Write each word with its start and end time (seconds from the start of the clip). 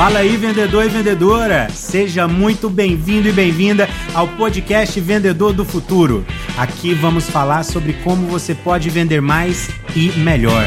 Fala 0.00 0.20
aí, 0.20 0.34
vendedor 0.34 0.86
e 0.86 0.88
vendedora! 0.88 1.68
Seja 1.68 2.26
muito 2.26 2.70
bem-vindo 2.70 3.28
e 3.28 3.32
bem-vinda 3.32 3.86
ao 4.14 4.26
podcast 4.28 4.98
Vendedor 4.98 5.52
do 5.52 5.62
Futuro. 5.62 6.24
Aqui 6.56 6.94
vamos 6.94 7.28
falar 7.28 7.64
sobre 7.64 7.92
como 8.02 8.26
você 8.26 8.54
pode 8.54 8.88
vender 8.88 9.20
mais 9.20 9.68
e 9.94 10.10
melhor. 10.12 10.64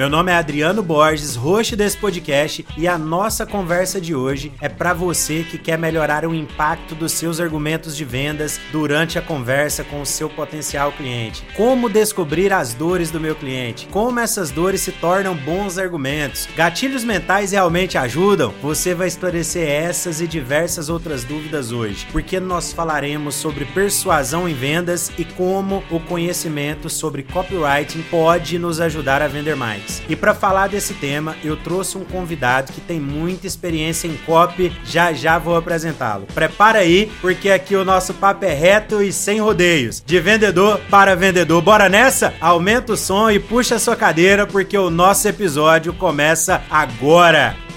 Meu 0.00 0.08
nome 0.08 0.32
é 0.32 0.34
Adriano 0.34 0.82
Borges, 0.82 1.36
host 1.36 1.76
desse 1.76 1.94
podcast, 1.98 2.64
e 2.74 2.88
a 2.88 2.96
nossa 2.96 3.44
conversa 3.44 4.00
de 4.00 4.14
hoje 4.14 4.50
é 4.58 4.66
para 4.66 4.94
você 4.94 5.44
que 5.44 5.58
quer 5.58 5.76
melhorar 5.76 6.24
o 6.24 6.34
impacto 6.34 6.94
dos 6.94 7.12
seus 7.12 7.38
argumentos 7.38 7.94
de 7.94 8.02
vendas 8.02 8.58
durante 8.72 9.18
a 9.18 9.22
conversa 9.22 9.84
com 9.84 10.00
o 10.00 10.06
seu 10.06 10.30
potencial 10.30 10.90
cliente. 10.92 11.44
Como 11.54 11.90
descobrir 11.90 12.50
as 12.50 12.72
dores 12.72 13.10
do 13.10 13.20
meu 13.20 13.34
cliente? 13.34 13.88
Como 13.88 14.18
essas 14.18 14.50
dores 14.50 14.80
se 14.80 14.90
tornam 14.90 15.36
bons 15.36 15.76
argumentos? 15.76 16.48
Gatilhos 16.56 17.04
mentais 17.04 17.52
realmente 17.52 17.98
ajudam? 17.98 18.54
Você 18.62 18.94
vai 18.94 19.06
esclarecer 19.06 19.68
essas 19.68 20.22
e 20.22 20.26
diversas 20.26 20.88
outras 20.88 21.24
dúvidas 21.24 21.72
hoje, 21.72 22.06
porque 22.10 22.40
nós 22.40 22.72
falaremos 22.72 23.34
sobre 23.34 23.66
persuasão 23.66 24.48
em 24.48 24.54
vendas 24.54 25.12
e 25.18 25.26
como 25.26 25.84
o 25.90 26.00
conhecimento 26.00 26.88
sobre 26.88 27.22
copywriting 27.22 28.00
pode 28.04 28.58
nos 28.58 28.80
ajudar 28.80 29.20
a 29.20 29.28
vender 29.28 29.54
mais. 29.54 29.89
E 30.08 30.14
para 30.14 30.34
falar 30.34 30.68
desse 30.68 30.94
tema, 30.94 31.36
eu 31.42 31.56
trouxe 31.56 31.96
um 31.96 32.04
convidado 32.04 32.72
que 32.72 32.80
tem 32.80 33.00
muita 33.00 33.46
experiência 33.46 34.06
em 34.06 34.16
copy, 34.26 34.72
já 34.84 35.12
já 35.12 35.38
vou 35.38 35.56
apresentá-lo. 35.56 36.26
Prepara 36.34 36.80
aí, 36.80 37.10
porque 37.20 37.50
aqui 37.50 37.74
o 37.74 37.84
nosso 37.84 38.14
papo 38.14 38.44
é 38.44 38.52
reto 38.52 39.02
e 39.02 39.12
sem 39.12 39.40
rodeios. 39.40 40.02
De 40.04 40.20
vendedor 40.20 40.80
para 40.90 41.16
vendedor. 41.16 41.62
Bora 41.62 41.88
nessa? 41.88 42.34
Aumenta 42.40 42.92
o 42.92 42.96
som 42.96 43.30
e 43.30 43.38
puxa 43.38 43.76
a 43.76 43.78
sua 43.78 43.96
cadeira, 43.96 44.46
porque 44.46 44.76
o 44.76 44.90
nosso 44.90 45.26
episódio 45.26 45.92
começa 45.92 46.62
agora. 46.70 47.69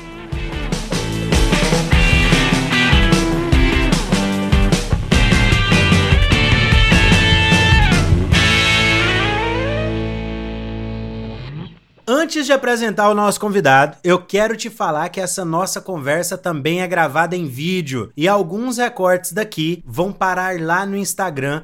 Antes 12.33 12.47
de 12.47 12.51
apresentar 12.51 13.09
o 13.09 13.13
nosso 13.13 13.39
convidado, 13.39 13.95
eu 14.03 14.17
quero 14.17 14.57
te 14.57 14.67
falar 14.67 15.09
que 15.09 15.21
essa 15.21 15.45
nossa 15.45 15.79
conversa 15.79 16.35
também 16.35 16.81
é 16.81 16.87
gravada 16.87 17.35
em 17.35 17.45
vídeo 17.45 18.11
e 18.17 18.27
alguns 18.27 18.79
recortes 18.79 19.33
daqui 19.33 19.83
vão 19.85 20.11
parar 20.11 20.59
lá 20.59 20.83
no 20.83 20.97
Instagram 20.97 21.61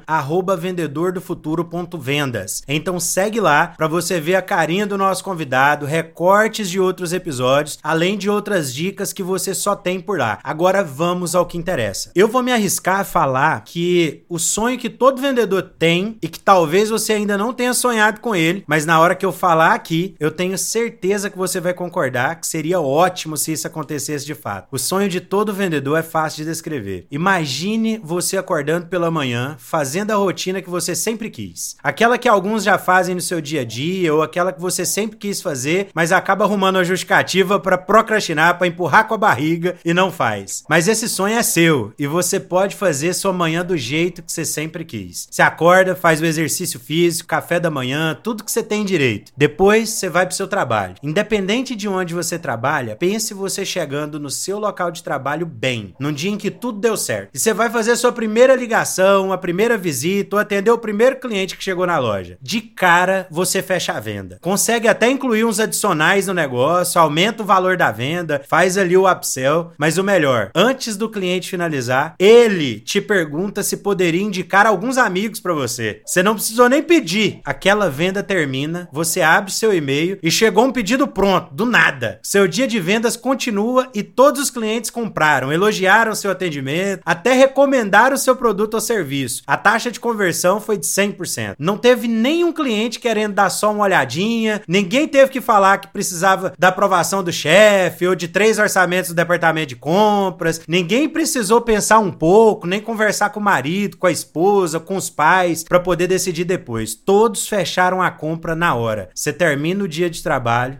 @vendedordofuturo.vendas. 0.56 2.62
Então 2.68 3.00
segue 3.00 3.40
lá 3.40 3.74
para 3.76 3.88
você 3.88 4.20
ver 4.20 4.36
a 4.36 4.42
carinha 4.42 4.86
do 4.86 4.96
nosso 4.96 5.24
convidado, 5.24 5.86
recortes 5.86 6.70
de 6.70 6.78
outros 6.78 7.12
episódios, 7.12 7.76
além 7.82 8.16
de 8.16 8.30
outras 8.30 8.72
dicas 8.72 9.12
que 9.12 9.24
você 9.24 9.52
só 9.52 9.74
tem 9.74 9.98
por 9.98 10.20
lá. 10.20 10.38
Agora 10.44 10.84
vamos 10.84 11.34
ao 11.34 11.46
que 11.46 11.58
interessa. 11.58 12.12
Eu 12.14 12.28
vou 12.28 12.44
me 12.44 12.52
arriscar 12.52 13.00
a 13.00 13.04
falar 13.04 13.64
que 13.64 14.22
o 14.28 14.38
sonho 14.38 14.78
que 14.78 14.88
todo 14.88 15.20
vendedor 15.20 15.62
tem 15.62 16.16
e 16.22 16.28
que 16.28 16.38
talvez 16.38 16.90
você 16.90 17.14
ainda 17.14 17.36
não 17.36 17.52
tenha 17.52 17.74
sonhado 17.74 18.20
com 18.20 18.36
ele, 18.36 18.62
mas 18.68 18.86
na 18.86 19.00
hora 19.00 19.16
que 19.16 19.26
eu 19.26 19.32
falar 19.32 19.74
aqui, 19.74 20.14
eu 20.20 20.30
tenho 20.30 20.59
certeza 20.60 21.28
que 21.28 21.38
você 21.38 21.60
vai 21.60 21.74
concordar 21.74 22.36
que 22.36 22.46
seria 22.46 22.80
ótimo 22.80 23.36
se 23.36 23.52
isso 23.52 23.66
acontecesse 23.66 24.24
de 24.24 24.34
fato. 24.34 24.68
O 24.70 24.78
sonho 24.78 25.08
de 25.08 25.20
todo 25.20 25.52
vendedor 25.52 25.98
é 25.98 26.02
fácil 26.02 26.44
de 26.44 26.50
descrever. 26.50 27.06
Imagine 27.10 28.00
você 28.02 28.36
acordando 28.36 28.86
pela 28.86 29.10
manhã, 29.10 29.56
fazendo 29.58 30.10
a 30.10 30.16
rotina 30.16 30.62
que 30.62 30.70
você 30.70 30.94
sempre 30.94 31.30
quis. 31.30 31.76
Aquela 31.82 32.18
que 32.18 32.28
alguns 32.28 32.62
já 32.62 32.78
fazem 32.78 33.14
no 33.14 33.20
seu 33.20 33.40
dia 33.40 33.62
a 33.62 33.64
dia, 33.64 34.14
ou 34.14 34.22
aquela 34.22 34.52
que 34.52 34.60
você 34.60 34.84
sempre 34.84 35.16
quis 35.16 35.40
fazer, 35.40 35.88
mas 35.94 36.12
acaba 36.12 36.44
arrumando 36.44 36.78
a 36.78 36.84
justificativa 36.84 37.58
para 37.58 37.78
procrastinar, 37.78 38.58
para 38.58 38.66
empurrar 38.66 39.06
com 39.08 39.14
a 39.14 39.18
barriga 39.18 39.76
e 39.84 39.94
não 39.94 40.12
faz. 40.12 40.64
Mas 40.68 40.88
esse 40.88 41.08
sonho 41.08 41.36
é 41.36 41.42
seu 41.42 41.92
e 41.98 42.06
você 42.06 42.38
pode 42.38 42.76
fazer 42.76 43.14
sua 43.14 43.32
manhã 43.32 43.64
do 43.64 43.76
jeito 43.76 44.22
que 44.22 44.32
você 44.32 44.44
sempre 44.44 44.84
quis. 44.84 45.28
Você 45.30 45.42
acorda, 45.42 45.94
faz 45.94 46.20
o 46.20 46.26
exercício 46.26 46.78
físico, 46.78 47.28
café 47.28 47.60
da 47.60 47.70
manhã, 47.70 48.18
tudo 48.22 48.44
que 48.44 48.50
você 48.50 48.62
tem 48.62 48.84
direito. 48.84 49.32
Depois 49.36 49.90
você 49.90 50.08
vai 50.08 50.26
pro 50.26 50.34
seu 50.34 50.48
trabalho. 50.50 50.96
Independente 51.02 51.74
de 51.74 51.88
onde 51.88 52.12
você 52.12 52.38
trabalha, 52.38 52.96
pense 52.96 53.32
você 53.32 53.64
chegando 53.64 54.20
no 54.20 54.28
seu 54.28 54.58
local 54.58 54.90
de 54.90 55.02
trabalho 55.02 55.46
bem, 55.46 55.94
num 55.98 56.12
dia 56.12 56.30
em 56.30 56.36
que 56.36 56.50
tudo 56.50 56.78
deu 56.78 56.96
certo. 56.96 57.30
E 57.32 57.38
você 57.38 57.54
vai 57.54 57.70
fazer 57.70 57.96
sua 57.96 58.12
primeira 58.12 58.54
ligação, 58.54 59.32
a 59.32 59.38
primeira 59.38 59.78
visita, 59.78 60.36
ou 60.36 60.40
atender 60.40 60.70
o 60.70 60.78
primeiro 60.78 61.16
cliente 61.16 61.56
que 61.56 61.64
chegou 61.64 61.86
na 61.86 61.98
loja. 61.98 62.36
De 62.42 62.60
cara, 62.60 63.26
você 63.30 63.62
fecha 63.62 63.92
a 63.92 64.00
venda. 64.00 64.38
Consegue 64.42 64.88
até 64.88 65.08
incluir 65.08 65.44
uns 65.44 65.60
adicionais 65.60 66.26
no 66.26 66.34
negócio, 66.34 67.00
aumenta 67.00 67.42
o 67.42 67.46
valor 67.46 67.76
da 67.76 67.90
venda, 67.90 68.42
faz 68.46 68.76
ali 68.76 68.96
o 68.96 69.10
upsell, 69.10 69.72
mas 69.78 69.96
o 69.96 70.04
melhor, 70.04 70.50
antes 70.54 70.96
do 70.96 71.08
cliente 71.08 71.48
finalizar, 71.48 72.14
ele 72.18 72.80
te 72.80 73.00
pergunta 73.00 73.62
se 73.62 73.78
poderia 73.78 74.22
indicar 74.22 74.66
alguns 74.66 74.98
amigos 74.98 75.40
para 75.40 75.54
você. 75.54 76.02
Você 76.04 76.22
não 76.22 76.34
precisou 76.34 76.68
nem 76.68 76.82
pedir. 76.82 77.40
Aquela 77.44 77.88
venda 77.88 78.22
termina, 78.22 78.88
você 78.92 79.20
abre 79.20 79.52
seu 79.52 79.72
e-mail 79.72 80.18
e 80.22 80.30
chegou 80.40 80.64
um 80.64 80.72
pedido 80.72 81.06
pronto, 81.06 81.52
do 81.52 81.66
nada. 81.66 82.18
Seu 82.22 82.48
dia 82.48 82.66
de 82.66 82.80
vendas 82.80 83.14
continua 83.14 83.90
e 83.92 84.02
todos 84.02 84.40
os 84.40 84.50
clientes 84.50 84.88
compraram, 84.88 85.52
elogiaram 85.52 86.14
seu 86.14 86.30
atendimento, 86.30 87.02
até 87.04 87.34
recomendaram 87.34 88.16
seu 88.16 88.34
produto 88.34 88.72
ou 88.72 88.80
serviço. 88.80 89.42
A 89.46 89.58
taxa 89.58 89.90
de 89.90 90.00
conversão 90.00 90.58
foi 90.58 90.78
de 90.78 90.86
100%. 90.86 91.56
Não 91.58 91.76
teve 91.76 92.08
nenhum 92.08 92.54
cliente 92.54 92.98
querendo 92.98 93.34
dar 93.34 93.50
só 93.50 93.70
uma 93.70 93.84
olhadinha, 93.84 94.62
ninguém 94.66 95.06
teve 95.06 95.30
que 95.30 95.42
falar 95.42 95.76
que 95.76 95.88
precisava 95.88 96.54
da 96.58 96.68
aprovação 96.68 97.22
do 97.22 97.30
chefe 97.30 98.06
ou 98.06 98.14
de 98.14 98.26
três 98.26 98.58
orçamentos 98.58 99.10
do 99.10 99.16
departamento 99.16 99.68
de 99.68 99.76
compras, 99.76 100.62
ninguém 100.66 101.06
precisou 101.06 101.60
pensar 101.60 101.98
um 101.98 102.10
pouco, 102.10 102.66
nem 102.66 102.80
conversar 102.80 103.28
com 103.28 103.40
o 103.40 103.42
marido, 103.42 103.98
com 103.98 104.06
a 104.06 104.10
esposa, 104.10 104.80
com 104.80 104.96
os 104.96 105.10
pais 105.10 105.64
para 105.64 105.78
poder 105.78 106.06
decidir 106.06 106.44
depois. 106.44 106.94
Todos 106.94 107.46
fecharam 107.46 108.00
a 108.00 108.10
compra 108.10 108.56
na 108.56 108.74
hora. 108.74 109.10
Você 109.14 109.34
termina 109.34 109.84
o 109.84 109.88
dia 109.88 110.08
de 110.08 110.22
trabalho 110.22 110.29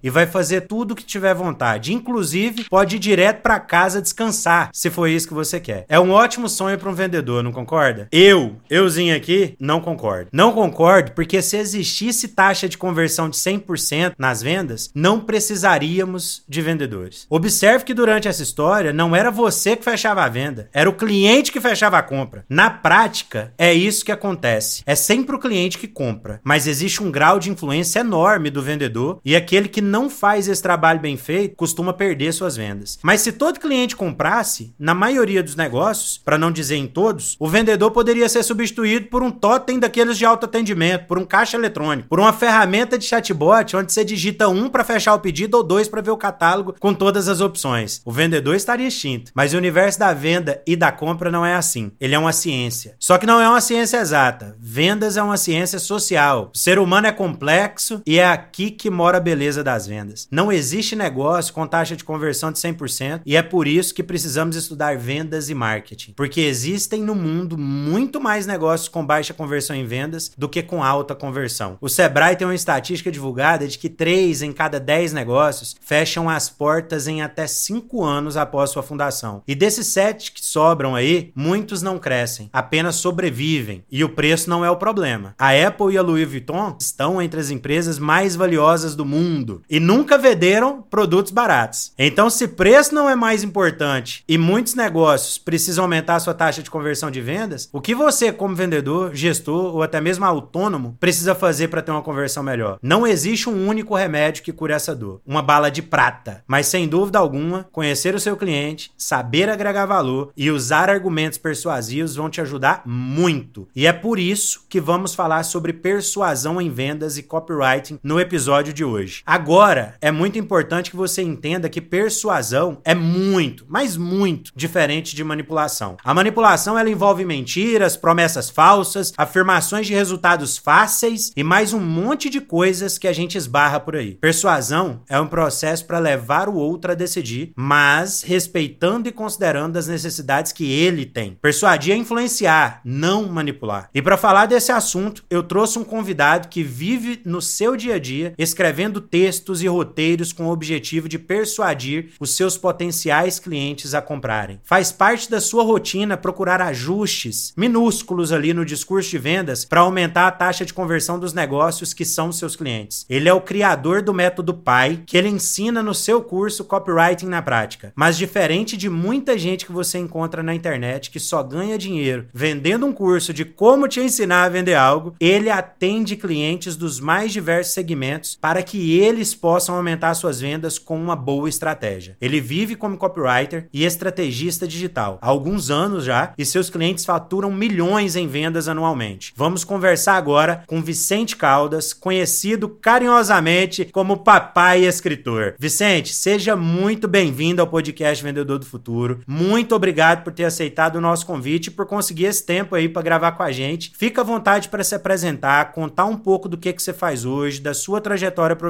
e 0.03 0.11
vai 0.11 0.27
fazer 0.27 0.63
tudo 0.63 0.93
o 0.93 0.95
que 0.95 1.05
tiver 1.05 1.35
vontade. 1.35 1.93
Inclusive, 1.93 2.65
pode 2.65 2.97
ir 2.97 2.99
direto 2.99 3.43
para 3.43 3.59
casa 3.59 4.03
descansar, 4.03 4.71
se 4.73 4.91
for 4.91 5.09
isso 5.09 5.29
que 5.29 5.35
você 5.35 5.59
quer. 5.59 5.85
É 5.89 5.99
um 5.99 6.13
ótimo 6.13 6.49
sonho 6.49 6.79
para 6.79 6.91
um 6.91 6.95
vendedor, 6.95 7.43
não 7.43 7.53
concorda? 7.53 8.09
Eu, 8.13 8.57
euzinho 8.69 9.17
aqui, 9.17 9.55
não 9.59 9.81
concordo. 9.81 10.31
Não 10.33 10.53
concordo 10.53 11.13
porque 11.13 11.43
se 11.43 11.57
existisse 11.57 12.29
taxa 12.29 12.69
de 12.69 12.79
conversão 12.79 13.29
de 13.29 13.37
100% 13.37 14.15
nas 14.19 14.43
vendas, 14.43 14.91
não 14.95 15.21
precisaríamos 15.21 16.43
de 16.49 16.63
vendedores. 16.63 17.27
Observe 17.29 17.85
que 17.85 17.95
durante 17.95 18.29
essa 18.29 18.43
história 18.43 18.93
não 18.93 19.15
era 19.15 19.31
você 19.31 19.77
que 19.77 19.85
fechava 19.85 20.23
a 20.23 20.29
venda, 20.29 20.69
era 20.73 20.89
o 20.89 20.95
cliente 20.95 21.53
que 21.53 21.61
fechava 21.61 21.99
a 21.99 22.03
compra. 22.03 22.45
Na 22.49 22.71
prática, 22.71 23.53
é 23.59 23.73
isso 23.73 24.05
que 24.05 24.13
acontece. 24.13 24.83
É 24.87 24.95
sempre 24.95 25.35
o 25.35 25.39
cliente 25.39 25.79
que 25.79 25.89
compra, 25.89 26.41
mas 26.45 26.67
existe 26.67 27.03
um 27.03 27.11
grau 27.11 27.39
de 27.39 27.51
influência 27.51 28.01
enorme 28.01 28.51
do 28.51 28.63
vendedor 28.63 29.21
e 29.25 29.37
aquele 29.41 29.69
que 29.69 29.81
não 29.81 30.09
faz 30.09 30.49
esse 30.49 30.63
trabalho 30.63 31.01
bem 31.01 31.17
feito 31.17 31.57
costuma 31.57 31.93
perder 31.93 32.33
suas 32.33 32.57
vendas. 32.57 32.99
Mas 33.03 33.21
se 33.21 33.33
todo 33.33 33.61
cliente 33.61 33.97
comprasse, 33.97 34.73
na 34.79 34.95
maioria 34.95 35.43
dos 35.43 35.57
negócios, 35.57 36.19
para 36.19 36.39
não 36.39 36.53
dizer 36.53 36.77
em 36.77 36.87
todos, 36.87 37.37
o 37.39 37.49
vendedor 37.49 37.91
poderia 37.91 38.29
ser 38.29 38.43
substituído 38.43 39.07
por 39.07 39.23
um 39.23 39.31
totem 39.31 39.79
daqueles 39.79 40.17
de 40.17 40.25
autoatendimento, 40.25 41.07
por 41.07 41.19
um 41.19 41.25
caixa 41.25 41.57
eletrônico, 41.57 42.09
por 42.09 42.21
uma 42.21 42.33
ferramenta 42.33 42.97
de 42.97 43.05
chatbot 43.05 43.77
onde 43.77 43.93
você 43.93 44.05
digita 44.05 44.49
um 44.49 44.69
para 44.69 44.85
fechar 44.85 45.15
o 45.15 45.21
pedido 45.21 45.57
ou 45.57 45.63
dois 45.63 45.89
para 45.89 46.01
ver 46.01 46.11
o 46.11 46.17
catálogo 46.17 46.75
com 46.79 46.95
todas 46.95 47.29
as 47.29 47.41
opções. 47.41 48.01
O 48.05 48.13
vendedor 48.13 48.55
estaria 48.55 48.87
extinto. 48.87 49.33
Mas 49.35 49.55
o 49.55 49.57
universo 49.57 49.99
da 49.99 50.13
venda 50.13 50.63
e 50.67 50.77
da 50.77 50.93
compra 50.93 51.31
não 51.31 51.45
é 51.45 51.55
assim. 51.55 51.93
Ele 52.01 52.15
é 52.15 52.19
uma 52.19 52.33
ciência. 52.33 52.95
Só 52.99 53.19
que 53.19 53.27
não 53.27 53.41
é 53.41 53.49
uma 53.49 53.61
ciência 53.61 53.99
exata. 53.99 54.57
Vendas 54.59 55.17
é 55.17 55.23
uma 55.23 55.37
ciência 55.37 55.79
social. 55.79 56.51
O 56.55 56.59
ser 56.59 56.79
humano 56.79 57.07
é 57.07 57.13
complexo 57.13 58.03
e 58.07 58.19
é 58.19 58.27
aqui 58.27 58.71
que 58.71 58.91
mora 58.91 59.20
a 59.21 59.23
beleza 59.23 59.63
das 59.63 59.87
vendas. 59.87 60.27
Não 60.31 60.51
existe 60.51 60.97
negócio 60.97 61.53
com 61.53 61.67
taxa 61.67 61.95
de 61.95 62.03
conversão 62.03 62.51
de 62.51 62.59
100% 62.59 63.21
e 63.27 63.37
é 63.37 63.43
por 63.43 63.69
isso 63.69 63.95
que 63.95 64.03
precisamos 64.03 64.57
estudar 64.57 64.97
vendas 64.97 65.51
e 65.51 65.55
marketing, 65.55 66.13
porque 66.13 66.41
existem 66.41 67.03
no 67.03 67.15
mundo 67.15 67.59
muito 67.59 68.19
mais 68.19 68.47
negócios 68.47 68.89
com 68.89 69.05
baixa 69.05 69.35
conversão 69.35 69.77
em 69.77 69.85
vendas 69.85 70.33
do 70.37 70.49
que 70.49 70.63
com 70.63 70.83
alta 70.83 71.15
conversão. 71.15 71.77
O 71.81 71.89
Sebrae 71.89 72.35
tem 72.35 72.47
uma 72.47 72.55
estatística 72.55 73.11
divulgada 73.11 73.69
de 73.69 73.79
que 73.79 73.91
3 73.91 74.41
em 74.41 74.53
cada 74.53 74.81
10 74.81 75.13
negócios 75.13 75.77
fecham 75.81 76.31
as 76.31 76.49
portas 76.49 77.07
em 77.07 77.21
até 77.21 77.47
5 77.47 78.03
anos 78.03 78.39
após 78.39 78.71
sua 78.71 78.83
fundação. 78.83 79.43
E 79.47 79.55
desses 79.55 79.87
7 79.89 80.33
que 80.33 80.45
sobram 80.45 80.95
aí, 80.95 81.31
muitos 81.35 81.83
não 81.83 81.99
crescem, 81.99 82.49
apenas 82.53 82.97
sobrevivem, 82.97 83.85
e 83.91 84.03
o 84.03 84.09
preço 84.09 84.49
não 84.49 84.65
é 84.65 84.71
o 84.71 84.77
problema. 84.77 85.35
A 85.39 85.51
Apple 85.51 85.93
e 85.93 85.99
a 85.99 86.03
Louis 86.03 86.29
Vuitton 86.29 86.77
estão 86.81 87.21
entre 87.21 87.39
as 87.39 87.51
empresas 87.51 87.99
mais 87.99 88.35
valiosas 88.35 88.97
do 88.97 89.10
mundo 89.11 89.63
e 89.69 89.81
nunca 89.81 90.17
venderam 90.17 90.83
produtos 90.83 91.33
baratos. 91.33 91.93
Então, 91.99 92.31
se 92.31 92.47
preço 92.47 92.95
não 92.95 93.11
é 93.11 93.17
mais 93.17 93.43
importante 93.43 94.25
e 94.29 94.39
muitos 94.39 94.75
negócios 94.75 95.37
precisam 95.37 95.85
aumentar 95.85 96.17
a 96.17 96.21
sua 96.21 96.35
taxa 96.35 96.63
de 96.63 96.71
conversão 96.71 97.11
de 97.11 97.21
vendas, 97.21 97.69
o 97.73 97.81
que 97.81 97.95
você, 97.95 98.33
como 98.33 98.55
vendedor, 98.55 99.15
gestor 99.15 99.75
ou 99.75 99.83
até 99.83 100.01
mesmo 100.01 100.25
autônomo, 100.25 100.97
precisa 101.01 101.35
fazer 101.35 101.69
para 101.69 101.83
ter 101.83 101.91
uma 101.91 102.03
conversão 102.03 102.43
melhor? 102.43 102.79
Não 102.83 103.07
existe 103.07 103.49
um 103.49 103.67
único 103.67 103.95
remédio 103.95 104.43
que 104.43 104.53
cure 104.53 104.73
essa 104.73 104.95
dor, 104.95 105.21
uma 105.27 105.43
bala 105.43 105.71
de 105.71 105.83
prata, 105.83 106.45
mas 106.47 106.69
sem 106.69 106.87
dúvida 106.87 107.19
alguma, 107.19 107.67
conhecer 107.73 108.15
o 108.15 108.21
seu 108.21 108.37
cliente, 108.37 108.93
saber 108.97 109.49
agregar 109.49 109.87
valor 109.87 110.33
e 110.37 110.51
usar 110.51 110.89
argumentos 110.89 111.39
persuasivos 111.39 112.15
vão 112.15 112.31
te 112.31 112.41
ajudar 112.41 112.83
muito. 112.87 113.69
E 113.75 113.87
é 113.87 113.93
por 113.93 114.19
isso 114.19 114.65
que 114.69 114.81
vamos 114.81 115.15
falar 115.15 115.43
sobre 115.43 115.73
persuasão 115.73 116.61
em 116.61 116.71
vendas 116.71 117.19
e 117.19 117.23
copywriting 117.23 117.99
no 118.03 118.21
episódio 118.21 118.73
de 118.73 118.85
hoje. 118.85 119.00
Agora, 119.25 119.95
é 120.01 120.11
muito 120.11 120.39
importante 120.39 120.91
que 120.91 120.97
você 120.97 121.23
entenda 121.23 121.69
que 121.69 121.81
persuasão 121.81 122.79
é 122.85 122.95
muito, 122.95 123.65
mas 123.69 123.97
muito 123.97 124.53
diferente 124.55 125.15
de 125.15 125.25
manipulação. 125.25 125.97
A 126.05 126.15
manipulação 126.15 126.79
ela 126.79 126.91
envolve 126.91 127.25
mentiras, 127.25 127.97
promessas 127.97 128.51
falsas, 128.51 129.13
afirmações 129.17 129.87
de 129.87 129.95
resultados 129.95 130.59
fáceis 130.59 131.33
e 131.37 131.43
mais 131.43 131.73
um 131.73 131.81
monte 131.81 132.29
de 132.29 132.41
coisas 132.41 132.99
que 132.99 133.09
a 133.09 133.13
gente 133.13 133.37
esbarra 133.37 133.81
por 133.81 133.97
aí. 133.97 134.15
Persuasão 134.15 135.03
é 135.09 135.21
um 135.21 135.27
processo 135.27 135.87
para 135.87 135.99
levar 135.99 136.49
o 136.49 136.55
outro 136.55 136.93
a 136.93 136.95
decidir, 136.95 137.53
mas 137.57 138.23
respeitando 138.23 139.09
e 139.09 139.13
considerando 139.13 139.77
as 139.77 139.87
necessidades 139.87 140.53
que 140.53 140.71
ele 140.71 141.07
tem. 141.07 141.39
Persuadir 141.41 141.95
é 141.95 141.97
influenciar, 141.97 142.81
não 142.85 143.29
manipular. 143.29 143.89
E 143.95 144.03
para 144.03 144.17
falar 144.17 144.47
desse 144.47 144.73
assunto, 144.73 145.25
eu 145.31 145.43
trouxe 145.43 145.79
um 145.79 145.85
convidado 145.85 146.49
que 146.49 146.63
vive 146.63 147.21
no 147.25 147.41
seu 147.41 147.77
dia 147.77 147.95
a 147.95 147.99
dia 147.99 148.35
escrevendo 148.37 148.90
textos 148.99 149.63
e 149.63 149.67
roteiros 149.67 150.33
com 150.33 150.47
o 150.47 150.51
objetivo 150.51 151.07
de 151.07 151.19
persuadir 151.19 152.13
os 152.19 152.35
seus 152.35 152.57
potenciais 152.57 153.39
clientes 153.39 153.93
a 153.93 154.01
comprarem. 154.01 154.59
Faz 154.65 154.91
parte 154.91 155.31
da 155.31 155.39
sua 155.39 155.63
rotina 155.63 156.17
procurar 156.17 156.63
ajustes 156.63 157.53
minúsculos 157.55 158.33
ali 158.33 158.55
no 158.55 158.65
discurso 158.65 159.11
de 159.11 159.19
vendas 159.19 159.67
para 159.67 159.81
aumentar 159.81 160.27
a 160.27 160.33
taxa 160.33 160.65
de 160.65 160.73
conversão 160.73 161.19
dos 161.19 161.35
negócios 161.35 161.93
que 161.93 162.07
são 162.07 162.33
seus 162.33 162.57
clientes. 162.57 163.05
Ele 163.11 163.29
é 163.29 163.35
o 163.35 163.43
criador 163.43 164.01
do 164.01 164.15
método 164.15 164.55
PAI, 164.55 165.03
que 165.05 165.19
ele 165.19 165.29
ensina 165.29 165.83
no 165.83 165.95
seu 165.95 166.23
curso 166.23 166.65
Copywriting 166.65 167.27
na 167.27 167.43
prática. 167.43 167.93
Mas 167.95 168.17
diferente 168.17 168.79
de 168.79 168.89
muita 168.89 169.37
gente 169.37 169.67
que 169.67 169.73
você 169.73 169.99
encontra 169.99 170.43
na 170.43 170.55
internet 170.55 171.11
que 171.11 171.21
só 171.21 171.43
ganha 171.43 171.77
dinheiro 171.77 172.29
vendendo 172.33 172.87
um 172.87 172.93
curso 172.93 173.35
de 173.35 173.45
como 173.45 173.89
te 173.89 174.01
ensinar 174.01 174.45
a 174.45 174.49
vender 174.49 174.75
algo, 174.75 175.15
ele 175.21 175.51
atende 175.51 176.17
clientes 176.17 176.77
dos 176.77 177.01
mais 177.01 177.33
diversos 177.33 177.75
segmentos 177.75 178.39
para 178.41 178.63
que 178.63 178.79
eles 178.81 179.35
possam 179.35 179.75
aumentar 179.75 180.15
suas 180.15 180.41
vendas 180.41 180.79
com 180.79 180.97
uma 181.01 181.15
boa 181.15 181.49
estratégia. 181.49 182.17
Ele 182.21 182.41
vive 182.41 182.77
como 182.77 182.97
copywriter 182.97 183.69
e 183.73 183.85
estrategista 183.85 184.67
digital 184.67 185.19
há 185.21 185.29
alguns 185.29 185.71
anos 185.71 186.05
já 186.05 186.33
e 186.37 186.45
seus 186.45 186.71
clientes 186.71 187.05
faturam 187.05 187.51
milhões 187.51 188.17
em 188.17 188.27
vendas 188.27 188.69
anualmente. 188.69 189.33
Vamos 189.37 189.65
conversar 189.65 190.15
agora 190.15 190.63
com 190.67 190.83
Vicente 190.83 191.37
Caldas, 191.37 191.93
conhecido 191.93 192.69
carinhosamente 192.69 193.85
como 193.87 194.19
Papai 194.19 194.85
Escritor. 194.85 195.55
Vicente, 195.59 196.13
seja 196.13 196.57
muito 196.57 197.07
bem-vindo 197.07 197.61
ao 197.61 197.69
podcast 197.69 198.23
Vendedor 198.23 198.59
do 198.59 198.67
Futuro. 198.67 199.21
Muito 199.27 199.75
obrigado 199.75 200.25
por 200.25 200.33
ter 200.33 200.45
aceitado 200.45 200.97
o 200.97 201.01
nosso 201.01 201.27
convite 201.27 201.67
e 201.67 201.71
por 201.71 201.87
conseguir 201.87 202.25
esse 202.27 202.45
tempo 202.45 202.75
aí 202.75 202.89
para 202.89 203.03
gravar 203.03 203.33
com 203.33 203.43
a 203.43 203.53
gente. 203.53 203.93
Fica 203.97 204.21
à 204.21 204.25
vontade 204.25 204.69
para 204.69 204.85
se 204.85 204.95
apresentar, 204.95 205.73
contar 205.73 206.07
um 206.07 206.17
pouco 206.17 206.49
do 206.49 206.57
que, 206.57 206.73
que 206.73 206.83
você 206.83 206.93
faz 206.93 207.25
hoje, 207.25 207.61
da 207.61 207.75
sua 207.75 208.01
trajetória 208.01 208.57
profissional 208.57 208.70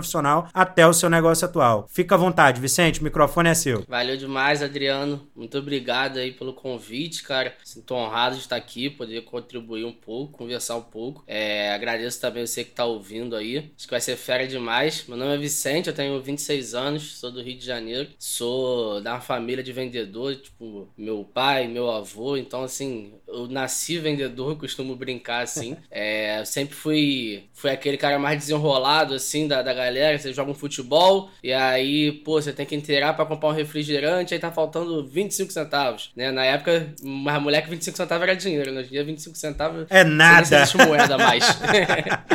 até 0.52 0.86
o 0.86 0.92
seu 0.92 1.10
negócio 1.10 1.44
atual. 1.44 1.86
Fica 1.88 2.14
à 2.14 2.18
vontade, 2.18 2.60
Vicente, 2.60 3.00
o 3.00 3.04
microfone 3.04 3.48
é 3.48 3.54
seu. 3.54 3.84
Valeu 3.88 4.16
demais, 4.16 4.62
Adriano. 4.62 5.26
Muito 5.34 5.58
obrigado 5.58 6.18
aí 6.18 6.32
pelo 6.32 6.52
convite, 6.52 7.22
cara. 7.22 7.54
Sinto 7.64 7.94
honrado 7.94 8.36
de 8.36 8.42
estar 8.42 8.56
aqui, 8.56 8.90
poder 8.90 9.22
contribuir 9.22 9.84
um 9.84 9.92
pouco, 9.92 10.38
conversar 10.38 10.76
um 10.76 10.82
pouco. 10.82 11.24
É, 11.26 11.72
agradeço 11.72 12.20
também 12.20 12.46
você 12.46 12.64
que 12.64 12.70
está 12.70 12.84
ouvindo 12.84 13.36
aí. 13.36 13.72
Acho 13.76 13.86
que 13.86 13.90
vai 13.90 14.00
ser 14.00 14.16
fera 14.16 14.46
demais. 14.46 15.04
Meu 15.06 15.16
nome 15.16 15.34
é 15.34 15.38
Vicente, 15.38 15.88
eu 15.88 15.94
tenho 15.94 16.20
26 16.20 16.74
anos, 16.74 17.18
sou 17.18 17.30
do 17.30 17.42
Rio 17.42 17.56
de 17.56 17.64
Janeiro. 17.64 18.08
Sou 18.18 19.00
da 19.00 19.20
família 19.20 19.62
de 19.62 19.72
vendedor, 19.72 20.36
tipo, 20.36 20.88
meu 20.96 21.24
pai, 21.24 21.66
meu 21.66 21.90
avô. 21.90 22.36
Então, 22.36 22.62
assim, 22.62 23.14
eu 23.32 23.48
nasci 23.48 23.98
vendedor, 23.98 24.56
costumo 24.56 24.96
brincar 24.96 25.42
assim. 25.42 25.76
É, 25.92 26.40
eu 26.40 26.46
sempre 26.46 26.74
fui, 26.74 27.44
fui 27.52 27.70
aquele 27.70 27.96
cara 27.96 28.18
mais 28.18 28.38
desenrolado, 28.38 29.14
assim, 29.14 29.48
da, 29.48 29.60
da 29.60 29.74
galera. 29.74 30.16
Você 30.16 30.32
joga 30.32 30.50
um 30.50 30.54
futebol 30.54 31.28
e 31.42 31.52
aí, 31.52 32.12
pô, 32.12 32.40
você 32.40 32.52
tem 32.52 32.64
que 32.64 32.76
inteirar 32.76 33.14
para 33.14 33.26
comprar 33.26 33.48
um 33.48 33.52
refrigerante, 33.52 34.32
aí 34.32 34.40
tá 34.40 34.52
faltando 34.52 35.04
25 35.04 35.52
centavos, 35.52 36.10
né? 36.14 36.30
Na 36.30 36.44
época, 36.44 36.94
uma 37.02 37.40
mulher 37.40 37.62
que 37.62 37.70
25 37.70 37.96
centavos 37.96 38.22
era 38.22 38.36
dinheiro, 38.36 38.72
né? 38.72 38.80
Hoje 38.80 38.88
em 38.88 38.92
dia 38.92 39.04
25 39.04 39.36
centavos... 39.36 39.86
É 39.90 40.04
nada! 40.04 40.48
Não 40.48 40.58
existe 40.58 40.76
moeda 40.78 41.18
mais. 41.18 41.44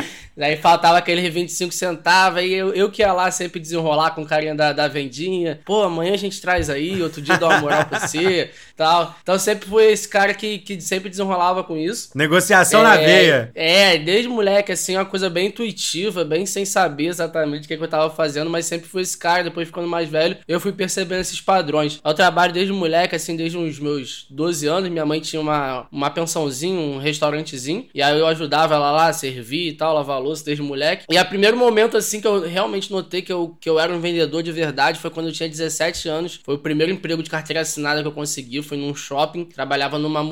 Aí 0.38 0.56
faltava 0.56 0.98
aquele 0.98 1.28
25 1.30 1.72
centavos, 1.72 2.40
aí 2.40 2.52
eu, 2.52 2.74
eu 2.74 2.90
que 2.90 3.00
ia 3.00 3.10
lá 3.10 3.30
sempre 3.30 3.58
desenrolar 3.58 4.10
com 4.10 4.20
o 4.20 4.26
carinha 4.26 4.54
da, 4.54 4.70
da 4.70 4.86
vendinha. 4.86 5.58
Pô, 5.64 5.82
amanhã 5.82 6.12
a 6.12 6.18
gente 6.18 6.42
traz 6.42 6.68
aí, 6.68 7.02
outro 7.02 7.22
dia 7.22 7.38
dá 7.38 7.48
uma 7.48 7.60
moral 7.60 7.86
pra 7.86 8.00
você, 8.00 8.50
tal. 8.76 9.16
Então 9.22 9.38
sempre 9.38 9.66
fui 9.66 9.84
esse 9.86 10.06
cara 10.06 10.34
que, 10.34 10.58
que 10.58 10.76
sempre 10.86 11.10
desenrolava 11.10 11.62
com 11.64 11.76
isso. 11.76 12.10
Negociação 12.14 12.80
é, 12.80 12.82
na 12.84 12.96
veia. 12.96 13.50
É, 13.54 13.98
desde 13.98 14.28
moleque, 14.28 14.72
assim, 14.72 14.96
uma 14.96 15.04
coisa 15.04 15.28
bem 15.28 15.48
intuitiva, 15.48 16.24
bem 16.24 16.46
sem 16.46 16.64
saber 16.64 17.06
exatamente 17.06 17.64
o 17.64 17.68
que, 17.68 17.76
que 17.76 17.82
eu 17.82 17.88
tava 17.88 18.10
fazendo, 18.10 18.50
mas 18.50 18.66
sempre 18.66 18.88
fui 18.88 19.02
esse 19.02 19.16
cara. 19.16 19.44
Depois 19.44 19.68
ficando 19.68 19.88
mais 19.88 20.08
velho, 20.08 20.36
eu 20.46 20.60
fui 20.60 20.72
percebendo 20.72 21.20
esses 21.20 21.40
padrões. 21.40 22.00
Eu 22.04 22.14
trabalho 22.14 22.52
desde 22.52 22.72
moleque, 22.72 23.14
assim, 23.14 23.36
desde 23.36 23.58
os 23.58 23.78
meus 23.78 24.26
12 24.30 24.66
anos. 24.66 24.90
Minha 24.90 25.06
mãe 25.06 25.20
tinha 25.20 25.40
uma, 25.40 25.86
uma 25.90 26.10
pensãozinha, 26.10 26.78
um 26.78 26.98
restaurantezinho, 26.98 27.86
e 27.94 28.02
aí 28.02 28.18
eu 28.18 28.26
ajudava 28.26 28.74
ela 28.74 28.90
lá 28.90 29.08
a 29.08 29.12
servir 29.12 29.68
e 29.68 29.72
tal, 29.72 29.94
lavar 29.94 30.20
louça 30.20 30.44
desde 30.44 30.62
moleque. 30.62 31.04
E 31.10 31.18
a 31.18 31.24
primeiro 31.24 31.56
momento, 31.56 31.96
assim, 31.96 32.20
que 32.20 32.26
eu 32.26 32.40
realmente 32.48 32.90
notei 32.90 33.22
que 33.22 33.32
eu, 33.32 33.56
que 33.60 33.68
eu 33.68 33.78
era 33.78 33.92
um 33.92 34.00
vendedor 34.00 34.42
de 34.42 34.52
verdade 34.52 34.98
foi 34.98 35.10
quando 35.10 35.26
eu 35.26 35.32
tinha 35.32 35.48
17 35.48 36.08
anos. 36.08 36.40
Foi 36.44 36.54
o 36.54 36.58
primeiro 36.58 36.92
emprego 36.92 37.22
de 37.22 37.30
carteira 37.30 37.60
assinada 37.60 38.00
que 38.02 38.08
eu 38.08 38.12
consegui. 38.12 38.62
Foi 38.62 38.76
num 38.76 38.94
shopping, 38.94 39.44
trabalhava 39.44 39.98
numa 39.98 40.22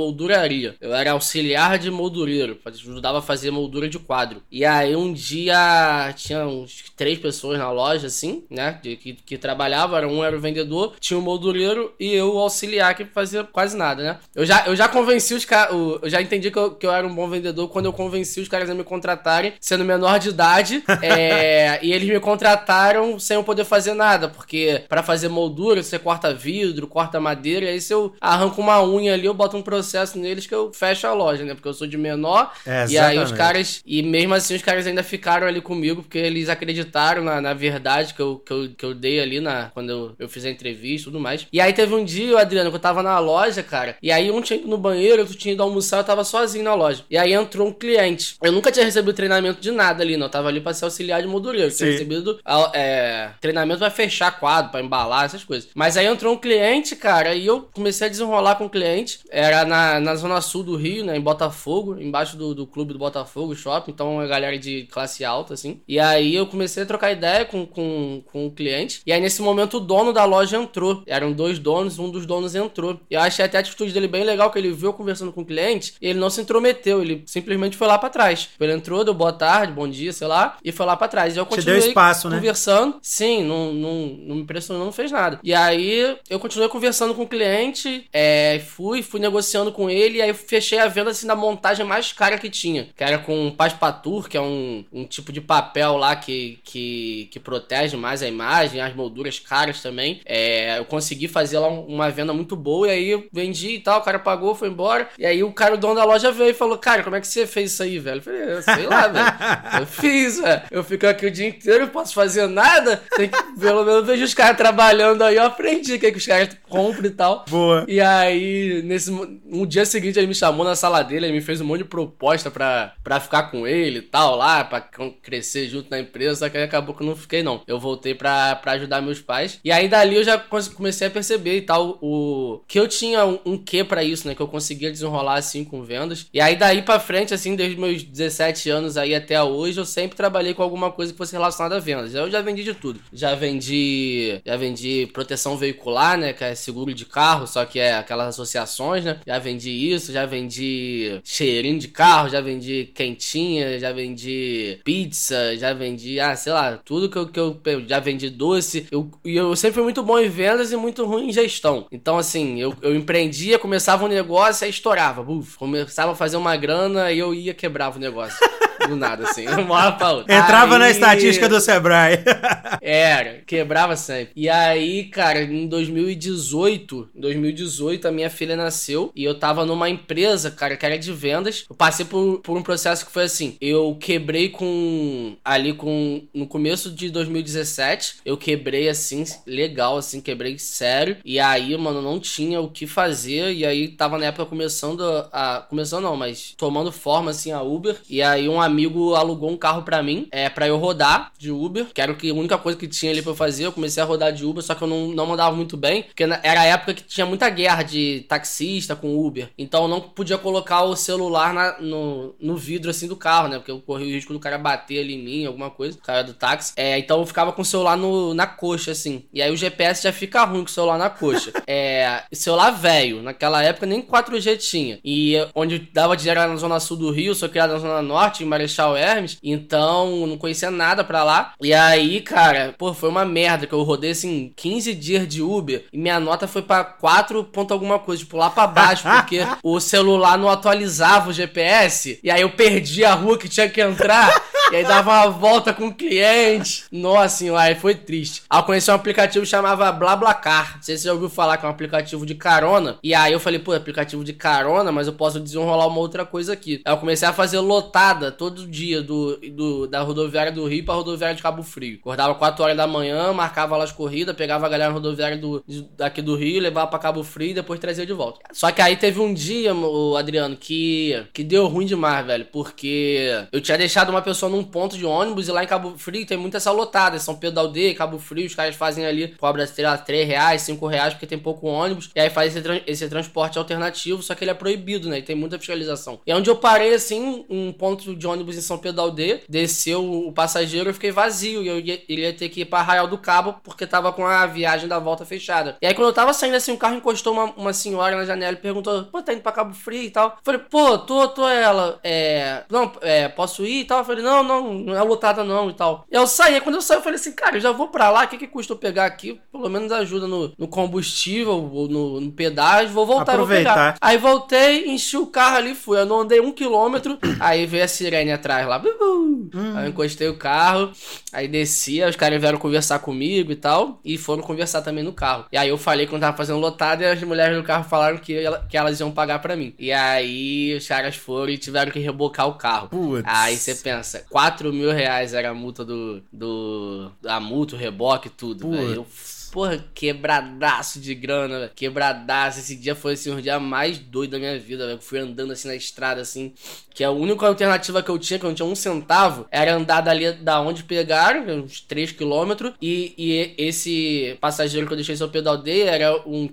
Eu 0.80 0.94
era 0.94 1.12
auxiliar 1.12 1.78
de 1.78 1.90
moldureiro, 1.90 2.58
ajudava 2.64 3.18
a 3.18 3.22
fazer 3.22 3.50
moldura 3.50 3.88
de 3.88 3.98
quadro. 3.98 4.42
E 4.50 4.64
aí 4.64 4.94
um 4.94 5.12
dia 5.12 6.12
tinha 6.16 6.46
uns 6.46 6.84
três 6.96 7.18
pessoas 7.18 7.58
na 7.58 7.70
loja, 7.70 8.06
assim, 8.06 8.44
né? 8.50 8.78
Que, 8.82 8.96
que, 8.96 9.12
que 9.14 9.38
trabalhavam. 9.38 9.96
Era, 9.96 10.08
um 10.08 10.24
era 10.24 10.36
o 10.36 10.40
vendedor, 10.40 10.94
tinha 11.00 11.18
o 11.18 11.22
moldureiro 11.22 11.92
e 11.98 12.12
eu 12.12 12.34
o 12.34 12.38
auxiliar 12.38 12.94
que 12.94 13.04
fazia 13.04 13.44
quase 13.44 13.76
nada, 13.76 14.02
né? 14.02 14.18
Eu 14.34 14.44
já, 14.44 14.66
eu 14.66 14.76
já 14.76 14.88
convenci 14.88 15.34
os 15.34 15.44
caras. 15.44 15.74
Eu 15.74 16.00
já 16.04 16.20
entendi 16.20 16.50
que 16.50 16.58
eu, 16.58 16.74
que 16.74 16.86
eu 16.86 16.92
era 16.92 17.06
um 17.06 17.14
bom 17.14 17.28
vendedor 17.28 17.68
quando 17.68 17.86
eu 17.86 17.92
convenci 17.92 18.40
os 18.40 18.48
caras 18.48 18.68
a 18.68 18.74
me 18.74 18.84
contratarem, 18.84 19.54
sendo 19.60 19.84
menor 19.84 20.18
de 20.18 20.30
idade. 20.30 20.82
é, 21.02 21.78
e 21.82 21.92
eles 21.92 22.08
me 22.08 22.20
contrataram 22.20 23.18
sem 23.18 23.36
eu 23.36 23.44
poder 23.44 23.64
fazer 23.64 23.94
nada, 23.94 24.28
porque 24.28 24.84
para 24.88 25.02
fazer 25.02 25.28
moldura 25.28 25.82
você 25.82 25.98
corta 25.98 26.34
vidro, 26.34 26.86
corta 26.86 27.20
madeira, 27.20 27.66
e 27.66 27.68
aí 27.68 27.80
se 27.80 27.92
eu 27.92 28.14
arranco 28.20 28.60
uma 28.60 28.82
unha 28.82 29.14
ali, 29.14 29.26
eu 29.26 29.34
boto 29.34 29.56
um 29.56 29.62
processo 29.62 30.18
que 30.40 30.54
eu 30.54 30.72
fecho 30.72 31.06
a 31.06 31.12
loja, 31.12 31.44
né? 31.44 31.54
Porque 31.54 31.68
eu 31.68 31.74
sou 31.74 31.86
de 31.86 31.96
menor. 31.96 32.52
É, 32.66 32.86
e 32.88 32.98
aí 32.98 33.18
os 33.18 33.32
caras. 33.32 33.82
E 33.86 34.02
mesmo 34.02 34.34
assim 34.34 34.54
os 34.54 34.62
caras 34.62 34.86
ainda 34.86 35.02
ficaram 35.02 35.46
ali 35.46 35.60
comigo, 35.60 36.02
porque 36.02 36.18
eles 36.18 36.48
acreditaram 36.48 37.22
na, 37.22 37.40
na 37.40 37.54
verdade 37.54 38.14
que 38.14 38.20
eu, 38.20 38.38
que, 38.44 38.52
eu, 38.52 38.70
que 38.76 38.84
eu 38.84 38.94
dei 38.94 39.20
ali 39.20 39.40
na, 39.40 39.70
quando 39.72 39.90
eu, 39.90 40.14
eu 40.18 40.28
fiz 40.28 40.44
a 40.44 40.50
entrevista 40.50 41.08
e 41.08 41.12
tudo 41.12 41.20
mais. 41.20 41.46
E 41.52 41.60
aí 41.60 41.72
teve 41.72 41.94
um 41.94 42.04
dia, 42.04 42.38
Adriano, 42.38 42.70
que 42.70 42.76
eu 42.76 42.80
tava 42.80 43.02
na 43.02 43.18
loja, 43.18 43.62
cara, 43.62 43.96
e 44.02 44.10
aí 44.10 44.30
um 44.30 44.40
tinha 44.40 44.58
ido 44.58 44.68
no 44.68 44.78
banheiro, 44.78 45.22
outro 45.22 45.36
tinha 45.36 45.54
ido 45.54 45.62
almoçar, 45.62 45.98
eu 45.98 46.04
tava 46.04 46.24
sozinho 46.24 46.64
na 46.64 46.74
loja. 46.74 47.04
E 47.10 47.16
aí 47.16 47.32
entrou 47.32 47.68
um 47.68 47.72
cliente. 47.72 48.36
Eu 48.42 48.52
nunca 48.52 48.70
tinha 48.70 48.84
recebido 48.84 49.12
treinamento 49.14 49.60
de 49.60 49.70
nada 49.70 50.02
ali, 50.02 50.16
não. 50.16 50.26
Eu 50.26 50.30
tava 50.30 50.48
ali 50.48 50.60
pra 50.60 50.74
ser 50.74 50.84
auxiliar 50.84 51.20
de 51.20 51.28
moldureiro. 51.28 51.70
Tinha 51.70 51.90
recebido 51.90 52.38
é, 52.72 53.30
treinamento 53.40 53.78
pra 53.78 53.90
fechar 53.90 54.38
quadro, 54.38 54.70
pra 54.70 54.80
embalar, 54.80 55.24
essas 55.24 55.44
coisas. 55.44 55.68
Mas 55.74 55.96
aí 55.96 56.06
entrou 56.06 56.34
um 56.34 56.38
cliente, 56.38 56.96
cara, 56.96 57.34
e 57.34 57.46
eu 57.46 57.68
comecei 57.72 58.06
a 58.06 58.10
desenrolar 58.10 58.56
com 58.56 58.66
o 58.66 58.70
cliente. 58.70 59.20
Era 59.30 59.64
na, 59.64 60.00
na 60.00 60.14
zona 60.28 60.40
sul 60.40 60.62
do 60.62 60.76
Rio, 60.76 61.04
né? 61.04 61.16
Em 61.16 61.20
Botafogo, 61.20 62.00
embaixo 62.00 62.36
do, 62.36 62.54
do 62.54 62.66
clube 62.66 62.92
do 62.92 62.98
Botafogo 62.98 63.54
Shopping. 63.54 63.92
Então, 63.92 64.14
uma 64.14 64.26
galera 64.26 64.58
de 64.58 64.84
classe 64.84 65.24
alta, 65.24 65.54
assim. 65.54 65.80
E 65.86 65.98
aí 65.98 66.34
eu 66.34 66.46
comecei 66.46 66.82
a 66.82 66.86
trocar 66.86 67.12
ideia 67.12 67.44
com, 67.44 67.66
com, 67.66 68.22
com 68.26 68.46
o 68.46 68.50
cliente. 68.50 69.00
E 69.06 69.12
aí, 69.12 69.20
nesse 69.20 69.42
momento, 69.42 69.76
o 69.76 69.80
dono 69.80 70.12
da 70.12 70.24
loja 70.24 70.56
entrou. 70.56 71.02
Eram 71.06 71.32
dois 71.32 71.58
donos, 71.58 71.98
um 71.98 72.10
dos 72.10 72.26
donos 72.26 72.54
entrou. 72.54 73.00
E 73.10 73.14
eu 73.14 73.20
achei 73.20 73.44
até 73.44 73.58
a 73.58 73.60
atitude 73.60 73.92
dele 73.92 74.08
bem 74.08 74.24
legal, 74.24 74.50
que 74.50 74.58
ele 74.58 74.72
viu 74.72 74.92
conversando 74.92 75.32
com 75.32 75.42
o 75.42 75.46
cliente 75.46 75.94
e 76.00 76.08
ele 76.08 76.18
não 76.18 76.30
se 76.30 76.40
intrometeu. 76.40 77.02
Ele 77.02 77.22
simplesmente 77.26 77.76
foi 77.76 77.86
lá 77.86 77.98
para 77.98 78.10
trás. 78.10 78.50
Ele 78.58 78.72
entrou, 78.72 79.04
deu 79.04 79.14
boa 79.14 79.32
tarde, 79.32 79.72
bom 79.72 79.88
dia, 79.88 80.12
sei 80.12 80.26
lá, 80.26 80.56
e 80.64 80.72
foi 80.72 80.86
lá 80.86 80.96
para 80.96 81.08
trás. 81.08 81.34
E 81.34 81.38
eu 81.38 81.46
continuei 81.46 81.78
espaço, 81.78 82.28
né? 82.28 82.36
conversando. 82.36 82.94
Né? 82.94 83.00
Sim, 83.02 83.44
não, 83.44 83.72
não, 83.72 84.06
não 84.06 84.36
me 84.36 84.42
impressionou, 84.42 84.84
não 84.84 84.92
fez 84.92 85.10
nada. 85.10 85.40
E 85.42 85.54
aí 85.54 86.16
eu 86.28 86.38
continuei 86.38 86.68
conversando 86.68 87.14
com 87.14 87.22
o 87.22 87.28
cliente, 87.28 88.06
é, 88.12 88.60
fui, 88.66 89.02
fui 89.02 89.20
negociando 89.20 89.72
com 89.72 89.90
ele, 89.90 90.13
e 90.18 90.22
aí 90.22 90.32
fechei 90.32 90.78
a 90.78 90.88
venda 90.88 91.10
assim 91.10 91.26
da 91.26 91.36
montagem 91.36 91.84
mais 91.84 92.12
cara 92.12 92.38
que 92.38 92.50
tinha. 92.50 92.88
Que 92.96 93.04
era 93.04 93.18
com 93.18 93.50
passepartout, 93.50 94.28
que 94.28 94.36
é 94.36 94.40
um, 94.40 94.84
um 94.92 95.04
tipo 95.04 95.32
de 95.32 95.40
papel 95.40 95.96
lá 95.96 96.16
que 96.16 96.58
que, 96.64 97.28
que, 97.30 97.40
protege 97.40 97.96
mais 97.96 98.22
a 98.22 98.28
imagem, 98.28 98.80
as 98.80 98.94
molduras 98.94 99.38
caras 99.38 99.80
também. 99.82 100.20
É, 100.24 100.78
eu 100.78 100.84
consegui 100.84 101.28
fazer 101.28 101.58
lá 101.58 101.68
uma 101.68 102.10
venda 102.10 102.32
muito 102.32 102.56
boa, 102.56 102.88
e 102.88 102.90
aí 102.90 103.10
eu 103.10 103.26
vendi 103.32 103.76
e 103.76 103.80
tal, 103.80 104.00
o 104.00 104.02
cara 104.02 104.18
pagou, 104.18 104.54
foi 104.54 104.68
embora. 104.68 105.08
E 105.18 105.26
aí 105.26 105.42
o 105.42 105.52
cara, 105.52 105.74
o 105.74 105.78
dono 105.78 105.94
da 105.94 106.04
loja 106.04 106.32
veio 106.32 106.50
e 106.50 106.54
falou, 106.54 106.78
cara, 106.78 107.02
como 107.02 107.16
é 107.16 107.20
que 107.20 107.26
você 107.26 107.46
fez 107.46 107.72
isso 107.72 107.82
aí, 107.82 107.98
velho? 107.98 108.18
Eu 108.18 108.22
falei, 108.22 108.62
sei 108.62 108.86
lá, 108.86 109.08
velho. 109.08 109.24
Eu 109.80 109.86
fiz, 109.86 110.40
velho. 110.40 110.62
Eu 110.70 110.84
fico 110.84 111.06
aqui 111.06 111.26
o 111.26 111.30
dia 111.30 111.48
inteiro, 111.48 111.84
não 111.84 111.88
posso 111.88 112.14
fazer 112.14 112.46
nada. 112.48 113.02
Tem 113.16 113.28
que, 113.28 113.42
pelo 113.58 113.84
menos, 113.84 114.06
vejo 114.06 114.24
os 114.24 114.34
caras 114.34 114.56
trabalhando 114.56 115.22
aí, 115.22 115.36
eu 115.36 115.44
aprendi 115.44 115.94
o 115.94 115.98
que, 115.98 116.06
é 116.06 116.10
que 116.10 116.18
os 116.18 116.26
caras 116.26 116.48
compram 116.68 117.06
e 117.06 117.10
tal. 117.10 117.44
Boa. 117.48 117.84
E 117.88 118.00
aí, 118.00 118.82
nesse 118.84 119.10
um 119.10 119.66
dia 119.66 119.84
seguinte, 119.94 120.18
ele 120.18 120.26
me 120.26 120.34
chamou 120.34 120.64
na 120.64 120.74
sala 120.74 121.02
dele, 121.02 121.26
ele 121.26 121.34
me 121.34 121.40
fez 121.40 121.60
um 121.60 121.64
monte 121.64 121.78
de 121.78 121.84
proposta 121.84 122.50
pra, 122.50 122.94
pra 123.02 123.20
ficar 123.20 123.44
com 123.44 123.66
ele 123.66 123.98
e 123.98 124.02
tal, 124.02 124.36
lá, 124.36 124.64
pra 124.64 124.80
crescer 124.80 125.68
junto 125.68 125.90
na 125.90 126.00
empresa, 126.00 126.40
só 126.40 126.48
que 126.48 126.58
acabou 126.58 126.94
que 126.94 127.02
eu 127.02 127.06
não 127.06 127.16
fiquei, 127.16 127.42
não. 127.42 127.62
Eu 127.66 127.78
voltei 127.78 128.14
pra, 128.14 128.56
pra 128.56 128.72
ajudar 128.72 129.00
meus 129.00 129.20
pais. 129.20 129.60
E 129.64 129.70
aí 129.70 129.88
dali 129.88 130.16
eu 130.16 130.24
já 130.24 130.38
comecei 130.38 131.06
a 131.06 131.10
perceber 131.10 131.56
e 131.56 131.62
tal, 131.62 131.98
o 132.02 132.60
que 132.66 132.78
eu 132.78 132.88
tinha 132.88 133.24
um, 133.24 133.38
um 133.46 133.58
quê 133.58 133.84
pra 133.84 134.02
isso, 134.02 134.26
né? 134.26 134.34
Que 134.34 134.42
eu 134.42 134.48
conseguia 134.48 134.90
desenrolar 134.90 135.34
assim 135.34 135.64
com 135.64 135.82
vendas. 135.82 136.26
E 136.32 136.40
aí 136.40 136.56
daí 136.56 136.82
pra 136.82 136.98
frente, 136.98 137.32
assim, 137.32 137.54
desde 137.54 137.78
meus 137.78 138.02
17 138.02 138.68
anos 138.70 138.96
aí 138.96 139.14
até 139.14 139.42
hoje, 139.42 139.78
eu 139.78 139.84
sempre 139.84 140.16
trabalhei 140.16 140.54
com 140.54 140.62
alguma 140.62 140.90
coisa 140.90 141.12
que 141.12 141.18
fosse 141.18 141.32
relacionada 141.32 141.76
a 141.76 141.80
vendas. 141.80 142.14
Eu 142.14 142.30
já 142.30 142.40
vendi 142.40 142.64
de 142.64 142.74
tudo. 142.74 143.00
Já 143.12 143.34
vendi. 143.34 144.40
Já 144.44 144.56
vendi 144.56 145.08
proteção 145.12 145.56
veicular, 145.56 146.18
né? 146.18 146.32
Que 146.32 146.44
é 146.44 146.54
seguro 146.54 146.92
de 146.92 147.04
carro, 147.04 147.46
só 147.46 147.64
que 147.64 147.78
é 147.78 147.94
aquelas 147.94 148.28
associações, 148.28 149.04
né? 149.04 149.20
Já 149.26 149.38
vendi 149.38 149.70
isso, 149.92 150.12
já 150.12 150.26
vendi 150.26 151.20
cheirinho 151.24 151.78
de 151.78 151.88
carro, 151.88 152.28
já 152.28 152.40
vendi 152.40 152.90
quentinha, 152.94 153.78
já 153.78 153.92
vendi 153.92 154.78
pizza, 154.84 155.56
já 155.56 155.72
vendi, 155.72 156.20
ah, 156.20 156.36
sei 156.36 156.52
lá, 156.52 156.76
tudo 156.76 157.08
que 157.08 157.18
eu, 157.18 157.26
que 157.28 157.40
eu 157.40 157.86
já 157.86 157.98
vendi 158.00 158.30
doce. 158.30 158.86
Eu, 158.90 159.10
e 159.24 159.36
eu 159.36 159.54
sempre 159.56 159.74
fui 159.74 159.82
muito 159.82 160.02
bom 160.02 160.18
em 160.18 160.28
vendas 160.28 160.72
e 160.72 160.76
muito 160.76 161.04
ruim 161.04 161.28
em 161.28 161.32
gestão. 161.32 161.86
Então, 161.90 162.18
assim, 162.18 162.60
eu, 162.60 162.74
eu 162.82 162.94
empreendia, 162.94 163.58
começava 163.58 164.04
um 164.04 164.08
negócio 164.08 164.66
e 164.66 164.70
estourava. 164.70 165.22
Uf, 165.22 165.56
começava 165.56 166.12
a 166.12 166.16
fazer 166.16 166.36
uma 166.36 166.56
grana 166.56 167.10
e 167.12 167.18
eu 167.18 167.34
ia 167.34 167.54
quebrava 167.54 167.96
o 167.96 168.00
negócio. 168.00 168.38
Do 168.88 168.96
nada, 168.96 169.28
assim. 169.28 169.46
Uma 169.48 169.74
hora 169.74 169.92
pra 169.92 170.12
outra. 170.12 170.34
Entrava 170.34 170.74
aí... 170.74 170.78
na 170.78 170.90
estatística 170.90 171.48
do 171.48 171.60
Sebrae. 171.60 172.18
Era, 172.80 173.42
quebrava 173.46 173.96
sempre. 173.96 174.32
E 174.36 174.48
aí, 174.48 175.04
cara, 175.04 175.42
em 175.42 175.66
2018, 175.66 177.10
em 177.14 177.20
2018, 177.20 178.08
a 178.08 178.12
minha 178.12 178.30
filha 178.30 178.56
nasceu 178.56 179.10
e 179.14 179.24
eu 179.24 179.38
tava 179.38 179.64
numa 179.64 179.88
empresa, 179.88 180.50
cara, 180.50 180.76
que 180.76 180.84
era 180.84 180.98
de 180.98 181.12
vendas. 181.12 181.64
Eu 181.68 181.74
passei 181.74 182.04
por, 182.04 182.40
por 182.40 182.56
um 182.56 182.62
processo 182.62 183.06
que 183.06 183.12
foi 183.12 183.24
assim: 183.24 183.56
eu 183.60 183.96
quebrei 183.98 184.48
com. 184.48 185.36
Ali 185.44 185.72
com. 185.72 186.22
No 186.34 186.46
começo 186.46 186.90
de 186.90 187.10
2017, 187.10 188.16
eu 188.24 188.36
quebrei 188.36 188.88
assim, 188.88 189.24
legal, 189.46 189.96
assim, 189.96 190.20
quebrei 190.20 190.58
sério. 190.58 191.16
E 191.24 191.40
aí, 191.40 191.76
mano, 191.76 192.02
não 192.02 192.20
tinha 192.20 192.60
o 192.60 192.68
que 192.68 192.86
fazer. 192.86 193.52
E 193.52 193.64
aí 193.64 193.88
tava 193.88 194.18
na 194.18 194.26
época 194.26 194.46
começando 194.46 195.02
a. 195.32 195.64
Começando 195.68 196.04
não, 196.04 196.16
mas 196.16 196.54
tomando 196.56 196.92
forma 196.92 197.30
assim 197.30 197.52
a 197.52 197.62
Uber. 197.62 197.96
E 198.08 198.22
aí 198.22 198.48
um 198.48 198.60
amigo 198.60 198.73
alugou 199.16 199.50
um 199.50 199.56
carro 199.56 199.82
para 199.82 200.02
mim, 200.02 200.28
é 200.30 200.48
para 200.48 200.66
eu 200.66 200.76
rodar 200.76 201.32
de 201.38 201.50
Uber, 201.50 201.86
que 201.92 202.00
era 202.00 202.12
a 202.12 202.34
única 202.34 202.58
coisa 202.58 202.78
que 202.78 202.88
tinha 202.88 203.12
ali 203.12 203.22
para 203.22 203.32
eu 203.32 203.36
fazer. 203.36 203.66
Eu 203.66 203.72
comecei 203.72 204.02
a 204.02 204.06
rodar 204.06 204.32
de 204.32 204.44
Uber, 204.44 204.62
só 204.62 204.74
que 204.74 204.82
eu 204.82 204.88
não, 204.88 205.08
não 205.08 205.26
mandava 205.26 205.54
muito 205.54 205.76
bem, 205.76 206.02
porque 206.02 206.24
era 206.24 206.60
a 206.60 206.64
época 206.64 206.94
que 206.94 207.02
tinha 207.02 207.26
muita 207.26 207.48
guerra 207.48 207.82
de 207.82 208.24
taxista 208.28 208.94
com 208.96 209.18
Uber. 209.18 209.48
Então 209.58 209.82
eu 209.82 209.88
não 209.88 210.00
podia 210.00 210.38
colocar 210.38 210.82
o 210.82 210.96
celular 210.96 211.52
na, 211.52 211.80
no, 211.80 212.34
no 212.40 212.56
vidro 212.56 212.90
assim 212.90 213.08
do 213.08 213.16
carro, 213.16 213.48
né? 213.48 213.58
Porque 213.58 213.70
eu 213.70 213.80
corria 213.80 214.06
o 214.06 214.10
risco 214.10 214.32
do 214.32 214.40
cara 214.40 214.58
bater 214.58 215.00
ali 215.00 215.14
em 215.14 215.24
mim, 215.24 215.46
alguma 215.46 215.70
coisa, 215.70 215.96
o 215.98 216.00
cara 216.00 216.22
do 216.22 216.34
táxi. 216.34 216.72
É, 216.76 216.98
então 216.98 217.20
eu 217.20 217.26
ficava 217.26 217.52
com 217.52 217.62
o 217.62 217.64
celular 217.64 217.96
no, 217.96 218.34
na 218.34 218.46
coxa, 218.46 218.92
assim. 218.92 219.24
E 219.32 219.42
aí 219.42 219.50
o 219.50 219.56
GPS 219.56 220.02
já 220.02 220.12
fica 220.12 220.44
ruim 220.44 220.60
com 220.60 220.70
o 220.70 220.72
celular 220.72 220.98
na 220.98 221.10
coxa. 221.10 221.52
é, 221.66 222.22
celular 222.32 222.70
velho, 222.70 223.22
naquela 223.22 223.62
época 223.62 223.86
nem 223.86 224.02
4G 224.02 224.56
tinha. 224.58 224.98
E 225.04 225.34
onde 225.54 225.78
dava 225.92 226.16
dinheiro 226.16 226.40
era 226.40 226.50
na 226.50 226.56
zona 226.56 226.80
sul 226.80 226.96
do 226.96 227.10
Rio, 227.10 227.34
sou 227.34 227.48
criado 227.48 227.72
na 227.72 227.78
zona 227.78 228.02
norte, 228.02 228.42
em 228.42 228.46
Marechal 228.64 228.96
Hermes, 228.96 229.38
então 229.42 230.26
não 230.26 230.38
conhecia 230.38 230.70
nada 230.70 231.04
pra 231.04 231.22
lá. 231.22 231.52
E 231.60 231.72
aí, 231.72 232.20
cara, 232.20 232.74
pô, 232.76 232.94
foi 232.94 233.08
uma 233.08 233.24
merda 233.24 233.66
que 233.66 233.72
eu 233.72 233.82
rodei 233.82 234.10
assim 234.12 234.52
15 234.56 234.94
dias 234.94 235.28
de 235.28 235.42
Uber 235.42 235.84
e 235.92 235.98
minha 235.98 236.18
nota 236.18 236.48
foi 236.48 236.62
pra 236.62 236.82
4 236.82 237.44
ponto 237.44 237.72
alguma 237.72 237.98
coisa, 237.98 238.22
tipo 238.22 238.36
lá 238.36 238.50
pra 238.50 238.66
baixo, 238.66 239.04
porque 239.08 239.40
o 239.62 239.78
celular 239.78 240.38
não 240.38 240.48
atualizava 240.48 241.30
o 241.30 241.32
GPS 241.32 242.18
e 242.22 242.30
aí 242.30 242.40
eu 242.40 242.50
perdi 242.50 243.04
a 243.04 243.14
rua 243.14 243.38
que 243.38 243.48
tinha 243.48 243.68
que 243.68 243.80
entrar. 243.80 244.32
E 244.72 244.76
aí 244.76 244.84
dava 244.84 245.10
uma 245.10 245.30
volta 245.30 245.74
com 245.74 245.88
o 245.88 245.94
cliente. 245.94 246.84
Nossa 246.90 247.36
senhora, 247.36 247.64
aí 247.64 247.74
foi 247.74 247.94
triste. 247.94 248.42
Aí 248.48 248.58
eu 248.58 248.62
conheci 248.64 248.90
um 248.90 248.94
aplicativo 248.94 249.44
que 249.44 249.50
chamava 249.50 249.92
BlaBlaCar. 249.92 250.76
Não 250.76 250.82
sei 250.82 250.96
se 250.96 251.02
você 251.02 251.08
já 251.08 251.12
ouviu 251.12 251.28
falar 251.28 251.58
que 251.58 251.66
é 251.66 251.68
um 251.68 251.70
aplicativo 251.70 252.24
de 252.24 252.34
carona. 252.34 252.98
E 253.02 253.14
aí 253.14 253.32
eu 253.32 253.38
falei, 253.38 253.58
pô, 253.58 253.72
aplicativo 253.72 254.24
de 254.24 254.32
carona, 254.32 254.90
mas 254.90 255.06
eu 255.06 255.12
posso 255.12 255.38
desenrolar 255.38 255.86
uma 255.86 255.98
outra 255.98 256.24
coisa 256.24 256.54
aqui. 256.54 256.80
Aí 256.84 256.92
eu 256.92 256.96
comecei 256.96 257.28
a 257.28 257.32
fazer 257.32 257.58
lotada 257.58 258.32
todo 258.32 258.53
dia 258.54 259.02
do, 259.02 259.36
do 259.36 259.86
da 259.86 260.02
rodoviária 260.02 260.52
do 260.52 260.66
Rio 260.66 260.84
pra 260.84 260.94
rodoviária 260.94 261.36
de 261.36 261.42
Cabo 261.42 261.62
Frio. 261.62 261.98
Acordava 262.00 262.34
4 262.34 262.64
horas 262.64 262.76
da 262.76 262.86
manhã, 262.86 263.32
marcava 263.32 263.76
lá 263.76 263.84
as 263.84 263.92
corridas, 263.92 264.36
pegava 264.36 264.66
a 264.66 264.68
galera 264.68 264.90
na 264.90 264.94
rodoviária 264.94 265.36
do, 265.36 265.62
daqui 265.96 266.22
do 266.22 266.34
Rio, 266.34 266.60
levava 266.60 266.86
pra 266.86 266.98
Cabo 266.98 267.22
Frio 267.22 267.50
e 267.50 267.54
depois 267.54 267.80
trazia 267.80 268.06
de 268.06 268.12
volta. 268.12 268.40
Só 268.52 268.70
que 268.70 268.80
aí 268.80 268.96
teve 268.96 269.20
um 269.20 269.32
dia, 269.32 269.74
o 269.74 270.16
Adriano, 270.16 270.56
que, 270.56 271.24
que 271.32 271.42
deu 271.42 271.66
ruim 271.66 271.86
demais, 271.86 272.26
velho. 272.26 272.46
Porque 272.52 273.46
eu 273.52 273.60
tinha 273.60 273.78
deixado 273.78 274.10
uma 274.10 274.22
pessoa 274.22 274.50
num 274.50 274.64
ponto 274.64 274.96
de 274.96 275.04
ônibus 275.04 275.48
e 275.48 275.52
lá 275.52 275.64
em 275.64 275.66
Cabo 275.66 275.96
Frio 275.98 276.26
tem 276.26 276.36
muita 276.36 276.56
essa 276.56 276.70
lotada. 276.70 277.18
São 277.18 277.36
Pedro 277.36 277.56
da 277.56 277.60
Aldeia, 277.62 277.94
Cabo 277.94 278.18
Frio, 278.18 278.46
os 278.46 278.54
caras 278.54 278.74
fazem 278.74 279.06
ali, 279.06 279.28
cobra, 279.28 279.66
sei 279.66 279.84
lá, 279.84 279.96
3 279.96 280.26
reais, 280.26 280.62
5 280.62 280.86
reais, 280.86 281.14
porque 281.14 281.26
tem 281.26 281.38
pouco 281.38 281.66
ônibus. 281.66 282.10
E 282.14 282.20
aí 282.20 282.30
faz 282.30 282.54
esse, 282.54 282.82
esse 282.86 283.08
transporte 283.08 283.58
alternativo, 283.58 284.22
só 284.22 284.34
que 284.34 284.44
ele 284.44 284.50
é 284.50 284.54
proibido, 284.54 285.08
né? 285.08 285.18
E 285.18 285.22
tem 285.22 285.36
muita 285.36 285.58
fiscalização. 285.58 286.20
E 286.26 286.32
é 286.32 286.36
onde 286.36 286.50
eu 286.50 286.56
parei, 286.56 286.94
assim, 286.94 287.44
um 287.48 287.72
ponto 287.72 288.14
de 288.14 288.26
ônibus 288.26 288.43
em 288.52 288.60
São 288.60 288.78
Pedro 288.78 288.96
da 288.96 289.02
Aldeia, 289.02 289.42
desceu 289.48 290.04
o 290.04 290.32
passageiro, 290.32 290.90
eu 290.90 290.94
fiquei 290.94 291.10
vazio. 291.10 291.62
E 291.62 291.68
eu 291.68 291.80
ia, 291.80 292.02
ia 292.08 292.32
ter 292.32 292.48
que 292.48 292.62
ir 292.62 292.64
pra 292.64 292.80
Arraial 292.80 293.06
do 293.06 293.18
Cabo, 293.18 293.56
porque 293.62 293.86
tava 293.86 294.12
com 294.12 294.26
a 294.26 294.46
viagem 294.46 294.88
da 294.88 294.98
volta 294.98 295.24
fechada. 295.24 295.76
E 295.80 295.86
aí 295.86 295.94
quando 295.94 296.08
eu 296.08 296.14
tava 296.14 296.32
saindo 296.32 296.56
assim, 296.56 296.72
o 296.72 296.78
carro 296.78 296.96
encostou 296.96 297.32
uma, 297.32 297.44
uma 297.56 297.72
senhora 297.72 298.16
na 298.16 298.24
janela 298.24 298.52
e 298.52 298.60
perguntou, 298.60 299.04
pô, 299.04 299.22
tá 299.22 299.32
indo 299.32 299.42
pra 299.42 299.52
Cabo 299.52 299.74
Frio 299.74 300.02
e 300.02 300.10
tal. 300.10 300.30
Eu 300.30 300.38
falei, 300.44 300.60
pô, 300.60 300.98
tô, 300.98 301.28
tô 301.28 301.48
ela. 301.48 301.98
É. 302.02 302.64
Não, 302.70 302.92
é, 303.00 303.28
posso 303.28 303.64
ir 303.64 303.80
e 303.80 303.84
tal? 303.84 303.98
Eu 303.98 304.04
falei, 304.04 304.22
não, 304.22 304.42
não, 304.42 304.74
não 304.74 304.96
é 304.96 305.02
lotada 305.02 305.44
não 305.44 305.70
e 305.70 305.74
tal. 305.74 306.04
E 306.10 306.14
eu 306.14 306.26
saí, 306.26 306.60
quando 306.60 306.76
eu 306.76 306.82
saí, 306.82 306.98
eu 306.98 307.02
falei 307.02 307.18
assim, 307.18 307.32
cara, 307.32 307.56
eu 307.56 307.60
já 307.60 307.72
vou 307.72 307.88
pra 307.88 308.10
lá, 308.10 308.24
o 308.24 308.28
que, 308.28 308.38
que 308.38 308.46
custa 308.46 308.72
eu 308.72 308.78
pegar 308.78 309.06
aqui? 309.06 309.40
Pelo 309.50 309.68
menos 309.68 309.92
ajuda 309.92 310.26
no, 310.26 310.52
no 310.58 310.68
combustível 310.68 311.70
ou 311.72 311.88
no, 311.88 312.20
no 312.20 312.32
pedágio, 312.32 312.92
vou 312.92 313.06
voltar 313.06 313.36
pegar. 313.46 313.96
Aí 314.00 314.18
voltei, 314.18 314.86
enchi 314.86 315.16
o 315.16 315.26
carro 315.26 315.56
ali, 315.56 315.74
fui. 315.74 315.98
Eu 315.98 316.06
não 316.06 316.20
andei 316.20 316.40
um 316.40 316.52
quilômetro, 316.52 317.18
aí 317.40 317.66
veio 317.66 317.84
a 317.84 317.88
sirene 317.88 318.32
atrás 318.34 318.66
lá. 318.66 318.82
Hum. 319.00 319.48
Aí 319.76 319.86
eu 319.86 319.88
encostei 319.88 320.28
o 320.28 320.36
carro, 320.36 320.92
aí 321.32 321.48
descia, 321.48 322.08
os 322.08 322.16
caras 322.16 322.40
vieram 322.40 322.58
conversar 322.58 322.98
comigo 322.98 323.52
e 323.52 323.56
tal, 323.56 324.00
e 324.04 324.18
foram 324.18 324.42
conversar 324.42 324.82
também 324.82 325.04
no 325.04 325.12
carro. 325.12 325.46
E 325.52 325.56
aí 325.56 325.68
eu 325.68 325.78
falei 325.78 326.06
quando 326.06 326.22
tava 326.22 326.36
fazendo 326.36 326.58
lotado 326.58 327.02
e 327.02 327.06
as 327.06 327.22
mulheres 327.22 327.56
do 327.56 327.62
carro 327.62 327.84
falaram 327.84 328.18
que, 328.18 328.42
que 328.68 328.76
elas 328.76 329.00
iam 329.00 329.10
pagar 329.10 329.38
pra 329.38 329.56
mim. 329.56 329.74
E 329.78 329.92
aí 329.92 330.74
os 330.76 330.86
caras 330.86 331.16
foram 331.16 331.52
e 331.52 331.58
tiveram 331.58 331.90
que 331.90 331.98
rebocar 331.98 332.48
o 332.48 332.54
carro. 332.54 332.88
Putz. 332.88 333.24
Aí 333.26 333.56
você 333.56 333.74
pensa, 333.74 334.24
4 334.30 334.72
mil 334.72 334.92
reais 334.92 335.34
era 335.34 335.50
a 335.50 335.54
multa 335.54 335.84
do. 335.84 336.22
do 336.32 337.10
a 337.26 337.40
multa, 337.40 337.76
o 337.76 337.78
reboque, 337.78 338.28
tudo. 338.28 338.72
Aí 338.72 338.94
eu 338.94 339.06
porra, 339.54 339.84
quebradaço 339.94 340.98
de 340.98 341.14
grana. 341.14 341.70
Quebradaço. 341.76 342.58
Esse 342.58 342.74
dia 342.74 342.96
foi 342.96 343.12
assim, 343.12 343.32
o 343.32 343.40
dia 343.40 343.60
mais 343.60 343.98
doido 343.98 344.32
da 344.32 344.38
minha 344.40 344.58
vida, 344.58 344.84
velho. 344.84 345.00
Fui 345.00 345.20
andando 345.20 345.52
assim 345.52 345.68
na 345.68 345.76
estrada, 345.76 346.20
assim. 346.20 346.52
Que 346.92 347.04
a 347.04 347.12
única 347.12 347.46
alternativa 347.46 348.02
que 348.02 348.10
eu 348.10 348.18
tinha, 348.18 348.36
que 348.36 348.44
eu 348.44 348.48
não 348.48 348.54
tinha 348.54 348.66
um 348.66 348.74
centavo, 348.74 349.46
era 349.52 349.72
andar 349.72 350.00
dali 350.00 350.32
da 350.32 350.60
onde 350.60 350.82
pegaram, 350.82 351.44
uns 351.46 351.80
3 351.80 352.10
quilômetros. 352.10 352.72
E, 352.82 353.14
e 353.16 353.54
esse 353.56 354.36
passageiro 354.40 354.88
que 354.88 354.92
eu 354.92 354.96
deixei 354.96 355.16
seu 355.16 355.28
pedal 355.28 355.54
da 355.54 355.60
aldeia 355.60 355.90
era 355.90 356.16
um, 356.26 356.48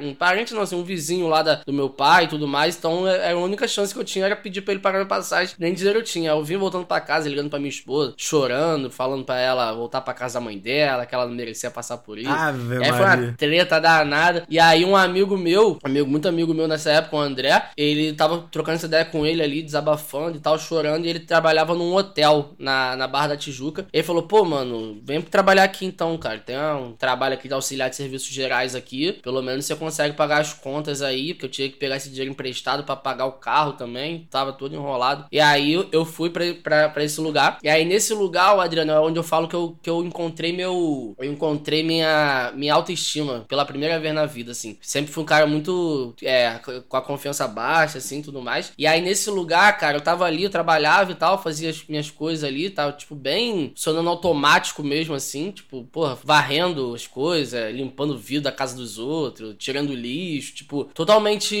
um 0.00 0.14
parente, 0.14 0.54
não, 0.54 0.62
assim, 0.62 0.76
um 0.76 0.84
vizinho 0.84 1.26
lá 1.26 1.42
da, 1.42 1.56
do 1.56 1.72
meu 1.72 1.90
pai 1.90 2.24
e 2.24 2.28
tudo 2.28 2.46
mais. 2.46 2.76
Então 2.76 3.08
é, 3.08 3.32
a 3.32 3.36
única 3.36 3.66
chance 3.66 3.92
que 3.92 3.98
eu 3.98 4.04
tinha 4.04 4.26
era 4.26 4.36
pedir 4.36 4.60
pra 4.60 4.74
ele 4.74 4.82
pagar 4.82 4.98
minha 4.98 5.08
passagem. 5.08 5.56
Nem 5.58 5.74
dizer 5.74 5.96
eu 5.96 6.04
tinha. 6.04 6.30
Eu 6.30 6.44
vim 6.44 6.56
voltando 6.56 6.86
pra 6.86 7.00
casa, 7.00 7.28
ligando 7.28 7.50
pra 7.50 7.58
minha 7.58 7.68
esposa, 7.68 8.14
chorando, 8.16 8.90
falando 8.90 9.24
pra 9.24 9.40
ela 9.40 9.72
voltar 9.72 10.02
pra 10.02 10.14
casa 10.14 10.34
da 10.34 10.40
mãe 10.40 10.56
dela, 10.56 11.04
que 11.04 11.14
ela 11.14 11.26
não 11.26 11.34
merecia 11.34 11.70
passar 11.70 11.98
por 11.98 12.16
isso. 12.16 12.30
Ah, 12.30 12.43
Ave 12.48 12.84
aí 12.84 12.92
foi 12.92 13.04
uma 13.04 13.32
treta 13.32 13.80
danada. 13.80 14.44
E 14.48 14.58
aí 14.58 14.84
um 14.84 14.96
amigo 14.96 15.36
meu, 15.36 15.78
amigo, 15.82 16.08
muito 16.08 16.28
amigo 16.28 16.54
meu 16.54 16.68
nessa 16.68 16.90
época, 16.90 17.16
o 17.16 17.20
André, 17.20 17.70
ele 17.76 18.12
tava 18.12 18.46
trocando 18.50 18.76
essa 18.76 18.86
ideia 18.86 19.04
com 19.04 19.24
ele 19.24 19.42
ali, 19.42 19.62
desabafando 19.62 20.36
e 20.36 20.40
tal, 20.40 20.58
chorando, 20.58 21.06
e 21.06 21.08
ele 21.08 21.20
trabalhava 21.20 21.74
num 21.74 21.94
hotel 21.94 22.54
na, 22.58 22.96
na 22.96 23.06
Barra 23.06 23.28
da 23.28 23.36
Tijuca. 23.36 23.86
Ele 23.92 24.02
falou, 24.02 24.22
pô, 24.22 24.44
mano, 24.44 25.00
vem 25.04 25.20
trabalhar 25.20 25.64
aqui 25.64 25.86
então, 25.86 26.16
cara. 26.18 26.38
Tem 26.38 26.56
um 26.58 26.92
trabalho 26.92 27.34
aqui 27.34 27.48
de 27.48 27.54
auxiliar 27.54 27.90
de 27.90 27.96
serviços 27.96 28.28
gerais 28.28 28.74
aqui. 28.74 29.12
Pelo 29.22 29.42
menos 29.42 29.64
você 29.64 29.76
consegue 29.76 30.16
pagar 30.16 30.40
as 30.40 30.52
contas 30.52 31.02
aí, 31.02 31.34
porque 31.34 31.46
eu 31.46 31.50
tinha 31.50 31.68
que 31.68 31.76
pegar 31.76 31.96
esse 31.96 32.08
dinheiro 32.08 32.30
emprestado 32.30 32.84
para 32.84 32.96
pagar 32.96 33.26
o 33.26 33.32
carro 33.32 33.72
também. 33.72 34.26
Tava 34.30 34.52
todo 34.52 34.74
enrolado. 34.74 35.26
E 35.30 35.40
aí 35.40 35.86
eu 35.92 36.04
fui 36.04 36.30
para 36.30 37.04
esse 37.04 37.20
lugar. 37.20 37.58
E 37.62 37.68
aí 37.68 37.84
nesse 37.84 38.12
lugar, 38.14 38.58
Adriano, 38.58 38.92
é 38.92 39.00
onde 39.00 39.18
eu 39.18 39.22
falo 39.22 39.48
que 39.48 39.54
eu, 39.54 39.76
que 39.82 39.90
eu 39.90 40.04
encontrei 40.04 40.52
meu. 40.52 41.14
Eu 41.18 41.24
encontrei 41.24 41.82
minha, 41.82 42.33
minha 42.54 42.74
autoestima 42.74 43.44
pela 43.48 43.64
primeira 43.64 43.98
vez 43.98 44.14
na 44.14 44.26
vida, 44.26 44.52
assim. 44.52 44.78
Sempre 44.80 45.12
fui 45.12 45.22
um 45.22 45.26
cara 45.26 45.46
muito. 45.46 46.14
É, 46.22 46.60
com 46.88 46.96
a 46.96 47.02
confiança 47.02 47.46
baixa, 47.46 47.98
assim, 47.98 48.22
tudo 48.22 48.40
mais. 48.40 48.72
E 48.76 48.86
aí 48.86 49.00
nesse 49.00 49.30
lugar, 49.30 49.76
cara, 49.78 49.96
eu 49.96 50.00
tava 50.00 50.24
ali, 50.24 50.44
eu 50.44 50.50
trabalhava 50.50 51.12
e 51.12 51.14
tal, 51.14 51.42
fazia 51.42 51.70
as 51.70 51.84
minhas 51.88 52.10
coisas 52.10 52.44
ali, 52.44 52.70
tava, 52.70 52.92
tipo, 52.92 53.14
bem 53.14 53.72
sonando 53.74 54.08
automático 54.08 54.82
mesmo, 54.82 55.14
assim, 55.14 55.50
tipo, 55.50 55.84
porra, 55.84 56.18
varrendo 56.22 56.94
as 56.94 57.06
coisas, 57.06 57.74
limpando 57.74 58.14
o 58.14 58.18
vidro 58.18 58.44
da 58.44 58.52
casa 58.52 58.76
dos 58.76 58.98
outros, 58.98 59.54
tirando 59.58 59.94
lixo, 59.94 60.54
tipo, 60.54 60.84
totalmente. 60.94 61.56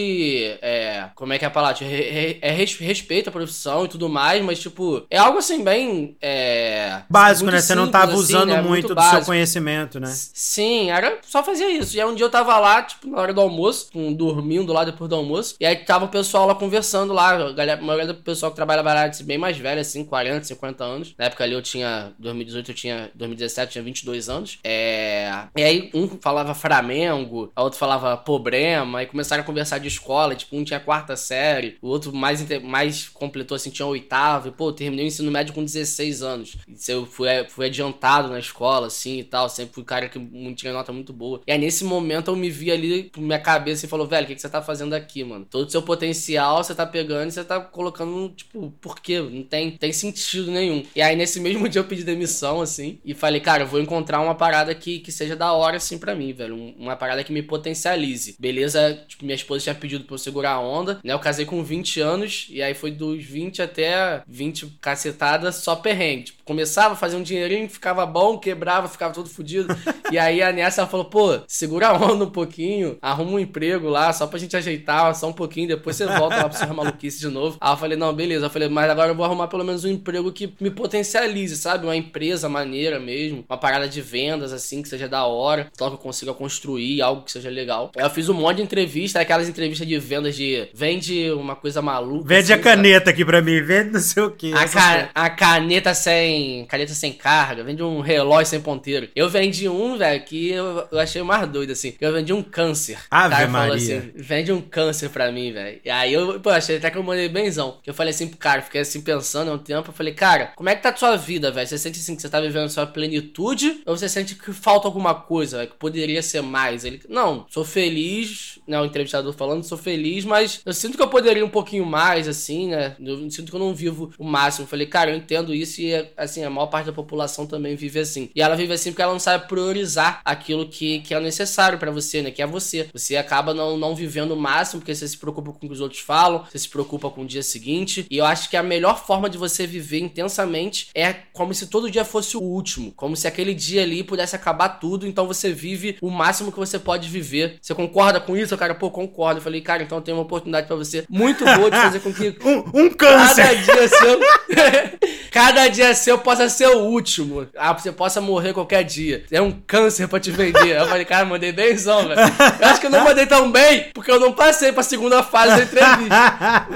É, 0.62 1.10
como 1.14 1.32
é 1.32 1.38
que 1.38 1.44
é 1.44 1.48
a 1.48 1.50
palavra? 1.50 1.84
É, 1.84 2.38
respeito 2.80 3.28
à 3.28 3.32
profissão 3.32 3.84
e 3.84 3.88
tudo 3.88 4.08
mais, 4.08 4.42
mas, 4.44 4.58
tipo, 4.58 5.06
é 5.10 5.18
algo 5.18 5.38
assim, 5.38 5.62
bem. 5.62 6.16
É, 6.20 7.02
básico, 7.08 7.50
né? 7.50 7.60
Você 7.60 7.74
não 7.74 7.90
tava 7.90 8.12
assim, 8.12 8.20
usando 8.20 8.48
né? 8.48 8.62
muito, 8.62 8.88
muito 8.88 8.94
do 8.94 9.02
seu 9.02 9.22
conhecimento, 9.22 10.00
né? 10.00 10.10
Sim, 10.12 10.63
era 10.90 11.18
só 11.22 11.42
fazia 11.42 11.70
isso. 11.70 11.96
E 11.96 12.00
aí 12.00 12.06
um 12.06 12.14
dia 12.14 12.26
eu 12.26 12.30
tava 12.30 12.58
lá, 12.58 12.82
tipo, 12.82 13.08
na 13.08 13.18
hora 13.20 13.32
do 13.32 13.40
almoço, 13.40 13.90
dormindo 14.16 14.72
lá 14.72 14.84
depois 14.84 15.08
do 15.08 15.16
almoço, 15.16 15.56
e 15.60 15.66
aí 15.66 15.76
tava 15.76 16.04
o 16.04 16.08
pessoal 16.08 16.46
lá 16.46 16.54
conversando 16.54 17.12
lá, 17.12 17.30
a, 17.30 17.52
galera, 17.52 17.80
a 17.80 17.84
maioria 17.84 18.06
do 18.06 18.14
pessoal 18.14 18.50
que 18.50 18.56
trabalha 18.56 18.82
lá 18.82 19.10
bem 19.24 19.38
mais 19.38 19.56
velho, 19.56 19.80
assim, 19.80 20.04
40, 20.04 20.44
50 20.44 20.84
anos. 20.84 21.14
Na 21.18 21.26
época 21.26 21.44
ali 21.44 21.52
eu 21.52 21.62
tinha, 21.62 22.12
2018 22.18 22.70
eu 22.70 22.74
tinha, 22.74 23.10
2017 23.14 23.66
eu 23.66 23.72
tinha 23.72 23.84
22 23.84 24.28
anos. 24.28 24.58
É... 24.64 25.30
E 25.56 25.62
aí 25.62 25.90
um 25.94 26.08
falava 26.20 26.54
Flamengo, 26.54 27.52
a 27.54 27.62
outro 27.62 27.78
falava 27.78 28.16
problema, 28.16 29.02
e 29.02 29.06
começaram 29.06 29.42
a 29.42 29.46
conversar 29.46 29.78
de 29.78 29.88
escola, 29.88 30.34
tipo, 30.34 30.56
um 30.56 30.64
tinha 30.64 30.80
quarta 30.80 31.16
série, 31.16 31.78
o 31.82 31.88
outro 31.88 32.12
mais, 32.12 32.44
mais 32.62 33.08
completou, 33.08 33.56
assim, 33.56 33.70
tinha 33.70 33.86
oitavo, 33.86 34.48
e 34.48 34.50
pô, 34.50 34.68
eu 34.68 34.72
terminei 34.72 35.04
o 35.04 35.08
ensino 35.08 35.30
médio 35.30 35.54
com 35.54 35.64
16 35.64 36.22
anos. 36.22 36.56
Eu 36.88 37.06
fui, 37.06 37.28
fui 37.48 37.66
adiantado 37.66 38.28
na 38.28 38.38
escola, 38.38 38.86
assim, 38.86 39.18
e 39.18 39.24
tal, 39.24 39.48
sempre 39.48 39.74
fui 39.74 39.84
cara 39.84 40.08
que 40.08 40.18
tinha 40.52 40.72
nota 40.72 40.92
muito 40.92 41.12
boa. 41.12 41.40
E 41.46 41.52
aí 41.52 41.58
nesse 41.58 41.84
momento 41.84 42.30
eu 42.30 42.36
me 42.36 42.50
vi 42.50 42.70
ali, 42.70 43.10
minha 43.16 43.38
cabeça, 43.38 43.86
e 43.86 43.88
falou, 43.88 44.06
velho, 44.06 44.24
o 44.24 44.26
que, 44.26 44.34
que 44.34 44.40
você 44.40 44.48
tá 44.48 44.60
fazendo 44.60 44.94
aqui, 44.94 45.22
mano? 45.22 45.46
Todo 45.48 45.68
o 45.68 45.70
seu 45.70 45.82
potencial 45.82 46.62
você 46.62 46.74
tá 46.74 46.84
pegando 46.84 47.28
e 47.28 47.32
você 47.32 47.44
tá 47.44 47.60
colocando, 47.60 48.28
tipo, 48.30 48.72
por 48.80 49.00
quê? 49.00 49.20
Não 49.20 49.42
tem, 49.42 49.72
tem 49.72 49.92
sentido 49.92 50.50
nenhum. 50.50 50.84
E 50.94 51.00
aí 51.00 51.14
nesse 51.14 51.38
mesmo 51.40 51.68
dia 51.68 51.80
eu 51.80 51.84
pedi 51.84 52.02
demissão, 52.02 52.60
assim, 52.60 52.98
e 53.04 53.14
falei, 53.14 53.40
cara, 53.40 53.62
eu 53.62 53.66
vou 53.66 53.80
encontrar 53.80 54.20
uma 54.20 54.34
parada 54.34 54.74
que, 54.74 54.98
que 54.98 55.12
seja 55.12 55.36
da 55.36 55.52
hora, 55.52 55.76
assim, 55.76 55.98
para 55.98 56.14
mim, 56.14 56.32
velho. 56.32 56.74
Uma 56.78 56.96
parada 56.96 57.22
que 57.22 57.32
me 57.32 57.42
potencialize. 57.42 58.36
Beleza, 58.38 59.04
tipo, 59.06 59.24
minha 59.24 59.34
esposa 59.34 59.64
tinha 59.64 59.74
pedido 59.74 60.04
pra 60.04 60.14
eu 60.14 60.18
segurar 60.18 60.52
a 60.52 60.60
onda, 60.60 61.00
né? 61.04 61.12
Eu 61.12 61.18
casei 61.18 61.44
com 61.44 61.62
20 61.62 62.00
anos, 62.00 62.46
e 62.50 62.62
aí 62.62 62.74
foi 62.74 62.90
dos 62.90 63.24
20 63.24 63.62
até 63.62 64.22
20 64.26 64.78
cacetadas 64.80 65.56
só 65.56 65.76
perrengue. 65.76 66.24
Tipo, 66.24 66.42
começava 66.44 66.94
a 66.94 66.96
fazer 66.96 67.16
um 67.16 67.22
dinheirinho, 67.22 67.68
ficava 67.68 68.04
bom, 68.06 68.38
quebrava, 68.38 68.88
ficava 68.88 69.14
todo 69.14 69.28
fodido. 69.28 69.74
e 70.10 70.18
aí 70.18 70.33
a 70.42 70.52
Nessa 70.52 70.86
falou, 70.86 71.06
pô, 71.06 71.40
segura 71.46 71.88
a 71.88 71.96
onda 71.96 72.24
um 72.24 72.30
pouquinho, 72.30 72.96
arruma 73.02 73.32
um 73.32 73.38
emprego 73.38 73.88
lá, 73.88 74.12
só 74.12 74.26
pra 74.26 74.38
gente 74.38 74.56
ajeitar, 74.56 75.14
só 75.14 75.28
um 75.28 75.32
pouquinho, 75.32 75.68
depois 75.68 75.96
você 75.96 76.06
volta 76.06 76.36
lá 76.36 76.48
pra 76.48 76.58
sua 76.58 76.72
maluquice 76.72 77.20
de 77.20 77.28
novo. 77.28 77.56
Aí 77.60 77.72
eu 77.72 77.76
falei, 77.76 77.96
não, 77.96 78.12
beleza. 78.12 78.46
Eu 78.46 78.50
falei, 78.50 78.68
mas 78.68 78.90
agora 78.90 79.10
eu 79.10 79.14
vou 79.14 79.24
arrumar 79.24 79.48
pelo 79.48 79.64
menos 79.64 79.84
um 79.84 79.88
emprego 79.88 80.30
que 80.32 80.54
me 80.60 80.70
potencialize, 80.70 81.56
sabe? 81.56 81.84
Uma 81.84 81.96
empresa 81.96 82.48
maneira 82.48 82.98
mesmo, 82.98 83.44
uma 83.48 83.58
parada 83.58 83.88
de 83.88 84.00
vendas, 84.00 84.52
assim, 84.52 84.82
que 84.82 84.88
seja 84.88 85.08
da 85.08 85.24
hora, 85.26 85.68
só 85.76 85.88
que 85.88 85.94
eu 85.94 85.98
consiga 85.98 86.32
construir 86.32 87.02
algo 87.02 87.22
que 87.22 87.32
seja 87.32 87.50
legal. 87.50 87.90
Aí 87.96 88.04
eu 88.04 88.10
fiz 88.10 88.28
um 88.28 88.34
monte 88.34 88.56
de 88.56 88.62
entrevista, 88.62 89.20
aquelas 89.20 89.48
entrevistas 89.48 89.86
de 89.86 89.98
vendas 89.98 90.34
de 90.34 90.68
vende 90.74 91.30
uma 91.32 91.56
coisa 91.56 91.80
maluca. 91.80 92.28
Vende 92.28 92.52
assim, 92.52 92.60
a 92.60 92.64
caneta 92.64 92.98
sabe? 92.98 93.10
aqui 93.10 93.24
pra 93.24 93.42
mim, 93.42 93.60
vende 93.62 93.90
não 93.92 94.00
sei 94.00 94.22
o 94.22 94.30
que. 94.30 94.52
A, 94.52 94.68
ca 94.68 95.10
a 95.14 95.30
caneta 95.30 95.94
sem. 95.94 96.64
caneta 96.66 96.94
sem 96.94 97.12
carga, 97.12 97.64
vende 97.64 97.82
um 97.82 98.00
relógio 98.00 98.46
sem 98.46 98.60
ponteiro. 98.60 99.08
Eu 99.14 99.28
vendi 99.28 99.68
um, 99.68 99.96
velho, 99.96 100.23
que 100.24 100.50
eu, 100.50 100.86
eu, 100.90 100.98
achei 100.98 101.22
mais 101.22 101.48
doido, 101.48 101.70
assim. 101.72 101.94
Eu 102.00 102.12
vendi 102.12 102.32
um 102.32 102.42
câncer. 102.42 102.98
Ave 103.10 103.34
cara 103.34 103.48
Maria. 103.48 103.74
assim, 103.74 104.12
vende 104.14 104.52
um 104.52 104.60
câncer 104.60 105.10
pra 105.10 105.30
mim, 105.30 105.52
velho. 105.52 105.80
E 105.84 105.90
aí 105.90 106.12
eu, 106.12 106.40
pô, 106.40 106.50
achei 106.50 106.76
até 106.76 106.90
que 106.90 106.98
eu 106.98 107.02
mandei 107.02 107.28
benzão. 107.28 107.78
Eu 107.86 107.94
falei 107.94 108.12
assim 108.12 108.28
pro 108.28 108.38
cara, 108.38 108.62
fiquei 108.62 108.80
assim 108.80 109.00
pensando 109.00 109.50
há 109.50 109.54
um 109.54 109.58
tempo. 109.58 109.90
Eu 109.90 109.94
falei, 109.94 110.14
cara, 110.14 110.52
como 110.56 110.68
é 110.68 110.74
que 110.74 110.82
tá 110.82 110.90
a 110.90 110.96
sua 110.96 111.16
vida, 111.16 111.50
velho? 111.50 111.66
Você 111.66 111.78
sente 111.78 112.00
assim 112.00 112.16
que 112.16 112.22
você 112.22 112.28
tá 112.28 112.40
vivendo 112.40 112.64
a 112.64 112.68
sua 112.68 112.86
plenitude? 112.86 113.82
Ou 113.86 113.96
você 113.96 114.08
sente 114.08 114.34
que 114.34 114.52
falta 114.52 114.88
alguma 114.88 115.14
coisa, 115.14 115.58
véio, 115.58 115.70
que 115.70 115.76
poderia 115.76 116.22
ser 116.22 116.42
mais? 116.42 116.84
Ele, 116.84 117.00
não, 117.08 117.46
sou 117.48 117.64
feliz, 117.64 118.58
né? 118.66 118.80
O 118.80 118.84
entrevistador 118.84 119.32
falando, 119.32 119.62
sou 119.64 119.78
feliz, 119.78 120.24
mas 120.24 120.60
eu 120.64 120.72
sinto 120.72 120.96
que 120.96 121.02
eu 121.02 121.08
poderia 121.08 121.44
um 121.44 121.50
pouquinho 121.50 121.84
mais, 121.84 122.28
assim, 122.28 122.68
né? 122.68 122.96
Eu 123.00 123.30
sinto 123.30 123.50
que 123.50 123.56
eu 123.56 123.60
não 123.60 123.74
vivo 123.74 124.12
o 124.18 124.24
máximo. 124.24 124.64
Eu 124.64 124.68
falei, 124.68 124.86
cara, 124.86 125.10
eu 125.10 125.16
entendo 125.16 125.54
isso 125.54 125.80
e, 125.80 125.94
assim, 126.16 126.44
a 126.44 126.50
maior 126.50 126.66
parte 126.66 126.86
da 126.86 126.92
população 126.92 127.46
também 127.46 127.76
vive 127.76 127.98
assim. 127.98 128.30
E 128.34 128.40
ela 128.40 128.56
vive 128.56 128.72
assim 128.72 128.90
porque 128.90 129.02
ela 129.02 129.12
não 129.12 129.20
sabe 129.20 129.46
priorizar 129.48 130.13
aquilo 130.24 130.68
que, 130.68 131.00
que 131.00 131.14
é 131.14 131.20
necessário 131.20 131.78
para 131.78 131.90
você, 131.90 132.22
né? 132.22 132.30
Que 132.30 132.42
é 132.42 132.46
você. 132.46 132.88
Você 132.92 133.16
acaba 133.16 133.54
não, 133.54 133.76
não 133.76 133.94
vivendo 133.94 134.32
o 134.32 134.36
máximo 134.36 134.80
porque 134.80 134.94
você 134.94 135.06
se 135.08 135.16
preocupa 135.16 135.52
com 135.52 135.56
o 135.56 135.60
que 135.60 135.72
os 135.72 135.80
outros 135.80 136.00
falam, 136.00 136.44
você 136.50 136.58
se 136.58 136.68
preocupa 136.68 137.10
com 137.10 137.22
o 137.22 137.26
dia 137.26 137.42
seguinte. 137.42 138.06
E 138.10 138.18
eu 138.18 138.24
acho 138.24 138.50
que 138.50 138.56
a 138.56 138.62
melhor 138.62 139.04
forma 139.04 139.28
de 139.30 139.38
você 139.38 139.66
viver 139.66 140.00
intensamente 140.00 140.88
é 140.94 141.12
como 141.32 141.54
se 141.54 141.66
todo 141.66 141.90
dia 141.90 142.04
fosse 142.04 142.36
o 142.36 142.42
último. 142.42 142.92
Como 142.92 143.16
se 143.16 143.26
aquele 143.26 143.54
dia 143.54 143.82
ali 143.82 144.02
pudesse 144.02 144.36
acabar 144.36 144.68
tudo, 144.68 145.06
então 145.06 145.26
você 145.26 145.52
vive 145.52 145.96
o 146.00 146.10
máximo 146.10 146.52
que 146.52 146.58
você 146.58 146.78
pode 146.78 147.08
viver. 147.08 147.58
Você 147.60 147.74
concorda 147.74 148.20
com 148.20 148.36
isso? 148.36 148.56
Cara, 148.56 148.74
pô, 148.74 148.90
concordo. 148.90 149.38
Eu 149.38 149.42
falei, 149.42 149.60
cara, 149.60 149.82
então 149.82 150.00
tem 150.00 150.14
uma 150.14 150.22
oportunidade 150.22 150.66
para 150.66 150.76
você 150.76 151.04
muito 151.08 151.44
boa 151.44 151.70
de 151.70 151.76
fazer 151.76 152.00
com 152.00 152.12
que 152.12 152.36
um, 152.44 152.82
um 152.82 152.90
câncer. 152.90 153.42
cada 153.42 153.54
dia 153.54 153.88
seu 153.88 154.20
cada 155.30 155.68
dia 155.68 155.94
seu 155.94 156.18
possa 156.18 156.48
ser 156.48 156.68
o 156.68 156.80
último. 156.80 157.46
Ah, 157.56 157.72
você 157.72 157.90
possa 157.92 158.20
morrer 158.20 158.52
qualquer 158.52 158.84
dia. 158.84 159.24
É 159.30 159.40
um 159.40 159.52
câncer 159.52 160.03
para 160.08 160.20
te 160.20 160.30
vender. 160.30 160.76
Eu 160.76 160.86
falei, 160.86 161.04
cara, 161.04 161.24
mandei 161.24 161.52
bemzão, 161.52 162.08
velho. 162.08 162.20
Eu 162.60 162.68
acho 162.68 162.80
que 162.80 162.86
eu 162.86 162.90
não 162.90 163.04
mandei 163.04 163.26
tão 163.26 163.50
bem, 163.50 163.90
porque 163.94 164.10
eu 164.10 164.20
não 164.20 164.32
passei 164.32 164.72
pra 164.72 164.82
segunda 164.82 165.22
fase 165.22 165.56
da 165.56 165.62
entrevista. 165.62 166.66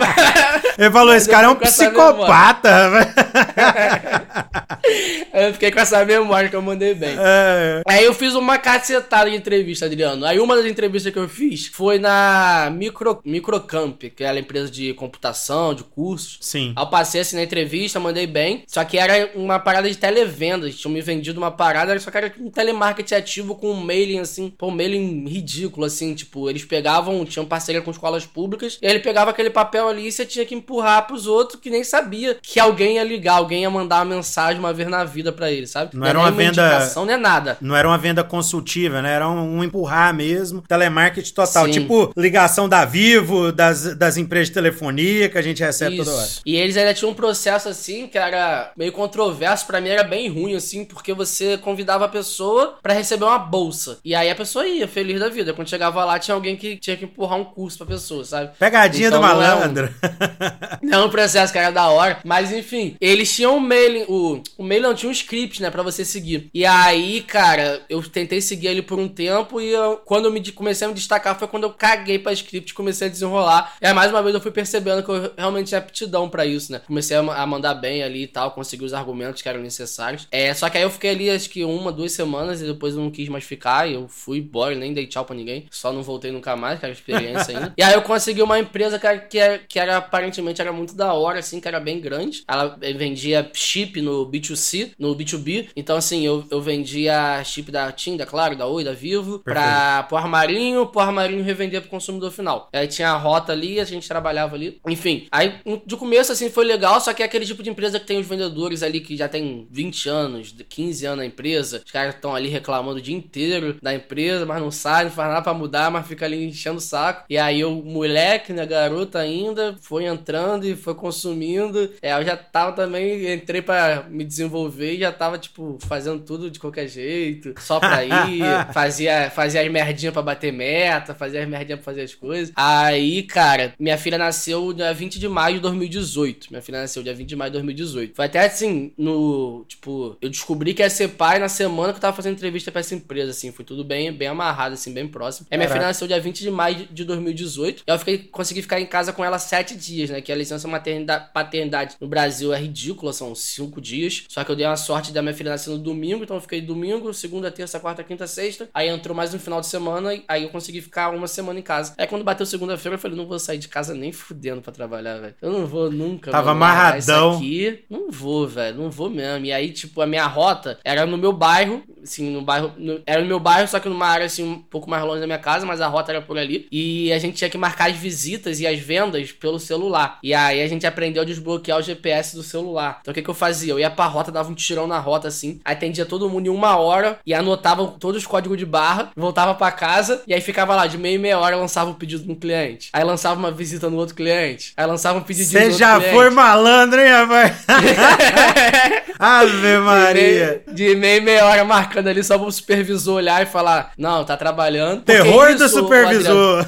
Ele 0.78 0.90
falou, 0.90 1.14
esse 1.14 1.28
cara 1.28 1.46
é 1.46 1.50
um 1.50 1.54
psicopata, 1.54 2.90
velho. 2.90 4.47
eu 5.32 5.52
fiquei 5.52 5.70
com 5.70 5.80
essa 5.80 6.04
memória 6.04 6.48
que 6.48 6.56
eu 6.56 6.62
mandei 6.62 6.94
bem. 6.94 7.16
É. 7.18 7.82
Aí 7.86 8.04
eu 8.04 8.14
fiz 8.14 8.34
uma 8.34 8.58
cacetada 8.58 9.30
de 9.30 9.36
entrevista, 9.36 9.86
Adriano. 9.86 10.24
Aí 10.24 10.38
uma 10.38 10.56
das 10.56 10.66
entrevistas 10.66 11.12
que 11.12 11.18
eu 11.18 11.28
fiz 11.28 11.66
foi 11.66 11.98
na 11.98 12.70
Micro, 12.72 13.20
Microcamp, 13.24 14.02
que 14.14 14.24
é 14.24 14.28
a 14.28 14.38
empresa 14.38 14.70
de 14.70 14.94
computação, 14.94 15.74
de 15.74 15.84
cursos. 15.84 16.38
Sim. 16.40 16.72
Aí 16.76 16.82
eu 16.82 16.90
passei 16.90 17.20
assim 17.20 17.36
na 17.36 17.42
entrevista, 17.42 18.00
mandei 18.00 18.26
bem. 18.26 18.62
Só 18.66 18.84
que 18.84 18.98
era 18.98 19.30
uma 19.34 19.58
parada 19.58 19.88
de 19.88 19.96
televendas. 19.96 20.76
Tinham 20.76 20.92
me 20.92 21.00
vendido 21.00 21.38
uma 21.38 21.50
parada, 21.50 21.98
só 21.98 22.10
que 22.10 22.16
era 22.16 22.32
um 22.38 22.50
telemarketing 22.50 23.14
ativo 23.14 23.54
com 23.54 23.70
um 23.70 23.80
mailing 23.80 24.20
assim, 24.20 24.50
pô, 24.50 24.68
um 24.68 24.70
mailing 24.70 25.26
ridículo, 25.28 25.86
assim. 25.86 26.14
Tipo, 26.14 26.48
eles 26.48 26.64
pegavam, 26.64 27.24
tinham 27.24 27.46
parceria 27.46 27.82
com 27.82 27.90
escolas 27.90 28.26
públicas, 28.26 28.78
e 28.80 28.86
aí 28.86 28.92
ele 28.92 29.00
pegava 29.00 29.30
aquele 29.30 29.50
papel 29.50 29.88
ali 29.88 30.06
e 30.06 30.12
você 30.12 30.24
tinha 30.24 30.44
que 30.44 30.54
empurrar 30.54 31.06
pros 31.06 31.26
outros 31.26 31.60
que 31.60 31.70
nem 31.70 31.84
sabia 31.84 32.36
que 32.42 32.60
alguém 32.60 32.96
ia 32.96 33.04
ligar, 33.04 33.34
alguém 33.34 33.62
ia 33.62 33.70
mandar 33.70 33.98
uma 33.98 34.16
mensagem 34.16 34.58
uma 34.58 34.72
vez 34.78 34.88
na 34.88 35.04
vida 35.04 35.32
para 35.32 35.50
ele, 35.50 35.66
sabe? 35.66 35.90
Não, 35.94 36.00
não 36.00 36.06
era 36.06 36.18
uma, 36.18 36.30
venda. 36.30 36.92
Não 36.94 37.10
é 37.10 37.16
nada. 37.16 37.58
Não 37.60 37.76
era 37.76 37.88
uma 37.88 37.98
venda 37.98 38.24
consultiva, 38.24 39.02
né? 39.02 39.12
Era 39.12 39.28
um, 39.28 39.58
um 39.58 39.64
empurrar 39.64 40.14
mesmo. 40.14 40.62
Telemarketing 40.62 41.32
total. 41.32 41.66
Sim. 41.66 41.72
Tipo 41.72 42.12
ligação 42.16 42.68
da 42.68 42.84
Vivo, 42.84 43.52
das, 43.52 43.96
das 43.96 44.16
empresas 44.16 44.48
de 44.48 44.54
telefonia 44.54 45.28
que 45.28 45.38
a 45.38 45.42
gente 45.42 45.62
recebe 45.62 45.96
Isso. 45.96 46.04
toda 46.04 46.16
hora. 46.16 46.28
E 46.44 46.56
eles 46.56 46.76
ainda 46.76 46.94
tinham 46.94 47.10
um 47.10 47.14
processo 47.14 47.68
assim 47.68 48.06
que 48.06 48.18
era 48.18 48.72
meio 48.76 48.92
controverso, 48.92 49.66
para 49.66 49.80
mim 49.80 49.88
era 49.88 50.04
bem 50.04 50.28
ruim, 50.28 50.54
assim, 50.54 50.84
porque 50.84 51.12
você 51.12 51.58
convidava 51.58 52.04
a 52.04 52.08
pessoa 52.08 52.78
para 52.82 52.94
receber 52.94 53.24
uma 53.24 53.38
bolsa. 53.38 53.98
E 54.04 54.14
aí 54.14 54.30
a 54.30 54.34
pessoa 54.34 54.66
ia, 54.66 54.86
feliz 54.88 55.20
da 55.20 55.28
vida. 55.28 55.52
Quando 55.52 55.68
chegava 55.68 56.04
lá, 56.04 56.18
tinha 56.18 56.34
alguém 56.34 56.56
que 56.56 56.76
tinha 56.76 56.96
que 56.96 57.04
empurrar 57.04 57.38
um 57.38 57.44
curso 57.44 57.78
pra 57.78 57.86
pessoa, 57.86 58.24
sabe? 58.24 58.52
Pegadinha 58.58 59.08
então, 59.08 59.20
do 59.20 59.26
malandro. 59.26 59.88
Não 60.02 60.08
é, 60.08 60.80
um, 60.82 60.90
não 60.90 60.98
é 61.00 61.04
um 61.04 61.10
processo 61.10 61.52
que 61.52 61.58
era 61.58 61.70
da 61.70 61.88
hora. 61.88 62.18
Mas 62.24 62.52
enfim, 62.52 62.96
eles 63.00 63.34
tinham 63.34 63.56
um 63.56 63.60
mailing, 63.60 64.04
o, 64.08 64.42
o 64.56 64.62
mail 64.68 64.82
não 64.82 64.94
tinha 64.94 65.08
um 65.08 65.12
script, 65.12 65.62
né, 65.62 65.70
para 65.70 65.82
você 65.82 66.04
seguir. 66.04 66.50
E 66.52 66.64
aí, 66.64 67.22
cara, 67.22 67.82
eu 67.88 68.02
tentei 68.02 68.40
seguir 68.40 68.68
ele 68.68 68.82
por 68.82 68.98
um 68.98 69.08
tempo 69.08 69.60
e 69.60 69.70
eu, 69.70 69.96
quando 70.04 70.26
eu 70.26 70.32
me 70.32 70.40
comecei 70.52 70.86
a 70.86 70.88
me 70.88 70.94
destacar 70.94 71.38
foi 71.38 71.48
quando 71.48 71.64
eu 71.64 71.70
caguei 71.70 72.18
para 72.18 72.32
script, 72.32 72.74
comecei 72.74 73.08
a 73.08 73.10
desenrolar. 73.10 73.76
E 73.80 73.86
aí 73.86 73.94
mais 73.94 74.10
uma 74.10 74.22
vez 74.22 74.34
eu 74.34 74.40
fui 74.40 74.50
percebendo 74.50 75.02
que 75.02 75.10
eu 75.10 75.32
realmente 75.36 75.68
tinha 75.68 75.78
aptidão 75.78 76.28
para 76.28 76.44
isso, 76.44 76.70
né? 76.70 76.80
Comecei 76.86 77.16
a, 77.16 77.20
a, 77.20 77.46
mandar 77.46 77.74
bem 77.74 78.02
ali 78.02 78.24
e 78.24 78.26
tal, 78.26 78.50
consegui 78.50 78.84
os 78.84 78.92
argumentos 78.92 79.42
que 79.42 79.48
eram 79.48 79.60
necessários. 79.60 80.28
É, 80.30 80.52
só 80.52 80.68
que 80.68 80.76
aí 80.76 80.84
eu 80.84 80.90
fiquei 80.90 81.10
ali 81.10 81.30
acho 81.30 81.48
que 81.48 81.64
uma, 81.64 81.90
duas 81.90 82.12
semanas 82.12 82.60
e 82.60 82.66
depois 82.66 82.94
eu 82.94 83.00
não 83.00 83.10
quis 83.10 83.28
mais 83.28 83.44
ficar, 83.44 83.88
e 83.88 83.94
eu 83.94 84.06
fui 84.08 84.38
embora, 84.38 84.74
nem 84.74 84.92
dei 84.92 85.06
tchau 85.06 85.24
para 85.24 85.36
ninguém, 85.36 85.66
só 85.70 85.92
não 85.92 86.02
voltei 86.02 86.30
nunca 86.30 86.56
mais, 86.56 86.82
era 86.82 86.92
experiência 86.92 87.56
ainda. 87.56 87.74
e 87.76 87.82
aí 87.82 87.94
eu 87.94 88.02
consegui 88.02 88.42
uma 88.42 88.58
empresa 88.58 88.98
que, 88.98 89.18
que, 89.18 89.38
era, 89.38 89.58
que 89.58 89.78
era 89.78 89.96
aparentemente 89.96 90.60
era 90.60 90.72
muito 90.72 90.94
da 90.94 91.12
hora 91.12 91.38
assim, 91.38 91.60
que 91.60 91.68
era 91.68 91.80
bem 91.80 92.00
grande. 92.00 92.42
Ela 92.46 92.76
vendia 92.96 93.48
chip 93.54 94.00
no 94.00 94.26
B2C, 94.48 94.92
no 94.98 95.14
B2B. 95.14 95.68
Então, 95.76 95.96
assim, 95.96 96.24
eu, 96.24 96.44
eu 96.50 96.60
vendia 96.60 97.42
chip 97.44 97.70
da 97.70 97.90
TIM, 97.92 98.16
da 98.16 98.26
Claro, 98.26 98.56
da 98.56 98.66
Oi, 98.66 98.84
da 98.84 98.92
Vivo, 98.92 99.40
para 99.40 100.02
pro 100.04 100.16
armarinho, 100.16 100.86
pro 100.86 101.00
armarinho 101.00 101.42
revender 101.42 101.80
pro 101.80 101.90
consumidor 101.90 102.30
final. 102.30 102.68
Aí 102.72 102.86
tinha 102.86 103.10
a 103.10 103.16
rota 103.16 103.52
ali, 103.52 103.80
a 103.80 103.84
gente 103.84 104.08
trabalhava 104.08 104.54
ali. 104.54 104.80
Enfim, 104.86 105.26
aí 105.30 105.60
de 105.86 105.96
começo, 105.96 106.32
assim, 106.32 106.50
foi 106.50 106.64
legal, 106.64 107.00
só 107.00 107.12
que 107.12 107.22
é 107.22 107.26
aquele 107.26 107.46
tipo 107.46 107.62
de 107.62 107.70
empresa 107.70 107.98
que 107.98 108.06
tem 108.06 108.18
os 108.18 108.26
vendedores 108.26 108.82
ali 108.82 109.00
que 109.00 109.16
já 109.16 109.28
tem 109.28 109.66
20 109.70 110.08
anos, 110.08 110.54
15 110.68 111.06
anos 111.06 111.18
na 111.18 111.26
empresa. 111.26 111.82
Os 111.84 111.90
caras 111.90 112.14
estão 112.14 112.34
ali 112.34 112.48
reclamando 112.48 112.98
o 112.98 113.02
dia 113.02 113.16
inteiro 113.16 113.76
da 113.82 113.94
empresa, 113.94 114.46
mas 114.46 114.60
não 114.60 114.70
saem, 114.70 115.06
não 115.06 115.12
faz 115.12 115.28
nada 115.28 115.42
pra 115.42 115.54
mudar, 115.54 115.90
mas 115.90 116.06
fica 116.06 116.24
ali 116.24 116.44
enchendo 116.44 116.78
o 116.78 116.80
saco. 116.80 117.24
E 117.28 117.38
aí 117.38 117.64
o 117.64 117.70
moleque, 117.70 118.52
né, 118.52 118.66
garota 118.66 119.18
ainda, 119.18 119.76
foi 119.80 120.04
entrando 120.04 120.66
e 120.66 120.76
foi 120.76 120.94
consumindo. 120.94 121.90
É, 122.02 122.12
eu 122.12 122.24
já 122.24 122.36
tava 122.36 122.72
também, 122.72 123.32
entrei 123.32 123.62
para 123.62 124.04
me 124.08 124.24
desenvolver 124.38 124.94
e 124.94 125.00
já 125.00 125.12
tava, 125.12 125.38
tipo, 125.38 125.78
fazendo 125.80 126.20
tudo 126.20 126.50
de 126.50 126.58
qualquer 126.58 126.88
jeito, 126.88 127.54
só 127.60 127.78
pra 127.78 128.04
ir, 128.04 128.42
fazia, 128.72 129.30
fazia 129.30 129.62
as 129.62 129.70
merdinhas 129.70 130.12
pra 130.12 130.22
bater 130.22 130.52
meta, 130.52 131.14
fazia 131.14 131.42
as 131.42 131.48
merdinhas 131.48 131.80
pra 131.80 131.84
fazer 131.92 132.02
as 132.02 132.14
coisas. 132.14 132.52
Aí, 132.56 133.22
cara, 133.24 133.74
minha 133.78 133.98
filha 133.98 134.16
nasceu 134.16 134.72
dia 134.72 134.92
20 134.92 135.18
de 135.18 135.28
maio 135.28 135.56
de 135.56 135.60
2018. 135.60 136.48
Minha 136.50 136.62
filha 136.62 136.80
nasceu 136.80 137.02
dia 137.02 137.14
20 137.14 137.28
de 137.28 137.36
maio 137.36 137.50
de 137.50 137.54
2018. 137.54 138.14
Foi 138.14 138.24
até 138.24 138.46
assim, 138.46 138.92
no, 138.96 139.64
tipo, 139.66 140.16
eu 140.20 140.28
descobri 140.28 140.72
que 140.74 140.82
ia 140.82 140.90
ser 140.90 141.08
pai 141.08 141.38
na 141.38 141.48
semana 141.48 141.92
que 141.92 141.96
eu 141.96 142.02
tava 142.02 142.16
fazendo 142.16 142.34
entrevista 142.34 142.70
pra 142.70 142.80
essa 142.80 142.94
empresa, 142.94 143.30
assim, 143.30 143.52
foi 143.52 143.64
tudo 143.64 143.84
bem, 143.84 144.12
bem 144.12 144.28
amarrado, 144.28 144.74
assim, 144.74 144.92
bem 144.92 145.06
próximo. 145.08 145.46
Aí 145.50 145.58
minha 145.58 145.68
filha 145.68 145.82
nasceu 145.82 146.06
dia 146.06 146.20
20 146.20 146.40
de 146.40 146.50
maio 146.50 146.88
de 146.90 147.04
2018. 147.04 147.82
E 147.86 147.90
eu 147.90 147.98
fiquei, 147.98 148.18
consegui 148.18 148.62
ficar 148.62 148.80
em 148.80 148.86
casa 148.86 149.12
com 149.12 149.24
ela 149.24 149.38
sete 149.38 149.76
dias, 149.76 150.10
né? 150.10 150.20
Que 150.20 150.32
a 150.32 150.36
licença 150.36 150.68
maternidade, 150.68 151.30
paternidade 151.32 151.96
no 152.00 152.06
Brasil 152.06 152.52
é 152.52 152.58
ridícula, 152.58 153.12
são 153.12 153.34
cinco 153.34 153.80
dias. 153.80 154.24
Só 154.28 154.44
que 154.44 154.50
eu 154.50 154.56
dei 154.56 154.66
uma 154.66 154.76
sorte 154.76 155.10
da 155.10 155.22
minha 155.22 155.34
filha 155.34 155.50
nascer 155.50 155.70
no 155.70 155.78
domingo, 155.78 156.22
então 156.22 156.36
eu 156.36 156.40
fiquei 156.40 156.60
domingo, 156.60 157.12
segunda, 157.14 157.50
terça, 157.50 157.80
quarta, 157.80 158.04
quinta, 158.04 158.26
sexta. 158.26 158.68
Aí 158.74 158.86
entrou 158.88 159.16
mais 159.16 159.32
um 159.32 159.38
final 159.38 159.60
de 159.60 159.66
semana, 159.66 160.10
aí 160.28 160.42
eu 160.42 160.50
consegui 160.50 160.82
ficar 160.82 161.08
uma 161.10 161.26
semana 161.26 161.58
em 161.58 161.62
casa. 161.62 161.94
Aí 161.96 162.06
quando 162.06 162.22
bateu 162.22 162.44
segunda-feira, 162.44 162.96
eu 162.96 162.98
falei, 163.00 163.16
não 163.16 163.26
vou 163.26 163.38
sair 163.38 163.56
de 163.56 163.68
casa 163.68 163.94
nem 163.94 164.12
fudendo 164.12 164.60
pra 164.60 164.70
trabalhar, 164.70 165.18
velho. 165.18 165.34
Eu 165.40 165.50
não 165.50 165.66
vou 165.66 165.90
nunca. 165.90 166.30
Tava 166.30 166.50
amarradão. 166.50 167.36
aqui. 167.36 167.84
Não 167.88 168.10
vou, 168.10 168.46
velho. 168.46 168.76
Não 168.76 168.90
vou 168.90 169.08
mesmo. 169.08 169.46
E 169.46 169.52
aí, 169.52 169.72
tipo, 169.72 170.02
a 170.02 170.06
minha 170.06 170.26
rota 170.26 170.78
era 170.84 171.06
no 171.06 171.16
meu 171.16 171.32
bairro, 171.32 171.82
assim, 172.02 172.28
no 172.30 172.42
bairro. 172.42 172.72
No, 172.76 173.00
era 173.06 173.22
no 173.22 173.26
meu 173.26 173.40
bairro, 173.40 173.66
só 173.66 173.80
que 173.80 173.88
numa 173.88 174.06
área, 174.06 174.26
assim, 174.26 174.44
um 174.44 174.58
pouco 174.60 174.90
mais 174.90 175.02
longe 175.02 175.20
da 175.20 175.26
minha 175.26 175.38
casa, 175.38 175.64
mas 175.64 175.80
a 175.80 175.86
rota 175.86 176.12
era 176.12 176.20
por 176.20 176.36
ali. 176.36 176.68
E 176.70 177.10
a 177.12 177.18
gente 177.18 177.36
tinha 177.36 177.48
que 177.48 177.56
marcar 177.56 177.88
as 177.88 177.96
visitas 177.96 178.60
e 178.60 178.66
as 178.66 178.78
vendas 178.78 179.32
pelo 179.32 179.58
celular. 179.58 180.18
E 180.22 180.34
aí 180.34 180.60
a 180.60 180.68
gente 180.68 180.86
aprendeu 180.86 181.22
a 181.22 181.26
desbloquear 181.26 181.78
o 181.78 181.82
GPS 181.82 182.36
do 182.36 182.42
celular. 182.42 182.98
Então 183.00 183.12
o 183.12 183.14
que, 183.14 183.22
que 183.22 183.30
eu 183.30 183.34
fazia? 183.34 183.72
Eu 183.72 183.78
ia 183.78 183.90
pra 183.90 184.06
rota, 184.06 184.17
dava 184.24 184.50
um 184.50 184.54
tirão 184.54 184.86
na 184.86 184.98
rota, 184.98 185.28
assim, 185.28 185.60
atendia 185.64 186.04
todo 186.04 186.28
mundo 186.28 186.46
em 186.46 186.50
uma 186.50 186.76
hora 186.76 187.18
e 187.24 187.34
anotava 187.34 187.86
todos 187.98 188.22
os 188.22 188.26
códigos 188.26 188.58
de 188.58 188.66
barra, 188.66 189.10
voltava 189.16 189.54
para 189.54 189.72
casa 189.72 190.22
e 190.26 190.34
aí 190.34 190.40
ficava 190.40 190.74
lá 190.74 190.86
de 190.86 190.98
meia 190.98 191.14
e 191.14 191.18
meia 191.18 191.38
hora 191.38 191.56
lançava 191.56 191.90
um 191.90 191.94
pedido 191.94 192.26
no 192.26 192.36
cliente. 192.36 192.90
Aí 192.92 193.04
lançava 193.04 193.38
uma 193.38 193.50
visita 193.50 193.88
no 193.88 193.96
outro 193.96 194.14
cliente. 194.14 194.72
Aí 194.76 194.86
lançava 194.86 195.18
um 195.18 195.22
pedido 195.22 195.48
Você 195.48 195.70
já 195.72 196.00
foi 196.00 196.30
malandro, 196.30 197.00
hein, 197.00 197.08
rapaz? 197.08 197.64
Ave 199.18 199.78
Maria. 199.78 200.62
De 200.66 200.82
meia, 200.82 200.88
de 200.92 200.96
meia 200.96 201.16
e 201.16 201.20
meia 201.20 201.44
hora 201.46 201.64
marcando 201.64 202.08
ali 202.08 202.22
só 202.22 202.38
pro 202.38 202.50
supervisor 202.50 203.16
olhar 203.16 203.42
e 203.42 203.46
falar: 203.46 203.92
Não, 203.98 204.24
tá 204.24 204.36
trabalhando. 204.36 205.02
Terror 205.02 205.56
do 205.56 205.68
supervisor. 205.68 206.64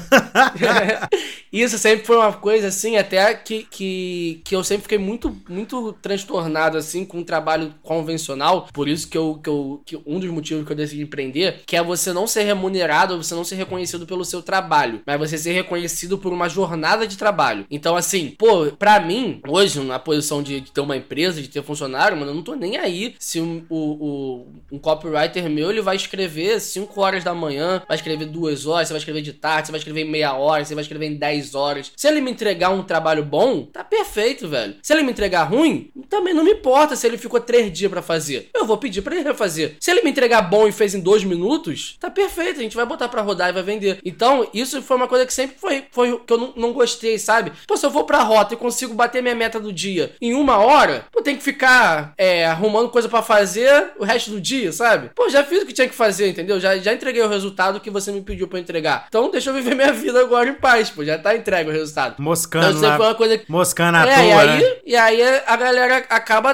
Isso 1.51 1.77
sempre 1.77 2.05
foi 2.05 2.15
uma 2.15 2.31
coisa 2.31 2.67
assim, 2.67 2.97
até 2.97 3.33
que, 3.33 3.67
que, 3.69 4.41
que 4.43 4.55
eu 4.55 4.63
sempre 4.63 4.83
fiquei 4.83 4.97
muito, 4.97 5.35
muito 5.49 5.93
transtornado 6.01 6.77
assim 6.77 7.03
com 7.03 7.19
o 7.19 7.25
trabalho 7.25 7.40
convencional. 7.81 8.67
Por 8.73 8.87
isso 8.87 9.07
que 9.09 9.17
eu, 9.17 9.39
que 9.41 9.49
eu 9.49 9.81
que 9.85 9.97
um 10.05 10.19
dos 10.19 10.29
motivos 10.29 10.65
que 10.65 10.71
eu 10.71 10.75
decidi 10.75 11.01
empreender, 11.01 11.61
que 11.65 11.75
é 11.75 11.83
você 11.83 12.13
não 12.13 12.27
ser 12.27 12.43
remunerado, 12.43 13.21
você 13.21 13.35
não 13.35 13.43
ser 13.43 13.55
reconhecido 13.55 14.05
pelo 14.05 14.23
seu 14.23 14.41
trabalho, 14.41 15.01
mas 15.05 15.19
você 15.19 15.37
ser 15.37 15.51
reconhecido 15.51 16.17
por 16.17 16.31
uma 16.31 16.47
jornada 16.47 17.05
de 17.07 17.17
trabalho. 17.17 17.65
Então, 17.69 17.95
assim, 17.95 18.35
pô, 18.37 18.67
pra 18.77 18.99
mim, 18.99 19.41
hoje, 19.47 19.79
na 19.81 19.99
posição 19.99 20.41
de, 20.41 20.61
de 20.61 20.71
ter 20.71 20.81
uma 20.81 20.97
empresa, 20.97 21.41
de 21.41 21.49
ter 21.49 21.63
funcionário, 21.63 22.17
mano, 22.17 22.31
eu 22.31 22.35
não 22.35 22.43
tô 22.43 22.55
nem 22.55 22.77
aí 22.77 23.15
se 23.19 23.39
um, 23.39 23.65
o, 23.69 23.77
o, 23.77 24.47
um 24.71 24.79
copywriter 24.79 25.49
meu 25.49 25.69
ele 25.71 25.81
vai 25.81 25.95
escrever 25.95 26.59
5 26.59 27.01
horas 27.01 27.23
da 27.23 27.33
manhã, 27.33 27.81
vai 27.87 27.97
escrever 27.97 28.25
2 28.25 28.65
horas, 28.65 28.87
você 28.87 28.93
vai 28.93 28.99
escrever 28.99 29.21
de 29.21 29.33
tarde, 29.33 29.67
você 29.67 29.71
vai 29.71 29.79
escrever 29.79 30.01
em 30.01 30.09
meia 30.09 30.33
hora, 30.33 30.63
você 30.63 30.75
vai 30.75 30.83
escrever 30.83 31.07
em 31.07 31.15
10 31.15 31.41
10 31.41 31.55
horas. 31.55 31.91
Se 31.95 32.07
ele 32.07 32.21
me 32.21 32.31
entregar 32.31 32.69
um 32.69 32.83
trabalho 32.83 33.23
bom, 33.23 33.65
tá 33.65 33.83
perfeito, 33.83 34.47
velho. 34.47 34.75
Se 34.81 34.93
ele 34.93 35.03
me 35.03 35.11
entregar 35.11 35.43
ruim, 35.43 35.91
também 36.09 36.33
não 36.33 36.43
me 36.43 36.51
importa 36.51 36.95
se 36.95 37.07
ele 37.07 37.17
ficou 37.17 37.30
3 37.39 37.71
dias 37.71 37.91
para 37.91 38.01
fazer. 38.01 38.49
Eu 38.53 38.65
vou 38.65 38.77
pedir 38.77 39.01
para 39.01 39.15
ele 39.15 39.23
refazer. 39.23 39.75
Se 39.79 39.91
ele 39.91 40.01
me 40.01 40.09
entregar 40.09 40.41
bom 40.41 40.67
e 40.67 40.71
fez 40.71 40.93
em 40.93 40.99
2 40.99 41.23
minutos, 41.23 41.95
tá 41.99 42.09
perfeito. 42.09 42.59
A 42.59 42.63
gente 42.63 42.75
vai 42.75 42.85
botar 42.85 43.07
para 43.07 43.21
rodar 43.21 43.49
e 43.49 43.53
vai 43.53 43.63
vender. 43.63 43.99
Então, 44.03 44.47
isso 44.53 44.81
foi 44.81 44.97
uma 44.97 45.07
coisa 45.07 45.25
que 45.25 45.33
sempre 45.33 45.55
foi, 45.59 45.85
foi 45.91 46.19
que 46.19 46.33
eu 46.33 46.37
não, 46.37 46.53
não 46.55 46.73
gostei, 46.73 47.17
sabe? 47.17 47.51
Pô, 47.67 47.77
se 47.77 47.85
eu 47.85 47.89
vou 47.89 48.03
pra 48.03 48.23
rota 48.23 48.53
e 48.53 48.57
consigo 48.57 48.93
bater 48.93 49.21
minha 49.21 49.35
meta 49.35 49.59
do 49.59 49.71
dia 49.71 50.13
em 50.21 50.33
uma 50.33 50.57
hora, 50.57 51.05
eu 51.15 51.21
tenho 51.21 51.37
que 51.37 51.43
ficar 51.43 52.13
é, 52.17 52.45
arrumando 52.45 52.89
coisa 52.89 53.07
para 53.07 53.21
fazer 53.21 53.91
o 53.97 54.03
resto 54.03 54.31
do 54.31 54.41
dia, 54.41 54.71
sabe? 54.71 55.11
Pô, 55.15 55.29
já 55.29 55.43
fiz 55.43 55.63
o 55.63 55.65
que 55.65 55.73
tinha 55.73 55.87
que 55.87 55.95
fazer, 55.95 56.29
entendeu? 56.29 56.59
Já, 56.59 56.77
já 56.77 56.93
entreguei 56.93 57.21
o 57.21 57.27
resultado 57.29 57.79
que 57.79 57.89
você 57.89 58.11
me 58.11 58.21
pediu 58.21 58.47
para 58.47 58.59
entregar. 58.59 59.05
Então, 59.07 59.29
deixa 59.29 59.49
eu 59.49 59.53
viver 59.53 59.75
minha 59.75 59.93
vida 59.93 60.19
agora 60.19 60.49
em 60.49 60.53
paz, 60.53 60.89
pô. 60.89 61.03
Já 61.03 61.17
tá 61.17 61.35
entregue 61.35 61.69
o 61.69 61.73
resultado. 61.73 62.15
Moscando 62.19 62.77
então, 62.77 62.97
foi 62.97 63.05
uma 63.05 63.15
coisa 63.15 63.37
que... 63.37 63.51
Moscando 63.51 63.97
à 63.97 64.05
é, 64.05 64.15
toa, 64.15 64.23
e 64.25 64.31
aí, 64.31 64.61
né? 64.61 64.75
E 64.85 64.95
aí 64.95 65.21
a 65.45 65.55
galera 65.55 65.97
acaba 66.09 66.53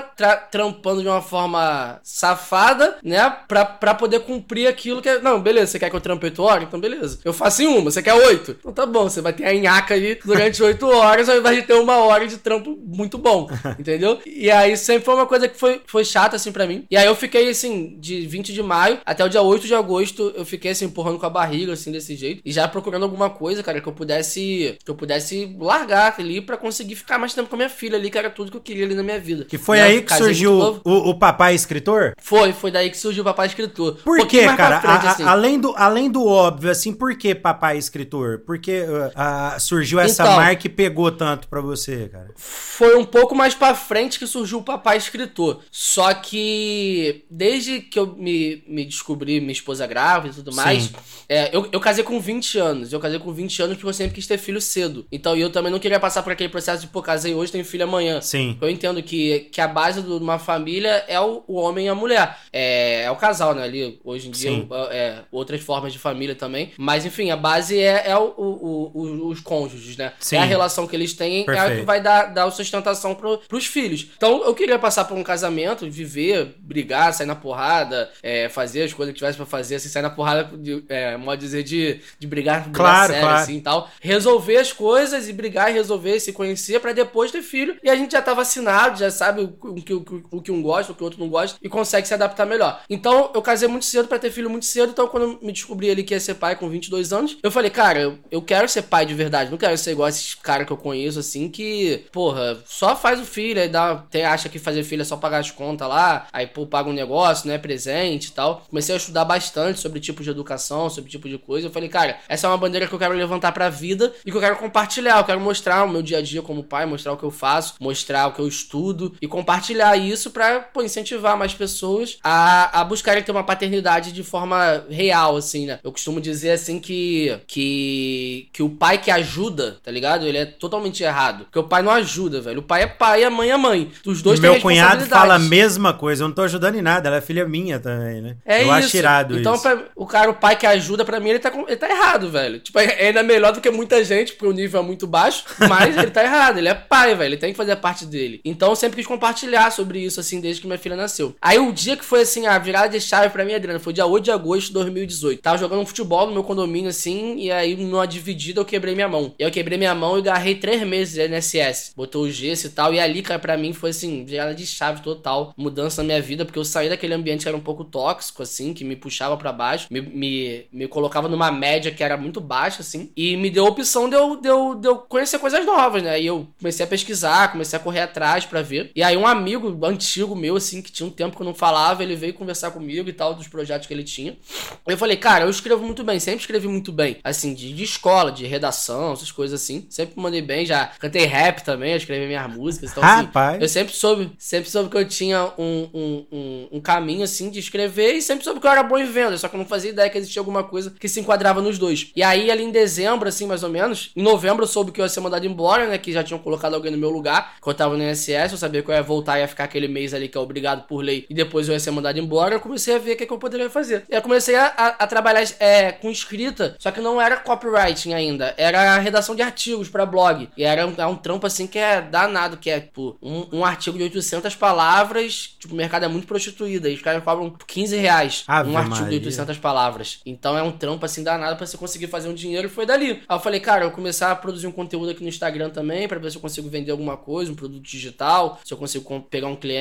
trampando 0.68 1.02
de 1.02 1.08
uma 1.08 1.22
forma 1.22 2.00
safada, 2.04 2.98
né? 3.04 3.30
Pra, 3.48 3.66
pra 3.66 3.94
poder 3.94 4.22
cumprir 4.22 4.68
aquilo 4.68 5.02
que 5.02 5.10
é... 5.10 5.20
Não, 5.20 5.40
beleza, 5.42 5.72
você 5.72 5.80
quer 5.80 5.90
que 5.90 5.96
eu 5.96 6.02
trampe 6.02 6.26
8 6.26 6.44
horas? 6.44 6.64
Então 6.64 6.80
beleza. 6.80 7.20
Eu 7.24 7.34
faço 7.34 7.62
em 7.62 7.68
uma, 7.68 7.92
você 7.92 8.02
quer 8.02 8.14
8? 8.14 8.58
Então 8.60 8.74
tá 8.74 8.86
bom, 8.86 9.10
você 9.10 9.22
vai 9.22 9.34
ter 9.34 9.46
a 9.46 9.54
nhaca 9.54 9.94
aí 9.94 10.20
durante 10.24 10.62
8 10.62 10.86
horas, 10.88 11.30
ao 11.30 11.38
invés 11.38 11.58
de 11.58 11.64
ter 11.64 11.74
uma 11.74 11.98
hora 11.98 12.28
de 12.28 12.38
trampo 12.38 12.78
muito 12.86 13.18
bom, 13.18 13.50
entendeu? 13.80 14.20
E 14.26 14.52
aí 14.52 14.76
sempre 14.78 15.06
foi 15.06 15.16
uma 15.16 15.26
coisa 15.26 15.48
que 15.48 15.58
foi, 15.58 15.82
foi 15.86 16.04
chata, 16.04 16.36
assim, 16.36 16.52
pra 16.52 16.68
mim. 16.68 16.86
E 16.90 16.98
aí 16.98 17.06
eu 17.06 17.16
fiquei, 17.16 17.50
assim, 17.50 17.98
de 18.00 18.26
20 18.26 18.54
de 18.54 18.64
maio 18.64 19.00
até 19.06 19.24
o 19.24 19.30
dia 19.30 19.42
8 19.42 19.66
de 19.66 19.74
agosto, 19.74 20.34
eu 20.36 20.46
fiquei, 20.46 20.72
assim, 20.72 20.86
empurrando 20.86 21.20
com 21.20 21.26
a 21.26 21.30
barriga, 21.30 21.74
assim, 21.74 21.92
desse 21.92 22.16
jeito. 22.16 22.42
E 22.44 22.52
já 22.52 22.68
procurando 22.68 23.04
alguma 23.04 23.30
coisa, 23.30 23.64
cara, 23.64 23.82
que 23.82 23.88
eu 23.88 23.94
pudesse 23.94 24.78
que 24.84 24.92
eu 24.92 24.96
pudesse 24.96 25.56
largar 25.60 26.16
ali 26.20 26.42
para 26.42 26.58
conseguir 26.58 26.96
ficar 26.96 27.18
mais 27.18 27.34
tempo 27.34 27.50
com 27.50 27.56
a 27.56 27.58
minha 27.58 27.70
filha 27.70 27.98
ali, 27.98 28.10
que 28.10 28.18
era 28.18 28.30
tudo 28.30 28.52
que 28.52 28.58
eu 28.58 28.62
queria 28.62 28.86
ali 28.86 28.96
na 28.96 29.04
minha 29.04 29.20
vida. 29.20 29.46
Que 29.46 29.58
foi 29.58 29.80
aí 29.80 30.02
que 30.02 30.14
surgiu 30.14 30.57
o, 30.84 31.10
o, 31.10 31.14
papai 31.18 31.56
escritor? 31.56 32.14
Foi, 32.18 32.54
foi 32.54 32.72
daí 32.72 32.90
que 32.90 32.98
surgiu 32.98 33.22
o 33.22 33.26
papai 33.26 33.48
escritor. 33.48 33.96
Por 34.04 34.20
um 34.20 34.26
quê, 34.26 34.46
cara? 34.56 34.82
Frente, 34.82 35.06
a, 35.06 35.12
assim. 35.12 35.24
além, 35.24 35.60
do, 35.60 35.74
além 35.76 36.10
do 36.10 36.26
óbvio, 36.26 36.72
assim, 36.72 36.94
por 36.94 37.16
que 37.18 37.34
papai 37.34 37.78
escritor? 37.78 38.40
Porque 38.46 38.82
uh, 38.82 39.08
uh, 39.08 39.60
surgiu 39.60 40.00
essa 40.00 40.24
então, 40.24 40.36
marca 40.36 40.68
e 40.68 40.70
pegou 40.70 41.12
tanto 41.12 41.48
para 41.48 41.62
você, 41.62 42.10
cara? 42.10 42.30
Foi 42.36 42.96
um 42.98 43.06
pouco 43.06 43.34
mais 43.36 43.56
para 43.56 43.74
frente 43.74 44.20
que 44.20 44.28
surgiu 44.28 44.60
o 44.60 44.64
papai 44.64 44.98
escritor. 44.98 45.62
Só 45.72 46.14
que 46.14 47.26
desde 47.30 47.82
que 47.82 47.98
eu 47.98 48.16
me, 48.16 48.64
me 48.68 48.86
descobri 48.86 49.40
minha 49.40 49.52
esposa 49.52 49.88
grávida 49.88 50.34
e 50.34 50.44
tudo 50.44 50.56
mais, 50.56 50.92
é, 51.28 51.56
eu, 51.56 51.68
eu 51.72 51.80
casei 51.80 52.04
com 52.04 52.20
20 52.20 52.58
anos. 52.58 52.94
Eu 52.94 53.00
casei 53.00 53.20
com 53.20 53.32
20 53.32 53.62
anos 53.62 53.78
porque 53.78 53.90
eu 53.90 53.94
sempre 53.94 54.16
quis 54.16 54.28
ter 54.28 54.38
filho 54.38 54.62
cedo. 54.62 55.06
Então 55.12 55.36
eu 55.36 55.50
também 55.50 55.72
não 55.72 55.80
queria 55.80 56.00
passar 56.00 56.24
por 56.24 56.32
aquele 56.32 56.50
processo 56.50 56.82
de, 56.82 56.88
pô, 56.88 57.02
casei 57.02 57.34
hoje, 57.34 57.52
tenho 57.52 57.66
filho 57.66 57.84
amanhã. 57.84 58.22
Sim. 58.22 58.58
Eu 58.62 58.70
entendo 58.70 59.02
que, 59.02 59.42
que 59.52 59.62
a 59.62 59.68
base 59.68 60.02
de 60.02 60.12
uma 60.12 60.37
família 60.40 61.04
é 61.08 61.20
o, 61.20 61.44
o 61.48 61.56
homem 61.56 61.86
e 61.86 61.90
a 61.90 61.96
mulher. 61.96 62.38
É, 62.52 63.04
é 63.04 63.12
o 63.12 63.16
casal, 63.16 63.54
né? 63.54 63.64
Ali, 63.64 64.00
hoje 64.04 64.28
em 64.28 64.32
dia, 64.32 64.52
é, 64.92 65.20
outras 65.32 65.62
formas 65.62 65.92
de 65.94 66.00
família 66.00 66.36
também. 66.36 66.72
Mas, 66.78 67.06
enfim, 67.06 67.30
a 67.32 67.38
base 67.38 67.80
é, 67.80 68.10
é 68.10 68.18
o, 68.18 68.34
o, 68.38 68.92
o 68.94 69.28
os 69.28 69.40
cônjuges, 69.42 69.98
né? 69.98 70.14
Sim. 70.20 70.38
É 70.38 70.40
a 70.40 70.46
relação 70.46 70.88
que 70.88 70.96
eles 70.96 71.14
têm, 71.14 71.46
Perfeito. 71.46 71.70
é 71.72 71.74
a 71.76 71.80
que 71.80 71.86
vai 71.86 72.02
dar, 72.02 72.26
dar 72.28 72.50
sustentação 72.52 73.14
pro, 73.16 73.38
pros 73.48 73.66
filhos. 73.66 74.08
Então, 74.16 74.44
eu 74.46 74.54
queria 74.56 74.80
passar 74.80 75.06
por 75.06 75.18
um 75.18 75.24
casamento, 75.24 75.90
viver, 75.90 76.56
brigar, 76.60 77.14
sair 77.14 77.28
na 77.28 77.36
porrada, 77.36 78.10
é, 78.24 78.48
fazer 78.50 78.84
as 78.84 78.94
coisas 78.94 79.14
que 79.14 79.18
tivesse 79.20 79.38
pra 79.38 79.46
fazer, 79.46 79.76
assim, 79.76 79.90
sair 79.90 80.02
na 80.02 80.10
porrada, 80.10 80.50
de, 80.58 80.84
é, 80.90 81.18
modo 81.18 81.38
dizer, 81.40 81.64
de, 81.64 82.00
de 82.20 82.28
brigar, 82.28 82.62
brigar 82.64 82.74
Claro, 82.76 83.08
sério, 83.14 83.28
claro. 83.28 83.42
assim 83.44 83.58
e 83.58 83.62
tal. 83.62 83.90
Resolver 84.02 84.58
as 84.58 84.72
coisas 84.74 85.28
e 85.28 85.34
brigar 85.34 85.70
e 85.70 85.74
resolver, 85.74 86.20
se 86.20 86.32
conhecer 86.34 86.80
pra 86.80 86.94
depois 86.94 87.32
ter 87.32 87.42
filho. 87.42 87.78
E 87.84 87.90
a 87.90 87.96
gente 87.96 88.12
já 88.12 88.22
tá 88.22 88.34
vacinado, 88.34 89.00
já 89.00 89.12
sabe 89.12 89.42
o, 89.42 89.76
que, 89.76 89.94
o, 89.94 90.02
que- 90.04 90.24
o 90.32 90.42
que 90.42 90.52
um 90.52 90.62
gosta, 90.62 90.92
o 90.92 90.96
que 90.96 91.02
o 91.02 91.06
outro 91.06 91.20
não 91.20 91.30
gosta 91.30 91.58
e 91.62 91.70
consegue 91.70 92.08
se 92.08 92.14
adaptar 92.14 92.46
melhor. 92.46 92.82
Então 92.90 93.32
eu 93.34 93.42
casei 93.42 93.68
muito 93.68 93.86
cedo 93.86 94.08
pra 94.08 94.20
ter 94.20 94.32
filho 94.32 94.50
muito 94.50 94.66
cedo. 94.66 94.92
Então 94.92 95.08
quando 95.08 95.24
eu 95.24 95.40
me 95.42 95.52
descobri 95.52 95.90
ali 95.90 96.04
que 96.04 96.14
ia 96.14 96.20
ser 96.20 96.36
pai 96.36 96.56
com 96.56 96.70
22 96.70 97.14
anos, 97.14 97.38
eu 97.42 97.52
falei, 97.52 97.70
cara, 97.70 98.20
eu, 98.32 98.42
quero 98.42 98.68
ser 98.70 98.84
pai 98.84 99.06
de 99.06 99.14
verdade. 99.14 99.52
Não 99.52 99.58
quero 99.58 99.78
ser 99.78 99.92
igual 99.92 100.10
esses 100.10 100.36
caras 100.36 100.66
que 100.66 100.74
eu 100.74 100.78
conheço, 100.78 101.20
assim, 101.20 101.50
que, 101.50 102.06
porra, 102.12 102.58
só 102.66 102.96
faz 102.96 103.20
o 103.20 103.26
filho, 103.26 103.62
aí 103.62 103.68
dá, 103.68 103.96
tem, 104.10 104.24
acha 104.24 104.50
que 104.50 104.60
fazer 104.60 104.84
filho 104.84 105.02
é 105.02 105.06
só 105.06 105.18
pagar 105.18 105.40
as 105.40 105.52
contas 105.52 105.88
lá, 105.88 106.28
aí 106.32 106.48
pô, 106.48 106.66
paga 106.66 106.90
um 106.90 106.94
negócio, 106.94 107.48
né, 107.48 107.58
presente 107.58 108.28
e 108.28 108.32
tal. 108.32 108.64
Comecei 108.70 108.96
a 108.96 108.98
estudar 108.98 109.26
bastante 109.26 109.80
sobre 109.80 110.00
tipo 110.00 110.24
de 110.24 110.30
educação, 110.30 110.90
sobre 110.90 111.10
tipo 111.10 111.28
de 111.28 111.38
coisa. 111.38 111.68
Eu 111.68 111.72
falei, 111.72 111.90
cara, 111.90 112.20
essa 112.28 112.48
é 112.48 112.50
uma 112.50 112.58
bandeira 112.58 112.88
que 112.88 112.94
eu 112.94 113.00
quero 113.00 113.14
levantar 113.14 113.52
pra 113.52 113.70
vida 113.70 114.14
e 114.26 114.32
que 114.32 114.38
eu 114.38 114.42
quero 114.42 114.58
compartilhar. 114.58 115.18
Eu 115.18 115.24
quero 115.24 115.40
mostrar 115.40 115.84
o 115.84 115.90
meu 115.90 116.02
dia 116.02 116.20
a 116.20 116.22
dia 116.22 116.42
como 116.42 116.64
pai, 116.64 116.86
mostrar 116.86 117.14
o 117.14 117.18
que 117.18 117.24
eu 117.24 117.32
faço, 117.32 117.76
mostrar 117.80 118.28
o 118.28 118.34
que 118.34 118.40
eu 118.40 118.48
estudo 118.48 119.16
e 119.22 119.28
compartilhar 119.28 119.96
isso 120.18 120.32
pra, 120.32 120.60
pô, 120.60 120.82
incentivar 120.82 121.38
mais 121.38 121.54
pessoas 121.54 122.18
a, 122.24 122.82
a 122.82 122.84
buscarem 122.84 123.24
ter 123.24 123.32
uma 123.32 123.44
paternidade 123.44 124.12
de 124.12 124.24
forma 124.24 124.84
real, 124.90 125.38
assim, 125.38 125.66
né? 125.68 125.80
Eu 125.84 125.92
costumo 125.92 126.20
dizer, 126.20 126.52
assim, 126.52 126.80
que, 126.80 127.38
que, 127.48 128.48
que 128.54 128.64
o 128.64 128.70
pai 128.70 128.98
que 128.98 129.12
ajuda, 129.12 129.78
tá 129.84 129.92
ligado? 129.92 130.26
Ele 130.26 130.38
é 130.38 130.46
totalmente 130.46 131.04
errado. 131.04 131.46
Porque 131.46 131.60
o 131.60 131.64
pai 131.64 131.82
não 131.82 131.92
ajuda, 131.92 132.42
velho. 132.42 132.60
O 132.60 132.64
pai 132.64 132.84
é 132.84 132.88
pai 132.88 133.22
e 133.22 133.26
a 133.26 133.30
mãe 133.30 133.52
é 133.52 133.58
mãe. 133.58 133.92
Os 134.06 134.22
dois 134.22 134.40
têm 134.40 134.50
Meu 134.50 134.62
cunhado 134.62 135.00
responsabilidades. 135.00 135.22
fala 135.22 135.36
a 135.36 135.40
mesma 135.40 135.94
coisa. 135.94 136.24
Eu 136.24 136.28
não 136.30 136.36
tô 136.36 136.42
ajudando 136.44 136.76
em 136.76 136.82
nada. 136.82 137.08
Ela 137.10 137.18
é 137.18 137.22
filha 137.22 137.48
minha 137.48 137.80
também, 137.80 138.22
né? 138.22 138.38
É 138.46 138.60
eu 138.60 138.64
isso. 138.64 138.72
acho 138.72 138.98
irado 138.98 139.38
então, 139.40 139.54
isso. 139.54 139.64
pra- 139.64 139.84
o 139.96 140.06
cara, 140.06 140.30
o 140.30 140.34
pai 140.34 140.56
que 140.56 140.66
ajuda, 140.66 141.04
pra 141.06 141.20
mim, 141.20 141.30
ele 141.30 141.40
tá, 141.40 141.52
ele 141.68 141.78
tá 141.78 141.90
errado, 141.90 142.30
velho. 142.32 142.60
Tipo, 142.60 142.80
é 142.80 143.08
ainda 143.08 143.22
melhor 143.24 143.52
do 143.54 143.62
que 143.62 143.70
muita 143.70 144.04
gente, 144.04 144.34
porque 144.34 144.48
o 144.48 144.52
nível 144.54 144.82
é 144.82 144.84
muito 144.84 145.06
baixo, 145.06 145.44
mas 145.68 145.98
ele 145.98 146.12
tá 146.12 146.24
errado. 146.24 146.58
Ele 146.58 146.68
é 146.70 146.74
pai, 146.74 147.14
velho. 147.16 147.28
Ele 147.30 147.38
tem 147.38 147.52
que 147.52 147.58
fazer 147.58 147.74
a 147.74 147.78
parte 147.78 148.06
dele. 148.06 148.42
Então, 148.46 148.70
eu 148.70 148.76
sempre 148.76 148.98
quis 148.98 149.08
compartilhar 149.08 149.72
sobre 149.72 150.00
isso, 150.00 150.07
assim, 150.20 150.40
desde 150.40 150.62
que 150.62 150.68
minha 150.68 150.80
filha 150.80 150.96
nasceu. 150.96 151.36
Aí, 151.42 151.60
o 151.60 151.72
dia 151.72 151.98
que 151.98 152.06
foi, 152.06 152.22
assim, 152.22 152.46
a 152.46 152.58
virada 152.58 152.90
de 152.90 153.02
chave 153.02 153.30
pra 153.30 153.46
mim, 153.46 153.54
Adriana, 153.54 153.80
foi 153.80 153.94
dia 153.94 154.06
8 154.06 154.24
de 154.24 154.32
agosto 154.32 154.68
de 154.68 154.74
2018. 154.74 155.42
Tava 155.42 155.58
jogando 155.58 155.86
futebol 155.86 156.28
no 156.28 156.34
meu 156.34 156.44
condomínio, 156.44 156.90
assim, 156.90 157.38
e 157.38 157.52
aí, 157.52 157.76
numa 157.76 158.06
dividida, 158.06 158.62
eu 158.62 158.66
quebrei 158.66 158.96
minha 158.96 159.08
mão. 159.08 159.34
Eu 159.38 159.52
quebrei 159.52 159.78
minha 159.78 159.96
mão 159.96 160.18
e 160.18 160.22
agarrei 160.22 160.56
três 160.56 160.82
meses 160.84 161.14
de 161.16 161.28
NSS. 161.28 161.94
Botou 161.96 162.24
o 162.24 162.32
gesso 162.32 162.68
e 162.68 162.70
tal. 162.70 162.94
E 162.94 163.00
ali, 163.00 163.22
cara, 163.22 163.40
pra 163.40 163.58
mim, 163.58 163.74
foi, 163.74 163.92
assim, 163.92 164.26
virada 164.26 164.54
de 164.54 164.66
chave 164.66 165.02
total. 165.02 165.54
Mudança 165.58 166.02
na 166.02 166.08
minha 166.08 166.22
vida, 166.22 166.46
porque 166.46 166.60
eu 166.60 166.66
saí 166.66 166.90
daquele 166.90 167.14
ambiente 167.14 167.44
que 167.44 167.48
era 167.48 167.58
um 167.58 167.62
pouco 167.62 167.84
tóxico, 167.84 168.44
assim, 168.44 168.74
que 168.74 168.84
me 168.84 168.96
puxava 168.96 169.38
pra 169.38 169.52
baixo, 169.52 169.88
me, 169.90 170.02
me, 170.02 170.66
me 170.72 170.88
colocava 170.88 171.28
numa 171.28 171.52
média 171.52 171.92
que 171.92 172.04
era 172.04 172.18
muito 172.18 172.40
baixa, 172.40 172.82
assim, 172.82 173.12
e 173.16 173.36
me 173.38 173.50
deu 173.50 173.66
a 173.66 173.70
opção 173.70 174.10
de 174.10 174.16
eu, 174.16 174.36
de, 174.36 174.48
eu, 174.48 174.76
de 174.76 174.88
eu 174.88 174.98
conhecer 174.98 175.40
coisas 175.40 175.66
novas, 175.66 176.04
né? 176.04 176.20
E 176.22 176.26
eu 176.26 176.48
comecei 176.58 176.86
a 176.86 176.90
pesquisar, 176.90 177.52
comecei 177.52 177.78
a 177.78 177.82
correr 177.82 178.02
atrás 178.02 178.46
pra 178.46 178.62
ver. 178.62 178.92
E 178.96 179.04
aí, 179.04 179.16
um 179.18 179.28
amigo 179.28 179.72
antigo 179.98 180.36
meu, 180.36 180.56
assim, 180.56 180.82
que 180.82 180.92
tinha 180.92 181.08
um 181.08 181.12
tempo 181.12 181.36
que 181.36 181.42
eu 181.42 181.46
não 181.46 181.54
falava, 181.54 182.04
ele 182.04 182.16
veio 182.16 182.34
conversar 182.34 182.72
comigo 182.72 183.10
e 183.10 183.14
tal, 183.14 183.34
dos 183.34 183.48
projetos 183.48 183.88
que 183.88 183.94
ele 183.94 184.04
tinha. 184.04 184.38
Eu 184.86 184.98
falei, 184.98 185.18
cara, 185.18 185.46
eu 185.46 185.50
escrevo 185.50 185.84
muito 185.84 186.04
bem, 186.04 186.20
sempre 186.20 186.42
escrevi 186.42 186.68
muito 186.68 186.92
bem. 186.92 187.18
Assim, 187.24 187.54
de, 187.54 187.74
de 187.74 187.84
escola, 187.84 188.32
de 188.32 188.46
redação, 188.46 189.14
essas 189.14 189.32
coisas 189.32 189.62
assim. 189.62 189.86
Sempre 189.90 190.20
mandei 190.20 190.42
bem, 190.42 190.66
já 190.66 190.88
cantei 191.00 191.26
rap 191.26 191.64
também, 191.64 191.92
eu 191.92 191.98
escrevi 191.98 192.28
minhas 192.28 192.56
músicas. 192.56 192.92
Então, 192.92 193.04
assim, 193.04 193.26
Rapaz. 193.26 193.62
eu 193.62 193.68
sempre 193.68 193.94
soube, 193.94 194.32
sempre 194.38 194.70
soube 194.70 194.90
que 194.90 194.98
eu 194.98 195.08
tinha 195.08 195.52
um, 195.58 195.90
um, 195.94 196.26
um, 196.32 196.68
um 196.74 196.82
caminho, 196.82 197.24
assim, 197.24 197.50
de 197.50 197.60
escrever 197.60 198.14
e 198.14 198.22
sempre 198.22 198.44
soube 198.44 198.60
que 198.60 198.68
eu 198.68 198.72
era 198.72 198.84
bom 198.84 198.98
em 198.98 199.06
venda, 199.06 199.38
só 199.38 199.48
que 199.48 199.56
eu 199.56 199.60
não 199.60 199.66
fazia 199.66 199.90
ideia 199.90 200.10
que 200.10 200.18
existia 200.18 200.40
alguma 200.40 200.64
coisa 200.64 200.92
que 200.92 201.10
se 201.10 201.20
enquadrava 201.20 201.62
nos 201.62 201.78
dois. 201.78 202.12
E 202.16 202.22
aí, 202.22 202.52
ali 202.52 202.64
em 202.64 202.72
dezembro, 202.72 203.28
assim, 203.28 203.46
mais 203.46 203.64
ou 203.64 203.70
menos, 203.70 204.12
em 204.16 204.22
novembro 204.22 204.64
eu 204.64 204.68
soube 204.68 204.92
que 204.92 205.02
eu 205.02 205.06
ia 205.06 205.10
ser 205.10 205.20
mandado 205.20 205.46
embora, 205.46 205.88
né, 205.88 205.98
que 205.98 206.12
já 206.12 206.24
tinham 206.24 206.40
colocado 206.40 206.74
alguém 206.76 206.92
no 206.92 206.98
meu 206.98 207.10
lugar, 207.10 207.56
que 207.62 207.68
eu 207.68 207.74
tava 207.74 207.98
no 207.98 208.04
INSS, 208.04 208.52
eu 208.52 208.58
sabia 208.58 208.84
que 208.84 208.90
eu 208.90 208.96
ia 208.96 209.04
voltar 209.04 209.38
e 209.38 209.42
ia 209.42 209.48
ficar 209.48 209.64
aquele 209.64 209.87
mês 209.88 210.14
ali 210.14 210.28
que 210.28 210.38
é 210.38 210.42
obrigado 210.42 210.88
por 210.88 211.04
lei, 211.04 211.26
e 211.30 211.34
depois 211.34 211.68
eu 211.68 211.74
ia 211.74 211.80
ser 211.80 211.92
mandado 211.92 212.20
embora, 212.20 212.56
eu 212.56 212.60
comecei 212.60 212.96
a 212.96 213.00
ver 213.00 213.14
o 213.14 213.18
que, 213.18 213.26
que 213.26 213.34
eu 213.34 213.38
poderia 213.38 213.70
fazer. 213.70 214.06
E 214.10 214.16
eu 214.16 214.22
comecei 214.22 214.56
a, 214.56 214.66
a, 214.66 214.88
a 214.88 215.08
trabalhar 215.08 215.44
é, 215.60 215.92
com 215.92 216.10
escrita, 216.10 216.76
só 216.80 216.92
que 216.92 217.02
não 217.02 217.22
era 217.22 217.38
copywriting 217.38 218.14
ainda, 218.14 218.54
era 218.58 218.96
a 218.96 219.00
redação 219.00 219.36
de 219.36 219.42
artigos 219.42 219.90
pra 219.90 220.06
blog. 220.06 220.50
E 220.58 220.64
era 220.64 220.86
um, 220.86 220.94
é 220.98 221.06
um 221.06 221.16
trampo 221.16 221.46
assim 221.46 221.68
que 221.68 221.80
é 221.80 222.02
danado, 222.02 222.58
que 222.58 222.70
é, 222.70 222.80
tipo, 222.80 223.18
um, 223.22 223.60
um 223.60 223.66
artigo 223.66 223.98
de 223.98 224.04
800 224.04 224.56
palavras, 224.56 225.56
tipo, 225.60 225.74
o 225.74 225.78
mercado 225.78 226.06
é 226.06 226.08
muito 226.08 226.28
prostituído, 226.28 226.88
aí 226.88 226.94
os 226.94 227.02
caras 227.02 227.24
cobram 227.24 227.54
15 227.66 227.98
reais 227.98 228.44
Ave 228.48 228.72
um 228.72 228.78
artigo 228.78 228.96
de 228.96 229.02
Maria. 229.02 229.18
800 229.20 229.58
palavras. 229.58 230.20
Então 230.26 230.58
é 230.58 230.64
um 230.64 230.72
trampo 230.72 231.06
assim 231.06 231.24
danado 231.24 231.56
pra 231.56 231.66
você 231.66 231.78
conseguir 231.78 232.08
fazer 232.08 232.30
um 232.30 232.34
dinheiro 232.34 232.68
e 232.68 232.70
foi 232.70 232.86
dali. 232.86 233.24
Aí 233.28 233.36
eu 233.36 233.40
falei, 233.40 233.60
cara, 233.60 233.84
eu 233.84 233.88
vou 233.88 233.96
começar 233.96 234.32
a 234.32 234.36
produzir 234.36 234.68
um 234.68 234.72
conteúdo 234.72 235.12
aqui 235.12 235.22
no 235.22 235.30
Instagram 235.30 235.70
também, 235.70 236.08
pra 236.08 236.20
ver 236.20 236.32
se 236.32 236.38
eu 236.38 236.42
consigo 236.42 236.70
vender 236.70 236.92
alguma 236.92 237.18
coisa, 237.18 237.52
um 237.52 237.56
produto 237.56 237.84
digital, 237.84 238.60
se 238.64 238.74
eu 238.74 238.78
consigo 238.78 239.22
pegar 239.30 239.48
um 239.48 239.56
cliente. 239.56 239.77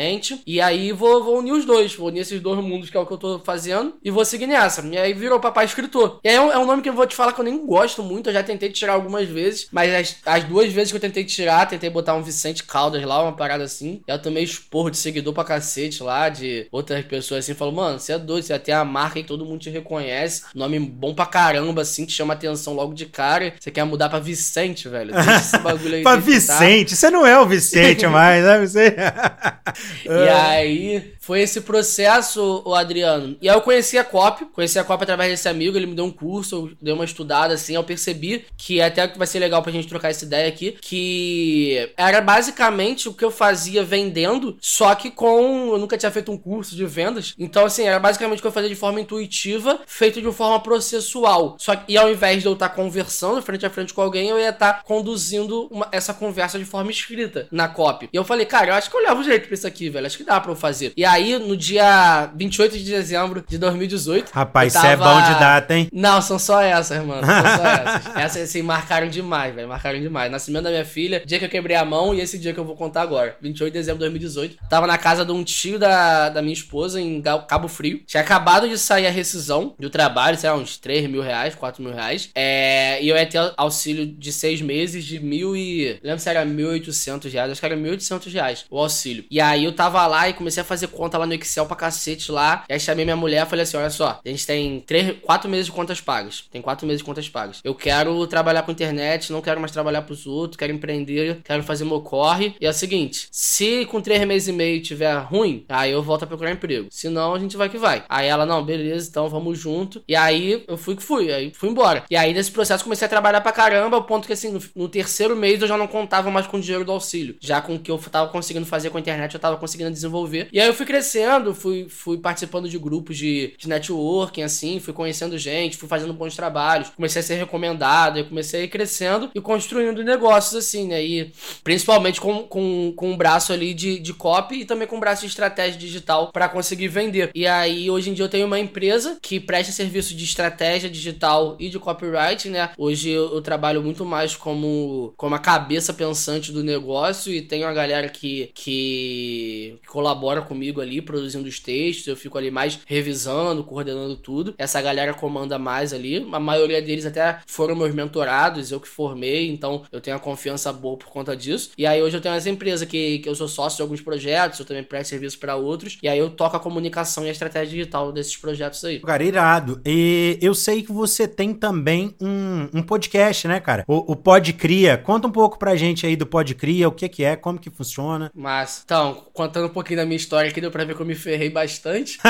E 0.47 0.61
aí 0.61 0.93
vou, 0.93 1.23
vou 1.23 1.39
unir 1.39 1.53
os 1.53 1.65
dois, 1.65 1.95
vou 1.95 2.09
unir 2.09 2.21
esses 2.21 2.41
dois 2.41 2.63
mundos 2.63 2.91
que 2.91 2.97
é 2.97 3.01
o 3.01 3.07
que 3.07 3.13
eu 3.13 3.19
tô 3.19 3.39
fazendo 3.41 3.95
e 4.03 4.11
vou 4.11 4.25
seguir 4.25 4.47
nessa. 4.47 4.87
E 4.87 4.97
aí 4.97 5.13
virou 5.13 5.41
papai 5.41 5.65
escritor. 5.65 6.21
E 6.23 6.29
aí 6.29 6.35
é 6.37 6.41
um, 6.41 6.53
é 6.53 6.59
um 6.59 6.67
nome 6.67 6.83
que 6.83 6.89
eu 6.89 6.95
vou 6.95 7.07
te 7.07 7.15
falar 7.15 7.33
que 7.33 7.41
eu 7.41 7.45
nem 7.45 7.67
gosto 7.67 8.03
muito, 8.03 8.29
eu 8.29 8.35
já 8.35 8.43
tentei 8.43 8.71
tirar 8.71 8.95
algumas 8.95 9.29
vezes, 9.29 9.69
mas 9.71 9.95
as, 9.95 10.17
as 10.25 10.45
duas 10.45 10.73
vezes 10.73 10.91
que 10.91 10.97
eu 10.97 11.01
tentei 11.01 11.25
tirar, 11.25 11.67
tentei 11.67 11.91
botar 11.91 12.15
um 12.15 12.23
Vicente 12.23 12.63
Caldas 12.65 13.03
lá, 13.05 13.23
uma 13.23 13.33
parada 13.33 13.65
assim. 13.65 14.03
E 14.07 14.11
eu 14.11 14.21
tomei 14.21 14.45
esporro 14.45 14.91
de 14.91 14.97
seguidor 14.97 15.33
pra 15.33 15.45
cacete 15.45 16.03
lá, 16.03 16.29
de 16.29 16.67
outras 16.71 17.05
pessoas 17.05 17.45
assim, 17.45 17.55
falou, 17.55 17.75
mano, 17.75 17.99
você 17.99 18.13
é 18.13 18.19
doido, 18.19 18.45
você 18.45 18.59
tem 18.59 18.75
a 18.75 18.85
marca 18.85 19.19
e 19.19 19.25
todo 19.25 19.45
mundo 19.45 19.61
te 19.61 19.71
reconhece. 19.71 20.45
Nome 20.55 20.79
bom 20.79 21.15
pra 21.15 21.27
caramba, 21.27 21.83
assim, 21.83 22.07
que 22.07 22.13
chama 22.13 22.35
atenção 22.35 22.75
logo 22.75 22.95
de 22.95 23.07
cara. 23.07 23.55
Você 23.59 23.71
quer 23.71 23.85
mudar 23.85 24.09
pra 24.09 24.19
Vicente, 24.19 24.89
velho. 24.89 25.13
Deixa 25.13 25.37
esse 25.37 25.59
bagulho 25.59 25.95
aí. 25.95 26.03
Pra 26.07 26.13
tá? 26.15 26.21
Vicente, 26.21 26.95
você 26.95 27.11
não 27.11 27.27
é 27.27 27.39
o 27.39 27.47
Vicente 27.47 28.07
mais, 28.09 28.45
né? 28.45 28.61
Você... 28.61 28.97
E 30.05 30.29
aí, 30.29 31.15
foi 31.27 31.41
esse 31.41 31.61
processo, 31.61 32.63
o 32.65 32.73
Adriano. 32.75 33.37
E 33.43 33.49
aí 33.49 33.57
eu 33.57 33.61
conheci 33.61 33.99
a 33.99 34.05
COP, 34.05 34.47
conheci 34.53 34.79
a 34.79 34.85
COP 34.85 35.03
através 35.03 35.31
desse 35.31 35.49
amigo, 35.49 35.77
ele 35.77 35.87
me 35.87 35.95
deu 35.97 36.05
um 36.05 36.11
curso, 36.13 36.55
eu 36.57 36.71
dei 36.81 36.95
uma 36.95 37.05
estudada 37.05 37.53
assim, 37.55 37.75
eu 37.75 37.83
percebi 37.83 38.45
que 38.57 38.81
até 38.81 39.09
que 39.09 39.19
vai 39.19 39.27
ser 39.27 39.41
legal 39.41 39.61
pra 39.61 39.73
gente 39.73 39.89
trocar 39.89 40.11
essa 40.11 40.25
ideia 40.25 40.49
aqui, 40.49 40.77
que 40.81 41.91
era 41.97 42.21
basicamente 42.21 43.09
o 43.09 43.13
que 43.15 43.25
eu 43.25 43.31
fazia 43.33 43.83
vendendo, 43.83 44.57
só 44.61 44.95
que 44.95 45.11
com 45.11 45.71
eu 45.73 45.79
nunca 45.79 45.99
tinha 45.99 46.13
feito 46.13 46.31
um 46.31 46.39
curso 46.39 46.77
de 46.77 46.87
vendas. 46.87 47.35
Então 47.39 47.65
assim, 47.67 47.83
era 47.85 47.99
basicamente 47.99 48.39
o 48.39 48.43
que 48.43 48.47
eu 48.49 48.53
fazia 48.53 48.71
de 48.71 48.77
forma 48.77 49.01
intuitiva, 49.01 49.81
feito 49.87 50.23
de 50.23 50.33
forma 50.33 50.61
processual. 50.61 51.57
Só 51.59 51.75
que 51.75 51.93
e 51.93 51.97
ao 51.99 52.09
invés 52.11 52.43
de 52.43 52.47
eu 52.49 52.53
estar 52.53 52.69
conversando 52.69 53.43
frente 53.43 53.67
a 53.67 53.71
frente 53.71 53.93
com 53.93 54.01
alguém, 54.03 54.29
eu 54.29 54.39
ia 54.39 54.51
estar 54.51 54.85
conduzindo 54.85 55.67
uma- 55.71 55.89
essa 55.91 56.15
conversa 56.15 56.57
de 56.59 56.65
forma 56.65 56.91
escrita 56.91 57.49
na 57.51 57.67
copy. 57.69 58.09
E 58.13 58.17
eu 58.17 58.25
falei, 58.25 58.47
cara, 58.47 58.71
eu 58.71 58.75
acho 58.75 58.89
que 58.91 58.97
eu 58.97 59.03
levo 59.03 59.25
jeito 59.25 59.47
pra 59.47 59.55
isso 59.55 59.67
aqui, 59.67 59.89
velho. 59.91 60.07
Acho 60.07 60.17
que 60.19 60.25
dá 60.25 60.41
pra 60.41 60.53
eu 60.53 60.57
fazer. 60.57 60.93
E 60.97 61.05
aí, 61.05 61.16
no 61.39 61.57
dia 61.57 62.31
28 62.35 62.79
de 62.79 62.85
dezembro 62.85 63.45
de 63.47 63.59
2018. 63.59 64.31
Rapaz, 64.31 64.75
isso 64.75 64.87
é 64.87 64.97
bom 64.97 65.21
de 65.23 65.39
data, 65.39 65.75
hein? 65.75 65.89
Não, 65.93 66.21
são 66.21 66.39
só 66.39 66.61
essas, 66.63 67.05
mano. 67.05 67.25
São 67.25 67.43
só 67.43 67.67
essas. 67.67 68.17
Essas, 68.17 68.43
assim, 68.43 68.63
marcaram 68.63 69.09
demais, 69.09 69.55
velho. 69.55 69.69
Marcaram 69.69 70.01
demais. 70.01 70.31
Nascimento 70.31 70.65
da 70.65 70.71
minha 70.71 70.85
filha, 70.85 71.23
dia 71.25 71.39
que 71.39 71.45
eu 71.45 71.49
quebrei 71.49 71.77
a 71.77 71.85
mão 71.85 72.15
e 72.15 72.21
esse 72.21 72.39
dia 72.39 72.53
que 72.53 72.61
eu 72.61 72.65
vou 72.65 72.77
contar 72.77 73.03
agora. 73.03 73.37
28 73.41 73.73
de 73.73 73.79
dezembro 73.79 73.99
de 73.99 74.11
2018. 74.11 74.57
Tava 74.69 74.87
na 74.87 74.99
casa 74.99 75.25
de 75.25 75.33
um 75.33 75.43
tio 75.43 75.79
da, 75.79 76.29
da 76.29 76.43
minha 76.43 76.53
esposa 76.53 77.01
em 77.01 77.23
Cabo 77.49 77.69
Frio. 77.69 78.03
Tinha 78.07 78.23
acabado 78.23 78.69
de 78.69 78.79
sair 78.79 79.07
a 79.07 79.11
rescisão 79.11 79.75
do 79.79 79.91
trabalho, 79.91 80.37
sei 80.37 80.51
lá, 80.51 80.57
uns 80.57 80.77
3 80.77 81.09
mil 81.09 81.23
reais, 81.23 81.55
4 81.55 81.83
mil 81.83 81.93
reais. 81.93 82.31
É, 82.35 83.03
e 83.03 83.09
eu 83.09 83.17
ia 83.17 83.27
ter 83.27 83.53
auxílio 83.57 84.07
de 84.07 84.33
seis 84.33 84.61
meses 84.61 85.05
de 85.05 85.19
mil 85.19 85.57
e. 85.57 85.99
Lembro 86.03 86.21
se 86.21 86.29
era 86.29 86.45
1.800 86.45 87.31
reais. 87.31 87.51
Acho 87.51 87.61
que 87.61 87.67
era 87.67 87.77
1.800 87.77 88.33
reais 88.33 88.65
o 88.71 88.79
auxílio. 88.79 89.25
E 89.31 89.41
aí 89.41 89.65
eu 89.65 89.73
tava 89.73 90.07
lá 90.07 90.29
e 90.29 90.33
comecei 90.33 90.61
a 90.61 90.65
fazer 90.65 90.89
conta 90.89 91.06
lá 91.15 91.27
no 91.27 91.35
Excel 91.35 91.67
pra 91.67 91.77
cacete 91.77 92.31
lá. 92.31 92.65
E 92.69 92.73
aí 92.73 92.81
chamei 92.81 93.05
minha 93.05 93.17
mulher 93.17 93.47
e 93.47 93.49
falei 93.49 93.63
assim: 93.63 93.77
olha 93.77 93.91
só, 93.91 94.21
a 94.25 94.29
gente 94.29 94.47
tem 94.47 94.81
três, 94.81 95.17
quatro 95.23 95.49
meses 95.49 95.67
de 95.67 95.73
contas 95.73 96.01
pagas. 96.01 96.45
Tem 96.51 96.63
quatro 96.63 96.87
meses 96.87 96.99
de 96.99 97.05
contas 97.05 97.29
pagas. 97.29 97.61
Eu 97.65 97.75
quero 97.75 98.27
trabalhar 98.27 98.63
com 98.63 98.73
internet, 98.73 99.33
não 99.33 99.41
quero 99.41 99.61
mais 99.61 99.73
trabalhar 99.73 100.03
pros 100.03 100.27
outros, 100.27 100.57
quero 100.57 100.73
empreender, 100.73 101.41
quero 101.45 101.63
fazer 101.63 101.85
meu 101.85 102.01
corre. 102.01 102.55
E 102.61 102.67
é 102.67 102.71
o 102.71 102.75
seguinte: 102.75 103.29
se 103.31 103.85
com 103.87 104.01
três 104.01 104.25
meses 104.27 104.49
e 104.49 104.53
meio 104.53 104.83
tiver 104.83 105.17
ruim, 105.19 105.65
aí 105.69 105.93
eu 105.93 106.03
volto 106.03 106.25
a 106.25 106.27
procurar 106.27 106.53
emprego. 106.53 106.89
Se 106.91 107.09
não, 107.09 107.35
a 107.35 107.39
gente 107.39 107.57
vai 107.57 107.69
que 107.69 107.79
vai. 107.79 108.05
Aí 108.09 108.27
ela, 108.27 108.47
não, 108.47 108.65
beleza, 108.65 109.09
então 109.09 109.29
vamos 109.29 109.59
junto. 109.59 110.03
E 110.09 110.15
aí 110.15 110.65
eu 110.67 110.77
fui 110.77 110.97
que 110.97 111.03
fui, 111.03 111.33
aí 111.33 111.53
fui 111.55 111.69
embora. 111.69 112.05
E 112.11 112.17
aí 112.17 112.33
nesse 112.33 112.51
processo 112.51 112.85
comecei 112.85 113.07
a 113.07 113.09
trabalhar 113.09 113.41
pra 113.41 113.53
caramba, 113.53 113.97
ao 113.97 114.05
ponto 114.05 114.27
que 114.27 114.33
assim, 114.33 114.51
no, 114.51 114.61
no 114.75 114.89
terceiro 114.89 115.37
mês 115.37 115.61
eu 115.61 115.69
já 115.69 115.77
não 115.77 115.87
contava 115.87 116.31
mais 116.31 116.47
com 116.47 116.57
o 116.57 116.61
dinheiro 116.61 116.85
do 116.85 116.93
auxílio. 116.93 117.37
Já 117.41 117.61
com 117.61 117.75
o 117.75 117.79
que 117.79 117.91
eu 117.91 117.99
tava 117.99 118.31
conseguindo 118.31 118.67
fazer 118.67 118.91
com 118.91 118.99
a 118.99 119.01
internet, 119.01 119.35
eu 119.35 119.41
tava 119.41 119.57
conseguindo 119.57 119.91
desenvolver. 119.91 120.49
E 120.53 120.61
aí 120.61 120.67
eu 120.67 120.75
fui 120.75 120.87
crescendo, 120.97 121.55
fui, 121.55 121.87
fui 121.91 122.17
participando 122.17 122.69
de 122.69 122.79
grupos 122.79 123.19
de, 123.19 123.53
de 123.59 123.69
networking, 123.69 124.43
assim, 124.43 124.81
fui 124.81 124.95
conhecendo 124.95 125.37
gente, 125.37 125.77
fui 125.77 125.89
fazendo 125.89 126.15
bons 126.15 126.35
trabalhos, 126.35 126.89
comecei 126.91 127.21
a 127.21 127.23
ser 127.23 127.35
recomendado, 127.35 128.19
eu 128.19 128.25
comecei 128.25 128.63
a 128.63 128.65
ir 128.65 128.69
crescendo 128.69 129.31
e 129.35 129.41
construindo 129.41 130.03
negócios, 130.03 130.55
assim, 130.55 130.87
né? 130.87 131.05
E 131.05 131.33
principalmente 131.63 132.19
com, 132.19 132.45
com, 132.45 132.95
com 132.97 133.11
um 133.11 133.17
braço 133.17 133.53
ali 133.53 133.75
de, 133.75 133.99
de 133.99 134.15
copy 134.15 134.61
e 134.61 134.65
também 134.65 134.89
com 134.89 134.97
um 134.97 135.01
braço 135.01 135.23
de 135.23 135.27
estratégia 135.27 135.79
digital 135.79 136.33
para 136.33 136.49
conseguir 136.49 136.89
vender. 136.89 137.31
E 137.35 137.47
aí, 137.47 137.91
hoje 137.91 138.09
em 138.09 138.15
dia, 138.15 138.25
eu 138.25 138.31
tenho 138.31 138.47
uma 138.47 138.59
empresa 138.59 139.19
que 139.21 139.39
presta 139.39 139.73
serviço 139.73 140.15
de 140.15 140.25
estratégia 140.25 140.89
digital 140.89 141.57
e 141.59 141.69
de 141.69 141.79
copyright, 141.79 142.49
né? 142.49 142.71
Hoje 142.79 143.11
eu, 143.11 143.35
eu 143.35 143.43
trabalho 143.43 143.83
muito 143.83 144.07
mais 144.07 144.35
como, 144.35 145.13
como 145.17 145.35
a 145.35 145.39
cabeça 145.39 145.93
pensante 145.93 146.53
do 146.53 146.65
negócio 146.65 147.31
e 147.31 147.43
tenho 147.43 147.67
a 147.67 147.73
galera 147.75 148.09
que, 148.09 148.51
que 148.55 149.79
colabora 149.87 150.41
comigo 150.41 150.81
ali, 150.81 150.86
produzindo 151.03 151.49
os 151.49 151.61
textos, 151.61 152.07
eu 152.07 152.17
fico 152.17 152.39
ali 152.39 152.51
mais 152.51 152.81
revisando, 152.87 153.65
coordenando 153.65 154.17
tudo. 154.17 154.55
Essa 154.59 154.81
galera 154.81 155.15
comanda 155.15 155.59
mais 155.59 155.93
ali. 155.93 156.27
A 156.33 156.41
maioria 156.41 156.81
deles 156.81 157.07
até 157.07 157.41
foram 157.47 157.75
meus 157.75 157.95
mentorados, 157.95 158.71
eu 158.71 158.81
que 158.81 158.89
formei, 158.89 159.51
então 159.51 159.83
eu 159.93 160.01
tenho 160.01 160.17
a 160.17 160.21
confiança 160.21 160.73
boa 160.73 160.97
por 160.97 161.09
conta 161.09 161.37
disso. 161.37 161.71
E 161.77 161.87
aí 161.87 162.03
hoje 162.03 162.17
eu 162.17 162.21
tenho 162.21 162.35
essa 162.35 162.51
empresa 162.51 162.87
que, 162.87 163.19
que 163.19 163.29
eu 163.29 163.35
sou 163.35 163.49
sócio 163.49 163.77
de 163.77 163.83
alguns 163.83 164.01
projetos, 164.01 164.59
eu 164.59 164.67
também 164.67 164.83
presto 164.83 165.11
serviço 165.11 165.39
para 165.39 165.57
outros, 165.57 165.99
e 166.03 166.09
aí 166.09 166.19
eu 166.19 166.31
toco 166.31 166.57
a 166.57 166.61
comunicação 166.61 167.25
e 167.25 167.29
a 167.29 167.33
estratégia 167.33 167.77
digital 167.77 168.13
desses 168.13 168.37
projetos 168.37 168.85
aí. 168.85 169.01
Cara, 169.01 169.23
irado. 169.23 169.81
E 169.85 170.39
eu 170.41 170.55
sei 170.55 170.83
que 170.83 170.93
você 170.93 171.27
tem 171.27 171.53
também 171.55 172.15
um, 172.21 172.69
um 172.75 172.83
podcast, 172.83 173.49
né, 173.49 173.61
cara? 173.61 173.85
O, 173.87 174.13
o 174.13 174.17
Pod 174.17 174.53
Cria. 174.53 174.97
Conta 174.97 175.27
um 175.29 175.33
pouco 175.33 175.59
pra 175.59 175.77
gente 175.77 176.07
aí 176.07 176.17
do 176.17 176.27
Pod 176.27 176.55
Cria, 176.55 176.89
o 176.89 176.93
que 176.93 177.09
que 177.09 177.25
é, 177.25 177.37
como 177.37 177.59
que 177.59 177.71
funciona. 177.71 178.31
Mas, 178.35 178.83
então, 178.85 179.25
contando 179.33 179.67
um 179.67 179.73
pouquinho 179.73 179.99
da 179.99 180.05
minha 180.05 180.17
história 180.17 180.51
aqui, 180.51 180.61
deu 180.67 180.71
pra 180.71 180.85
ver 180.85 180.95
que 180.95 181.03
eu 181.03 181.07
me 181.07 181.15
ferrei 181.15 181.51
bastante. 181.51 182.19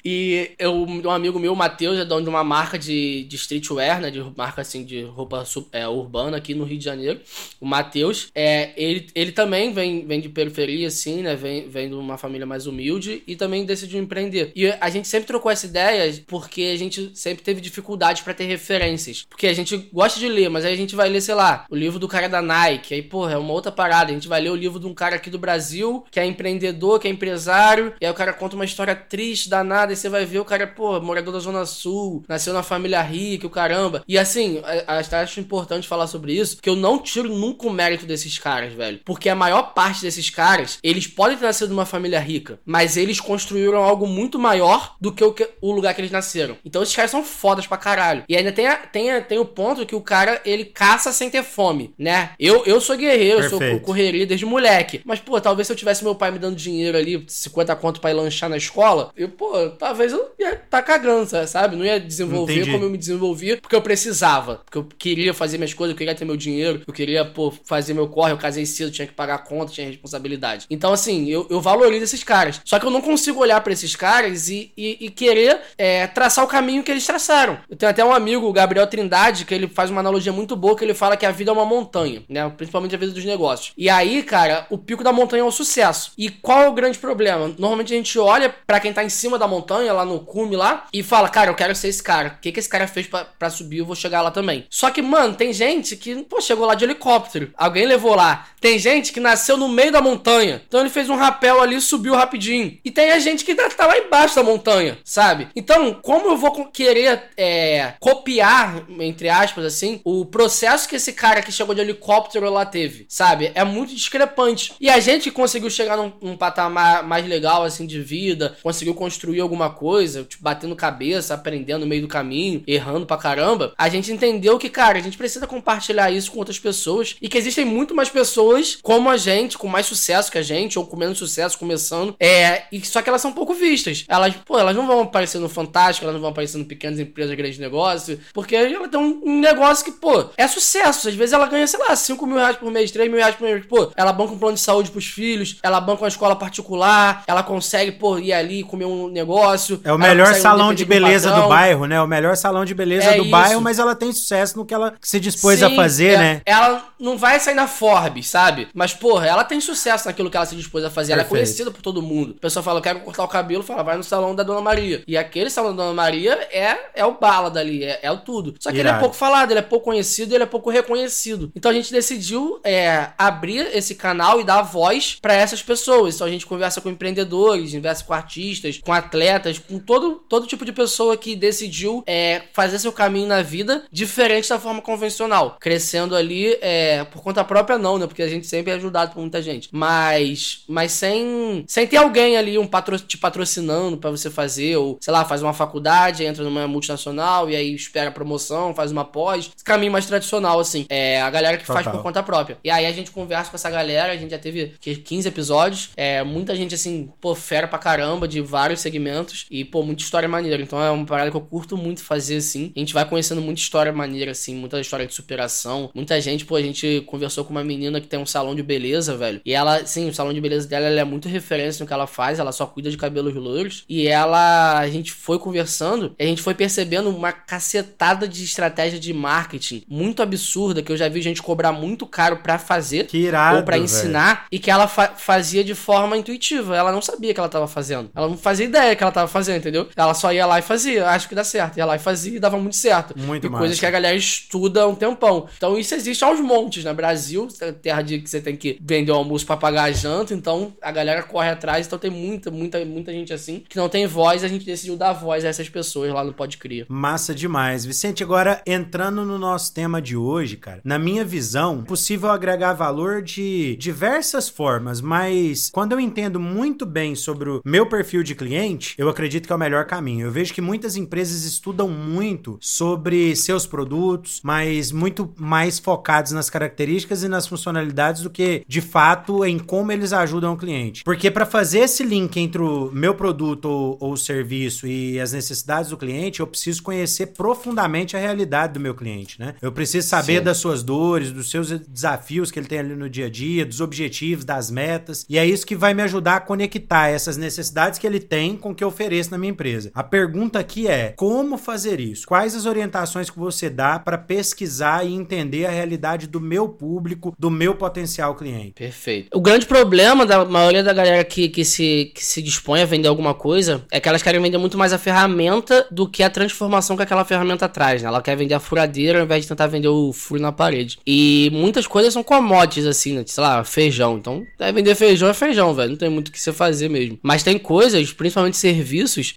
e 0.03 0.51
eu, 0.57 0.73
um 0.73 1.09
amigo 1.09 1.39
meu, 1.39 1.53
o 1.53 1.55
Matheus, 1.55 1.97
é 1.99 2.05
dono 2.05 2.23
de 2.23 2.29
uma 2.29 2.43
marca 2.43 2.77
de, 2.77 3.23
de 3.23 3.35
streetwear, 3.35 4.01
né? 4.01 4.09
De 4.09 4.21
marca, 4.35 4.61
assim, 4.61 4.83
de 4.83 5.03
roupa 5.03 5.43
é, 5.71 5.87
urbana 5.87 6.37
aqui 6.37 6.53
no 6.53 6.63
Rio 6.63 6.77
de 6.77 6.85
Janeiro. 6.85 7.19
O 7.59 7.65
Matheus, 7.65 8.29
é, 8.33 8.71
ele, 8.75 9.07
ele 9.13 9.31
também 9.31 9.73
vem, 9.73 10.05
vem 10.05 10.19
de 10.19 10.29
periferia, 10.29 10.87
assim, 10.87 11.21
né? 11.21 11.35
Vem, 11.35 11.67
vem 11.67 11.89
de 11.89 11.95
uma 11.95 12.17
família 12.17 12.45
mais 12.45 12.67
humilde 12.67 13.23
e 13.27 13.35
também 13.35 13.65
decidiu 13.65 14.01
empreender. 14.01 14.51
E 14.55 14.67
a 14.67 14.89
gente 14.89 15.07
sempre 15.07 15.27
trocou 15.27 15.51
essa 15.51 15.65
ideia 15.65 16.11
porque 16.27 16.71
a 16.73 16.77
gente 16.77 17.11
sempre 17.13 17.43
teve 17.43 17.61
dificuldade 17.61 18.23
para 18.23 18.33
ter 18.33 18.45
referências. 18.45 19.25
Porque 19.29 19.47
a 19.47 19.53
gente 19.53 19.77
gosta 19.91 20.19
de 20.19 20.27
ler, 20.27 20.49
mas 20.49 20.65
aí 20.65 20.73
a 20.73 20.77
gente 20.77 20.95
vai 20.95 21.09
ler, 21.09 21.21
sei 21.21 21.35
lá, 21.35 21.65
o 21.69 21.75
livro 21.75 21.99
do 21.99 22.07
cara 22.07 22.27
da 22.27 22.41
Nike. 22.41 22.93
Aí, 22.93 23.01
porra, 23.01 23.33
é 23.33 23.37
uma 23.37 23.53
outra 23.53 23.71
parada. 23.71 24.11
A 24.11 24.13
gente 24.13 24.27
vai 24.27 24.41
ler 24.41 24.49
o 24.49 24.55
livro 24.55 24.79
de 24.79 24.87
um 24.87 24.93
cara 24.93 25.15
aqui 25.15 25.29
do 25.29 25.39
Brasil, 25.39 26.03
que 26.09 26.19
é 26.19 26.25
empreendedor, 26.25 26.99
que 26.99 27.07
é 27.07 27.11
empresário. 27.11 27.93
E 27.99 28.05
aí 28.05 28.11
o 28.11 28.15
cara 28.15 28.33
conta 28.33 28.55
uma 28.55 28.65
história 28.65 28.95
triste, 28.95 29.49
danada. 29.49 29.90
E 29.91 29.95
você 29.95 30.09
vai 30.09 30.25
ver 30.25 30.39
o 30.39 30.45
cara, 30.45 30.67
pô, 30.67 30.99
morador 31.01 31.33
da 31.33 31.39
Zona 31.39 31.65
Sul, 31.65 32.23
nasceu 32.27 32.53
na 32.53 32.63
família 32.63 33.01
rica, 33.01 33.47
o 33.47 33.49
caramba. 33.49 34.03
E 34.07 34.17
assim, 34.17 34.61
acho 34.87 35.39
importante 35.39 35.87
falar 35.87 36.07
sobre 36.07 36.33
isso, 36.33 36.57
que 36.61 36.69
eu 36.69 36.75
não 36.75 36.99
tiro 36.99 37.29
nunca 37.29 37.67
o 37.67 37.71
mérito 37.71 38.05
desses 38.05 38.37
caras, 38.37 38.73
velho. 38.73 38.99
Porque 39.05 39.29
a 39.29 39.35
maior 39.35 39.73
parte 39.73 40.01
desses 40.01 40.29
caras, 40.29 40.79
eles 40.83 41.07
podem 41.07 41.37
ter 41.37 41.45
nascido 41.45 41.69
numa 41.69 41.85
família 41.85 42.19
rica, 42.19 42.59
mas 42.65 42.97
eles 42.97 43.19
construíram 43.19 43.83
algo 43.83 44.07
muito 44.07 44.39
maior 44.39 44.95
do 44.99 45.11
que 45.11 45.23
o, 45.23 45.33
que, 45.33 45.47
o 45.61 45.71
lugar 45.71 45.93
que 45.93 46.01
eles 46.01 46.11
nasceram. 46.11 46.57
Então 46.65 46.83
esses 46.83 46.95
caras 46.95 47.11
são 47.11 47.23
fodas 47.23 47.67
pra 47.67 47.77
caralho. 47.77 48.23
E 48.27 48.35
ainda 48.35 48.51
tem, 48.51 48.67
a, 48.67 48.77
tem, 48.77 49.11
a, 49.11 49.21
tem 49.21 49.39
o 49.39 49.45
ponto 49.45 49.85
que 49.85 49.95
o 49.95 50.01
cara, 50.01 50.41
ele 50.45 50.65
caça 50.65 51.11
sem 51.11 51.29
ter 51.29 51.43
fome, 51.43 51.93
né? 51.97 52.31
Eu, 52.39 52.63
eu 52.65 52.79
sou 52.79 52.97
guerreiro, 52.97 53.41
Perfeito. 53.41 53.63
eu 53.63 53.71
sou 53.71 53.79
correria 53.81 54.25
desde 54.25 54.45
moleque. 54.45 55.01
Mas, 55.05 55.19
pô, 55.19 55.39
talvez 55.39 55.67
se 55.67 55.73
eu 55.73 55.77
tivesse 55.77 56.03
meu 56.03 56.15
pai 56.15 56.31
me 56.31 56.39
dando 56.39 56.55
dinheiro 56.55 56.97
ali, 56.97 57.23
50 57.27 57.75
conto 57.75 58.01
pra 58.01 58.11
ir 58.11 58.13
lanchar 58.13 58.49
na 58.49 58.57
escola, 58.57 59.11
eu, 59.15 59.29
pô, 59.29 59.69
talvez 59.81 60.13
eu 60.13 60.31
ia 60.39 60.61
tá 60.69 60.79
cagando, 60.81 61.27
sabe? 61.47 61.75
Não 61.75 61.83
ia 61.83 61.99
desenvolver 61.99 62.53
Entendi. 62.53 62.71
como 62.71 62.85
eu 62.85 62.89
me 62.89 62.97
desenvolvia, 62.99 63.57
porque 63.57 63.75
eu 63.75 63.81
precisava. 63.81 64.61
Porque 64.63 64.77
eu 64.77 64.87
queria 64.97 65.33
fazer 65.33 65.57
minhas 65.57 65.73
coisas, 65.73 65.93
eu 65.93 65.97
queria 65.97 66.13
ter 66.13 66.23
meu 66.23 66.37
dinheiro, 66.37 66.83
eu 66.87 66.93
queria, 66.93 67.25
pô, 67.25 67.51
fazer 67.65 67.95
meu 67.95 68.07
corre, 68.07 68.31
eu 68.31 68.37
casei 68.37 68.63
cedo, 68.65 68.91
tinha 68.91 69.07
que 69.07 69.13
pagar 69.13 69.39
conta, 69.39 69.71
tinha 69.71 69.87
responsabilidade. 69.87 70.67
Então, 70.69 70.93
assim, 70.93 71.27
eu, 71.27 71.47
eu 71.49 71.59
valorizo 71.59 72.03
esses 72.03 72.23
caras. 72.23 72.61
Só 72.63 72.79
que 72.79 72.85
eu 72.85 72.91
não 72.91 73.01
consigo 73.01 73.39
olhar 73.39 73.59
para 73.61 73.73
esses 73.73 73.95
caras 73.95 74.49
e, 74.49 74.71
e, 74.77 74.97
e 75.01 75.09
querer 75.09 75.59
é, 75.77 76.05
traçar 76.05 76.45
o 76.45 76.47
caminho 76.47 76.83
que 76.83 76.91
eles 76.91 77.05
traçaram. 77.05 77.57
Eu 77.67 77.75
tenho 77.75 77.89
até 77.89 78.05
um 78.05 78.13
amigo, 78.13 78.47
o 78.47 78.53
Gabriel 78.53 78.85
Trindade, 78.85 79.45
que 79.45 79.53
ele 79.53 79.67
faz 79.67 79.89
uma 79.89 79.99
analogia 79.99 80.31
muito 80.31 80.55
boa, 80.55 80.77
que 80.77 80.83
ele 80.83 80.93
fala 80.93 81.17
que 81.17 81.25
a 81.25 81.31
vida 81.31 81.49
é 81.49 81.53
uma 81.53 81.65
montanha, 81.65 82.23
né? 82.29 82.47
Principalmente 82.55 82.93
a 82.93 82.99
vida 82.99 83.11
dos 83.11 83.25
negócios. 83.25 83.73
E 83.75 83.89
aí, 83.89 84.21
cara, 84.21 84.67
o 84.69 84.77
pico 84.77 85.03
da 85.03 85.11
montanha 85.11 85.41
é 85.41 85.45
o 85.45 85.51
sucesso. 85.51 86.11
E 86.17 86.29
qual 86.29 86.61
é 86.61 86.67
o 86.67 86.73
grande 86.73 86.99
problema? 86.99 87.51
Normalmente 87.57 87.93
a 87.93 87.97
gente 87.97 88.19
olha 88.19 88.53
para 88.67 88.79
quem 88.79 88.93
tá 88.93 89.03
em 89.03 89.09
cima 89.09 89.39
da 89.39 89.47
montanha, 89.47 89.70
lá 89.77 90.05
no 90.05 90.19
cume 90.19 90.55
lá, 90.55 90.87
e 90.93 91.03
fala, 91.03 91.29
cara, 91.29 91.51
eu 91.51 91.55
quero 91.55 91.75
ser 91.75 91.89
esse 91.89 92.01
cara. 92.01 92.35
O 92.37 92.41
que, 92.41 92.51
que 92.51 92.59
esse 92.59 92.69
cara 92.69 92.87
fez 92.87 93.07
para 93.07 93.49
subir? 93.49 93.79
Eu 93.79 93.85
vou 93.85 93.95
chegar 93.95 94.21
lá 94.21 94.31
também. 94.31 94.65
Só 94.69 94.89
que, 94.89 95.01
mano, 95.01 95.35
tem 95.35 95.53
gente 95.53 95.95
que, 95.95 96.15
pô, 96.23 96.41
chegou 96.41 96.65
lá 96.65 96.75
de 96.75 96.83
helicóptero. 96.83 97.51
Alguém 97.57 97.85
levou 97.85 98.15
lá. 98.15 98.47
Tem 98.59 98.77
gente 98.77 99.11
que 99.11 99.19
nasceu 99.19 99.57
no 99.57 99.67
meio 99.67 99.91
da 99.91 100.01
montanha. 100.01 100.61
Então 100.67 100.79
ele 100.79 100.89
fez 100.89 101.09
um 101.09 101.15
rapel 101.15 101.61
ali 101.61 101.79
subiu 101.81 102.15
rapidinho. 102.15 102.77
E 102.83 102.91
tem 102.91 103.11
a 103.11 103.19
gente 103.19 103.43
que 103.43 103.55
tá, 103.55 103.69
tá 103.69 103.87
lá 103.87 103.97
embaixo 103.97 104.35
da 104.35 104.43
montanha, 104.43 104.97
sabe? 105.03 105.47
Então, 105.55 105.93
como 105.93 106.29
eu 106.29 106.37
vou 106.37 106.65
querer 106.67 107.23
é, 107.37 107.93
copiar, 107.99 108.83
entre 108.99 109.29
aspas, 109.29 109.65
assim, 109.65 110.01
o 110.03 110.25
processo 110.25 110.87
que 110.87 110.95
esse 110.95 111.13
cara 111.13 111.41
que 111.41 111.51
chegou 111.51 111.75
de 111.75 111.81
helicóptero 111.81 112.49
lá 112.49 112.65
teve, 112.65 113.05
sabe? 113.09 113.51
É 113.53 113.63
muito 113.63 113.93
discrepante. 113.93 114.73
E 114.79 114.89
a 114.89 114.99
gente 114.99 115.31
conseguiu 115.31 115.69
chegar 115.69 115.97
num, 115.97 116.11
num 116.21 116.37
patamar 116.37 117.03
mais 117.03 117.25
legal, 117.27 117.63
assim, 117.63 117.85
de 117.85 118.01
vida, 118.01 118.57
conseguiu 118.63 118.93
construir 118.93 119.41
alguma 119.41 119.60
coisa, 119.69 120.23
tipo, 120.23 120.43
batendo 120.43 120.75
cabeça, 120.75 121.33
aprendendo 121.33 121.81
no 121.81 121.87
meio 121.87 122.01
do 122.01 122.07
caminho, 122.07 122.63
errando 122.65 123.05
pra 123.05 123.17
caramba, 123.17 123.73
a 123.77 123.89
gente 123.89 124.11
entendeu 124.11 124.57
que, 124.57 124.69
cara, 124.69 124.97
a 124.97 125.01
gente 125.01 125.17
precisa 125.17 125.47
compartilhar 125.47 126.11
isso 126.11 126.31
com 126.31 126.39
outras 126.39 126.59
pessoas 126.59 127.15
e 127.21 127.29
que 127.29 127.37
existem 127.37 127.65
muito 127.65 127.95
mais 127.95 128.09
pessoas 128.09 128.77
como 128.81 129.09
a 129.09 129.17
gente, 129.17 129.57
com 129.57 129.67
mais 129.67 129.85
sucesso 129.85 130.31
que 130.31 130.37
a 130.37 130.41
gente, 130.41 130.77
ou 130.77 130.85
com 130.85 130.97
menos 130.97 131.17
sucesso 131.17 131.57
começando, 131.57 132.15
é, 132.19 132.63
e 132.71 132.83
só 132.85 133.01
que 133.01 133.09
elas 133.09 133.21
são 133.21 133.31
pouco 133.31 133.53
vistas. 133.53 134.05
Elas, 134.07 134.35
pô, 134.45 134.57
elas 134.57 134.75
não 134.75 134.87
vão 134.87 135.01
aparecer 135.01 135.39
no 135.39 135.49
Fantástico, 135.49 136.05
elas 136.05 136.15
não 136.15 136.21
vão 136.21 136.31
aparecer 136.31 136.57
no 136.57 136.65
Pequenas 136.65 136.99
Empresas, 136.99 137.35
Grandes 137.35 137.59
Negócios, 137.59 138.19
porque 138.33 138.55
ela 138.55 138.87
tem 138.87 138.99
um, 138.99 139.39
negócio 139.39 139.85
que, 139.85 139.91
pô, 139.91 140.25
é 140.37 140.47
sucesso. 140.47 141.07
Às 141.07 141.15
vezes 141.15 141.33
ela 141.33 141.47
ganha, 141.47 141.67
sei 141.67 141.79
lá, 141.79 141.95
5 141.95 142.25
mil 142.25 142.37
reais 142.37 142.57
por 142.57 142.71
mês, 142.71 142.91
3 142.91 143.09
mil 143.09 143.19
reais 143.19 143.35
por 143.35 143.43
mês, 143.43 143.65
pô, 143.65 143.91
ela 143.95 144.13
banca 144.13 144.33
um 144.33 144.39
plano 144.39 144.55
de 144.55 144.61
saúde 144.61 144.91
pros 144.91 145.05
filhos, 145.05 145.57
ela 145.61 145.79
banca 145.79 146.03
uma 146.03 146.07
escola 146.07 146.35
particular, 146.35 147.23
ela 147.27 147.43
consegue, 147.43 147.91
pô, 147.91 148.17
ir 148.17 148.33
ali 148.33 148.63
comer 148.63 148.85
um 148.85 149.07
negócio. 149.07 149.50
É 149.83 149.93
o 149.93 149.97
melhor 149.97 150.33
salão 150.35 150.73
de 150.73 150.85
beleza 150.85 151.31
do 151.31 151.47
bairro, 151.47 151.85
né? 151.85 152.01
O 152.01 152.07
melhor 152.07 152.35
salão 152.35 152.65
de 152.65 152.73
beleza 152.73 153.11
é 153.11 153.15
do 153.15 153.23
isso. 153.23 153.31
bairro, 153.31 153.61
mas 153.61 153.79
ela 153.79 153.95
tem 153.95 154.11
sucesso 154.11 154.57
no 154.57 154.65
que 154.65 154.73
ela 154.73 154.93
se 155.01 155.19
dispôs 155.19 155.59
Sim, 155.59 155.65
a 155.65 155.75
fazer, 155.75 156.13
é, 156.13 156.17
né? 156.17 156.41
Ela 156.45 156.85
não 156.99 157.17
vai 157.17 157.39
sair 157.39 157.55
na 157.55 157.67
Forbes, 157.67 158.29
sabe? 158.29 158.67
Mas, 158.73 158.93
porra, 158.93 159.27
ela 159.27 159.43
tem 159.43 159.59
sucesso 159.59 160.07
naquilo 160.07 160.29
que 160.29 160.37
ela 160.37 160.45
se 160.45 160.55
dispôs 160.55 160.83
a 160.83 160.89
fazer. 160.89 161.13
Perfeito. 161.13 161.31
Ela 161.31 161.39
é 161.39 161.43
conhecida 161.43 161.71
por 161.71 161.81
todo 161.81 162.01
mundo. 162.01 162.31
O 162.31 162.39
pessoal 162.39 162.63
fala, 162.63 162.79
eu 162.79 162.83
quero 162.83 162.99
cortar 163.01 163.23
o 163.23 163.27
cabelo, 163.27 163.63
fala, 163.63 163.83
vai 163.83 163.97
no 163.97 164.03
salão 164.03 164.35
da 164.35 164.43
Dona 164.43 164.61
Maria. 164.61 165.03
E 165.07 165.17
aquele 165.17 165.49
salão 165.49 165.75
da 165.75 165.83
Dona 165.83 165.93
Maria 165.93 166.33
é, 166.51 166.77
é 166.95 167.05
o 167.05 167.13
bala 167.13 167.49
dali, 167.49 167.83
é, 167.83 167.99
é 168.03 168.11
o 168.11 168.17
tudo. 168.17 168.55
Só 168.59 168.71
que 168.71 168.77
Irado. 168.77 168.89
ele 168.89 168.97
é 168.97 168.99
pouco 168.99 169.15
falado, 169.15 169.51
ele 169.51 169.59
é 169.59 169.63
pouco 169.63 169.85
conhecido, 169.85 170.33
ele 170.33 170.43
é 170.43 170.47
pouco 170.47 170.69
reconhecido. 170.69 171.51
Então 171.55 171.71
a 171.71 171.73
gente 171.73 171.91
decidiu 171.91 172.59
é, 172.63 173.09
abrir 173.17 173.69
esse 173.75 173.95
canal 173.95 174.39
e 174.39 174.43
dar 174.43 174.61
voz 174.61 175.17
para 175.21 175.33
essas 175.33 175.61
pessoas. 175.61 176.15
Então 176.15 176.27
a 176.27 176.29
gente 176.29 176.45
conversa 176.45 176.81
com 176.81 176.89
empreendedores, 176.89 177.73
conversa 177.73 178.03
com 178.03 178.13
artistas, 178.13 178.79
com 178.83 178.93
atletas, 178.93 179.40
com 179.67 179.79
todo, 179.79 180.21
todo 180.27 180.47
tipo 180.47 180.65
de 180.65 180.71
pessoa 180.71 181.17
que 181.17 181.35
decidiu 181.35 182.03
é, 182.05 182.43
fazer 182.53 182.79
seu 182.79 182.91
caminho 182.91 183.27
na 183.27 183.41
vida 183.41 183.83
diferente 183.91 184.49
da 184.49 184.59
forma 184.59 184.81
convencional. 184.81 185.57
Crescendo 185.59 186.15
ali 186.15 186.57
é, 186.61 187.03
por 187.05 187.21
conta 187.21 187.43
própria, 187.43 187.77
não, 187.77 187.97
né? 187.97 188.07
Porque 188.07 188.23
a 188.23 188.27
gente 188.27 188.47
sempre 188.47 188.71
é 188.71 188.75
ajudado 188.75 189.13
por 189.13 189.21
muita 189.21 189.41
gente. 189.41 189.69
Mas, 189.71 190.63
mas 190.67 190.91
sem, 190.91 191.63
sem 191.67 191.87
ter 191.87 191.97
alguém 191.97 192.37
ali 192.37 192.57
um 192.57 192.67
patro, 192.67 192.97
te 192.99 193.17
patrocinando 193.17 193.97
para 193.97 194.11
você 194.11 194.29
fazer, 194.29 194.77
ou 194.77 194.97
sei 195.01 195.13
lá, 195.13 195.25
faz 195.25 195.41
uma 195.41 195.53
faculdade, 195.53 196.23
entra 196.23 196.43
numa 196.43 196.67
multinacional 196.67 197.49
e 197.49 197.55
aí 197.55 197.73
espera 197.73 198.09
a 198.09 198.11
promoção, 198.11 198.73
faz 198.73 198.91
uma 198.91 199.05
pós. 199.05 199.51
Esse 199.55 199.63
caminho 199.63 199.91
mais 199.91 200.05
tradicional, 200.05 200.59
assim. 200.59 200.85
É 200.89 201.21
a 201.21 201.29
galera 201.29 201.57
que 201.57 201.65
Total. 201.65 201.83
faz 201.83 201.95
por 201.95 202.03
conta 202.03 202.23
própria. 202.23 202.57
E 202.63 202.69
aí 202.69 202.85
a 202.85 202.91
gente 202.91 203.11
conversa 203.11 203.49
com 203.49 203.55
essa 203.55 203.69
galera, 203.69 204.13
a 204.13 204.17
gente 204.17 204.31
já 204.31 204.39
teve 204.39 204.73
15 204.79 205.27
episódios. 205.27 205.89
É, 205.95 206.23
muita 206.23 206.55
gente, 206.55 206.75
assim, 206.75 207.11
pô, 207.19 207.35
fera 207.35 207.67
pra 207.67 207.79
caramba 207.79 208.27
de 208.27 208.41
vários 208.41 208.79
segmentos 208.81 209.30
eventos 209.31 209.45
e, 209.49 209.63
pô, 209.63 209.83
muita 209.83 210.03
história 210.03 210.27
maneira. 210.27 210.61
Então 210.61 210.81
é 210.81 210.91
uma 210.91 211.05
parada 211.05 211.31
que 211.31 211.37
eu 211.37 211.41
curto 211.41 211.77
muito 211.77 212.03
fazer, 212.03 212.37
assim. 212.37 212.71
A 212.75 212.79
gente 212.79 212.93
vai 212.93 213.05
conhecendo 213.05 213.41
muita 213.41 213.61
história 213.61 213.91
maneira, 213.91 214.31
assim, 214.31 214.55
muita 214.55 214.79
história 214.79 215.07
de 215.07 215.13
superação. 215.13 215.89
Muita 215.95 216.19
gente, 216.19 216.45
pô, 216.45 216.55
a 216.55 216.61
gente 216.61 217.03
conversou 217.07 217.43
com 217.43 217.51
uma 217.51 217.63
menina 217.63 217.99
que 217.99 218.07
tem 218.07 218.19
um 218.19 218.25
salão 218.25 218.53
de 218.53 218.61
beleza, 218.61 219.15
velho. 219.15 219.41
E 219.45 219.53
ela, 219.53 219.85
sim, 219.85 220.09
o 220.09 220.13
salão 220.13 220.33
de 220.33 220.41
beleza 220.41 220.67
dela, 220.67 220.85
ela 220.85 220.99
é 220.99 221.03
muito 221.03 221.27
referência 221.27 221.83
no 221.83 221.87
que 221.87 221.93
ela 221.93 222.07
faz, 222.07 222.39
ela 222.39 222.51
só 222.51 222.65
cuida 222.65 222.89
de 222.89 222.97
cabelos 222.97 223.33
loiros. 223.33 223.85
E 223.87 224.07
ela, 224.07 224.79
a 224.79 224.89
gente 224.89 225.11
foi 225.11 225.39
conversando, 225.39 226.15
a 226.19 226.23
gente 226.23 226.41
foi 226.41 226.53
percebendo 226.53 227.09
uma 227.09 227.31
cacetada 227.31 228.27
de 228.27 228.43
estratégia 228.43 228.99
de 228.99 229.13
marketing 229.13 229.83
muito 229.87 230.21
absurda 230.21 230.81
que 230.81 230.91
eu 230.91 230.97
já 230.97 231.07
vi 231.07 231.21
gente 231.21 231.41
cobrar 231.41 231.71
muito 231.71 232.05
caro 232.05 232.37
para 232.37 232.57
fazer 232.57 233.05
que 233.05 233.17
irado, 233.17 233.57
ou 233.57 233.63
para 233.63 233.77
ensinar 233.77 234.45
e 234.51 234.59
que 234.59 234.69
ela 234.69 234.87
fa 234.87 235.11
fazia 235.15 235.63
de 235.63 235.75
forma 235.75 236.17
intuitiva. 236.17 236.75
Ela 236.75 236.91
não 236.91 237.01
sabia 237.01 237.33
que 237.33 237.39
ela 237.39 237.49
tava 237.49 237.67
fazendo. 237.67 238.09
Ela 238.15 238.27
não 238.27 238.37
fazia 238.37 238.65
ideia 238.65 238.95
que 238.95 239.03
ela 239.03 239.10
tava 239.11 239.27
fazendo, 239.27 239.57
entendeu? 239.57 239.87
Ela 239.95 240.13
só 240.13 240.31
ia 240.31 240.45
lá 240.45 240.59
e 240.59 240.61
fazia, 240.61 241.07
acho 241.09 241.27
que 241.29 241.35
dá 241.35 241.43
certo. 241.43 241.77
Ia 241.77 241.85
lá 241.85 241.95
e 241.95 241.99
fazia 241.99 242.37
e 242.37 242.39
dava 242.39 242.57
muito 242.57 242.75
certo. 242.75 243.17
Muito 243.17 243.47
e 243.47 243.49
coisas 243.49 243.79
que 243.79 243.85
a 243.85 243.91
galera 243.91 244.15
estuda 244.15 244.83
há 244.83 244.87
um 244.87 244.95
tempão. 244.95 245.47
Então 245.57 245.77
isso 245.77 245.93
existe 245.95 246.23
aos 246.23 246.39
montes, 246.39 246.83
né? 246.83 246.93
Brasil, 246.93 247.47
terra 247.81 248.01
de 248.01 248.19
que 248.19 248.29
você 248.29 248.41
tem 248.41 248.55
que 248.55 248.77
vender 248.81 249.11
o 249.11 249.15
almoço 249.15 249.45
para 249.45 249.57
pagar 249.57 249.83
a 249.83 249.91
janta, 249.91 250.33
então 250.33 250.73
a 250.81 250.91
galera 250.91 251.23
corre 251.23 251.49
atrás, 251.49 251.87
então 251.87 251.97
tem 251.97 252.11
muita, 252.11 252.51
muita, 252.51 252.83
muita 252.85 253.11
gente 253.11 253.33
assim 253.33 253.63
que 253.67 253.77
não 253.77 253.89
tem 253.89 254.05
voz, 254.07 254.43
a 254.43 254.47
gente 254.47 254.65
decidiu 254.65 254.95
dar 254.95 255.13
voz 255.13 255.45
a 255.45 255.47
essas 255.47 255.69
pessoas 255.69 256.11
lá 256.11 256.23
no 256.23 256.33
Pode 256.33 256.57
Cria. 256.57 256.85
Massa 256.89 257.33
demais. 257.33 257.85
Vicente, 257.85 258.23
agora 258.23 258.61
entrando 258.65 259.25
no 259.25 259.37
nosso 259.37 259.73
tema 259.73 260.01
de 260.01 260.15
hoje, 260.15 260.57
cara, 260.57 260.81
na 260.83 260.99
minha 260.99 261.23
visão, 261.23 261.83
possível 261.83 262.29
agregar 262.29 262.73
valor 262.73 263.21
de 263.21 263.75
diversas 263.77 264.49
formas, 264.49 265.01
mas 265.01 265.69
quando 265.71 265.93
eu 265.93 265.99
entendo 265.99 266.39
muito 266.39 266.85
bem 266.85 267.15
sobre 267.15 267.49
o 267.49 267.61
meu 267.65 267.87
perfil 267.87 268.23
de 268.23 268.35
cliente, 268.35 268.95
eu 269.01 269.09
acredito 269.09 269.47
que 269.47 269.51
é 269.51 269.55
o 269.55 269.59
melhor 269.59 269.85
caminho. 269.85 270.27
Eu 270.27 270.31
vejo 270.31 270.53
que 270.53 270.61
muitas 270.61 270.95
empresas 270.95 271.43
estudam 271.43 271.87
muito 271.89 272.59
sobre 272.61 273.35
seus 273.35 273.65
produtos, 273.65 274.41
mas 274.43 274.91
muito 274.91 275.33
mais 275.39 275.79
focados 275.79 276.31
nas 276.33 276.51
características 276.51 277.23
e 277.23 277.27
nas 277.27 277.47
funcionalidades 277.47 278.21
do 278.21 278.29
que 278.29 278.63
de 278.67 278.79
fato 278.79 279.43
em 279.43 279.57
como 279.57 279.91
eles 279.91 280.13
ajudam 280.13 280.53
o 280.53 280.57
cliente. 280.57 281.03
Porque 281.03 281.31
para 281.31 281.47
fazer 281.47 281.79
esse 281.79 282.03
link 282.03 282.37
entre 282.37 282.61
o 282.61 282.91
meu 282.93 283.15
produto 283.15 283.65
ou, 283.65 283.97
ou 283.99 284.15
serviço 284.15 284.85
e 284.85 285.19
as 285.19 285.33
necessidades 285.33 285.89
do 285.89 285.97
cliente, 285.97 286.39
eu 286.39 286.45
preciso 286.45 286.83
conhecer 286.83 287.27
profundamente 287.27 288.15
a 288.15 288.19
realidade 288.19 288.73
do 288.73 288.79
meu 288.79 288.93
cliente, 288.93 289.39
né? 289.39 289.55
Eu 289.63 289.71
preciso 289.71 290.07
saber 290.07 290.37
Sim. 290.37 290.43
das 290.43 290.57
suas 290.57 290.83
dores, 290.83 291.31
dos 291.31 291.49
seus 291.49 291.71
desafios 291.71 292.51
que 292.51 292.59
ele 292.59 292.67
tem 292.67 292.77
ali 292.77 292.95
no 292.95 293.09
dia 293.09 293.25
a 293.25 293.29
dia, 293.29 293.65
dos 293.65 293.81
objetivos, 293.81 294.45
das 294.45 294.69
metas, 294.69 295.25
e 295.27 295.39
é 295.39 295.45
isso 295.45 295.65
que 295.65 295.75
vai 295.75 295.95
me 295.95 296.03
ajudar 296.03 296.35
a 296.35 296.39
conectar 296.39 297.07
essas 297.07 297.35
necessidades 297.35 297.97
que 297.97 298.05
ele 298.05 298.19
tem 298.19 298.55
com 298.55 298.69
o 298.69 298.75
que 298.75 298.83
eu 298.83 298.90
ofereço 298.91 299.31
na 299.31 299.37
minha 299.37 299.51
empresa. 299.51 299.91
A 299.93 300.03
pergunta 300.03 300.59
aqui 300.59 300.87
é: 300.87 301.13
como 301.17 301.57
fazer 301.57 301.99
isso? 301.99 302.27
Quais 302.27 302.55
as 302.55 302.65
orientações 302.65 303.29
que 303.29 303.39
você 303.39 303.69
dá 303.69 303.97
para 303.97 304.17
pesquisar 304.17 305.05
e 305.05 305.13
entender 305.13 305.65
a 305.65 305.71
realidade 305.71 306.27
do 306.27 306.39
meu 306.39 306.69
público, 306.69 307.33
do 307.37 307.49
meu 307.49 307.75
potencial 307.75 308.35
cliente? 308.35 308.73
Perfeito. 308.73 309.29
O 309.35 309.41
grande 309.41 309.65
problema 309.65 310.25
da 310.25 310.45
maioria 310.45 310.83
da 310.83 310.93
galera 310.93 311.23
que, 311.23 311.49
que, 311.49 311.65
se, 311.65 312.11
que 312.13 312.23
se 312.23 312.41
dispõe 312.41 312.81
a 312.81 312.85
vender 312.85 313.07
alguma 313.07 313.33
coisa 313.33 313.83
é 313.91 313.99
que 313.99 314.07
elas 314.07 314.21
querem 314.21 314.41
vender 314.41 314.57
muito 314.57 314.77
mais 314.77 314.93
a 314.93 314.97
ferramenta 314.97 315.87
do 315.89 316.07
que 316.07 316.23
a 316.23 316.29
transformação 316.29 316.95
que 316.95 317.03
aquela 317.03 317.25
ferramenta 317.25 317.67
traz, 317.67 318.01
né? 318.01 318.07
Ela 318.07 318.21
quer 318.21 318.35
vender 318.35 318.53
a 318.53 318.59
furadeira 318.59 319.19
ao 319.19 319.25
invés 319.25 319.43
de 319.43 319.47
tentar 319.49 319.67
vender 319.67 319.87
o 319.87 320.11
furo 320.13 320.41
na 320.41 320.51
parede. 320.51 320.99
E 321.05 321.49
muitas 321.53 321.87
coisas 321.87 322.13
são 322.13 322.23
commodities, 322.23 322.85
assim, 322.85 323.13
né? 323.13 323.23
Sei 323.25 323.43
lá, 323.43 323.63
feijão. 323.63 324.17
Então, 324.17 324.45
é 324.59 324.71
vender 324.71 324.95
feijão 324.95 325.29
é 325.29 325.33
feijão, 325.33 325.73
velho. 325.73 325.91
Não 325.91 325.97
tem 325.97 326.09
muito 326.09 326.27
o 326.27 326.31
que 326.31 326.39
você 326.39 326.51
fazer 326.51 326.89
mesmo. 326.89 327.19
Mas 327.23 327.43
tem 327.43 327.57
coisas, 327.57 328.11
principalmente 328.13 328.57
serviços, 328.57 328.80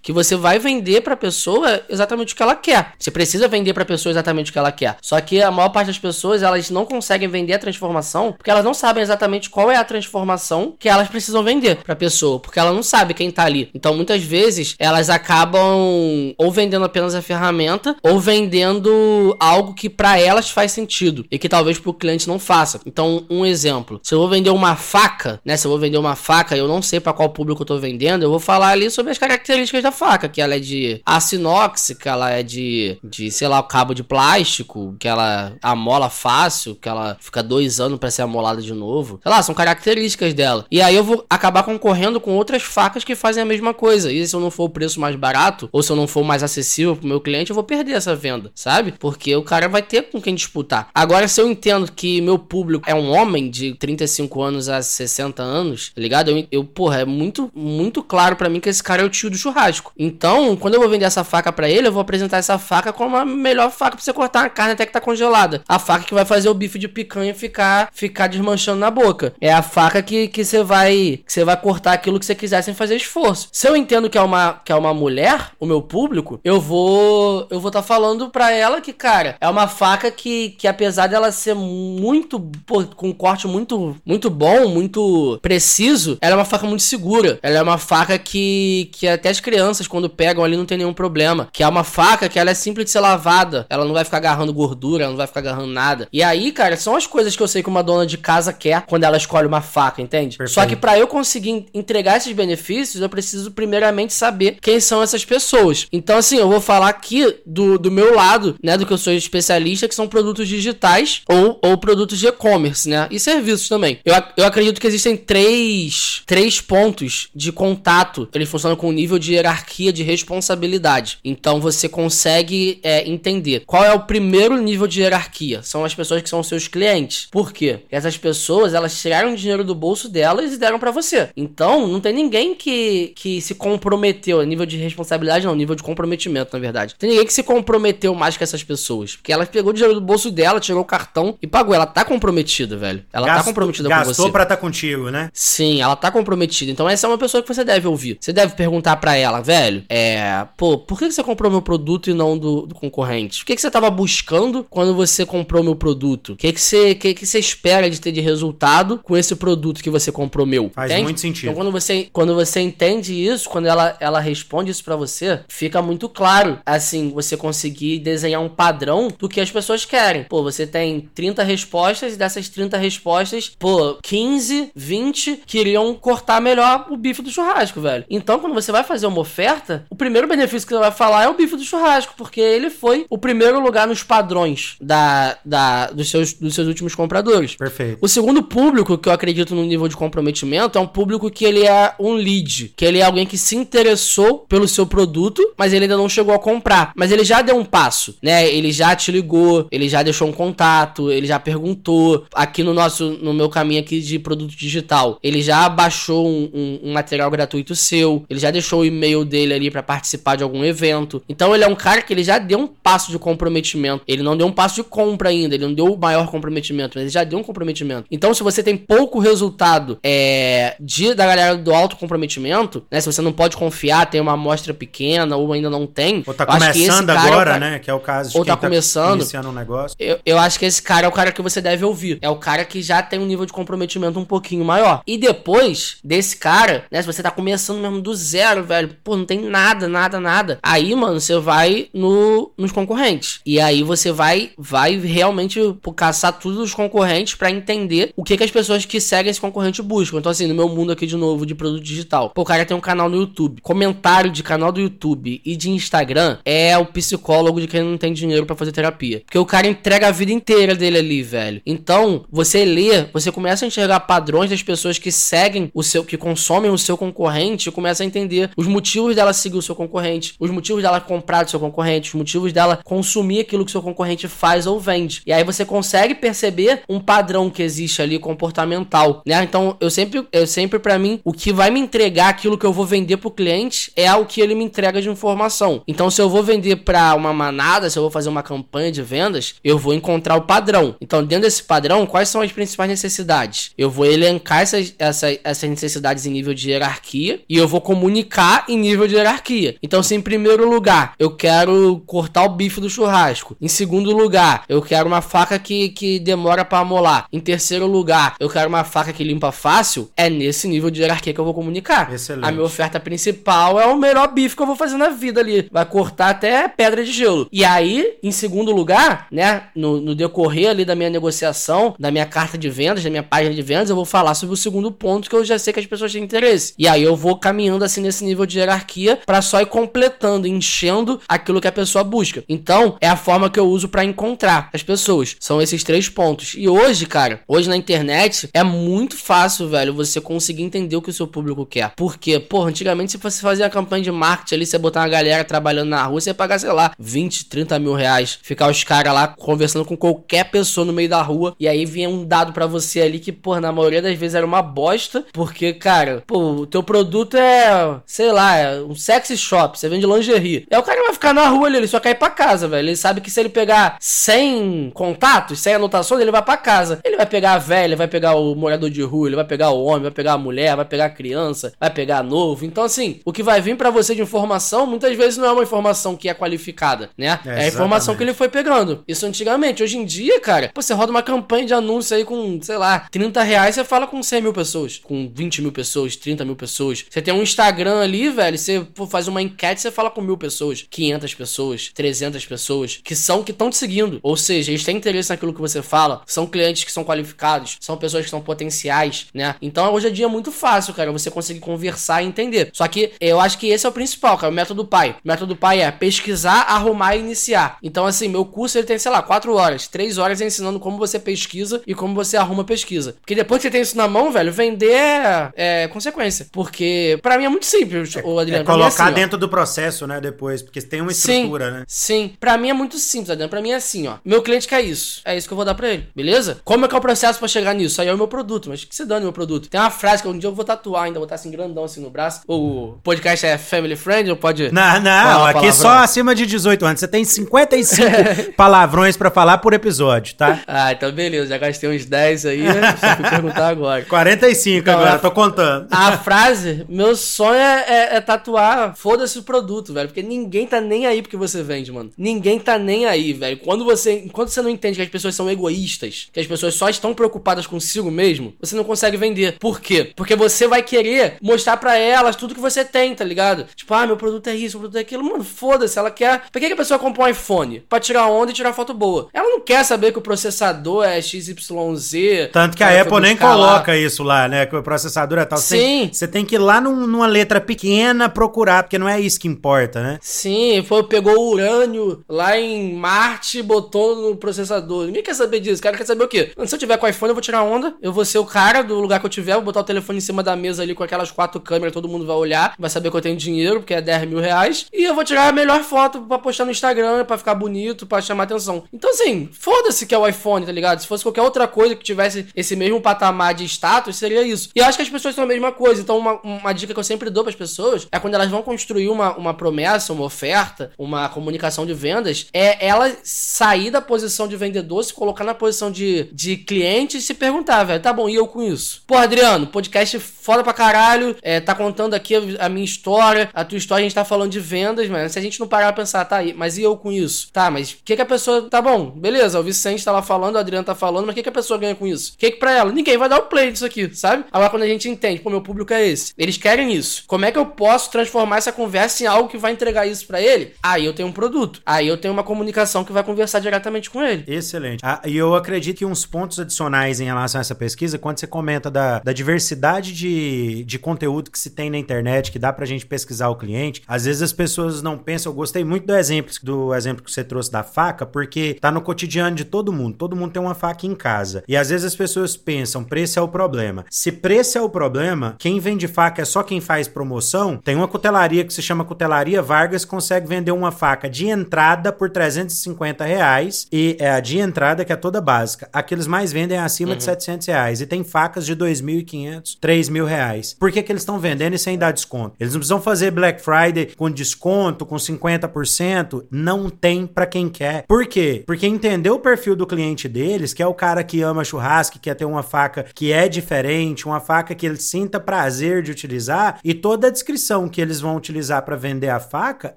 que 0.01 0.11
você 0.11 0.35
vai 0.35 0.59
vender 0.59 1.01
pra 1.01 1.15
pessoa 1.15 1.83
exatamente 1.89 2.33
o 2.33 2.35
que 2.35 2.43
ela 2.43 2.55
quer. 2.55 2.93
Você 2.97 3.11
precisa 3.11 3.47
vender 3.47 3.73
pra 3.73 3.85
pessoa 3.85 4.11
exatamente 4.11 4.49
o 4.49 4.53
que 4.53 4.59
ela 4.59 4.71
quer. 4.71 4.97
Só 5.01 5.19
que 5.21 5.41
a 5.41 5.51
maior 5.51 5.69
parte 5.69 5.87
das 5.87 5.99
pessoas, 5.99 6.43
elas 6.43 6.69
não 6.69 6.85
conseguem 6.85 7.27
vender 7.27 7.53
a 7.53 7.59
transformação 7.59 8.31
porque 8.31 8.49
elas 8.49 8.63
não 8.63 8.73
sabem 8.73 9.03
exatamente 9.03 9.49
qual 9.49 9.71
é 9.71 9.75
a 9.75 9.83
transformação 9.83 10.75
que 10.79 10.89
elas 10.89 11.07
precisam 11.07 11.43
vender 11.43 11.77
pra 11.77 11.95
pessoa. 11.95 12.39
Porque 12.39 12.59
ela 12.59 12.71
não 12.71 12.83
sabe 12.83 13.13
quem 13.13 13.31
tá 13.31 13.43
ali. 13.43 13.69
Então, 13.73 13.95
muitas 13.95 14.23
vezes, 14.23 14.75
elas 14.79 15.09
acabam 15.09 16.33
ou 16.37 16.51
vendendo 16.51 16.85
apenas 16.85 17.15
a 17.15 17.21
ferramenta 17.21 17.95
ou 18.03 18.19
vendendo 18.19 19.35
algo 19.39 19.73
que 19.73 19.89
para 19.89 20.19
elas 20.19 20.49
faz 20.49 20.71
sentido 20.71 21.25
e 21.31 21.37
que 21.37 21.49
talvez 21.49 21.79
pro 21.79 21.93
cliente 21.93 22.27
não 22.27 22.39
faça. 22.39 22.79
Então, 22.85 23.25
um 23.29 23.45
exemplo. 23.45 23.99
Se 24.03 24.13
eu 24.13 24.19
vou 24.19 24.29
vender 24.29 24.49
uma 24.49 24.75
faca, 24.75 25.39
né? 25.45 25.57
Se 25.57 25.67
eu 25.67 25.71
vou 25.71 25.79
vender 25.79 25.97
uma 25.97 26.15
faca 26.15 26.55
e 26.55 26.59
eu 26.59 26.67
não 26.67 26.81
sei 26.81 26.99
para 26.99 27.13
qual 27.13 27.29
público 27.29 27.61
eu 27.61 27.65
tô 27.65 27.77
vendendo, 27.77 28.23
eu 28.23 28.29
vou 28.29 28.39
falar 28.39 28.69
ali 28.69 28.89
sobre 28.89 29.11
as 29.11 29.17
características 29.17 29.34
da 29.81 29.91
faca, 29.91 30.29
que 30.29 30.41
ela 30.41 30.55
é 30.55 30.59
de 30.59 31.01
aço 31.05 31.35
inox, 31.35 31.95
que 31.99 32.07
ela 32.07 32.31
é 32.31 32.43
de, 32.43 32.97
de 33.03 33.31
sei 33.31 33.47
lá, 33.47 33.61
cabo 33.63 33.93
de 33.93 34.03
plástico, 34.03 34.95
que 34.99 35.07
ela 35.07 35.55
amola 35.61 36.09
fácil, 36.09 36.75
que 36.75 36.87
ela 36.87 37.17
fica 37.19 37.43
dois 37.43 37.79
anos 37.79 37.99
para 37.99 38.11
ser 38.11 38.21
amolada 38.21 38.61
de 38.61 38.73
novo. 38.73 39.19
Sei 39.21 39.31
lá, 39.31 39.41
são 39.41 39.55
características 39.55 40.33
dela. 40.33 40.65
E 40.71 40.81
aí 40.81 40.95
eu 40.95 41.03
vou 41.03 41.25
acabar 41.29 41.63
concorrendo 41.63 42.19
com 42.19 42.31
outras 42.31 42.63
facas 42.63 43.03
que 43.03 43.15
fazem 43.15 43.43
a 43.43 43.45
mesma 43.45 43.73
coisa. 43.73 44.11
E 44.11 44.25
se 44.25 44.35
eu 44.35 44.39
não 44.39 44.51
for 44.51 44.65
o 44.65 44.69
preço 44.69 44.99
mais 44.99 45.15
barato, 45.15 45.69
ou 45.71 45.83
se 45.83 45.91
eu 45.91 45.95
não 45.95 46.07
for 46.07 46.23
mais 46.23 46.43
acessível 46.43 46.95
pro 46.95 47.07
meu 47.07 47.21
cliente, 47.21 47.51
eu 47.51 47.55
vou 47.55 47.63
perder 47.63 47.93
essa 47.93 48.15
venda, 48.15 48.51
sabe? 48.55 48.93
Porque 48.99 49.35
o 49.35 49.43
cara 49.43 49.67
vai 49.67 49.81
ter 49.81 50.03
com 50.03 50.21
quem 50.21 50.35
disputar. 50.35 50.89
Agora, 50.93 51.27
se 51.27 51.41
eu 51.41 51.49
entendo 51.49 51.91
que 51.91 52.21
meu 52.21 52.37
público 52.37 52.89
é 52.89 52.95
um 52.95 53.11
homem 53.11 53.49
de 53.49 53.73
35 53.75 54.41
anos 54.41 54.69
a 54.69 54.81
60 54.81 55.41
anos, 55.41 55.91
tá 55.93 56.01
ligado? 56.01 56.31
Eu, 56.31 56.47
eu 56.51 56.63
porra, 56.63 57.01
é 57.01 57.05
muito, 57.05 57.51
muito 57.53 58.03
claro 58.03 58.35
para 58.35 58.49
mim 58.49 58.59
que 58.59 58.69
esse 58.69 58.83
cara 58.83 59.01
é 59.01 59.05
o 59.05 59.09
tio 59.09 59.24
do 59.29 59.37
churrasco. 59.37 59.91
Então, 59.97 60.55
quando 60.55 60.75
eu 60.75 60.79
vou 60.79 60.89
vender 60.89 61.05
essa 61.05 61.23
faca 61.23 61.51
para 61.51 61.69
ele, 61.69 61.87
eu 61.87 61.91
vou 61.91 62.01
apresentar 62.01 62.37
essa 62.37 62.57
faca 62.57 62.93
como 62.93 63.17
a 63.17 63.25
melhor 63.25 63.71
faca 63.71 63.95
pra 63.95 64.03
você 64.03 64.13
cortar 64.13 64.45
a 64.45 64.49
carne 64.49 64.73
até 64.73 64.85
que 64.85 64.91
tá 64.91 65.01
congelada. 65.01 65.63
A 65.67 65.79
faca 65.79 66.05
que 66.05 66.13
vai 66.13 66.25
fazer 66.25 66.49
o 66.49 66.53
bife 66.53 66.79
de 66.79 66.87
picanha 66.87 67.33
ficar, 67.33 67.89
ficar 67.93 68.27
desmanchando 68.27 68.79
na 68.79 68.91
boca. 68.91 69.33
É 69.39 69.53
a 69.53 69.61
faca 69.61 70.01
que, 70.01 70.27
que 70.27 70.43
você 70.43 70.63
vai 70.63 71.19
que 71.25 71.31
você 71.31 71.43
vai 71.43 71.57
cortar 71.57 71.93
aquilo 71.93 72.19
que 72.19 72.25
você 72.25 72.35
quiser 72.35 72.61
sem 72.61 72.73
fazer 72.73 72.95
esforço. 72.95 73.49
Se 73.51 73.67
eu 73.67 73.75
entendo 73.75 74.09
que 74.09 74.17
é 74.17 74.21
uma, 74.21 74.61
que 74.63 74.71
é 74.71 74.75
uma 74.75 74.93
mulher, 74.93 75.51
o 75.59 75.65
meu 75.65 75.81
público, 75.81 76.39
eu 76.43 76.59
vou 76.59 77.47
eu 77.49 77.59
vou 77.59 77.69
estar 77.69 77.81
tá 77.81 77.87
falando 77.87 78.29
para 78.29 78.51
ela 78.51 78.81
que, 78.81 78.93
cara, 78.93 79.35
é 79.39 79.47
uma 79.47 79.67
faca 79.67 80.11
que, 80.11 80.49
que 80.57 80.67
apesar 80.67 81.07
dela 81.07 81.31
ser 81.31 81.55
muito 81.55 82.39
pô, 82.65 82.83
com 82.83 83.09
um 83.09 83.13
corte 83.13 83.47
muito 83.47 83.95
muito 84.05 84.29
bom, 84.29 84.67
muito 84.67 85.39
preciso, 85.41 86.17
ela 86.21 86.33
é 86.33 86.37
uma 86.37 86.45
faca 86.45 86.65
muito 86.65 86.83
segura. 86.83 87.39
Ela 87.41 87.57
é 87.57 87.61
uma 87.61 87.77
faca 87.77 88.17
que 88.17 88.89
que 88.93 89.07
até 89.15 89.29
as 89.29 89.39
crianças 89.39 89.87
quando 89.87 90.09
pegam 90.09 90.43
ali 90.43 90.55
não 90.55 90.65
tem 90.65 90.77
nenhum 90.77 90.93
problema, 90.93 91.49
que 91.51 91.63
é 91.63 91.67
uma 91.67 91.83
faca 91.83 92.29
que 92.29 92.39
ela 92.39 92.51
é 92.51 92.53
simples 92.53 92.85
de 92.85 92.91
ser 92.91 92.99
lavada. 92.99 93.65
Ela 93.69 93.85
não 93.85 93.93
vai 93.93 94.03
ficar 94.03 94.17
agarrando 94.17 94.53
gordura, 94.53 95.03
ela 95.03 95.11
não 95.11 95.17
vai 95.17 95.27
ficar 95.27 95.39
agarrando 95.39 95.67
nada. 95.67 96.07
E 96.11 96.23
aí, 96.23 96.51
cara, 96.51 96.77
são 96.77 96.95
as 96.95 97.07
coisas 97.07 97.35
que 97.35 97.41
eu 97.41 97.47
sei 97.47 97.63
que 97.63 97.69
uma 97.69 97.83
dona 97.83 98.05
de 98.05 98.17
casa 98.17 98.53
quer 98.53 98.85
quando 98.85 99.03
ela 99.03 99.17
escolhe 99.17 99.47
uma 99.47 99.61
faca, 99.61 100.01
entende? 100.01 100.37
Perfeito. 100.37 100.53
Só 100.53 100.65
que 100.65 100.75
para 100.75 100.97
eu 100.97 101.07
conseguir 101.07 101.65
entregar 101.73 102.17
esses 102.17 102.31
benefícios, 102.33 103.01
eu 103.01 103.09
preciso 103.09 103.51
primeiramente 103.51 104.13
saber 104.13 104.57
quem 104.61 104.79
são 104.79 105.01
essas 105.01 105.25
pessoas. 105.25 105.87
Então, 105.91 106.17
assim, 106.17 106.37
eu 106.37 106.49
vou 106.49 106.61
falar 106.61 106.89
aqui 106.89 107.37
do, 107.45 107.77
do 107.77 107.91
meu 107.91 108.15
lado, 108.15 108.55
né, 108.63 108.77
do 108.77 108.85
que 108.85 108.93
eu 108.93 108.97
sou 108.97 109.13
especialista, 109.13 109.87
que 109.87 109.95
são 109.95 110.07
produtos 110.07 110.47
digitais 110.47 111.21
ou, 111.27 111.59
ou 111.61 111.77
produtos 111.77 112.19
de 112.19 112.27
e-commerce, 112.27 112.87
né, 112.89 113.07
e 113.11 113.19
serviços 113.19 113.67
também. 113.67 113.99
Eu, 114.05 114.13
eu 114.37 114.45
acredito 114.45 114.79
que 114.79 114.87
existem 114.87 115.15
três, 115.15 116.21
três 116.25 116.61
pontos 116.61 117.29
de 117.33 117.51
contato. 117.51 118.27
Eles 118.33 118.49
funcionam 118.49 118.75
com 118.75 118.89
um 118.89 118.93
nível 119.05 119.19
de 119.19 119.33
hierarquia 119.33 119.93
de 119.93 120.03
responsabilidade. 120.03 121.19
Então, 121.23 121.61
você 121.61 121.87
consegue 121.87 122.79
é, 122.81 123.07
entender 123.07 123.63
qual 123.65 123.83
é 123.83 123.93
o 123.93 123.99
primeiro 124.01 124.57
nível 124.57 124.87
de 124.87 125.01
hierarquia. 125.01 125.61
São 125.61 125.85
as 125.85 125.93
pessoas 125.93 126.23
que 126.23 126.29
são 126.29 126.41
seus 126.41 126.67
clientes. 126.67 127.27
Por 127.31 127.53
quê? 127.53 127.81
Essas 127.91 128.17
pessoas, 128.17 128.73
elas 128.73 128.99
tiraram 128.99 129.35
dinheiro 129.35 129.63
do 129.63 129.75
bolso 129.75 130.09
delas 130.09 130.53
e 130.53 130.57
deram 130.57 130.79
para 130.79 130.91
você. 130.91 131.29
Então, 131.37 131.87
não 131.87 132.01
tem 132.01 132.13
ninguém 132.13 132.55
que, 132.55 133.13
que 133.15 133.39
se 133.41 133.53
comprometeu 133.53 134.39
a 134.39 134.45
nível 134.45 134.65
de 134.65 134.77
responsabilidade, 134.77 135.45
não, 135.45 135.55
nível 135.55 135.75
de 135.75 135.83
comprometimento, 135.83 136.49
na 136.53 136.59
verdade. 136.59 136.95
Tem 136.97 137.09
ninguém 137.09 137.25
que 137.25 137.33
se 137.33 137.43
comprometeu 137.43 138.15
mais 138.15 138.35
que 138.35 138.43
essas 138.43 138.63
pessoas. 138.63 139.15
Porque 139.15 139.31
ela 139.31 139.45
pegou 139.45 139.69
o 139.69 139.73
dinheiro 139.73 139.93
do 139.93 140.01
bolso 140.01 140.31
dela, 140.31 140.59
tirou 140.59 140.81
o 140.81 140.85
cartão 140.85 141.37
e 141.41 141.45
pagou. 141.45 141.75
Ela 141.75 141.85
tá 141.85 142.03
comprometida, 142.03 142.75
velho. 142.75 143.03
Ela 143.13 143.27
tá 143.27 143.43
comprometida 143.43 143.87
com 143.87 143.95
você. 143.95 144.07
Gastou 144.07 144.31
pra 144.31 144.43
estar 144.43 144.55
tá 144.55 144.61
contigo, 144.61 145.11
né? 145.11 145.29
Sim, 145.31 145.81
ela 145.81 145.95
tá 145.95 146.09
comprometida. 146.09 146.71
Então 146.71 146.89
essa 146.89 147.05
é 147.05 147.09
uma 147.09 147.17
pessoa 147.17 147.43
que 147.43 147.47
você 147.47 147.63
deve 147.63 147.87
ouvir. 147.87 148.17
Você 148.19 148.33
deve 148.33 148.55
perguntar 148.55 148.84
para 148.93 149.15
ela, 149.15 149.39
velho, 149.39 149.85
é... 149.87 150.45
Pô, 150.57 150.77
por 150.77 150.99
que 150.99 151.09
você 151.09 151.23
comprou 151.23 151.49
meu 151.49 151.61
produto 151.61 152.09
e 152.09 152.13
não 152.13 152.37
do, 152.37 152.67
do 152.67 152.75
concorrente? 152.75 153.43
O 153.43 153.45
que, 153.45 153.55
que 153.55 153.61
você 153.61 153.71
tava 153.71 153.89
buscando 153.89 154.65
quando 154.69 154.93
você 154.93 155.25
comprou 155.25 155.63
meu 155.63 155.75
produto? 155.75 156.33
O 156.33 156.35
que, 156.35 156.51
que, 156.51 156.59
você, 156.59 156.93
que, 156.93 157.13
que 157.13 157.25
você 157.25 157.39
espera 157.39 157.89
de 157.89 158.01
ter 158.01 158.11
de 158.11 158.19
resultado 158.19 158.99
com 159.01 159.15
esse 159.15 159.35
produto 159.35 159.81
que 159.81 159.89
você 159.89 160.11
comprou 160.11 160.45
meu? 160.45 160.69
Faz 160.73 160.91
entende? 160.91 161.03
muito 161.03 161.21
sentido. 161.21 161.45
Então 161.45 161.55
quando 161.55 161.71
você, 161.71 162.09
quando 162.11 162.35
você 162.35 162.59
entende 162.59 163.13
isso, 163.13 163.49
quando 163.49 163.67
ela, 163.67 163.95
ela 163.99 164.19
responde 164.19 164.71
isso 164.71 164.83
para 164.83 164.95
você, 164.95 165.39
fica 165.47 165.81
muito 165.81 166.09
claro, 166.09 166.59
assim, 166.65 167.11
você 167.11 167.37
conseguir 167.37 167.99
desenhar 167.99 168.41
um 168.41 168.49
padrão 168.49 169.07
do 169.17 169.29
que 169.29 169.39
as 169.39 169.51
pessoas 169.51 169.85
querem. 169.85 170.23
Pô, 170.23 170.43
você 170.43 170.67
tem 170.67 171.09
30 171.13 171.43
respostas 171.43 172.13
e 172.13 172.17
dessas 172.17 172.49
30 172.49 172.77
respostas, 172.77 173.51
pô, 173.57 173.97
15, 174.01 174.71
20 174.75 175.43
queriam 175.45 175.93
cortar 175.93 176.41
melhor 176.41 176.87
o 176.89 176.97
bife 176.97 177.21
do 177.21 177.31
churrasco, 177.31 177.79
velho. 177.79 178.05
Então, 178.09 178.39
quando 178.39 178.53
você 178.53 178.71
vai 178.75 178.83
fazer 178.83 179.07
uma 179.07 179.19
oferta, 179.19 179.85
o 179.89 179.95
primeiro 179.95 180.27
benefício 180.27 180.67
que 180.67 180.73
você 180.73 180.79
vai 180.79 180.91
falar 180.91 181.23
é 181.23 181.29
o 181.29 181.33
bife 181.33 181.55
do 181.55 181.63
churrasco, 181.63 182.13
porque 182.17 182.41
ele 182.41 182.69
foi 182.69 183.05
o 183.09 183.17
primeiro 183.17 183.59
lugar 183.59 183.87
nos 183.87 184.03
padrões 184.03 184.75
da, 184.81 185.37
da, 185.45 185.87
dos, 185.87 186.09
seus, 186.09 186.33
dos 186.33 186.53
seus 186.53 186.67
últimos 186.67 186.93
compradores. 186.93 187.55
Perfeito. 187.55 187.99
O 188.01 188.07
segundo 188.07 188.43
público 188.43 188.97
que 188.97 189.07
eu 189.07 189.13
acredito 189.13 189.55
no 189.55 189.63
nível 189.63 189.87
de 189.87 189.95
comprometimento 189.95 190.77
é 190.77 190.81
um 190.81 190.87
público 190.87 191.31
que 191.31 191.45
ele 191.45 191.65
é 191.65 191.93
um 191.99 192.13
lead, 192.13 192.73
que 192.75 192.83
ele 192.83 192.99
é 192.99 193.03
alguém 193.03 193.25
que 193.25 193.37
se 193.37 193.55
interessou 193.55 194.39
pelo 194.39 194.67
seu 194.67 194.85
produto, 194.85 195.53
mas 195.57 195.71
ele 195.71 195.85
ainda 195.85 195.97
não 195.97 196.09
chegou 196.09 196.33
a 196.33 196.39
comprar. 196.39 196.91
Mas 196.95 197.11
ele 197.11 197.23
já 197.23 197.41
deu 197.41 197.55
um 197.55 197.65
passo, 197.65 198.17
né? 198.21 198.47
Ele 198.47 198.71
já 198.71 198.95
te 198.95 199.11
ligou, 199.11 199.67
ele 199.71 199.87
já 199.87 200.03
deixou 200.03 200.27
um 200.27 200.33
contato, 200.33 201.11
ele 201.11 201.27
já 201.27 201.39
perguntou. 201.39 202.25
Aqui 202.33 202.63
no 202.63 202.73
nosso, 202.73 203.11
no 203.21 203.33
meu 203.33 203.49
caminho 203.49 203.79
aqui 203.79 204.01
de 204.01 204.19
produto 204.19 204.55
digital, 204.55 205.17
ele 205.23 205.41
já 205.41 205.67
baixou 205.69 206.27
um, 206.27 206.49
um, 206.53 206.89
um 206.89 206.93
material 206.93 207.31
gratuito 207.31 207.75
seu, 207.75 208.25
ele 208.29 208.39
já 208.39 208.51
deixou 208.51 208.64
o 208.73 208.85
e-mail 208.85 209.23
dele 209.25 209.53
ali 209.53 209.71
para 209.71 209.83
participar 209.83 210.35
de 210.35 210.43
algum 210.43 210.63
evento. 210.63 211.21
Então 211.27 211.53
ele 211.53 211.63
é 211.63 211.67
um 211.67 211.75
cara 211.75 212.01
que 212.01 212.13
ele 212.13 212.23
já 212.23 212.37
deu 212.37 212.59
um 212.59 212.67
passo 212.67 213.11
de 213.11 213.19
comprometimento. 213.19 214.03
Ele 214.07 214.23
não 214.23 214.35
deu 214.35 214.47
um 214.47 214.51
passo 214.51 214.75
de 214.75 214.83
compra 214.83 215.29
ainda, 215.29 215.55
ele 215.55 215.65
não 215.65 215.73
deu 215.73 215.93
o 215.93 215.97
maior 215.97 216.27
comprometimento, 216.27 216.93
mas 216.95 217.03
ele 217.03 217.11
já 217.11 217.23
deu 217.23 217.39
um 217.39 217.43
comprometimento. 217.43 218.07
Então 218.09 218.33
se 218.33 218.43
você 218.43 218.63
tem 218.63 218.77
pouco 218.77 219.19
resultado 219.19 219.99
é, 220.03 220.75
de, 220.79 221.13
da 221.13 221.25
galera 221.25 221.55
do 221.55 221.73
alto 221.73 221.95
comprometimento, 221.97 222.85
né? 222.89 223.01
Se 223.01 223.11
você 223.11 223.21
não 223.21 223.31
pode 223.31 223.57
confiar, 223.57 224.09
tem 224.09 224.21
uma 224.21 224.33
amostra 224.33 224.73
pequena 224.73 225.35
ou 225.35 225.51
ainda 225.53 225.69
não 225.69 225.85
tem. 225.85 226.23
Ou 226.25 226.33
tá 226.33 226.45
começando 226.45 227.09
agora, 227.09 227.27
é 227.27 227.45
cara, 227.45 227.59
né? 227.59 227.79
Que 227.79 227.89
é 227.89 227.93
o 227.93 227.99
caso 227.99 228.31
de 228.31 228.37
ou 228.37 228.45
tá, 228.45 228.55
tá 228.55 228.67
começando. 228.67 229.21
iniciando 229.21 229.49
um 229.49 229.53
negócio. 229.53 229.95
Eu, 229.99 230.19
eu 230.25 230.37
acho 230.37 230.59
que 230.59 230.65
esse 230.65 230.81
cara 230.81 231.05
é 231.05 231.09
o 231.09 231.11
cara 231.11 231.31
que 231.31 231.41
você 231.41 231.61
deve 231.61 231.83
ouvir. 231.83 232.17
É 232.21 232.29
o 232.29 232.35
cara 232.35 232.63
que 232.63 232.81
já 232.81 233.01
tem 233.01 233.19
um 233.19 233.25
nível 233.25 233.45
de 233.45 233.53
comprometimento 233.53 234.19
um 234.19 234.25
pouquinho 234.25 234.63
maior. 234.63 235.01
E 235.05 235.17
depois 235.17 235.97
desse 236.03 236.37
cara, 236.37 236.85
né? 236.91 237.01
Se 237.01 237.07
você 237.07 237.21
tá 237.21 237.31
começando 237.31 237.79
mesmo 237.79 238.01
do 238.01 238.13
zero, 238.15 238.54
velho, 238.61 238.95
pô, 239.03 239.15
não 239.15 239.25
tem 239.25 239.39
nada, 239.39 239.87
nada, 239.87 240.19
nada. 240.19 240.59
Aí, 240.61 240.93
mano, 240.95 241.19
você 241.19 241.37
vai 241.39 241.87
no, 241.93 242.51
nos 242.57 242.71
concorrentes. 242.71 243.39
E 243.45 243.59
aí 243.59 243.83
você 243.83 244.11
vai, 244.11 244.51
vai 244.57 244.97
realmente 244.97 245.59
pô, 245.81 245.93
caçar 245.93 246.33
tudo 246.33 246.57
dos 246.57 246.73
concorrentes 246.73 247.35
para 247.35 247.51
entender 247.51 248.11
o 248.15 248.23
que, 248.23 248.37
que 248.37 248.43
as 248.43 248.51
pessoas 248.51 248.85
que 248.85 248.99
seguem 248.99 249.29
esse 249.29 249.41
concorrente 249.41 249.81
buscam. 249.81 250.19
Então, 250.19 250.31
assim, 250.31 250.47
no 250.47 250.55
meu 250.55 250.69
mundo 250.69 250.91
aqui 250.91 251.05
de 251.05 251.15
novo 251.15 251.45
de 251.45 251.55
produto 251.55 251.83
digital, 251.83 252.29
pô, 252.29 252.41
o 252.41 252.45
cara 252.45 252.65
tem 252.65 252.75
um 252.75 252.81
canal 252.81 253.09
no 253.09 253.17
YouTube. 253.17 253.61
Comentário 253.61 254.31
de 254.31 254.43
canal 254.43 254.71
do 254.71 254.79
YouTube 254.79 255.41
e 255.43 255.55
de 255.55 255.69
Instagram 255.69 256.37
é 256.45 256.77
o 256.77 256.85
psicólogo 256.85 257.59
de 257.59 257.67
quem 257.67 257.83
não 257.83 257.97
tem 257.97 258.13
dinheiro 258.13 258.45
para 258.45 258.55
fazer 258.55 258.71
terapia. 258.71 259.21
Porque 259.25 259.37
o 259.37 259.45
cara 259.45 259.67
entrega 259.67 260.07
a 260.07 260.11
vida 260.11 260.31
inteira 260.31 260.75
dele 260.75 260.97
ali, 260.97 261.23
velho. 261.23 261.61
Então, 261.65 262.25
você 262.31 262.65
lê, 262.65 263.05
você 263.13 263.31
começa 263.31 263.65
a 263.65 263.67
enxergar 263.67 263.99
padrões 264.01 264.49
das 264.49 264.63
pessoas 264.63 264.97
que 264.97 265.11
seguem 265.11 265.71
o 265.73 265.83
seu, 265.83 266.03
que 266.03 266.17
consomem 266.17 266.71
o 266.71 266.77
seu 266.77 266.97
concorrente 266.97 267.69
e 267.69 267.71
começa 267.71 268.03
a 268.03 268.05
entender 268.05 268.44
os 268.55 268.67
motivos 268.67 269.15
dela 269.15 269.33
seguir 269.33 269.57
o 269.57 269.61
seu 269.61 269.75
concorrente, 269.75 270.35
os 270.39 270.49
motivos 270.49 270.81
dela 270.81 270.99
comprar 270.99 271.43
do 271.43 271.49
seu 271.49 271.59
concorrente, 271.59 272.09
os 272.09 272.15
motivos 272.15 272.51
dela 272.51 272.79
consumir 272.83 273.41
aquilo 273.41 273.63
que 273.65 273.69
o 273.69 273.71
seu 273.71 273.81
concorrente 273.81 274.27
faz 274.27 274.67
ou 274.67 274.79
vende. 274.79 275.21
E 275.25 275.33
aí 275.33 275.43
você 275.43 275.65
consegue 275.65 276.15
perceber 276.15 276.81
um 276.87 276.99
padrão 276.99 277.49
que 277.49 277.63
existe 277.63 278.01
ali 278.01 278.19
comportamental, 278.19 279.21
né? 279.25 279.43
Então, 279.43 279.77
eu 279.79 279.89
sempre, 279.89 280.25
eu 280.31 280.47
sempre 280.47 280.79
para 280.79 280.97
mim, 280.97 281.19
o 281.23 281.33
que 281.33 281.51
vai 281.51 281.69
me 281.69 281.79
entregar 281.79 282.29
aquilo 282.29 282.57
que 282.57 282.65
eu 282.65 282.73
vou 282.73 282.85
vender 282.85 283.17
pro 283.17 283.31
cliente 283.31 283.91
é 283.95 284.13
o 284.13 284.25
que 284.25 284.41
ele 284.41 284.55
me 284.55 284.63
entrega 284.63 285.01
de 285.01 285.09
informação. 285.09 285.81
Então, 285.87 286.09
se 286.09 286.21
eu 286.21 286.29
vou 286.29 286.43
vender 286.43 286.77
para 286.77 287.15
uma 287.15 287.33
manada, 287.33 287.89
se 287.89 287.97
eu 287.97 288.03
vou 288.03 288.11
fazer 288.11 288.29
uma 288.29 288.43
campanha 288.43 288.91
de 288.91 289.01
vendas, 289.01 289.55
eu 289.63 289.77
vou 289.77 289.93
encontrar 289.93 290.35
o 290.35 290.41
padrão. 290.41 290.95
Então, 291.01 291.23
dentro 291.23 291.45
desse 291.45 291.63
padrão, 291.63 292.05
quais 292.05 292.29
são 292.29 292.41
as 292.41 292.51
principais 292.51 292.89
necessidades? 292.89 293.71
Eu 293.77 293.89
vou 293.89 294.05
elencar 294.05 294.61
essas, 294.61 294.93
essas 294.97 295.69
necessidades 295.69 296.25
em 296.25 296.31
nível 296.31 296.53
de 296.53 296.69
hierarquia 296.69 297.41
e 297.47 297.57
eu 297.57 297.67
vou 297.67 297.81
comunicar 297.81 298.34
em 298.67 298.77
nível 298.77 299.07
de 299.07 299.15
hierarquia. 299.15 299.75
Então, 299.81 300.01
se 300.03 300.15
em 300.15 300.21
primeiro 300.21 300.69
lugar 300.69 301.13
eu 301.17 301.31
quero 301.31 302.01
cortar 302.05 302.43
o 302.43 302.49
bife 302.49 302.81
do 302.81 302.89
churrasco, 302.89 303.55
em 303.61 303.67
segundo 303.67 304.11
lugar 304.11 304.63
eu 304.67 304.81
quero 304.81 305.07
uma 305.07 305.21
faca 305.21 305.57
que, 305.57 305.89
que 305.89 306.19
demora 306.19 306.65
para 306.65 306.79
amolar, 306.79 307.27
em 307.31 307.39
terceiro 307.39 307.87
lugar 307.87 308.35
eu 308.39 308.49
quero 308.49 308.67
uma 308.69 308.83
faca 308.83 309.13
que 309.13 309.23
limpa 309.23 309.51
fácil, 309.51 310.09
é 310.15 310.29
nesse 310.29 310.67
nível 310.67 310.89
de 310.89 311.01
hierarquia 311.01 311.33
que 311.33 311.39
eu 311.39 311.45
vou 311.45 311.53
comunicar. 311.53 312.13
Excelente. 312.13 312.47
A 312.47 312.51
minha 312.51 312.63
oferta 312.63 312.99
principal 312.99 313.79
é 313.79 313.85
o 313.85 313.97
melhor 313.97 314.31
bife 314.31 314.55
que 314.55 314.61
eu 314.61 314.67
vou 314.67 314.75
fazer 314.75 314.97
na 314.97 315.09
vida 315.09 315.39
ali. 315.39 315.67
Vai 315.71 315.85
cortar 315.85 316.29
até 316.29 316.67
pedra 316.67 317.03
de 317.03 317.11
gelo. 317.11 317.47
E 317.51 317.63
aí, 317.63 318.17
em 318.21 318.31
segundo 318.31 318.71
lugar, 318.71 319.27
né, 319.31 319.63
no, 319.75 320.01
no 320.01 320.15
decorrer 320.15 320.69
ali 320.69 320.83
da 320.83 320.95
minha 320.95 321.09
negociação, 321.09 321.95
da 321.99 322.11
minha 322.11 322.25
carta 322.25 322.57
de 322.57 322.69
vendas, 322.69 323.03
da 323.03 323.09
minha 323.09 323.23
página 323.23 323.53
de 323.53 323.61
vendas, 323.61 323.89
eu 323.89 323.95
vou 323.95 324.05
falar 324.05 324.33
sobre 324.35 324.53
o 324.53 324.57
segundo 324.57 324.91
ponto 324.91 325.29
que 325.29 325.35
eu 325.35 325.45
já 325.45 325.57
sei 325.57 325.73
que 325.73 325.79
as 325.79 325.85
pessoas 325.85 326.11
têm 326.11 326.23
interesse. 326.23 326.73
E 326.77 326.87
aí 326.87 327.03
eu 327.03 327.15
vou 327.15 327.37
caminhando 327.37 327.83
assim 327.85 328.01
nesse 328.01 328.24
nível 328.25 328.45
de 328.45 328.59
hierarquia 328.59 329.19
para 329.25 329.41
só 329.41 329.61
ir 329.61 329.67
completando, 329.67 330.47
enchendo 330.47 331.19
aquilo 331.27 331.61
que 331.61 331.67
a 331.67 331.71
pessoa 331.71 332.03
busca. 332.03 332.43
Então, 332.49 332.97
é 332.99 333.07
a 333.07 333.15
forma 333.15 333.49
que 333.49 333.59
eu 333.59 333.67
uso 333.67 333.87
para 333.87 334.03
encontrar 334.03 334.69
as 334.73 334.83
pessoas. 334.83 335.35
São 335.39 335.61
esses 335.61 335.83
três 335.83 336.09
pontos. 336.09 336.53
E 336.57 336.67
hoje, 336.67 337.05
cara, 337.05 337.41
hoje 337.47 337.69
na 337.69 337.77
internet 337.77 338.49
é 338.53 338.63
muito 338.63 339.17
fácil, 339.17 339.67
velho, 339.69 339.93
você 339.93 340.19
conseguir 340.19 340.63
entender 340.63 340.95
o 340.95 341.01
que 341.01 341.09
o 341.09 341.13
seu 341.13 341.27
público 341.27 341.65
quer. 341.65 341.91
Porque, 341.95 342.39
pô, 342.39 342.63
antigamente 342.63 343.11
se 343.11 343.17
você 343.17 343.41
fazia 343.41 343.65
uma 343.65 343.71
campanha 343.71 344.03
de 344.03 344.11
marketing 344.11 344.55
ali, 344.55 344.65
você 344.65 344.77
botar 344.77 345.01
uma 345.01 345.09
galera 345.09 345.43
trabalhando 345.43 345.89
na 345.89 346.03
rua, 346.03 346.19
você 346.19 346.29
ia 346.29 346.33
pagar, 346.33 346.59
sei 346.59 346.71
lá, 346.71 346.91
20, 346.97 347.45
30 347.45 347.79
mil 347.79 347.93
reais. 347.93 348.39
Ficar 348.41 348.69
os 348.69 348.83
caras 348.83 349.13
lá 349.13 349.27
conversando 349.27 349.85
com 349.85 349.95
qualquer 349.95 350.45
pessoa 350.45 350.85
no 350.85 350.93
meio 350.93 351.09
da 351.09 351.21
rua. 351.21 351.55
E 351.59 351.67
aí 351.67 351.85
vinha 351.85 352.09
um 352.09 352.25
dado 352.25 352.53
para 352.53 352.65
você 352.65 353.01
ali 353.01 353.19
que, 353.19 353.31
pô, 353.31 353.59
na 353.59 353.71
maioria 353.71 354.01
das 354.01 354.17
vezes 354.17 354.35
era 354.35 354.45
uma 354.45 354.61
bosta. 354.61 355.25
Porque, 355.33 355.73
cara, 355.73 356.23
pô, 356.25 356.61
o 356.61 356.65
teu 356.65 356.83
produto 356.83 357.37
é, 357.37 357.99
sei 358.15 358.31
lá, 358.31 358.55
é 358.55 358.81
um 358.81 358.95
sexy 358.95 359.37
shop. 359.37 359.77
Você 359.77 359.89
vende 359.89 360.05
lingerie. 360.05 360.65
Aí 360.71 360.79
o 360.79 360.83
cara 360.83 361.01
vai 361.03 361.13
ficar 361.13 361.33
na 361.33 361.47
rua 361.49 361.67
ali, 361.67 361.77
ele 361.77 361.87
só 361.87 361.99
quer 361.99 362.11
ir 362.11 362.15
pra 362.15 362.29
casa, 362.29 362.65
velho. 362.65 362.87
Ele 362.87 362.95
sabe 362.95 363.19
que 363.19 363.29
se 363.29 363.41
ele 363.41 363.49
pegar 363.49 363.97
100 363.99 364.91
contatos, 364.93 365.59
100 365.59 365.75
anotações, 365.75 366.21
ele 366.21 366.31
vai 366.31 366.41
pra 366.41 366.55
casa. 366.55 367.01
Ele 367.03 367.17
vai 367.17 367.25
pegar 367.25 367.53
a 367.53 367.57
velha, 367.57 367.97
vai 367.97 368.07
pegar 368.07 368.35
o 368.35 368.55
morador 368.55 368.89
de 368.89 369.01
rua, 369.01 369.27
ele 369.27 369.35
vai 369.35 369.43
pegar 369.43 369.71
o 369.71 369.83
homem, 369.83 370.03
vai 370.03 370.11
pegar 370.11 370.33
a 370.33 370.37
mulher, 370.37 370.77
vai 370.77 370.85
pegar 370.85 371.05
a 371.05 371.09
criança, 371.09 371.73
vai 371.77 371.89
pegar 371.89 372.23
novo. 372.23 372.63
Então, 372.63 372.85
assim, 372.85 373.19
o 373.25 373.33
que 373.33 373.43
vai 373.43 373.59
vir 373.59 373.75
para 373.75 373.89
você 373.89 374.15
de 374.15 374.21
informação, 374.21 374.87
muitas 374.87 375.15
vezes 375.17 375.37
não 375.37 375.47
é 375.47 375.51
uma 375.51 375.63
informação 375.63 376.15
que 376.15 376.29
é 376.29 376.33
qualificada, 376.33 377.09
né? 377.17 377.37
É, 377.45 377.49
é 377.49 377.65
a 377.65 377.67
informação 377.67 378.15
que 378.15 378.23
ele 378.23 378.33
foi 378.33 378.47
pegando. 378.47 379.03
Isso 379.05 379.25
antigamente. 379.25 379.83
Hoje 379.83 379.97
em 379.97 380.05
dia, 380.05 380.39
cara, 380.39 380.71
você 380.73 380.93
roda 380.93 381.11
uma 381.11 381.21
campanha 381.21 381.65
de 381.65 381.73
anúncio 381.73 382.15
aí 382.15 382.23
com, 382.23 382.61
sei 382.61 382.77
lá, 382.77 383.07
30 383.11 383.43
reais, 383.43 383.75
você 383.75 383.83
fala 383.83 384.07
com 384.07 384.23
100 384.23 384.41
mil 384.41 384.53
pessoas, 384.53 385.01
com 385.03 385.29
20 385.33 385.61
mil 385.61 385.73
pessoas, 385.73 386.15
30 386.15 386.45
mil 386.45 386.55
pessoas. 386.55 387.03
Você 387.09 387.21
tem 387.21 387.33
um 387.33 387.43
Instagram 387.43 388.04
ali, 388.05 388.29
velho, 388.29 388.57
você 388.57 388.85
faz 389.09 389.27
uma 389.27 389.41
enquete, 389.41 389.81
você 389.81 389.91
fala 389.91 390.09
com 390.09 390.21
mil 390.21 390.37
pessoas, 390.37 390.85
500 390.89 391.33
pessoas, 391.33 391.91
300 391.93 392.45
pessoas, 392.45 392.99
que 393.03 393.15
são 393.15 393.43
que 393.43 393.51
estão 393.51 393.69
te 393.69 393.77
seguindo. 393.77 394.19
Ou 394.23 394.37
seja, 394.37 394.71
eles 394.71 394.83
têm 394.83 394.97
interesse 394.97 395.29
naquilo 395.29 395.53
que 395.53 395.61
você 395.61 395.81
fala, 395.81 396.21
são 396.25 396.47
clientes 396.47 396.83
que 396.83 396.91
são 396.91 397.03
qualificados, 397.03 397.77
são 397.79 397.97
pessoas 397.97 398.25
que 398.25 398.29
são 398.29 398.41
potenciais, 398.41 399.27
né? 399.33 399.55
Então 399.61 399.91
hoje 399.93 400.09
em 400.09 400.13
dia 400.13 400.25
é 400.25 400.29
muito 400.29 400.51
fácil, 400.51 400.93
cara, 400.93 401.11
você 401.11 401.29
conseguir 401.29 401.59
conversar 401.59 402.21
e 402.21 402.27
entender. 402.27 402.69
Só 402.73 402.87
que 402.87 403.11
eu 403.19 403.39
acho 403.39 403.57
que 403.57 403.67
esse 403.67 403.85
é 403.85 403.89
o 403.89 403.91
principal, 403.91 404.37
cara, 404.37 404.51
o 404.51 404.55
método 404.55 404.85
pai. 404.85 405.17
O 405.23 405.27
método 405.27 405.55
pai 405.55 405.81
é 405.81 405.91
pesquisar, 405.91 406.61
arrumar 406.61 407.15
e 407.15 407.19
iniciar. 407.19 407.77
Então, 407.81 408.05
assim, 408.05 408.27
meu 408.27 408.45
curso 408.45 408.77
ele 408.77 408.87
tem, 408.87 408.97
sei 408.97 409.11
lá, 409.11 409.21
4 409.21 409.53
horas, 409.53 409.87
3 409.87 410.17
horas 410.17 410.41
ensinando 410.41 410.79
como 410.79 410.97
você 410.97 411.19
pesquisa 411.19 411.81
e 411.85 411.93
como 411.93 412.13
você 412.13 412.37
arruma 412.37 412.63
pesquisa. 412.63 413.13
Porque 413.19 413.35
depois 413.35 413.59
que 413.59 413.67
você 413.67 413.71
tem 413.71 413.81
isso 413.81 413.97
na 413.97 414.07
mão, 414.07 414.31
velho, 414.31 414.51
vender 414.51 414.93
é, 414.93 415.51
é 415.55 415.87
consequência. 415.87 416.47
Porque, 416.51 417.19
para 417.21 417.37
mim, 417.37 417.45
é 417.45 417.49
muito 417.49 417.65
simples, 417.65 417.84
é, 417.93 418.21
o 418.23 418.39
Adriano. 418.39 418.63
É 418.63 418.65
colocar 418.65 419.05
assim, 419.05 419.13
dentro 419.13 419.37
ó. 419.37 419.39
do 419.39 419.49
processo, 419.49 420.07
né, 420.07 420.19
depois, 420.19 420.61
porque 420.61 420.81
tem 420.81 421.01
uma 421.01 421.11
estrutura, 421.11 421.65
sim, 421.65 421.71
né? 421.71 421.83
Sim, 421.87 422.33
pra 422.39 422.57
mim 422.57 422.69
é 422.69 422.73
muito 422.73 422.97
simples, 422.97 423.29
Adriano. 423.29 423.49
Pra 423.49 423.61
mim 423.61 423.71
é 423.71 423.75
assim, 423.75 424.07
ó. 424.07 424.17
Meu 424.23 424.41
cliente 424.41 424.67
quer 424.67 424.81
isso. 424.81 425.21
É 425.25 425.35
isso 425.35 425.47
que 425.47 425.53
eu 425.53 425.55
vou 425.55 425.65
dar 425.65 425.75
pra 425.75 425.89
ele, 425.89 426.07
beleza? 426.15 426.59
Como 426.63 426.85
é 426.85 426.87
que 426.87 426.95
é 426.95 426.97
o 426.97 427.01
processo 427.01 427.39
para 427.39 427.47
chegar 427.47 427.73
nisso? 427.73 428.01
Aí 428.01 428.07
é 428.07 428.13
o 428.13 428.17
meu 428.17 428.27
produto, 428.27 428.69
mas 428.69 428.83
que 428.83 428.95
se 428.95 429.05
dane 429.05 429.21
o 429.21 429.23
meu 429.25 429.33
produto. 429.33 429.69
Tem 429.69 429.79
uma 429.79 429.91
frase 429.91 430.21
que 430.21 430.27
um 430.27 430.37
dia 430.37 430.49
eu 430.49 430.55
vou 430.55 430.65
tatuar 430.65 431.03
ainda, 431.03 431.19
vou 431.19 431.25
botar 431.25 431.35
assim 431.35 431.51
grandão 431.51 431.83
assim 431.83 432.01
no 432.01 432.09
braço. 432.09 432.41
O 432.47 432.97
podcast 433.03 433.45
é 433.45 433.57
family 433.57 433.95
friend 433.95 434.29
ou 434.29 434.37
pode. 434.37 434.71
Não, 434.71 434.99
não, 434.99 435.45
aqui 435.45 435.71
só 435.71 435.89
acima 435.99 436.33
de 436.35 436.45
18 436.45 436.85
anos. 436.85 436.99
Você 436.99 437.07
tem 437.07 437.23
55 437.23 438.53
palavrões 438.57 439.17
para 439.17 439.29
falar 439.29 439.57
por 439.59 439.73
episódio, 439.73 440.35
tá? 440.35 440.59
Ah, 440.67 440.91
então 440.91 441.11
beleza. 441.11 441.47
Já 441.47 441.57
gastei 441.57 441.89
uns 441.89 442.05
10 442.05 442.45
aí, 442.45 442.65
só 442.99 443.15
fui 443.15 443.29
perguntar 443.29 443.67
agora. 443.67 444.03
45 444.03 444.77
então, 444.77 444.93
agora, 444.93 445.13
a, 445.13 445.19
tô 445.19 445.31
contando. 445.31 445.87
A 445.91 446.17
frase, 446.17 446.85
meu 446.87 447.15
sonho 447.15 447.55
é, 447.55 447.74
é, 447.81 448.15
é 448.17 448.21
tatuar, 448.21 448.95
foda-se 448.95 449.37
o 449.39 449.43
produto, 449.43 449.93
velho. 449.93 450.07
Porque 450.07 450.21
ninguém 450.21 450.67
tá 450.67 450.79
nem 450.81 451.05
aí 451.05 451.21
porque 451.21 451.37
você 451.37 451.63
vende, 451.63 451.91
mano. 451.91 452.11
Ninguém 452.17 452.59
tá 452.59 452.77
nem 452.77 453.05
aí, 453.05 453.33
velho. 453.33 453.57
Quando 453.57 453.85
você, 453.85 454.23
enquanto 454.25 454.49
você 454.49 454.61
não 454.61 454.69
entende 454.69 454.97
que 454.97 455.03
as 455.03 455.09
pessoas 455.09 455.35
são 455.35 455.49
egoístas, 455.49 456.29
que 456.31 456.39
as 456.39 456.47
pessoas 456.47 456.75
só 456.75 456.89
estão 456.89 457.13
preocupadas 457.13 457.67
consigo 457.67 458.09
mesmo, 458.09 458.53
você 458.59 458.75
não 458.75 458.83
consegue 458.83 459.17
vender. 459.17 459.57
Por 459.59 459.79
quê? 459.79 460.11
Porque 460.15 460.35
você 460.35 460.67
vai 460.67 460.81
querer 460.81 461.37
mostrar 461.41 461.77
para 461.77 461.97
elas 461.97 462.35
tudo 462.35 462.55
que 462.55 462.61
você 462.61 462.83
tem, 462.83 463.13
tá 463.15 463.23
ligado? 463.23 463.65
Tipo, 463.75 463.93
ah, 463.93 464.07
meu 464.07 464.17
produto 464.17 464.47
é 464.47 464.55
isso, 464.55 464.77
meu 464.77 464.89
produto 464.89 464.97
é 464.97 465.01
aquilo. 465.01 465.23
Mano, 465.23 465.43
foda-se, 465.43 465.97
ela 465.97 466.11
quer. 466.11 466.43
Por 466.51 466.59
que, 466.59 466.67
que 466.67 466.73
a 466.73 466.77
pessoa 466.77 466.99
compra 466.99 467.23
um 467.23 467.27
iPhone? 467.27 467.81
Pra 467.81 467.99
tirar 467.99 468.27
onda 468.27 468.51
e 468.51 468.53
tirar 468.53 468.73
foto 468.73 468.93
boa. 468.93 469.29
Ela 469.33 469.49
não 469.49 469.61
quer 469.61 469.83
saber 469.83 470.11
que 470.11 470.19
o 470.19 470.21
processador 470.21 471.03
é 471.03 471.21
XYZ. 471.21 472.49
Tanto 472.51 472.77
que 472.77 472.83
a 472.83 473.01
Apple 473.01 473.19
nem 473.19 473.35
coloca 473.35 473.91
lá. 473.91 473.97
isso 473.97 474.23
lá, 474.23 474.47
né? 474.47 474.65
Que 474.65 474.75
o 474.75 474.83
processador 474.83 475.39
é 475.39 475.45
tal. 475.45 475.59
Sim. 475.59 476.09
Você 476.11 476.27
tem, 476.27 476.41
tem, 476.41 476.45
que 476.45 476.55
ir 476.55 476.59
lá 476.59 476.79
num, 476.79 477.07
numa 477.07 477.27
letra 477.27 477.59
pequena 477.65 478.29
procurar, 478.29 478.83
porque 478.83 478.97
não 478.97 479.07
é 479.07 479.19
isso 479.19 479.39
que 479.39 479.47
importa, 479.47 480.01
né? 480.01 480.19
Sim, 480.21 480.83
foi, 480.87 481.03
pegou 481.03 481.37
o 481.37 481.51
urânio 481.51 482.23
lá 482.29 482.57
em 482.57 482.93
Marte 482.93 483.59
e 483.59 483.63
botou 483.63 484.15
no 484.15 484.35
processador. 484.35 485.05
Ninguém 485.07 485.23
quer 485.23 485.35
saber 485.35 485.59
disso. 485.59 485.81
Cara 485.81 485.97
quer 485.97 486.05
saber 486.05 486.23
o 486.23 486.27
quê? 486.27 486.51
Se 486.65 486.75
eu 486.75 486.79
tiver 486.79 486.97
com 486.97 487.05
o 487.05 487.09
iPhone, 487.09 487.29
eu 487.29 487.35
vou 487.35 487.41
tirar 487.41 487.63
onda. 487.63 487.95
Eu 488.01 488.13
vou 488.13 488.23
ser 488.25 488.37
o 488.37 488.45
cara 488.45 488.81
do 488.81 488.99
lugar 488.99 489.19
que 489.19 489.25
eu 489.25 489.29
tiver, 489.29 489.53
vou 489.55 489.63
botar 489.63 489.81
o 489.81 489.83
telefone 489.83 490.17
em 490.17 490.21
cima 490.21 490.41
da 490.41 490.55
mesa 490.55 490.83
ali 490.83 490.93
com 490.95 491.03
aquelas 491.03 491.31
quatro 491.31 491.59
câmeras, 491.59 491.93
todo 491.93 492.07
mundo 492.07 492.25
vai 492.25 492.35
olhar, 492.35 492.75
vai 492.77 492.89
saber 492.89 493.09
que 493.11 493.17
eu 493.17 493.21
tenho 493.21 493.35
dinheiro, 493.35 493.79
porque 493.79 493.93
é 493.93 494.01
10 494.01 494.27
mil 494.29 494.39
reais. 494.39 494.85
E 494.93 495.03
eu 495.03 495.15
vou 495.15 495.23
tirar 495.23 495.47
a 495.47 495.51
melhor 495.51 495.83
foto 495.83 496.21
pra 496.21 496.37
postar 496.37 496.65
no 496.65 496.71
Instagram, 496.71 497.25
pra 497.25 497.37
ficar 497.37 497.55
bonito, 497.55 498.05
pra 498.05 498.21
chamar 498.21 498.43
atenção. 498.43 498.83
Então, 498.93 499.09
assim, 499.09 499.49
foda-se 499.51 500.05
que 500.05 500.13
é 500.13 500.17
o 500.17 500.27
iPhone, 500.27 500.65
tá 500.65 500.71
ligado? 500.71 500.99
Se 500.99 501.07
fosse 501.07 501.23
qualquer 501.23 501.41
outra 501.41 501.67
coisa 501.67 501.95
que 501.95 502.03
tivesse 502.03 502.47
esse 502.55 502.75
mesmo 502.75 503.01
patamar 503.01 503.53
de 503.53 503.65
status, 503.65 504.15
seria 504.15 504.43
isso. 504.43 504.69
E 504.75 504.79
eu 504.79 504.85
acho 504.85 504.97
que 504.97 505.03
as 505.03 505.09
pessoas 505.09 505.35
são 505.35 505.43
a 505.43 505.47
mesma 505.47 505.71
coisa. 505.71 506.01
Então, 506.01 506.17
uma, 506.17 506.39
uma 506.41 506.73
dica 506.73 506.93
que 506.93 506.99
eu 506.99 507.03
sempre 507.03 507.29
dou 507.29 507.43
pras 507.43 507.54
pessoas 507.55 508.07
é 508.11 508.19
quando 508.19 508.35
elas 508.35 508.49
vão 508.49 508.61
construir 508.61 509.09
uma, 509.09 509.35
uma 509.35 509.53
promessa, 509.53 510.13
uma 510.13 510.25
oferta, 510.25 510.91
uma 510.97 511.29
comunicação 511.29 511.85
de 511.85 511.93
vendas, 511.93 512.47
é 512.53 512.85
ela 512.85 513.11
sair 513.23 513.89
da 513.89 514.01
posição 514.01 514.47
de 514.47 514.55
vendedor, 514.55 515.03
se 515.03 515.13
colocar 515.13 515.43
na 515.43 515.53
posição 515.53 515.91
de, 515.91 516.29
de 516.31 516.57
cliente 516.57 517.17
e 517.17 517.21
se 517.21 517.33
perguntar, 517.33 517.83
velho, 517.83 518.01
tá 518.01 518.13
bom, 518.13 518.29
e 518.29 518.35
eu 518.35 518.47
com 518.47 518.61
isso? 518.61 519.03
Pô, 519.07 519.15
Adriano, 519.15 519.67
podcast 519.67 520.19
foda 520.19 520.63
pra 520.63 520.73
caralho, 520.73 521.35
é, 521.41 521.59
tá 521.59 521.73
contando 521.73 522.13
aqui 522.13 522.35
a, 522.35 522.65
a, 522.65 522.69
minha 522.69 522.85
história, 522.85 523.49
a 523.53 523.63
tua 523.63 523.77
história, 523.77 524.01
a 524.01 524.03
gente 524.03 524.15
tá 524.15 524.25
falando 524.25 524.51
de 524.51 524.59
vendas, 524.59 525.07
mano. 525.09 525.29
Se 525.29 525.39
a 525.39 525.41
gente 525.41 525.59
não 525.59 525.67
parar 525.67 525.91
pra 525.93 526.03
pensar, 526.03 526.23
tá, 526.25 526.37
mas 526.55 526.77
e 526.77 526.83
eu 526.83 526.95
com 526.97 527.11
isso? 527.11 527.49
Tá, 527.51 527.71
mas 527.71 527.91
o 527.91 527.97
que, 528.03 528.15
que 528.15 528.21
a 528.21 528.25
pessoa. 528.25 528.69
Tá 528.69 528.81
bom, 528.81 529.09
beleza, 529.09 529.59
o 529.59 529.63
Vicente 529.63 530.03
tá 530.03 530.11
lá 530.11 530.21
falando, 530.21 530.55
o 530.55 530.59
Adriano 530.59 530.85
tá 530.85 530.95
falando, 530.95 531.25
mas 531.25 531.33
o 531.33 531.35
que, 531.35 531.43
que 531.43 531.49
a 531.49 531.51
pessoa 531.51 531.79
ganha 531.79 531.95
com 531.95 532.05
isso? 532.05 532.33
O 532.33 532.37
que, 532.37 532.51
que 532.51 532.57
pra 532.57 532.71
ela? 532.71 532.91
Ninguém 532.91 533.17
vai 533.17 533.29
dar 533.29 533.37
o 533.37 533.43
play 533.43 533.71
disso 533.71 533.85
aqui, 533.85 534.13
sabe? 534.13 534.45
Agora 534.51 534.69
quando 534.69 534.83
a 534.83 534.87
gente 534.87 535.09
entende, 535.09 535.41
pô, 535.41 535.49
meu 535.49 535.61
público 535.61 535.93
é 535.93 536.07
esse, 536.07 536.33
eles 536.37 536.57
querem 536.57 536.93
isso. 536.93 537.23
Como 537.27 537.44
é 537.45 537.51
que 537.51 537.59
eu 537.59 537.65
posso 537.65 538.11
transformar 538.11 538.57
essa 538.57 538.71
conversa 538.71 539.23
em 539.23 539.27
algo 539.27 539.49
que 539.49 539.57
vai 539.57 539.71
entregar 539.71 540.05
isso 540.05 540.25
para 540.25 540.41
ele? 540.41 540.73
Aí 540.81 541.05
eu 541.05 541.13
tenho 541.13 541.29
um 541.29 541.31
produto. 541.31 541.81
Aí 541.85 542.07
eu 542.07 542.17
tenho 542.17 542.33
uma 542.33 542.43
comunicação 542.43 543.03
que 543.03 543.11
vai 543.11 543.23
conversar 543.23 543.59
diretamente 543.59 544.09
com 544.09 544.21
ele. 544.21 544.43
Excelente. 544.47 544.99
Ah, 545.03 545.21
e 545.25 545.35
eu 545.35 545.55
acredito 545.55 545.97
que 545.97 546.05
uns 546.05 546.25
pontos 546.25 546.59
adicionais 546.59 547.19
em 547.19 547.25
relação 547.25 547.59
a 547.59 547.61
essa 547.61 547.75
pesquisa, 547.75 548.17
quando 548.17 548.39
você 548.39 548.47
comenta 548.47 548.89
da, 548.89 549.19
da 549.19 549.33
diversidade 549.33 550.13
de, 550.13 550.83
de 550.83 550.99
conteúdo 550.99 551.51
que 551.51 551.59
se 551.59 551.69
tem 551.69 551.89
na 551.89 551.97
internet, 551.97 552.51
que 552.51 552.59
dá 552.59 552.71
pra 552.73 552.85
gente 552.85 553.05
pesquisar 553.05 553.49
o 553.49 553.55
cliente, 553.55 554.01
às 554.07 554.25
vezes 554.25 554.41
as 554.41 554.53
pessoas 554.53 555.01
não 555.01 555.17
pensam. 555.17 555.51
Eu 555.51 555.55
gostei 555.55 555.83
muito 555.83 556.05
do 556.07 556.15
exemplo, 556.15 556.53
do 556.63 556.93
exemplo 556.93 557.23
que 557.23 557.31
você 557.31 557.43
trouxe 557.43 557.71
da 557.71 557.83
faca, 557.83 558.25
porque 558.25 558.77
tá 558.79 558.91
no 558.91 559.01
cotidiano 559.01 559.55
de 559.55 559.65
todo 559.65 559.93
mundo. 559.93 560.17
Todo 560.17 560.35
mundo 560.35 560.51
tem 560.51 560.61
uma 560.61 560.75
faca 560.75 561.05
em 561.05 561.15
casa. 561.15 561.63
E 561.67 561.77
às 561.77 561.89
vezes 561.89 562.05
as 562.05 562.15
pessoas 562.15 562.55
pensam, 562.57 563.03
preço 563.03 563.39
é 563.39 563.41
o 563.41 563.47
problema. 563.47 564.05
Se 564.09 564.31
preço 564.31 564.77
é 564.77 564.81
o 564.81 564.89
problema, 564.89 565.55
quem 565.59 565.79
vende 565.79 566.07
faca 566.07 566.41
é 566.41 566.45
só 566.45 566.63
quem 566.63 566.81
faz 566.81 567.07
promoção. 567.07 567.34
Tem 567.83 567.95
uma 567.95 568.07
cutelaria 568.07 568.63
que 568.63 568.73
se 568.73 568.81
chama 568.81 569.05
Cutelaria 569.05 569.61
Vargas, 569.61 570.05
consegue 570.05 570.47
vender 570.47 570.71
uma 570.71 570.91
faca 570.91 571.29
de 571.29 571.47
entrada 571.47 572.11
por 572.11 572.29
350 572.29 573.23
reais. 573.23 573.87
E 573.91 574.17
é 574.19 574.31
a 574.31 574.39
de 574.39 574.59
entrada 574.59 575.03
que 575.03 575.13
é 575.13 575.15
toda 575.15 575.41
básica. 575.41 575.89
Aqueles 575.91 576.27
mais 576.27 576.51
vendem 576.51 576.77
acima 576.77 577.11
uhum. 577.11 577.17
de 577.17 577.23
700 577.23 577.67
reais. 577.67 578.01
E 578.01 578.05
tem 578.05 578.23
facas 578.23 578.65
de 578.65 578.75
2.500, 578.75 579.77
3 579.79 580.09
mil 580.09 580.25
reais. 580.25 580.75
Por 580.79 580.91
que, 580.91 581.01
que 581.01 581.11
eles 581.11 581.21
estão 581.21 581.39
vendendo 581.39 581.73
e 581.73 581.79
sem 581.79 581.97
dar 581.97 582.11
desconto? 582.11 582.55
Eles 582.59 582.73
não 582.73 582.79
precisam 582.79 583.01
fazer 583.01 583.31
Black 583.31 583.61
Friday 583.61 584.13
com 584.15 584.29
desconto, 584.29 585.05
com 585.05 585.15
50%. 585.15 586.45
Não 586.49 586.89
tem 586.89 587.25
para 587.25 587.45
quem 587.45 587.69
quer. 587.69 588.03
Por 588.07 588.25
quê? 588.27 588.63
Porque 588.65 588.87
entendeu 588.87 589.35
o 589.35 589.39
perfil 589.39 589.75
do 589.75 589.87
cliente 589.87 590.27
deles, 590.27 590.73
que 590.73 590.83
é 590.83 590.87
o 590.87 590.93
cara 590.93 591.23
que 591.23 591.41
ama 591.41 591.63
churrasco, 591.63 592.13
que 592.13 592.19
quer 592.19 592.35
ter 592.35 592.45
uma 592.45 592.63
faca 592.63 593.05
que 593.13 593.31
é 593.31 593.47
diferente, 593.47 594.25
uma 594.25 594.39
faca 594.39 594.75
que 594.75 594.85
ele 594.85 594.99
sinta 594.99 595.39
prazer 595.39 596.01
de 596.01 596.11
utilizar. 596.11 596.79
E 596.83 596.93
toda 596.93 597.24
a 597.25 597.29
descrição 597.31 597.87
que 597.87 598.01
eles 598.01 598.21
vão 598.21 598.35
utilizar 598.35 598.81
para 598.83 598.95
vender 598.95 599.29
a 599.29 599.39
faca 599.39 599.93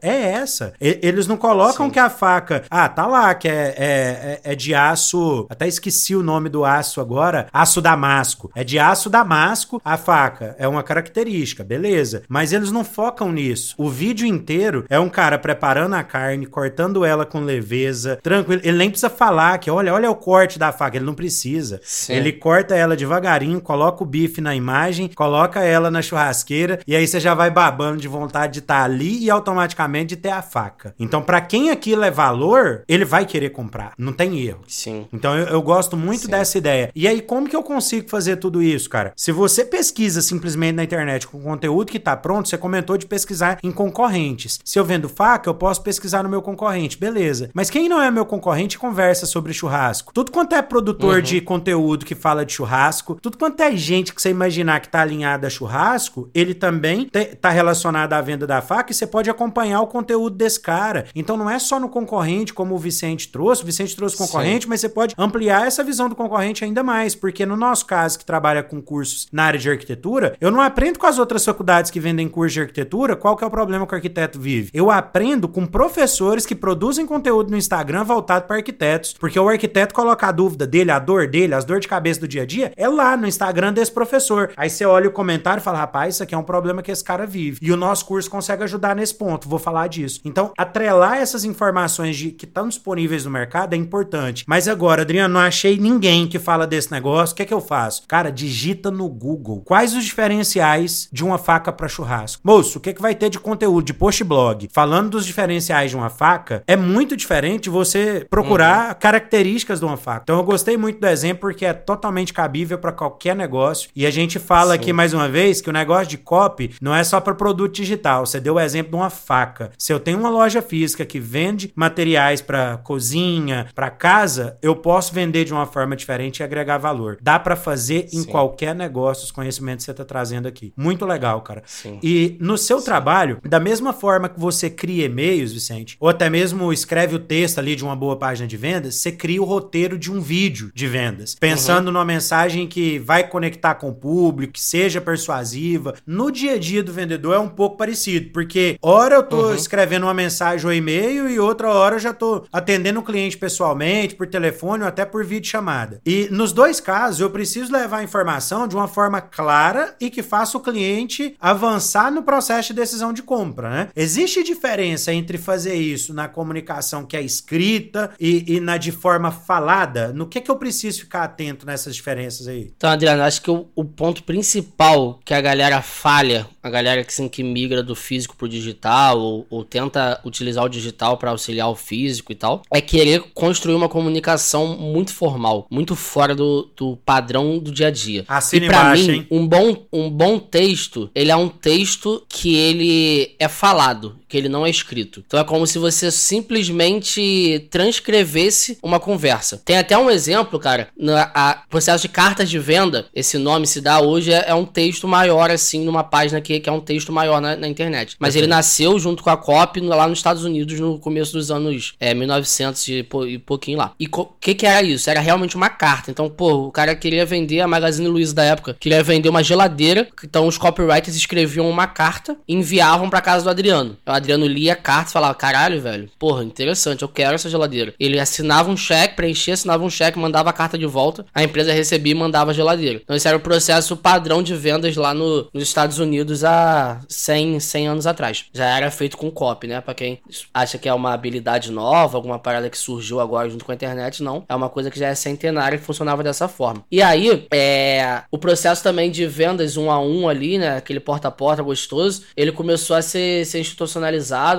é 0.02 0.32
essa. 0.32 0.72
E, 0.80 0.98
eles 1.02 1.26
não 1.26 1.36
colocam 1.36 1.86
Sim. 1.86 1.92
que 1.92 1.98
a 1.98 2.10
faca. 2.10 2.64
Ah, 2.70 2.88
tá 2.88 3.06
lá, 3.06 3.34
que 3.34 3.48
é, 3.48 3.52
é, 3.52 4.40
é, 4.44 4.52
é 4.52 4.54
de 4.54 4.74
aço. 4.74 5.46
Até 5.48 5.66
esqueci 5.66 6.14
o 6.14 6.22
nome 6.22 6.48
do 6.48 6.64
aço 6.64 7.00
agora. 7.00 7.46
Aço 7.52 7.80
damasco. 7.80 8.50
É 8.54 8.64
de 8.64 8.78
aço 8.78 9.08
damasco 9.10 9.80
a 9.84 9.96
faca. 9.96 10.56
É 10.58 10.66
uma 10.66 10.82
característica, 10.82 11.62
beleza. 11.62 12.22
Mas 12.28 12.52
eles 12.52 12.72
não 12.72 12.84
focam 12.84 13.30
nisso. 13.32 13.74
O 13.78 13.88
vídeo 13.88 14.26
inteiro 14.26 14.84
é 14.88 14.98
um 14.98 15.08
cara 15.08 15.38
preparando 15.38 15.94
a 15.94 16.02
carne, 16.02 16.46
cortando 16.46 17.04
ela 17.04 17.24
com 17.24 17.40
leveza, 17.40 18.18
tranquilo. 18.22 18.62
Ele 18.64 18.76
nem 18.76 18.90
precisa 18.90 19.10
falar 19.10 19.58
que, 19.58 19.70
olha, 19.70 19.92
olha 19.92 20.10
o 20.10 20.16
corte 20.16 20.58
da 20.58 20.72
faca. 20.72 20.96
Ele 20.96 21.06
não 21.06 21.14
precisa. 21.14 21.80
Sim. 21.82 22.14
Ele 22.14 22.32
corta 22.32 22.74
ela 22.74 22.96
devagarinho, 22.96 23.60
coloca 23.60 24.02
o 24.02 24.06
bife 24.06 24.40
na 24.40 24.54
imagem, 24.54 25.08
coloca 25.14 25.62
ela 25.62 25.90
na 25.90 26.02
churrasqueira 26.02 26.80
e 26.86 26.94
aí 26.94 27.06
você 27.06 27.17
já 27.20 27.34
vai 27.34 27.50
babando 27.50 27.98
de 27.98 28.08
vontade 28.08 28.54
de 28.54 28.58
estar 28.60 28.78
tá 28.78 28.84
ali 28.84 29.24
e 29.24 29.30
automaticamente 29.30 30.08
de 30.08 30.16
ter 30.16 30.30
a 30.30 30.42
faca. 30.42 30.94
Então, 30.98 31.22
para 31.22 31.40
quem 31.40 31.70
aquilo 31.70 32.04
é 32.04 32.10
valor, 32.10 32.82
ele 32.88 33.04
vai 33.04 33.24
querer 33.26 33.50
comprar. 33.50 33.92
Não 33.98 34.12
tem 34.12 34.40
erro. 34.40 34.60
Sim. 34.66 35.06
Então, 35.12 35.36
eu, 35.36 35.46
eu 35.46 35.62
gosto 35.62 35.96
muito 35.96 36.22
Sim. 36.22 36.30
dessa 36.30 36.58
ideia. 36.58 36.90
E 36.94 37.06
aí, 37.06 37.20
como 37.20 37.48
que 37.48 37.56
eu 37.56 37.62
consigo 37.62 38.08
fazer 38.08 38.36
tudo 38.36 38.62
isso, 38.62 38.88
cara? 38.88 39.12
Se 39.16 39.32
você 39.32 39.64
pesquisa 39.64 40.22
simplesmente 40.22 40.76
na 40.76 40.84
internet 40.84 41.26
com 41.26 41.40
conteúdo 41.40 41.90
que 41.90 41.98
tá 41.98 42.16
pronto, 42.16 42.48
você 42.48 42.58
comentou 42.58 42.96
de 42.96 43.06
pesquisar 43.06 43.58
em 43.62 43.70
concorrentes. 43.70 44.58
Se 44.64 44.78
eu 44.78 44.84
vendo 44.84 45.08
faca, 45.08 45.48
eu 45.48 45.54
posso 45.54 45.82
pesquisar 45.82 46.22
no 46.22 46.28
meu 46.28 46.42
concorrente, 46.42 46.98
beleza. 46.98 47.50
Mas 47.54 47.70
quem 47.70 47.88
não 47.88 48.00
é 48.00 48.10
meu 48.10 48.24
concorrente 48.24 48.78
conversa 48.78 49.26
sobre 49.26 49.52
churrasco. 49.52 50.12
Tudo 50.12 50.32
quanto 50.32 50.54
é 50.54 50.62
produtor 50.62 51.16
uhum. 51.16 51.22
de 51.22 51.40
conteúdo 51.40 52.04
que 52.04 52.14
fala 52.14 52.44
de 52.44 52.52
churrasco, 52.52 53.18
tudo 53.20 53.38
quanto 53.38 53.60
é 53.60 53.76
gente 53.76 54.14
que 54.14 54.20
você 54.20 54.30
imaginar 54.30 54.80
que 54.80 54.88
tá 54.88 55.00
alinhada 55.00 55.46
a 55.46 55.50
churrasco, 55.50 56.30
ele 56.34 56.54
também 56.54 56.97
te, 57.04 57.36
tá 57.36 57.50
relacionado 57.50 58.12
à 58.12 58.20
venda 58.20 58.46
da 58.46 58.60
faca 58.60 58.92
e 58.92 58.94
você 58.94 59.06
pode 59.06 59.30
acompanhar 59.30 59.80
o 59.80 59.86
conteúdo 59.86 60.36
desse 60.36 60.60
cara. 60.60 61.06
Então 61.14 61.36
não 61.36 61.48
é 61.48 61.58
só 61.58 61.78
no 61.78 61.88
concorrente, 61.88 62.54
como 62.54 62.74
o 62.74 62.78
Vicente 62.78 63.28
trouxe. 63.28 63.62
O 63.62 63.66
Vicente 63.66 63.94
trouxe 63.96 64.16
concorrente, 64.16 64.64
Sim. 64.64 64.68
mas 64.68 64.80
você 64.80 64.88
pode 64.88 65.14
ampliar 65.18 65.66
essa 65.66 65.84
visão 65.84 66.08
do 66.08 66.14
concorrente 66.14 66.64
ainda 66.64 66.82
mais, 66.82 67.14
porque 67.14 67.44
no 67.44 67.56
nosso 67.56 67.86
caso, 67.86 68.18
que 68.18 68.24
trabalha 68.24 68.62
com 68.62 68.80
cursos 68.80 69.26
na 69.32 69.44
área 69.44 69.58
de 69.58 69.70
arquitetura, 69.70 70.36
eu 70.40 70.50
não 70.50 70.60
aprendo 70.60 70.98
com 70.98 71.06
as 71.06 71.18
outras 71.18 71.44
faculdades 71.44 71.90
que 71.90 72.00
vendem 72.00 72.28
curso 72.28 72.54
de 72.54 72.60
arquitetura 72.60 73.16
qual 73.16 73.36
que 73.36 73.44
é 73.44 73.46
o 73.46 73.50
problema 73.50 73.86
que 73.86 73.92
o 73.92 73.96
arquiteto 73.96 74.38
vive. 74.38 74.70
Eu 74.72 74.90
aprendo 74.90 75.48
com 75.48 75.66
professores 75.66 76.46
que 76.46 76.54
produzem 76.54 77.06
conteúdo 77.06 77.50
no 77.50 77.56
Instagram 77.56 78.04
voltado 78.04 78.46
para 78.46 78.56
arquitetos, 78.56 79.14
porque 79.18 79.38
o 79.38 79.48
arquiteto 79.48 79.94
coloca 79.94 80.26
a 80.26 80.32
dúvida 80.32 80.66
dele, 80.66 80.90
a 80.90 80.98
dor 80.98 81.26
dele, 81.26 81.54
as 81.54 81.64
dores 81.64 81.82
de 81.82 81.88
cabeça 81.88 82.20
do 82.20 82.28
dia 82.28 82.42
a 82.42 82.46
dia, 82.46 82.72
é 82.76 82.88
lá 82.88 83.16
no 83.16 83.26
Instagram 83.26 83.72
desse 83.72 83.92
professor. 83.92 84.50
Aí 84.56 84.70
você 84.70 84.84
olha 84.84 85.08
o 85.08 85.12
comentário 85.12 85.60
e 85.60 85.64
fala, 85.64 85.78
rapaz, 85.78 86.14
isso 86.14 86.22
aqui 86.22 86.34
é 86.34 86.38
um 86.38 86.42
problema 86.42 86.82
que 86.88 86.92
esse 86.92 87.04
cara 87.04 87.26
vive. 87.26 87.58
E 87.60 87.70
o 87.70 87.76
nosso 87.76 88.06
curso 88.06 88.30
consegue 88.30 88.64
ajudar 88.64 88.96
nesse 88.96 89.14
ponto, 89.14 89.46
vou 89.46 89.58
falar 89.58 89.88
disso. 89.88 90.20
Então, 90.24 90.52
atrelar 90.56 91.18
essas 91.18 91.44
informações 91.44 92.16
de, 92.16 92.30
que 92.30 92.46
estão 92.46 92.66
disponíveis 92.66 93.26
no 93.26 93.30
mercado 93.30 93.74
é 93.74 93.76
importante. 93.76 94.44
Mas 94.46 94.66
agora, 94.66 95.02
Adriano, 95.02 95.34
não 95.34 95.40
achei 95.40 95.76
ninguém 95.76 96.26
que 96.26 96.38
fala 96.38 96.66
desse 96.66 96.90
negócio. 96.90 97.34
O 97.34 97.36
que 97.36 97.42
é 97.42 97.44
que 97.44 97.52
eu 97.52 97.60
faço? 97.60 98.04
Cara, 98.08 98.32
digita 98.32 98.90
no 98.90 99.06
Google. 99.06 99.60
Quais 99.66 99.94
os 99.94 100.02
diferenciais 100.02 101.10
de 101.12 101.22
uma 101.22 101.36
faca 101.36 101.70
para 101.70 101.88
churrasco? 101.88 102.40
Moço, 102.42 102.78
o 102.78 102.80
que, 102.80 102.88
é 102.88 102.92
que 102.94 103.02
vai 103.02 103.14
ter 103.14 103.28
de 103.28 103.38
conteúdo 103.38 103.84
de 103.84 103.92
post 103.92 104.24
blog 104.24 104.66
falando 104.72 105.10
dos 105.10 105.26
diferenciais 105.26 105.90
de 105.90 105.96
uma 105.96 106.08
faca? 106.08 106.62
É 106.66 106.74
muito 106.74 107.14
diferente 107.18 107.68
você 107.68 108.26
procurar 108.30 108.88
uhum. 108.88 108.94
características 108.98 109.78
de 109.78 109.84
uma 109.84 109.98
faca. 109.98 110.22
Então, 110.22 110.38
eu 110.38 110.44
gostei 110.44 110.78
muito 110.78 110.98
do 110.98 111.06
exemplo 111.06 111.40
porque 111.40 111.66
é 111.66 111.74
totalmente 111.74 112.32
cabível 112.32 112.78
para 112.78 112.92
qualquer 112.92 113.36
negócio. 113.36 113.90
E 113.94 114.06
a 114.06 114.10
gente 114.10 114.38
fala 114.38 114.72
Sim. 114.72 114.80
aqui 114.80 114.92
mais 114.94 115.12
uma 115.12 115.28
vez 115.28 115.60
que 115.60 115.68
o 115.68 115.72
negócio 115.72 116.06
de 116.06 116.16
copy 116.16 116.74
não 116.80 116.94
é 116.94 117.02
só 117.04 117.20
para 117.20 117.34
produto 117.34 117.74
digital. 117.74 118.26
Você 118.26 118.40
deu 118.40 118.54
o 118.54 118.60
exemplo 118.60 118.90
de 118.90 118.96
uma 118.96 119.10
faca. 119.10 119.70
Se 119.78 119.92
eu 119.92 120.00
tenho 120.00 120.18
uma 120.18 120.30
loja 120.30 120.62
física 120.62 121.04
que 121.04 121.20
vende 121.20 121.72
materiais 121.74 122.40
para 122.40 122.78
cozinha, 122.78 123.68
para 123.74 123.90
casa, 123.90 124.56
eu 124.62 124.74
posso 124.76 125.12
vender 125.12 125.44
de 125.44 125.52
uma 125.52 125.66
forma 125.66 125.96
diferente 125.96 126.38
e 126.38 126.42
agregar 126.42 126.78
valor. 126.78 127.18
Dá 127.20 127.38
para 127.38 127.56
fazer 127.56 128.08
Sim. 128.08 128.20
em 128.20 128.24
qualquer 128.24 128.74
negócio 128.74 129.24
os 129.24 129.30
conhecimentos 129.30 129.84
que 129.84 129.86
você 129.86 129.90
está 129.92 130.04
trazendo 130.04 130.46
aqui. 130.46 130.72
Muito 130.76 131.04
legal, 131.04 131.40
cara. 131.42 131.62
Sim. 131.66 131.98
E 132.02 132.36
no 132.40 132.56
seu 132.56 132.78
Sim. 132.78 132.84
trabalho, 132.84 133.38
da 133.44 133.60
mesma 133.60 133.92
forma 133.92 134.28
que 134.28 134.38
você 134.38 134.70
cria 134.70 135.06
e-mails, 135.06 135.52
Vicente, 135.52 135.96
ou 136.00 136.08
até 136.08 136.30
mesmo 136.30 136.72
escreve 136.72 137.16
o 137.16 137.18
texto 137.18 137.58
ali 137.58 137.74
de 137.74 137.84
uma 137.84 137.96
boa 137.96 138.16
página 138.16 138.46
de 138.46 138.56
vendas, 138.56 138.96
você 138.96 139.12
cria 139.12 139.42
o 139.42 139.44
roteiro 139.44 139.98
de 139.98 140.10
um 140.10 140.20
vídeo 140.20 140.70
de 140.74 140.86
vendas, 140.86 141.34
pensando 141.34 141.86
uhum. 141.86 141.92
numa 141.92 142.04
mensagem 142.04 142.66
que 142.66 142.98
vai 142.98 143.26
conectar 143.26 143.74
com 143.74 143.88
o 143.88 143.94
público, 143.94 144.54
que 144.54 144.60
seja 144.60 145.00
persuasiva. 145.00 145.94
No 146.06 146.30
dia 146.30 146.54
a 146.54 146.58
dia 146.58 146.67
do 146.82 146.92
vendedor 146.92 147.34
é 147.34 147.38
um 147.38 147.48
pouco 147.48 147.76
parecido, 147.76 148.30
porque 148.32 148.78
hora 148.82 149.16
eu 149.16 149.22
tô 149.22 149.48
uhum. 149.48 149.54
escrevendo 149.54 150.04
uma 150.04 150.14
mensagem 150.14 150.66
ou 150.66 150.72
e-mail 150.72 151.28
e 151.28 151.38
outra 151.38 151.70
hora 151.70 151.96
eu 151.96 152.00
já 152.00 152.12
tô 152.12 152.44
atendendo 152.52 153.00
o 153.00 153.02
cliente 153.02 153.36
pessoalmente, 153.36 154.14
por 154.14 154.26
telefone 154.26 154.82
ou 154.82 154.88
até 154.88 155.04
por 155.04 155.24
vídeo 155.24 155.48
chamada. 155.48 156.00
E 156.04 156.28
nos 156.30 156.52
dois 156.52 156.80
casos 156.80 157.20
eu 157.20 157.30
preciso 157.30 157.72
levar 157.72 157.98
a 157.98 158.04
informação 158.04 158.68
de 158.68 158.76
uma 158.76 158.88
forma 158.88 159.20
clara 159.20 159.94
e 160.00 160.10
que 160.10 160.22
faça 160.22 160.56
o 160.56 160.60
cliente 160.60 161.34
avançar 161.40 162.10
no 162.10 162.22
processo 162.22 162.68
de 162.68 162.80
decisão 162.80 163.12
de 163.12 163.22
compra, 163.22 163.70
né? 163.70 163.88
Existe 163.96 164.42
diferença 164.42 165.12
entre 165.12 165.38
fazer 165.38 165.74
isso 165.74 166.12
na 166.12 166.28
comunicação 166.28 167.04
que 167.04 167.16
é 167.16 167.22
escrita 167.22 168.10
e, 168.20 168.56
e 168.56 168.60
na 168.60 168.76
de 168.76 168.92
forma 168.92 169.30
falada? 169.30 170.12
No 170.12 170.26
que 170.26 170.40
que 170.40 170.50
eu 170.50 170.56
preciso 170.56 171.00
ficar 171.00 171.24
atento 171.24 171.66
nessas 171.66 171.94
diferenças 171.94 172.48
aí? 172.48 172.72
Então, 172.76 172.90
Adriano, 172.90 173.22
acho 173.22 173.42
que 173.42 173.50
o, 173.50 173.68
o 173.74 173.84
ponto 173.84 174.22
principal 174.22 175.20
que 175.24 175.34
a 175.34 175.40
galera 175.40 175.82
falha 175.82 176.46
a 176.62 176.70
galera 176.70 177.04
que, 177.04 177.10
assim, 177.10 177.28
que 177.28 177.42
migra 177.42 177.82
do 177.82 177.94
físico 177.94 178.36
pro 178.36 178.48
digital 178.48 179.18
ou, 179.18 179.46
ou 179.50 179.64
tenta 179.64 180.20
utilizar 180.24 180.64
o 180.64 180.68
digital 180.68 181.16
para 181.16 181.30
auxiliar 181.30 181.68
o 181.68 181.74
físico 181.74 182.32
e 182.32 182.34
tal, 182.34 182.62
é 182.70 182.80
querer 182.80 183.22
construir 183.34 183.74
uma 183.74 183.88
comunicação 183.88 184.76
muito 184.76 185.12
formal, 185.12 185.66
muito 185.70 185.94
fora 185.94 186.34
do, 186.34 186.70
do 186.76 186.96
padrão 186.96 187.58
do 187.58 187.70
dia 187.70 187.88
a 187.88 187.90
dia. 187.90 188.24
Assine 188.28 188.66
e 188.66 188.68
pra 188.68 188.92
mim, 188.92 189.10
hein? 189.10 189.26
um 189.30 189.46
bom, 189.46 189.86
um 189.92 190.10
bom 190.10 190.38
texto, 190.38 191.10
ele 191.14 191.30
é 191.30 191.36
um 191.36 191.48
texto 191.48 192.24
que 192.28 192.54
ele 192.54 193.34
é 193.38 193.48
falado, 193.48 194.16
que 194.28 194.36
ele 194.36 194.48
não 194.48 194.66
é 194.66 194.70
escrito. 194.70 195.22
Então 195.26 195.40
é 195.40 195.44
como 195.44 195.66
se 195.66 195.78
você 195.78 196.10
simplesmente 196.10 197.66
transcrevesse 197.70 198.78
uma 198.82 199.00
conversa. 199.00 199.60
Tem 199.64 199.78
até 199.78 199.96
um 199.96 200.10
exemplo, 200.10 200.58
cara, 200.58 200.88
no 200.96 201.14
a, 201.16 201.62
processo 201.68 202.02
de 202.02 202.08
cartas 202.08 202.50
de 202.50 202.58
venda, 202.58 203.06
esse 203.14 203.38
nome 203.38 203.66
se 203.66 203.80
dá 203.80 204.00
hoje, 204.00 204.32
é, 204.32 204.44
é 204.48 204.54
um 204.54 204.64
texto 204.64 205.08
maior, 205.08 205.50
assim, 205.50 205.84
numa 205.84 206.04
página 206.04 206.40
que, 206.40 206.60
que 206.60 206.68
é 206.68 206.72
um 206.72 206.80
texto 206.80 207.12
maior 207.12 207.40
na, 207.40 207.56
na 207.56 207.68
internet. 207.68 208.16
Mas 208.18 208.36
ele 208.36 208.46
nasceu 208.46 208.98
junto 208.98 209.22
com 209.22 209.30
a 209.30 209.36
COP 209.36 209.80
lá 209.80 210.06
nos 210.08 210.18
Estados 210.18 210.44
Unidos 210.44 210.78
no 210.78 210.98
começo 210.98 211.32
dos 211.32 211.50
anos 211.50 211.94
é, 211.98 212.14
1900 212.14 212.88
e, 212.88 213.06
e 213.28 213.38
pouquinho 213.38 213.78
lá. 213.78 213.92
E 213.98 214.06
o 214.06 214.24
que 214.40 214.54
que 214.54 214.66
era 214.66 214.82
isso? 214.82 215.08
Era 215.08 215.20
realmente 215.20 215.56
uma 215.56 215.68
carta. 215.68 216.10
Então, 216.10 216.28
pô, 216.28 216.66
o 216.66 216.72
cara 216.72 216.94
queria 216.94 217.24
vender, 217.24 217.60
a 217.60 217.68
Magazine 217.68 218.08
Luiza 218.08 218.34
da 218.34 218.44
época, 218.44 218.76
queria 218.78 219.02
vender 219.02 219.28
uma 219.28 219.42
geladeira, 219.42 220.08
então 220.24 220.46
os 220.46 220.58
copywriters 220.58 221.16
escreviam 221.16 221.68
uma 221.68 221.86
carta 221.86 222.36
e 222.46 222.54
enviavam 222.54 223.08
pra 223.08 223.20
casa 223.20 223.44
do 223.44 223.50
Adriano. 223.50 223.96
O 224.06 224.10
Adriano 224.18 224.46
lia 224.46 224.74
a 224.74 224.76
carta 224.76 225.10
e 225.10 225.12
falava, 225.12 225.34
caralho, 225.34 225.80
velho, 225.80 226.10
porra, 226.18 226.44
interessante, 226.44 227.02
eu 227.02 227.08
quero 227.08 227.34
essa 227.34 227.48
geladeira. 227.48 227.94
Ele 227.98 228.18
assinava 228.18 228.70
um 228.70 228.76
cheque, 228.76 229.16
preenchia, 229.16 229.54
assinava 229.54 229.84
um 229.84 229.90
cheque, 229.90 230.18
mandava 230.18 230.50
a 230.50 230.52
carta 230.52 230.76
de 230.76 230.86
volta, 230.86 231.24
a 231.34 231.42
empresa 231.42 231.72
recebia 231.72 232.12
e 232.12 232.14
mandava 232.14 232.50
a 232.50 232.54
geladeira. 232.54 233.00
Então 233.02 233.16
esse 233.16 233.26
era 233.26 233.36
o 233.36 233.40
processo 233.40 233.96
padrão 233.96 234.42
de 234.42 234.54
vendas 234.54 234.96
lá 234.96 235.14
no, 235.14 235.48
nos 235.52 235.62
Estados 235.62 235.98
Unidos 235.98 236.44
há 236.44 237.00
100, 237.08 237.60
100 237.60 237.88
anos 237.88 238.06
atrás. 238.06 238.46
Já 238.52 238.66
era 238.76 238.90
feito 238.90 239.16
com 239.16 239.30
copy, 239.30 239.66
né? 239.66 239.80
Pra 239.80 239.94
quem 239.94 240.20
acha 240.52 240.78
que 240.78 240.88
é 240.88 240.94
uma 240.94 241.12
habilidade 241.12 241.70
nova, 241.70 242.16
alguma 242.16 242.38
parada 242.38 242.68
que 242.68 242.78
surgiu 242.78 243.20
agora 243.20 243.48
junto 243.48 243.64
com 243.64 243.72
a 243.72 243.74
internet, 243.74 244.22
não. 244.22 244.44
É 244.48 244.54
uma 244.54 244.68
coisa 244.68 244.90
que 244.90 244.98
já 244.98 245.08
é 245.08 245.14
centenária 245.14 245.76
e 245.76 245.80
funcionava 245.80 246.22
dessa 246.22 246.48
forma. 246.48 246.84
E 246.90 247.02
aí, 247.02 247.46
é, 247.52 248.22
o 248.30 248.38
processo 248.38 248.82
também 248.82 249.10
de 249.10 249.26
vendas 249.26 249.76
um 249.76 249.90
a 249.90 250.00
um 250.00 250.28
ali, 250.28 250.58
né? 250.58 250.76
Aquele 250.76 251.00
porta 251.00 251.28
a 251.28 251.30
porta 251.30 251.62
gostoso, 251.62 252.24
ele 252.36 252.52
começou 252.52 252.96
a 252.96 253.02
ser, 253.02 253.44
ser 253.46 253.60
institucionalizado, 253.60 254.07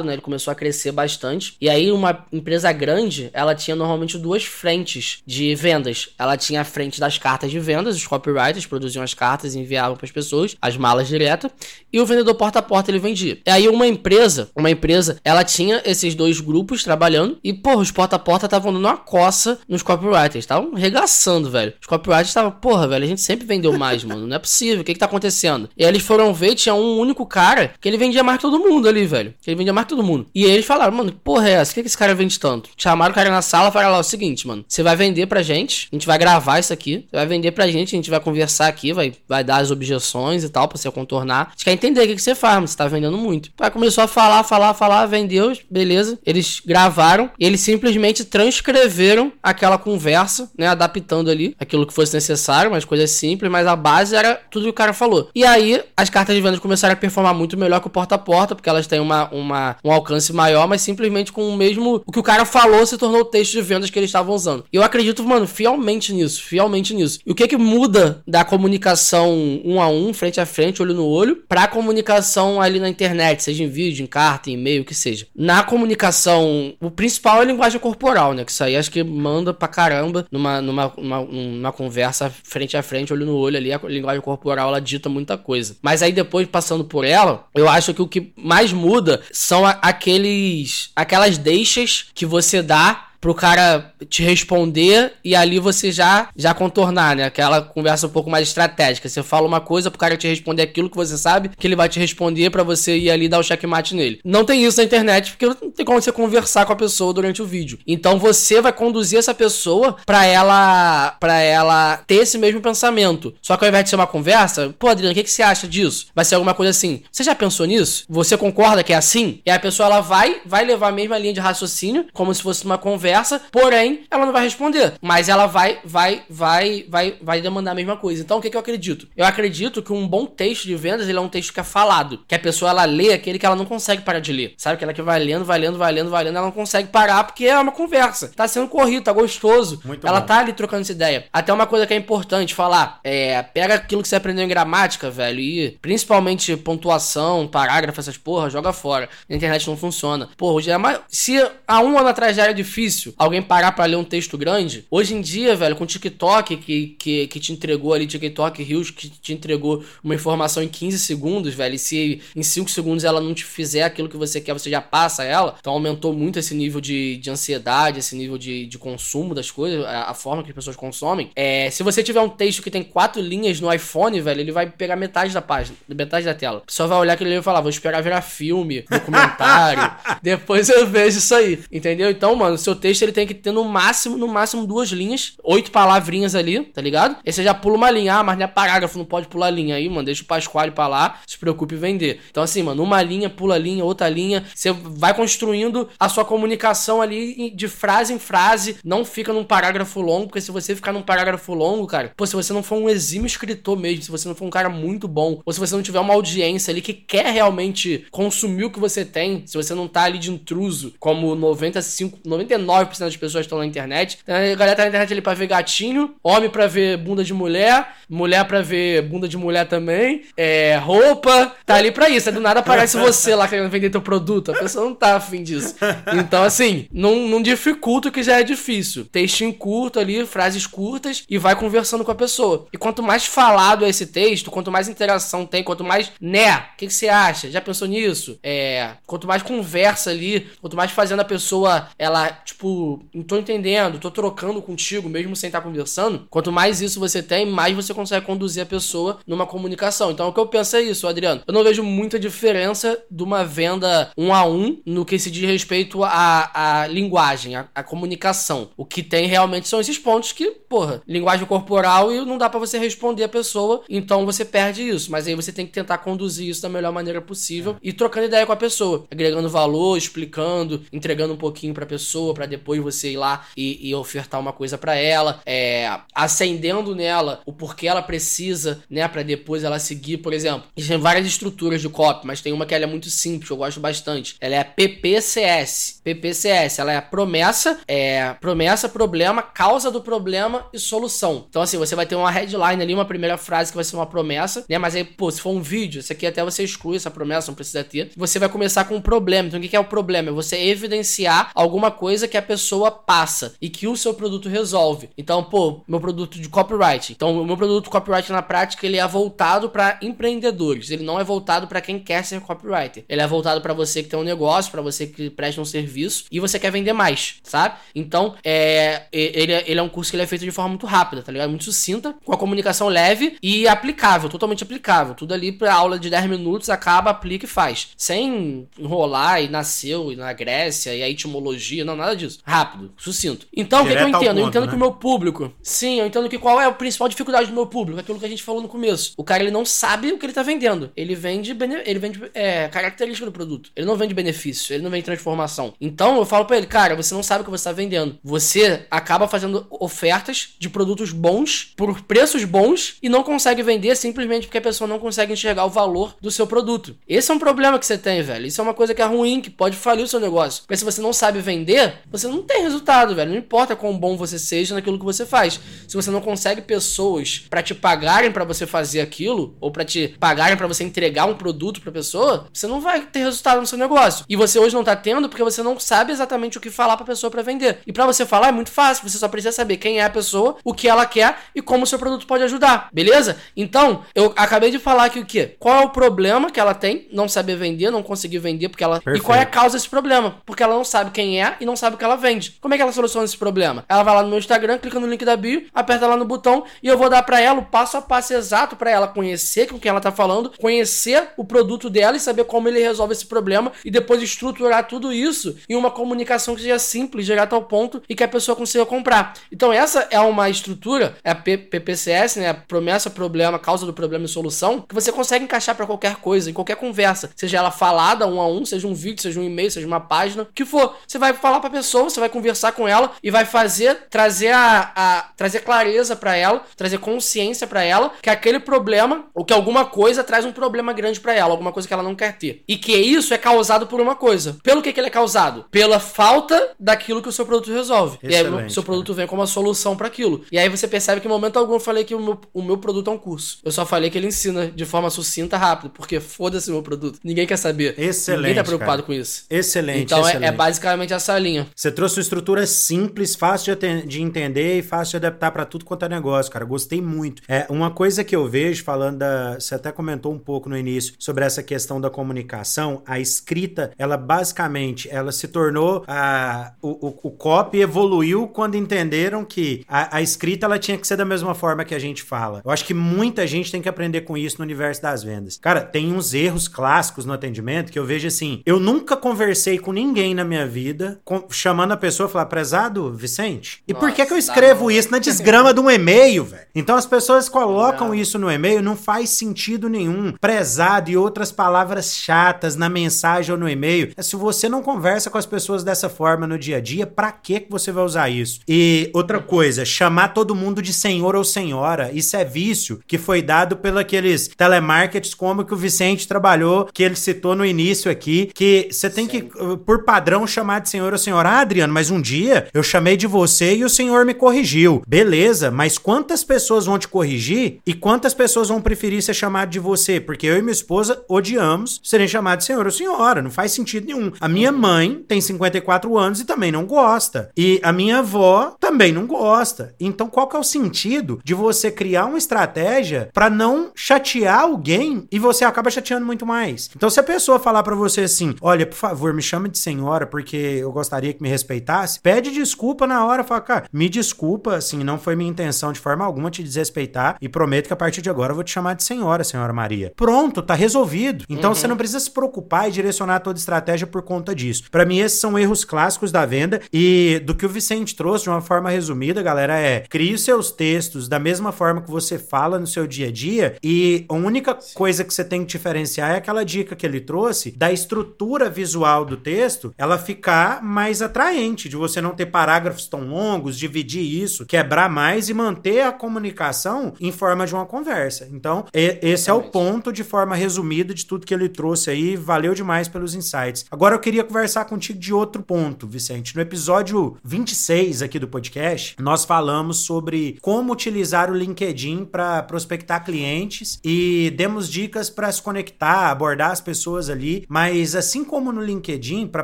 né? 0.04 0.14
Ele 0.14 0.22
começou 0.22 0.52
a 0.52 0.56
crescer 0.56 0.92
bastante. 0.92 1.56
E 1.60 1.70
aí, 1.70 1.92
uma 1.92 2.26
empresa 2.32 2.72
grande, 2.72 3.30
ela 3.34 3.56
tinha 3.56 3.76
normalmente 3.76 4.18
duas 4.18 4.44
frentes 4.44 5.22
de 5.26 5.56
vendas. 5.56 6.10
Ela 6.18 6.38
tinha 6.38 6.62
a 6.62 6.66
frente 6.66 7.00
das 7.00 7.18
cartas 7.18 7.52
de 7.52 7.60
vendas, 7.60 7.96
os 7.96 8.08
copywriters 8.08 8.66
produziam 8.66 9.04
as 9.04 9.14
cartas 9.14 9.56
e 9.56 9.60
enviavam 9.60 9.96
para 9.96 10.06
as 10.06 10.12
pessoas, 10.12 10.56
as 10.62 10.78
malas 10.78 11.08
diretas, 11.08 11.52
e 11.92 12.00
o 12.00 12.06
vendedor 12.06 12.36
porta 12.36 12.60
a 12.60 12.62
porta 12.62 12.92
ele 12.92 13.00
vendia. 13.00 13.40
E 13.46 13.50
aí, 13.50 13.68
uma 13.68 13.88
empresa, 13.88 14.50
uma 14.56 14.70
empresa, 14.70 15.20
ela 15.24 15.44
tinha 15.44 15.82
esses 15.86 16.16
dois 16.16 16.40
grupos 16.40 16.84
trabalhando, 16.84 17.38
e, 17.44 17.54
porra, 17.54 17.78
os 17.78 17.92
porta 17.92 18.16
a 18.16 18.20
porta 18.20 18.46
estavam 18.46 18.74
dando 18.74 18.86
uma 18.86 18.98
coça 18.98 19.60
nos 19.68 19.84
copywriters, 19.84 20.44
estavam 20.44 20.74
regaçando, 20.74 21.50
velho. 21.50 21.74
Os 21.80 21.88
copywriters 21.88 22.30
estavam, 22.30 22.52
porra, 22.52 22.88
velho, 22.88 23.04
a 23.06 23.08
gente 23.08 23.22
sempre 23.22 23.46
vendeu 23.46 23.78
mais, 23.78 24.04
mano, 24.04 24.28
não 24.28 24.36
é 24.36 24.40
possível, 24.40 24.82
o 24.82 24.84
que 24.84 24.94
que 24.94 25.00
tá 25.00 25.06
acontecendo? 25.06 25.70
E 25.78 25.84
aí 25.84 25.90
eles 25.90 26.04
foram 26.04 26.34
ver, 26.34 26.56
tinha 26.56 26.74
um 26.74 26.98
único 26.98 27.26
cara 27.26 27.74
que 27.80 27.88
ele 27.88 27.98
vendia 27.98 28.24
mais 28.24 28.38
que 28.38 28.44
todo 28.44 28.60
mundo 28.60 28.88
ali, 28.88 29.06
velho. 29.06 29.34
Que 29.42 29.50
ele 29.50 29.58
vendia 29.58 29.74
mais 29.74 29.86
que 29.86 29.90
todo 29.90 30.04
mundo. 30.04 30.28
E 30.34 30.44
eles 30.44 30.66
falaram, 30.66 30.96
mano, 30.96 31.12
porra 31.12 31.50
é 31.50 31.54
essa? 31.54 31.72
Por 31.72 31.76
que, 31.76 31.82
que 31.82 31.88
esse 31.88 31.98
cara 31.98 32.14
vende 32.14 32.40
tanto? 32.40 32.70
Chamaram 32.78 33.12
o 33.12 33.16
cara 33.16 33.30
na 33.30 33.42
sala 33.42 33.70
e 33.70 33.72
falaram 33.72 33.94
lá 33.94 34.00
o 34.00 34.04
seguinte, 34.04 34.48
mano, 34.48 34.66
você 34.68 34.84
vai 34.84 34.96
vender 34.96 35.28
pra 35.28 35.42
gente, 35.42 35.88
a 35.92 35.96
gente 35.96 36.06
vai 36.06 36.18
gravar 36.18 36.60
isso 36.60 36.74
aqui, 36.74 37.06
você 37.10 37.18
vai 37.18 37.26
vender 37.26 37.52
pra 37.52 37.68
gente, 37.68 37.96
a 37.96 37.98
gente 37.98 38.10
vai 38.10 38.20
conversar 38.20 38.68
aqui, 38.68 38.92
vai, 38.94 39.14
vai 39.28 39.44
dar 39.44 39.58
as 39.58 39.72
objeções 39.72 40.44
e 40.44 40.50
tal, 40.50 40.68
pra 40.68 40.78
você 40.78 40.90
contornar. 40.92 41.48
A 41.48 41.50
gente 41.52 41.66
quer 41.66 41.72
entender 41.72 42.02
o 42.02 42.08
que, 42.08 42.16
que 42.16 42.22
você 42.22 42.36
faz, 42.36 42.56
mano, 42.56 42.68
você 42.68 42.78
tá 42.78 42.88
vendendo 42.88 43.18
muito. 43.18 43.50
Aí 43.60 43.72
começou 43.72 44.04
a 44.04 44.08
falar, 44.08 44.44
falar, 44.44 44.74
falar, 44.74 45.06
vendeu, 45.06 45.54
beleza. 45.70 46.20
Eles 46.26 46.62
gravaram 46.66 47.32
e 47.40 47.46
eles 47.46 47.62
simplesmente 47.62 48.26
transcreveram 48.26 49.32
aquela 49.42 49.78
conversa, 49.78 50.50
né, 50.58 50.68
adaptando 50.68 51.30
ali 51.30 51.56
aquilo 51.60 51.86
que 51.86 51.94
fosse 51.94 52.14
necessário, 52.14 52.72
umas 52.72 52.86
coisas 52.86 53.12
simples, 53.12 53.52
mas 53.52 53.68
a 53.68 53.76
base 53.76 54.16
era 54.16 54.36
tudo 54.50 54.64
que 54.64 54.70
o 54.70 54.74
cara 54.74 54.94
falou. 54.94 55.30
E 55.34 55.46
aí, 55.46 55.82
as 55.96 56.10
cartas 56.10 56.36
de 56.36 56.42
vendas 56.42 56.60
começaram 56.60 56.94
a 56.94 56.98
performar 56.98 57.34
muito 57.34 57.58
melhor 57.58 57.80
que 57.80 57.88
o 57.88 57.90
porta 57.90 58.16
a 58.16 58.18
porta, 58.18 58.56
porque 58.56 58.70
elas 58.70 58.88
têm 58.88 59.00
uma, 59.00 59.29
uma, 59.32 59.78
um 59.84 59.92
alcance 59.92 60.32
maior, 60.34 60.68
mas 60.68 60.82
simplesmente 60.82 61.32
com 61.32 61.48
o 61.50 61.56
mesmo. 61.56 62.02
O 62.06 62.12
que 62.12 62.20
o 62.20 62.24
cara 62.24 62.46
falou 62.46 62.86
se 62.86 62.98
tornou 62.98 63.22
o 63.22 63.26
texto 63.26 63.54
de 63.54 63.62
vendas 63.62 63.90
que 63.90 64.00
eles 64.00 64.10
estavam 64.10 64.34
usando. 64.34 64.66
Eu 64.72 64.84
acredito, 64.84 65.24
mano, 65.24 65.48
fielmente 65.48 66.14
nisso, 66.14 66.44
fielmente 66.44 66.94
nisso. 66.94 67.20
E 67.26 67.32
o 67.32 67.36
que 67.36 67.48
que 67.48 67.58
muda 67.58 68.22
da 68.28 68.44
comunicação 68.44 69.60
um 69.64 69.82
a 69.82 69.90
um, 69.90 70.14
frente 70.14 70.40
a 70.40 70.46
frente, 70.46 70.82
olho 70.82 70.94
no 70.94 71.06
olho, 71.06 71.38
pra 71.48 71.68
comunicação 71.68 72.62
ali 72.62 72.80
na 72.80 72.90
internet, 72.90 73.44
seja 73.44 73.64
em 73.64 73.70
vídeo, 73.70 74.04
em 74.04 74.08
carta, 74.08 74.50
em 74.50 74.54
e-mail, 74.54 74.82
o 74.82 74.86
que 74.86 74.96
seja. 74.96 75.28
Na 75.36 75.64
comunicação, 75.64 76.74
o 76.80 76.92
principal 76.92 77.40
é 77.40 77.42
a 77.42 77.46
linguagem 77.46 77.80
corporal, 77.80 78.34
né? 78.34 78.44
Que 78.44 78.52
isso 78.52 78.64
aí 78.64 78.76
acho 78.76 78.92
que 78.92 79.04
manda 79.04 79.54
pra 79.54 79.68
caramba 79.68 80.26
numa, 80.32 80.62
numa, 80.62 80.94
numa, 80.98 81.22
numa 81.24 81.72
conversa 81.72 82.32
frente 82.44 82.78
a 82.78 82.84
frente, 82.84 83.14
olho 83.14 83.26
no 83.26 83.36
olho 83.36 83.58
ali, 83.58 83.72
a 83.72 83.80
linguagem 83.84 84.22
corporal 84.22 84.70
ela 84.70 84.82
dita 84.82 85.10
muita 85.10 85.38
coisa. 85.38 85.78
Mas 85.82 86.02
aí 86.02 86.12
depois, 86.12 86.48
passando 86.48 86.84
por 86.84 87.06
ela, 87.06 87.48
eu 87.56 87.70
acho 87.70 87.94
que 87.94 88.02
o 88.02 88.08
que 88.08 88.32
mais 88.36 88.72
muda 88.72 89.19
são 89.32 89.66
aqueles 89.66 90.92
aquelas 90.96 91.38
deixas 91.38 92.06
que 92.14 92.26
você 92.26 92.62
dá 92.62 93.09
pro 93.20 93.34
cara 93.34 93.94
te 94.10 94.24
responder 94.24 95.14
e 95.24 95.36
ali 95.36 95.60
você 95.60 95.92
já 95.92 96.30
já 96.36 96.54
contornar, 96.54 97.16
né? 97.16 97.26
Aquela 97.26 97.62
conversa 97.62 98.08
um 98.08 98.10
pouco 98.10 98.30
mais 98.30 98.48
estratégica. 98.48 99.10
Você 99.10 99.22
fala 99.22 99.48
uma 99.48 99.60
coisa 99.60 99.92
pro 99.92 100.00
cara 100.00 100.18
te 100.18 100.28
responder 100.28 100.64
aquilo 100.64 100.90
que 100.90 100.96
você 100.96 101.18
sabe 101.18 101.50
que 101.58 101.68
ele 101.68 101.76
vai 101.76 101.90
te 101.90 102.00
responder 102.00 102.50
para 102.50 102.64
você 102.64 102.98
ir 102.98 103.12
ali 103.12 103.28
dar 103.28 103.40
o 103.40 103.44
checkmate 103.44 103.96
nele. 103.96 104.20
Não 104.24 104.46
tem 104.46 104.64
isso 104.64 104.78
na 104.78 104.84
internet 104.84 105.32
porque 105.32 105.46
não 105.46 105.72
tem 105.72 105.86
como 105.86 106.02
você 106.02 106.12
conversar 106.12 106.66
com 106.66 106.74
a 106.74 106.76
pessoa 106.76 107.14
durante 107.14 107.42
o 107.42 107.46
vídeo. 107.46 107.80
Então 107.86 108.18
você 108.18 108.62
vai 108.62 108.72
conduzir 108.72 109.20
essa 109.20 109.34
pessoa 109.34 109.98
para 110.06 110.26
ela 110.26 111.16
para 111.20 111.40
ela 111.40 111.98
ter 112.08 112.16
esse 112.16 112.38
mesmo 112.38 112.62
pensamento. 112.62 113.34
Só 113.42 113.58
que 113.58 113.66
ao 113.66 113.70
invés 113.70 113.84
de 113.84 113.90
ser 113.90 113.96
uma 113.96 114.08
conversa, 114.08 114.74
pô, 114.78 114.88
Adriano, 114.88 115.12
o 115.12 115.16
que, 115.16 115.24
que 115.24 115.32
você 115.32 115.42
acha 115.42 115.68
disso? 115.68 116.08
Vai 116.16 116.26
ser 116.26 116.36
alguma 116.36 116.54
coisa 116.54 116.72
assim. 116.72 117.02
Você 117.12 117.24
já 117.24 117.36
pensou 117.36 117.66
nisso? 117.66 118.06
Você 118.10 118.38
concorda 118.38 118.84
que 118.84 118.94
é 118.94 118.96
assim? 118.96 119.42
E 119.46 119.52
a 119.52 119.60
pessoa 119.60 119.88
ela 119.88 120.02
vai 120.02 120.42
vai 120.46 120.64
levar 120.64 120.90
a 120.90 120.92
mesma 120.92 121.18
linha 121.18 121.34
de 121.34 121.40
raciocínio 121.40 122.08
como 122.14 122.34
se 122.34 122.42
fosse 122.42 122.64
uma 122.64 122.78
conversa 122.78 123.09
conversa, 123.10 123.42
porém, 123.52 124.04
ela 124.10 124.26
não 124.26 124.34
vai 124.34 124.44
responder. 124.44 124.94
Mas 125.02 125.30
ela 125.30 125.48
vai, 125.48 125.80
vai, 125.84 126.24
vai, 126.30 126.86
vai, 126.88 127.18
vai 127.22 127.42
demandar 127.42 127.72
a 127.72 127.76
mesma 127.76 127.98
coisa. 127.98 128.22
Então, 128.22 128.38
o 128.38 128.42
que, 128.42 128.50
que 128.50 128.56
eu 128.56 128.62
acredito? 128.62 129.08
Eu 129.16 129.26
acredito 129.26 129.82
que 129.82 129.92
um 129.92 130.08
bom 130.08 130.26
texto 130.26 130.66
de 130.66 130.76
vendas, 130.76 131.10
ele 131.10 131.18
é 131.18 131.22
um 131.22 131.30
texto 131.30 131.54
que 131.54 131.60
é 131.60 131.64
falado. 131.64 132.20
Que 132.28 132.36
a 132.36 132.40
pessoa, 132.40 132.72
ela 132.72 132.86
lê 132.86 133.14
aquele 133.14 133.40
que 133.40 133.46
ela 133.46 133.56
não 133.56 133.66
consegue 133.66 134.04
parar 134.04 134.20
de 134.20 134.32
ler. 134.32 134.54
Sabe? 134.58 134.78
Que 134.78 134.84
ela 134.84 134.94
que 134.94 135.02
vai 135.02 135.20
lendo, 135.20 135.44
vai 135.44 135.60
lendo, 135.60 135.78
vai 135.78 135.92
lendo, 135.92 136.10
vai 136.10 136.24
lendo, 136.24 136.38
ela 136.38 136.46
não 136.46 136.52
consegue 136.52 136.90
parar 136.90 137.24
porque 137.24 137.46
é 137.46 137.58
uma 137.58 137.72
conversa. 137.72 138.32
Tá 138.36 138.48
sendo 138.48 138.68
corrido, 138.68 139.04
tá 139.04 139.12
gostoso. 139.12 139.82
Muito 139.84 140.06
ela 140.06 140.20
bom. 140.20 140.26
tá 140.26 140.40
ali 140.40 140.54
trocando 140.54 140.82
essa 140.82 140.92
ideia. 140.92 141.26
Até 141.34 141.52
uma 141.52 141.66
coisa 141.66 141.86
que 141.88 141.94
é 141.94 141.98
importante 141.98 142.54
falar, 142.54 143.00
é, 143.04 143.42
pega 143.42 143.76
aquilo 143.76 144.02
que 144.02 144.08
você 144.08 144.16
aprendeu 144.16 144.44
em 144.44 144.48
gramática, 144.48 145.10
velho, 145.10 145.40
e 145.40 145.78
principalmente 145.82 146.56
pontuação, 146.58 147.48
parágrafo, 147.48 148.00
essas 148.00 148.18
porra, 148.18 148.50
joga 148.50 148.72
fora. 148.74 149.10
A 149.30 149.34
internet 149.34 149.68
não 149.68 149.78
funciona. 149.78 150.30
Porra, 150.38 150.54
hoje 150.54 150.72
é 150.72 150.78
mais... 150.78 151.00
se 151.08 151.40
há 151.68 151.82
um 151.82 151.98
ano 151.98 152.08
atrás 152.10 152.36
já 152.36 152.44
era 152.44 152.54
difícil, 152.54 152.99
difícil 153.00 153.14
alguém 153.18 153.42
parar 153.42 153.72
para 153.72 153.86
ler 153.86 153.96
um 153.96 154.04
texto 154.04 154.38
grande. 154.38 154.86
Hoje 154.92 155.16
em 155.16 155.22
dia, 155.22 155.56
velho, 155.56 155.76
com 155.76 155.84
o 155.84 155.88
TikTok 155.88 156.58
que, 156.58 156.88
que, 157.00 157.28
que 157.28 157.40
te 157.40 157.54
entregou 157.54 157.94
ali, 157.94 158.06
TikTok 158.06 158.62
Rios, 158.62 158.92
que 158.92 159.10
te 159.10 159.34
entregou 159.34 159.84
uma 160.04 160.16
informação 160.16 160.62
em 160.62 160.68
15 160.68 161.00
segundos, 161.00 161.54
velho, 161.54 161.76
e 161.76 161.80
se 161.80 162.22
em 162.36 162.44
5 162.44 162.70
segundos 162.70 163.04
ela 163.04 163.22
não 163.22 163.34
te 163.34 163.46
fizer 163.46 163.84
aquilo 163.84 164.10
que 164.10 164.18
você 164.18 164.42
quer, 164.42 164.54
você 164.54 164.70
já 164.70 164.82
passa 164.82 165.24
ela. 165.24 165.56
Então 165.60 165.74
aumentou 165.74 166.14
muito 166.14 166.40
esse 166.40 166.54
nível 166.54 166.82
de, 166.82 167.18
de 167.18 167.30
ansiedade, 167.30 168.00
esse 168.00 168.16
nível 168.16 168.38
de, 168.38 168.66
de 168.66 168.78
consumo 168.78 169.34
das 169.34 169.50
coisas, 169.50 169.86
a, 169.86 170.10
a 170.10 170.14
forma 170.14 170.44
que 170.44 170.50
as 170.50 170.56
pessoas 170.56 170.76
consomem. 170.76 171.32
É, 171.36 171.70
se 171.70 171.84
você 171.84 172.04
tiver 172.04 172.22
um 172.22 172.30
texto 172.30 172.62
que 172.62 172.72
tem 172.72 172.84
quatro 172.84 173.22
linhas 173.22 173.60
no 173.62 173.72
iPhone, 173.74 174.20
velho, 174.22 174.42
ele 174.42 174.52
vai 174.52 174.70
pegar 174.70 174.96
metade 174.96 175.34
da 175.34 175.42
página, 175.42 175.78
metade 175.88 176.26
da 176.26 176.34
tela. 176.34 176.64
Só 176.68 176.88
vai 176.88 176.98
olhar 176.98 177.14
aquele 177.14 177.30
livro 177.30 177.44
e 177.44 177.46
falar, 177.46 177.62
vou 177.62 177.70
esperar 177.70 178.02
virar 178.02 178.22
filme, 178.22 178.86
documentário, 178.90 179.92
depois 180.22 180.70
eu 180.70 180.88
vejo 180.88 181.20
isso 181.20 181.36
aí, 181.36 181.60
entendeu? 181.72 182.10
Então, 182.10 182.36
mano, 182.36 182.58
seu 182.58 182.76
texto 182.76 182.89
texto 182.90 183.04
ele 183.04 183.12
tem 183.12 183.28
que 183.28 183.36
ter 183.36 183.52
no 183.52 183.64
máximo, 183.64 184.18
no 184.18 184.28
máximo 184.28 184.66
duas 184.66 184.90
linhas, 184.90 185.34
oito 185.44 185.70
palavrinhas 185.70 186.34
ali, 186.34 186.62
tá 186.62 186.82
ligado? 186.82 187.18
Aí 187.24 187.32
você 187.32 187.44
já 187.44 187.54
pula 187.54 187.76
uma 187.76 187.92
linha, 187.92 188.16
ah, 188.16 188.24
mas 188.24 188.38
não 188.38 188.46
é 188.46 188.48
parágrafo, 188.48 188.98
não 188.98 189.06
pode 189.06 189.28
pular 189.28 189.52
linha 189.52 189.76
aí, 189.76 189.88
mano, 189.88 190.06
deixa 190.06 190.24
o 190.24 190.26
Pasquale 190.26 190.72
pra 190.72 190.88
lá, 190.88 191.20
se 191.28 191.38
preocupe 191.38 191.76
em 191.76 191.78
vender. 191.78 192.20
Então 192.32 192.42
assim, 192.42 192.64
mano, 192.64 192.82
uma 192.82 193.02
linha, 193.02 193.30
pula 193.30 193.58
linha, 193.58 193.86
outra 193.86 194.10
linha, 194.10 194.44
você 194.56 194.72
vai 194.72 195.14
construindo 195.14 195.88
a 196.00 196.10
sua 196.10 196.26
comunicação 196.26 197.00
ali 197.00 197.52
de 197.52 197.68
frase 197.68 198.12
em 198.12 198.20
frase, 198.20 198.78
não 198.84 199.06
fica 199.06 199.32
num 199.32 199.44
parágrafo 199.44 200.02
longo, 200.02 200.28
porque 200.28 200.42
se 200.42 200.52
você 200.52 200.76
ficar 200.76 200.92
num 200.92 201.04
parágrafo 201.04 201.54
longo, 201.54 201.86
cara, 201.86 202.12
pô, 202.18 202.26
se 202.26 202.36
você 202.36 202.52
não 202.52 202.64
for 202.64 202.78
um 202.78 202.90
exímio 202.90 203.28
escritor 203.28 203.78
mesmo, 203.78 204.04
se 204.04 204.12
você 204.12 204.28
não 204.28 204.36
for 204.36 204.46
um 204.46 204.50
cara 204.50 204.70
muito 204.70 205.08
bom, 205.08 205.42
ou 205.46 205.54
se 205.54 205.60
você 205.60 205.76
não 205.76 205.84
tiver 205.84 206.00
uma 206.00 206.14
audiência 206.16 206.72
ali 206.72 206.82
que 206.82 206.94
quer 206.94 207.32
realmente 207.32 208.06
consumir 208.10 208.64
o 208.64 208.72
que 208.72 208.80
você 208.80 209.06
tem, 209.06 209.44
se 209.46 209.56
você 209.56 209.76
não 209.76 209.88
tá 209.88 210.04
ali 210.04 210.18
de 210.18 210.32
intruso, 210.32 210.94
como 211.00 211.36
95, 211.36 212.20
99 212.26 212.79
99% 212.86 213.00
das 213.00 213.18
pessoas 213.18 213.46
estão 213.46 213.58
na 213.58 213.66
internet. 213.66 214.20
A 214.28 214.56
galera 214.56 214.76
tá 214.76 214.84
na 214.84 214.90
internet 214.90 215.12
ali 215.12 215.22
pra 215.22 215.34
ver 215.34 215.48
gatinho, 215.48 216.16
homem 216.24 216.50
pra 216.50 216.68
ver 216.68 216.98
bunda 216.98 217.24
de 217.24 217.34
mulher, 217.34 217.88
mulher 218.10 218.46
pra 218.46 218.62
ver 218.62 219.02
bunda 219.04 219.28
de 219.28 219.38
mulher 219.38 219.68
também, 219.68 220.24
é, 220.36 220.78
roupa, 220.78 221.54
tá 221.66 221.76
ali 221.76 221.92
pra 221.92 222.10
isso. 222.10 222.32
Do 222.32 222.40
nada 222.40 222.60
aparece 222.60 222.98
você 222.98 223.36
lá 223.36 223.48
querendo 223.48 223.70
vender 223.70 223.90
teu 223.90 224.02
produto. 224.02 224.52
A 224.52 224.60
pessoa 224.60 224.86
não 224.86 224.96
tá 224.96 225.16
afim 225.16 225.44
disso. 225.44 225.76
Então, 226.14 226.44
assim, 226.44 226.88
não, 226.92 227.28
não 227.28 227.42
dificulta 227.42 228.10
o 228.10 228.12
que 228.12 228.24
já 228.24 228.40
é 228.40 228.44
difícil. 228.44 229.06
Textinho 229.06 229.54
curto 229.54 230.00
ali, 230.00 230.26
frases 230.26 230.66
curtas 230.66 231.24
e 231.30 231.38
vai 231.38 231.56
conversando 231.56 232.04
com 232.04 232.12
a 232.12 232.16
pessoa. 232.16 232.68
E 232.72 232.78
quanto 232.78 233.04
mais 233.04 233.26
falado 233.26 233.86
é 233.86 233.90
esse 233.90 234.08
texto, 234.08 234.52
quanto 234.52 234.72
mais 234.72 234.88
interação 234.88 235.46
tem, 235.46 235.64
quanto 235.64 235.84
mais, 235.84 236.12
né, 236.20 236.58
o 236.58 236.78
que, 236.78 236.88
que, 236.88 236.94
você 236.94 237.10
acha? 237.10 237.50
Já 237.52 237.62
pensou 237.62 237.88
nisso? 237.88 238.40
É, 238.44 238.92
quanto 239.06 239.28
mais 239.28 239.42
conversa 239.44 240.10
ali, 240.10 240.50
quanto 240.62 240.76
mais 240.76 240.92
fazendo 240.92 241.22
a 241.22 241.26
pessoa, 241.26 241.90
ela, 241.98 242.30
tipo, 242.30 242.69
não 243.14 243.24
tô 243.24 243.38
entendendo, 243.38 244.00
tô 244.00 244.12
trocando 244.12 244.62
contigo, 244.62 245.10
mesmo 245.10 245.36
sem 245.36 245.48
estar 245.48 245.60
tá 245.60 245.66
conversando, 245.66 246.28
quanto 246.30 246.52
mais 246.52 246.82
isso 246.82 247.00
você 247.00 247.22
tem, 247.22 247.46
mais 247.46 247.76
você 247.76 247.94
consegue 247.94 248.26
conduzir 248.26 248.64
a 248.64 248.66
pessoa 248.66 249.20
numa 249.26 249.46
comunicação. 249.46 250.12
Então, 250.12 250.28
o 250.28 250.34
que 250.34 250.40
eu 250.40 250.48
penso 250.48 250.76
é 250.76 250.82
isso, 250.82 251.08
Adriano. 251.08 251.42
Eu 251.48 251.54
não 251.54 251.64
vejo 251.64 251.84
muita 251.84 252.20
diferença 252.20 253.02
de 253.10 253.24
uma 253.24 253.44
venda 253.44 254.12
um 254.18 254.34
a 254.34 254.46
um 254.46 254.80
no 254.86 255.06
que 255.06 255.20
se 255.20 255.32
diz 255.32 255.48
respeito 255.50 256.04
à, 256.04 256.82
à 256.84 256.88
linguagem, 256.88 257.56
à, 257.56 257.68
à 257.74 257.84
comunicação. 257.84 258.70
O 258.78 258.86
que 258.86 259.04
tem 259.04 259.28
realmente 259.28 259.68
são 259.68 259.80
esses 259.80 259.98
pontos 259.98 260.32
que, 260.32 260.52
porra, 260.52 261.02
linguagem 261.08 261.46
corporal 261.46 262.12
e 262.12 262.26
não 262.26 262.38
dá 262.38 262.50
para 262.50 262.60
você 262.60 262.78
responder 262.78 263.24
a 263.24 263.30
pessoa, 263.30 263.84
então 263.90 264.26
você 264.26 264.46
perde 264.46 264.88
isso. 264.88 265.12
Mas 265.12 265.28
aí 265.28 265.36
você 265.36 265.52
tem 265.52 265.66
que 265.66 265.72
tentar 265.72 266.00
conduzir 266.00 266.48
isso 266.48 266.62
da 266.62 266.70
melhor 266.70 266.92
maneira 266.92 267.22
possível 267.22 267.76
e 267.82 267.94
trocando 267.94 268.28
ideia 268.28 268.46
com 268.46 268.52
a 268.52 268.58
pessoa, 268.58 269.06
agregando 269.10 269.50
valor, 269.50 269.98
explicando, 269.98 270.82
entregando 270.92 271.34
um 271.34 271.38
pouquinho 271.38 271.74
pra 271.74 271.86
pessoa, 271.86 272.34
para 272.34 272.46
depois 272.60 272.82
você 272.82 273.12
ir 273.12 273.18
lá 273.18 273.46
e, 273.56 273.90
e 273.90 273.96
ofertar 273.96 274.40
uma 274.40 274.54
coisa 274.54 274.78
para 274.78 274.96
ela, 274.96 275.42
é, 275.46 275.90
acendendo 276.14 276.94
nela 276.94 277.42
o 277.46 277.54
porquê 277.54 277.88
ela 277.88 278.02
precisa, 278.02 278.84
né, 278.90 279.08
para 279.08 279.24
depois 279.24 279.64
ela 279.64 279.80
seguir, 279.80 280.18
por 280.18 280.34
exemplo. 280.34 280.68
Tem 280.76 280.98
várias 280.98 281.26
estruturas 281.26 281.82
de 281.82 281.90
copy, 281.90 282.28
mas 282.28 282.42
tem 282.42 282.54
uma 282.54 282.66
que 282.66 282.76
é 282.76 282.86
muito 282.86 283.10
simples, 283.10 283.50
eu 283.50 283.58
gosto 283.58 283.80
bastante. 283.80 284.36
Ela 284.40 284.56
é 284.56 284.64
PPCS. 284.64 286.02
PPCS, 286.04 286.80
ela 286.80 286.94
é 286.94 287.02
promessa, 287.02 287.80
é 287.88 288.34
promessa, 288.34 288.90
problema, 288.90 289.42
causa 289.42 289.90
do 289.90 290.02
problema 290.02 290.66
e 290.74 290.80
solução. 290.80 291.46
Então 291.50 291.62
assim, 291.62 291.78
você 291.78 291.96
vai 291.96 292.06
ter 292.06 292.16
uma 292.16 292.30
headline 292.30 292.82
ali, 292.82 292.94
uma 292.94 293.06
primeira 293.06 293.38
frase 293.38 293.72
que 293.72 293.76
vai 293.76 293.84
ser 293.84 293.96
uma 293.96 294.06
promessa, 294.06 294.66
né? 294.70 294.78
Mas 294.78 294.96
aí, 294.96 295.04
pô, 295.04 295.32
se 295.32 295.42
for 295.42 295.52
um 295.52 295.62
vídeo, 295.62 296.00
isso 296.00 296.12
aqui 296.12 296.28
até 296.28 296.44
você 296.44 296.64
exclui 296.64 296.98
essa 296.98 297.12
promessa, 297.12 297.50
não 297.50 297.56
precisa 297.56 297.84
ter. 297.84 298.12
Você 298.16 298.40
vai 298.40 298.50
começar 298.50 298.86
com 298.86 298.96
um 298.96 299.02
problema. 299.02 299.48
Então 299.48 299.60
o 299.60 299.64
que 299.64 299.76
é 299.76 299.80
o 299.80 299.86
problema? 299.86 300.30
É 300.30 300.32
você 300.32 300.58
evidenciar 300.58 301.52
alguma 301.54 301.92
coisa 301.92 302.28
que 302.28 302.38
a 302.38 302.39
pessoa 302.42 302.92
passa 302.92 303.54
e 303.62 303.70
que 303.70 303.88
o 303.88 303.96
seu 303.96 304.14
produto 304.14 304.50
resolve. 304.50 305.10
Então, 305.18 305.44
pô, 305.44 305.82
meu 305.88 306.00
produto 306.00 306.40
de 306.40 306.50
copyright. 306.50 307.14
Então, 307.14 307.42
o 307.42 307.46
meu 307.46 307.58
produto 307.58 307.90
copyright 307.90 308.32
na 308.32 308.42
prática, 308.42 308.86
ele 308.86 308.98
é 308.98 309.08
voltado 309.08 309.70
para 309.70 309.98
empreendedores. 310.02 310.90
Ele 310.92 311.04
não 311.04 311.20
é 311.20 311.24
voltado 311.24 311.68
para 311.68 311.82
quem 311.82 312.00
quer 312.00 312.24
ser 312.24 312.42
copywriter. 312.42 313.04
Ele 313.08 313.22
é 313.22 313.28
voltado 313.28 313.62
para 313.62 313.74
você 313.74 314.04
que 314.04 314.10
tem 314.10 314.20
um 314.20 314.24
negócio, 314.24 314.72
para 314.72 314.82
você 314.82 315.08
que 315.08 315.30
presta 315.30 315.62
um 315.62 315.66
serviço 315.66 316.26
e 316.32 316.40
você 316.40 316.60
quer 316.60 316.72
vender 316.72 316.94
mais, 316.94 317.36
sabe? 317.44 317.76
Então, 317.94 318.36
é, 318.44 319.04
ele, 319.12 319.54
é, 319.54 319.64
ele 319.68 319.80
é 319.80 319.84
um 319.84 319.90
curso 319.90 320.12
que 320.12 320.16
ele 320.16 320.24
é 320.24 320.28
feito 320.28 320.46
de 320.46 320.52
forma 320.52 320.70
muito 320.70 320.86
rápida, 320.86 321.22
tá 321.22 321.32
ligado? 321.32 321.50
Muito 321.50 321.66
sucinta, 321.66 322.16
com 322.24 322.34
a 322.34 322.38
comunicação 322.38 322.88
leve 322.88 323.38
e 323.42 323.68
aplicável, 323.68 324.30
totalmente 324.30 324.64
aplicável. 324.64 325.16
Tudo 325.16 325.34
ali 325.34 325.52
pra 325.52 325.74
aula 325.74 326.00
de 326.00 326.10
10 326.10 326.28
minutos, 326.28 326.70
acaba, 326.70 327.10
aplica 327.10 327.46
e 327.46 327.48
faz. 327.48 327.90
Sem 327.98 328.68
enrolar 328.78 329.42
e 329.42 329.48
nasceu 329.48 330.12
e 330.12 330.16
na 330.16 330.32
Grécia 330.34 330.96
e 330.96 331.04
a 331.04 331.10
etimologia, 331.10 331.86
não, 331.86 331.96
nada 331.96 332.16
disso. 332.16 332.29
Rápido, 332.44 332.92
sucinto. 332.98 333.48
Então, 333.56 333.84
o 333.84 333.88
que, 333.88 333.96
que, 333.96 334.02
eu 334.02 334.08
entendo? 334.08 334.26
Ponto, 334.26 334.40
eu 334.40 334.48
entendo 334.48 334.66
né? 334.66 334.70
que 334.70 334.76
o 334.76 334.80
meu 334.80 334.92
público. 334.92 335.54
Sim, 335.62 336.00
eu 336.00 336.06
entendo 336.06 336.30
que 336.30 336.38
qual 336.38 336.60
é 336.60 336.66
a 336.66 336.72
principal 336.72 337.08
dificuldade 337.08 337.48
do 337.48 337.54
meu 337.54 337.68
público? 337.68 338.00
Aquilo 338.00 338.20
que 338.20 338.26
a 338.26 338.30
gente 338.30 338.44
falou 338.44 338.62
no 338.62 338.68
começo. 338.68 339.14
O 339.18 339.24
cara 339.24 339.44
ele 339.44 339.52
não 339.52 339.66
sabe 339.66 340.12
o 340.12 340.18
que 340.18 340.26
ele 340.26 340.34
tá 340.34 340.44
vendendo. 340.44 340.92
Ele 340.96 341.16
vende, 341.16 341.56
ele 341.86 342.00
vende 342.00 342.22
é, 342.34 342.68
característica 342.68 343.26
do 343.26 343.32
produto. 343.32 343.72
Ele 343.76 343.86
não 343.86 343.96
vende 343.96 344.14
benefício, 344.14 344.74
ele 344.74 344.84
não 344.84 344.92
vende 344.92 345.04
transformação. 345.04 345.74
Então 345.80 346.18
eu 346.18 346.26
falo 346.26 346.46
para 346.46 346.58
ele, 346.58 346.68
cara, 346.68 346.96
você 346.96 347.14
não 347.14 347.24
sabe 347.24 347.42
o 347.42 347.46
que 347.46 347.52
você 347.52 347.64
tá 347.64 347.72
vendendo. 347.72 348.18
Você 348.24 348.86
acaba 348.90 349.28
fazendo 349.28 349.66
ofertas 349.70 350.56
de 350.60 350.70
produtos 350.70 351.12
bons 351.12 351.74
por 351.76 352.02
preços 352.02 352.44
bons 352.44 352.98
e 353.02 353.10
não 353.10 353.24
consegue 353.24 353.64
vender 353.64 353.96
simplesmente 353.96 354.48
porque 354.48 354.58
a 354.58 354.62
pessoa 354.62 354.88
não 354.88 355.00
consegue 355.00 355.34
enxergar 355.34 355.66
o 355.66 355.70
valor 355.70 356.16
do 356.22 356.32
seu 356.32 356.48
produto. 356.48 356.96
Esse 357.08 357.32
é 357.32 357.34
um 357.34 357.40
problema 357.40 357.80
que 357.80 357.86
você 357.86 357.98
tem, 357.98 358.22
velho. 358.22 358.46
Isso 358.46 358.62
é 358.62 358.64
uma 358.64 358.74
coisa 358.74 358.94
que 358.94 359.02
é 359.02 359.06
ruim, 359.06 359.42
que 359.42 359.50
pode 359.50 359.76
falir 359.76 360.04
o 360.04 360.08
seu 360.08 360.20
negócio. 360.20 360.64
Porque 360.64 360.78
se 360.78 360.86
você 360.86 361.02
não 361.02 361.14
sabe 361.14 361.40
vender, 361.40 362.00
você 362.12 362.19
não 362.28 362.44
tem 362.44 362.64
resultado, 362.64 363.16
velho. 363.16 363.32
Não 363.32 363.38
importa 363.38 363.76
quão 363.76 363.98
bom 363.98 364.18
você 364.18 364.38
seja 364.38 364.76
naquilo 364.76 365.00
que 365.00 365.06
você 365.06 365.26
faz. 365.26 365.60
Se 365.88 365.96
você 365.96 366.12
não 366.12 366.22
consegue 366.22 366.62
pessoas 366.62 367.46
para 367.50 367.62
te 367.62 367.74
pagarem 367.74 368.32
para 368.32 368.44
você 368.44 368.66
fazer 368.66 369.02
aquilo, 369.02 369.56
ou 369.60 369.72
para 369.72 369.86
te 369.86 370.16
pagarem 370.20 370.58
para 370.58 370.68
você 370.68 370.84
entregar 370.84 371.26
um 371.26 371.36
produto 371.36 371.82
pra 371.82 371.92
pessoa, 371.92 372.48
você 372.54 372.68
não 372.68 372.82
vai 372.82 373.02
ter 373.02 373.20
resultado 373.20 373.60
no 373.60 373.68
seu 373.68 373.78
negócio. 373.78 374.26
E 374.28 374.36
você 374.36 374.60
hoje 374.60 374.76
não 374.76 374.84
tá 374.84 374.96
tendo 374.96 375.30
porque 375.30 375.44
você 375.44 375.62
não 375.64 375.80
sabe 375.80 376.12
exatamente 376.12 376.58
o 376.58 376.62
que 376.62 376.70
falar 376.70 376.98
pra 376.98 377.06
pessoa 377.06 377.30
para 377.32 377.42
vender. 377.42 377.80
E 377.86 377.94
para 377.94 378.06
você 378.06 378.26
falar 378.26 378.50
é 378.50 378.52
muito 378.52 378.72
fácil, 378.72 379.08
você 379.08 379.18
só 379.18 379.28
precisa 379.28 379.52
saber 379.52 379.78
quem 379.78 380.00
é 380.00 380.04
a 380.04 380.10
pessoa, 380.10 380.58
o 380.64 380.74
que 380.74 380.88
ela 380.88 381.06
quer 381.06 381.38
e 381.56 381.62
como 381.62 381.84
o 381.84 381.88
seu 381.88 382.00
produto 382.00 382.28
pode 382.28 382.44
ajudar, 382.44 382.90
beleza? 382.94 383.38
Então, 383.56 384.04
eu 384.14 384.34
acabei 384.36 384.72
de 384.72 384.80
falar 384.80 385.06
aqui 385.06 385.20
o 385.20 385.26
que? 385.26 385.56
Qual 385.60 385.82
é 385.82 385.86
o 385.86 385.90
problema 385.90 386.52
que 386.52 386.60
ela 386.60 386.74
tem? 386.74 387.08
Não 387.12 387.28
saber 387.28 387.56
vender, 387.56 387.92
não 387.92 388.04
conseguir 388.04 388.40
vender 388.40 388.70
porque 388.70 388.84
ela. 388.84 389.02
Perfeito. 389.02 389.24
E 389.24 389.26
qual 389.26 389.38
é 389.38 389.42
a 389.42 389.46
causa 389.46 389.78
desse 389.78 389.90
problema? 389.90 390.42
Porque 390.46 390.64
ela 390.64 390.76
não 390.76 390.84
sabe 390.84 391.12
quem 391.12 391.42
é 391.42 391.56
e 391.60 391.66
não 391.66 391.76
sabe 391.76 391.96
o 391.96 392.00
que 392.00 392.04
ela 392.04 392.09
vende. 392.16 392.58
Como 392.62 392.74
é 392.74 392.78
que 392.78 392.84
ela 392.84 392.92
soluciona 392.92 393.26
esse 393.26 393.38
problema? 393.38 393.86
Ela 393.88 394.04
vai 394.04 394.16
lá 394.16 394.24
no 394.24 394.30
meu 394.30 394.40
Instagram, 394.40 394.78
clica 394.78 395.00
no 395.00 395.08
link 395.08 395.24
da 395.24 395.36
bio, 395.36 395.66
aperta 395.74 396.08
lá 396.08 396.18
no 396.18 396.26
botão 396.26 396.64
e 396.82 396.88
eu 396.88 396.98
vou 396.98 397.10
dar 397.10 397.24
para 397.24 397.40
ela 397.40 397.60
o 397.60 397.66
passo 397.66 397.98
a 397.98 398.02
passo 398.02 398.34
exato 398.34 398.76
para 398.76 398.92
ela 398.92 399.08
conhecer 399.08 399.68
com 399.68 399.80
quem 399.80 399.90
ela 399.90 400.02
tá 400.02 400.12
falando, 400.12 400.52
conhecer 400.60 401.30
o 401.38 401.44
produto 401.44 401.90
dela 401.90 402.18
e 402.18 402.20
saber 402.20 402.44
como 402.46 402.68
ele 402.68 402.80
resolve 402.80 403.14
esse 403.14 403.26
problema 403.26 403.72
e 403.84 403.92
depois 403.92 404.22
estruturar 404.22 404.88
tudo 404.88 405.12
isso 405.14 405.58
em 405.68 405.76
uma 405.76 405.92
comunicação 405.92 406.56
que 406.56 406.62
seja 406.62 406.80
simples, 406.80 407.26
direto 407.26 407.54
ao 407.54 407.64
ponto 407.64 408.02
e 408.08 408.16
que 408.16 408.24
a 408.24 408.28
pessoa 408.28 408.56
consiga 408.56 408.86
comprar. 408.86 409.34
Então 409.52 409.72
essa 409.72 410.08
é 410.12 410.20
uma 410.20 410.50
estrutura, 410.50 411.18
é 411.24 411.32
a 411.32 411.36
PPCS, 411.36 412.38
né? 412.38 412.54
Promessa, 412.54 413.10
problema, 413.10 413.60
causa 413.60 413.86
do 413.86 413.94
problema 413.94 414.26
e 414.26 414.28
solução, 414.28 414.82
que 414.82 414.96
você 414.96 415.12
consegue 415.12 415.46
encaixar 415.46 415.76
para 415.76 415.86
qualquer 415.86 416.16
coisa, 416.18 416.50
em 416.50 416.54
qualquer 416.54 416.76
conversa, 416.76 417.32
seja 417.36 417.58
ela 417.58 417.72
falada 417.72 418.28
um 418.28 418.40
a 418.42 418.48
um, 418.48 418.66
seja 418.66 418.88
um 418.88 418.94
vídeo, 418.94 419.22
seja 419.22 419.40
um 419.40 419.44
e-mail, 419.44 419.72
seja 419.72 419.88
uma 419.88 420.00
página, 420.00 420.48
que 420.54 420.66
for. 420.66 420.96
Você 421.08 421.18
vai 421.18 421.34
falar 421.34 421.60
para 421.60 421.70
a 421.70 421.72
pessoa, 422.00 422.10
você 422.10 422.20
vai 422.20 422.30
conversar 422.30 422.72
com 422.72 422.88
ela 422.88 423.12
e 423.22 423.30
vai 423.30 423.46
fazer 423.46 424.08
trazer 424.10 424.52
a, 424.52 424.92
a 424.96 425.22
trazer 425.36 425.60
clareza 425.62 426.16
para 426.16 426.36
ela, 426.36 426.64
trazer 426.76 426.98
consciência 427.00 427.68
para 427.68 427.84
ela 427.84 428.12
que 428.22 428.30
aquele 428.30 428.60
problema 428.60 429.26
ou 429.34 429.44
que 429.44 429.54
alguma 429.54 429.86
coisa 429.86 430.24
traz 430.24 430.46
um 430.46 430.52
problema 430.52 430.94
grande 430.94 431.20
para 431.20 431.34
ela, 431.34 431.52
alguma 431.52 431.72
coisa 431.72 431.88
que 431.88 431.94
ela 431.94 432.04
não 432.04 432.16
quer 432.16 432.38
ter. 432.38 432.64
E 432.68 432.78
que 432.78 432.96
isso 432.96 433.34
é 433.34 433.38
causado 433.38 433.88
por 433.88 434.00
uma 434.00 434.16
coisa. 434.16 434.58
Pelo 434.64 434.82
que, 434.82 434.94
que 434.94 435.00
ele 435.00 435.08
é 435.08 435.12
causado? 435.12 435.66
Pela 435.72 436.00
falta 436.00 436.72
daquilo 436.80 437.22
que 437.22 437.30
o 437.30 437.32
seu 437.32 437.46
produto 437.46 437.72
resolve. 437.72 438.18
Excelente, 438.24 438.56
e 438.56 438.60
aí 438.60 438.68
o 438.68 438.70
seu 438.70 438.84
produto 438.84 439.14
vem 439.14 439.28
como 439.28 439.42
uma 439.42 439.48
solução 439.48 439.96
para 439.96 440.08
aquilo. 440.08 440.44
E 440.52 440.58
aí 440.58 440.70
você 440.70 440.88
percebe 440.88 441.22
que 441.22 441.28
em 441.28 441.30
momento 441.30 441.58
algum 441.58 441.74
eu 441.74 441.80
falei 441.80 442.04
que 442.04 442.16
o 442.16 442.20
meu, 442.20 442.40
o 442.54 442.62
meu 442.62 442.78
produto 442.78 443.10
é 443.10 443.14
um 443.14 443.18
curso. 443.18 443.60
Eu 443.64 443.72
só 443.72 443.86
falei 443.86 444.10
que 444.10 444.18
ele 444.18 444.28
ensina 444.28 444.68
de 444.68 444.86
forma 444.86 445.10
sucinta, 445.10 445.58
rápido, 445.58 445.92
porque 445.92 446.20
foda-se 446.20 446.72
meu 446.72 446.82
produto. 446.82 447.20
Ninguém 447.24 447.46
quer 447.46 447.58
saber. 447.58 447.96
Excelente. 447.98 448.42
Ninguém 448.42 448.56
tá 448.56 448.64
preocupado 448.64 449.04
cara. 449.04 449.04
com 449.04 449.14
isso. 449.14 449.46
Excelente. 449.50 450.04
Então 450.04 450.22
excelente. 450.22 450.46
É, 450.46 450.48
é, 450.48 450.52
basicamente 450.52 451.14
essa 451.14 451.38
linha. 451.38 451.68
Você 451.76 451.89
trouxe 451.92 452.18
uma 452.18 452.22
estrutura 452.22 452.66
simples, 452.66 453.36
fácil 453.36 453.76
de, 453.76 454.04
de 454.04 454.22
entender 454.22 454.80
e 454.80 454.82
fácil 454.82 455.20
de 455.20 455.26
adaptar 455.26 455.52
para 455.52 455.66
tudo 455.66 455.86
quanto 455.86 456.06
é 456.06 456.10
negócio, 456.10 456.52
cara. 456.52 456.66
Gostei 456.66 457.02
muito. 457.02 457.42
É 457.48 457.66
uma 457.70 457.92
coisa 457.92 458.24
que 458.24 458.36
eu 458.36 458.48
vejo 458.48 458.84
falando 458.84 459.20
da, 459.20 459.60
você 459.60 459.76
até 459.76 459.92
comentou 459.92 460.34
um 460.34 460.40
pouco 460.40 460.70
no 460.70 460.78
início 460.78 461.14
sobre 461.20 461.44
essa 461.44 461.64
questão 461.64 462.00
da 462.00 462.10
comunicação, 462.10 463.02
a 463.06 463.20
escrita, 463.20 463.92
ela 463.98 464.18
basicamente, 464.18 465.10
ela 465.12 465.32
se 465.32 465.48
tornou 465.48 466.04
a 466.08 466.74
o, 466.82 467.08
o, 467.08 467.20
o 467.24 467.32
copy 467.32 467.82
evoluiu 467.82 468.48
quando 468.48 468.76
entenderam 468.76 469.44
que 469.44 469.84
a, 469.88 470.18
a 470.18 470.22
escrita 470.22 470.66
ela 470.66 470.80
tinha 470.80 470.98
que 470.98 471.08
ser 471.08 471.18
da 471.18 471.26
mesma 471.26 471.54
forma 471.54 471.86
que 471.86 471.96
a 471.96 472.00
gente 472.00 472.24
fala. 472.24 472.62
Eu 472.64 472.72
acho 472.72 472.86
que 472.86 472.94
muita 472.94 473.46
gente 473.48 473.72
tem 473.72 473.82
que 473.82 473.90
aprender 473.90 474.22
com 474.22 474.38
isso 474.38 474.58
no 474.60 474.66
universo 474.66 475.02
das 475.02 475.24
vendas. 475.24 475.58
Cara, 475.58 475.82
tem 475.82 476.14
uns 476.14 476.34
erros 476.34 476.68
clássicos 476.68 477.26
no 477.26 477.34
atendimento 477.34 477.92
que 477.92 478.00
eu 478.00 478.06
vejo 478.06 478.28
assim. 478.28 478.62
Eu 478.66 478.80
nunca 478.80 479.16
conversei 479.16 479.78
com 479.78 479.92
ninguém 479.92 480.34
na 480.34 480.44
minha 480.44 480.66
vida 480.66 481.20
com, 481.24 481.46
chamando 481.50 481.79
a 481.82 481.98
pessoa 481.98 482.28
e 482.28 482.32
falar, 482.32 482.46
prezado 482.46 483.12
Vicente, 483.14 483.82
e 483.88 483.94
Nossa, 483.94 484.06
por 484.06 484.16
que, 484.16 484.26
que 484.26 484.34
eu 484.34 484.38
escrevo 484.38 484.92
isso 484.92 485.12
na 485.12 485.20
desgrama 485.20 485.74
de 485.74 485.80
um 485.80 485.90
e-mail, 485.90 486.46
velho? 486.46 486.64
Então 486.76 486.96
as 486.96 487.06
pessoas 487.06 487.50
colocam 487.50 488.10
não. 488.10 488.16
isso 488.16 488.38
no 488.38 488.52
e-mail, 488.52 488.82
não 488.82 488.96
faz 488.96 489.30
sentido 489.30 489.90
nenhum. 489.90 490.34
Prezado 490.40 491.10
e 491.10 491.18
outras 491.18 491.52
palavras 491.52 492.16
chatas 492.16 492.76
na 492.76 492.90
mensagem 492.90 493.52
ou 493.52 493.60
no 493.60 493.70
e-mail. 493.70 494.12
É, 494.16 494.22
se 494.22 494.36
você 494.36 494.70
não 494.70 494.82
conversa 494.82 495.30
com 495.30 495.38
as 495.38 495.46
pessoas 495.46 495.84
dessa 495.84 496.10
forma 496.10 496.48
no 496.48 496.58
dia 496.58 496.78
a 496.78 496.82
dia, 496.82 497.06
pra 497.08 497.32
que 497.32 497.66
você 497.70 497.92
vai 497.92 498.04
usar 498.04 498.30
isso? 498.30 498.62
E 498.68 499.10
outra 499.14 499.40
coisa, 499.40 499.86
chamar 499.86 500.30
todo 500.30 500.56
mundo 500.56 500.82
de 500.82 500.94
senhor 500.94 501.36
ou 501.36 501.44
senhora, 501.44 502.12
isso 502.14 502.36
é 502.36 502.44
vício 502.44 503.00
que 503.08 503.18
foi 503.18 503.42
dado 503.42 503.78
pelos 503.78 504.00
aqueles 504.00 504.48
telemarketers 504.48 505.34
como 505.34 505.66
que 505.66 505.74
o 505.74 505.78
Vicente 505.78 506.28
trabalhou, 506.28 506.90
que 506.94 507.04
ele 507.04 507.16
citou 507.16 507.56
no 507.56 507.66
início 507.66 508.12
aqui, 508.12 508.50
que 508.54 508.90
você 508.92 509.10
tem 509.10 509.26
Sim. 509.26 509.32
que, 509.32 509.42
por 509.86 510.04
padrão, 510.04 510.46
chamar 510.48 510.80
de 510.80 510.90
senhor 510.90 511.12
ou 511.12 511.20
senhora. 511.20 511.60
Ah, 511.60 511.64
Adriano, 511.70 511.94
mas 511.94 512.10
um 512.10 512.20
dia 512.20 512.68
eu 512.74 512.82
chamei 512.82 513.16
de 513.16 513.28
você 513.28 513.76
e 513.76 513.84
o 513.84 513.90
senhor 513.90 514.26
me 514.26 514.34
corrigiu. 514.34 515.04
Beleza, 515.08 515.70
mas 515.70 516.00
quantas 516.00 516.44
pessoas 516.44 516.88
vão 516.88 516.98
te 516.98 517.08
corrigir 517.08 517.80
e 517.86 517.94
quantas 517.94 518.34
pessoas 518.34 518.70
vão 518.70 518.82
preferir 518.82 519.22
ser 519.22 519.36
chamado 519.36 519.70
de 519.70 519.80
você? 519.80 520.20
Porque 520.20 520.48
eu 520.48 520.58
e 520.58 520.62
minha 520.62 520.72
esposa 520.72 521.24
odiamos 521.30 522.02
serem 522.04 522.28
chamados 522.28 522.64
de 522.64 522.68
senhor 522.68 522.86
ou 522.86 522.92
senhora. 522.92 523.42
Não 523.42 523.52
faz 523.52 523.72
sentido 523.72 524.08
nenhum. 524.08 524.32
A 524.40 524.48
minha 524.48 524.72
mãe 524.72 525.24
tem 525.28 525.40
54 525.40 526.18
anos 526.18 526.40
e 526.40 526.46
também 526.46 526.72
não 526.72 526.86
gosta. 526.86 527.52
E 527.56 527.80
a 527.84 527.92
minha 527.92 528.20
avó 528.20 528.76
também 528.80 529.12
não 529.12 529.28
gosta. 529.28 529.94
Então 530.00 530.28
qual 530.28 530.48
que 530.48 530.56
é 530.56 530.60
o 530.60 530.64
sentido 530.64 531.40
de 531.44 531.54
você 531.54 531.92
criar 531.92 532.26
uma 532.26 532.38
estratégia 532.38 533.30
para 533.32 533.50
não 533.50 533.92
chatear 533.94 534.62
alguém 534.62 535.28
e 535.32 535.38
você 535.38 535.64
acaba 535.64 535.92
chateando 535.92 536.26
muito 536.26 536.48
mais? 536.48 536.90
Então 536.96 537.10
se 537.12 537.20
a 537.20 537.24
pessoa 537.24 537.60
falar 537.60 537.84
para 537.84 537.96
você 537.96 538.22
assim, 538.22 538.56
olha, 538.60 538.88
por 538.88 538.96
favor, 538.96 539.34
me 539.34 539.42
chame 539.42 539.70
de 539.70 539.78
senhora 539.78 540.26
porque 540.26 540.58
eu 540.58 540.92
gostaria 540.92 541.34
que 541.34 541.44
me 541.44 541.49
respeitasse, 541.50 542.20
pede 542.20 542.52
desculpa 542.52 543.06
na 543.06 543.26
hora, 543.26 543.44
fala, 543.44 543.62
cara, 543.62 543.86
me 543.92 544.08
desculpa, 544.08 544.76
assim, 544.76 545.04
não 545.04 545.20
foi 545.20 545.36
minha 545.36 545.50
intenção 545.50 545.92
de 545.92 546.00
forma 546.00 546.26
alguma 546.26 546.50
te 546.50 546.64
desrespeitar 546.64 547.38
e 547.42 547.50
prometo 547.50 547.88
que 547.88 547.94
a 547.94 547.98
partir 547.98 548.22
de 548.22 548.30
agora 548.30 548.52
eu 548.52 548.56
vou 548.56 548.64
te 548.64 548.72
chamar 548.72 548.94
de 548.94 549.04
senhora, 549.04 549.44
senhora 549.44 549.74
Maria. 549.74 550.12
Pronto, 550.16 550.62
tá 550.62 550.74
resolvido. 550.74 551.46
Então 551.50 551.72
uhum. 551.72 551.76
você 551.76 551.88
não 551.88 551.98
precisa 551.98 552.20
se 552.20 552.32
preocupar 552.32 552.88
e 552.88 552.92
direcionar 552.92 553.40
toda 553.40 553.60
estratégia 553.60 554.08
por 554.08 554.22
conta 554.22 554.54
disso. 554.56 554.84
Para 554.92 555.06
mim 555.06 555.20
esses 555.20 555.40
são 555.40 555.58
erros 555.58 555.84
clássicos 555.84 556.32
da 556.32 556.46
venda 556.46 556.82
e 556.94 557.42
do 557.46 557.56
que 557.56 557.66
o 557.66 557.70
Vicente 557.70 558.16
trouxe 558.16 558.44
de 558.44 558.50
uma 558.50 558.62
forma 558.62 558.90
resumida, 558.90 559.42
galera, 559.42 559.78
é 559.78 560.02
crie 560.10 560.34
os 560.34 560.44
seus 560.44 560.72
textos 560.72 561.28
da 561.28 561.40
mesma 561.40 561.72
forma 561.72 562.02
que 562.02 562.10
você 562.10 562.38
fala 562.38 562.80
no 562.80 562.88
seu 562.88 563.08
dia 563.08 563.28
a 563.28 563.32
dia 563.32 563.76
e 563.84 564.26
a 564.30 564.34
única 564.34 564.78
coisa 564.94 565.24
que 565.24 565.34
você 565.34 565.44
tem 565.44 565.62
que 565.62 565.72
diferenciar 565.72 566.32
é 566.32 566.38
aquela 566.38 566.64
dica 566.64 566.96
que 566.96 567.06
ele 567.06 567.22
trouxe 567.22 567.72
da 567.72 567.92
estrutura 567.92 568.70
visual 568.70 569.26
do 569.26 569.38
texto, 569.38 569.94
ela 569.98 570.18
ficar 570.18 570.84
mais 570.84 571.22
atraente, 571.40 571.88
de 571.88 571.96
você 571.96 572.20
não 572.20 572.36
ter 572.36 572.48
parágrafos 572.48 573.08
tão 573.08 573.28
longos, 573.28 573.80
dividir 573.80 574.22
isso, 574.22 574.66
quebrar 574.66 575.10
mais 575.10 575.50
e 575.50 575.54
manter 575.54 576.02
a 576.02 576.12
comunicação 576.12 577.14
em 577.20 577.32
forma 577.32 577.66
de 577.66 577.74
uma 577.74 577.86
conversa. 577.86 578.48
Então, 578.52 578.86
esse 578.94 579.50
é 579.50 579.54
o 579.54 579.64
ponto 579.64 580.12
de 580.12 580.24
forma 580.24 580.56
resumida 580.56 581.14
de 581.14 581.26
tudo 581.26 581.46
que 581.46 581.54
ele 581.54 581.70
trouxe 581.70 582.10
aí. 582.10 582.36
Valeu 582.36 582.74
demais 582.74 583.08
pelos 583.08 583.34
insights. 583.36 583.86
Agora 583.90 584.16
eu 584.16 584.20
queria 584.20 584.44
conversar 584.44 584.86
contigo 584.86 585.18
de 585.18 585.34
outro 585.34 585.64
ponto, 585.64 586.08
Vicente. 586.08 586.56
No 586.56 586.62
episódio 586.62 587.38
26 587.44 588.22
aqui 588.22 588.38
do 588.38 588.48
podcast, 588.48 589.16
nós 589.20 589.46
falamos 589.46 590.00
sobre 590.00 590.58
como 590.62 590.92
utilizar 590.92 591.50
o 591.50 591.56
LinkedIn 591.56 592.26
para 592.26 592.62
prospectar 592.64 593.24
clientes 593.24 594.00
e 594.04 594.54
demos 594.58 594.90
dicas 594.90 595.30
para 595.30 595.52
se 595.52 595.62
conectar, 595.62 596.30
abordar 596.30 596.72
as 596.72 596.82
pessoas 596.82 597.30
ali. 597.30 597.66
Mas 597.70 598.16
assim 598.16 598.44
como 598.44 598.72
no 598.72 598.82
LinkedIn, 598.82 599.48
para 599.48 599.64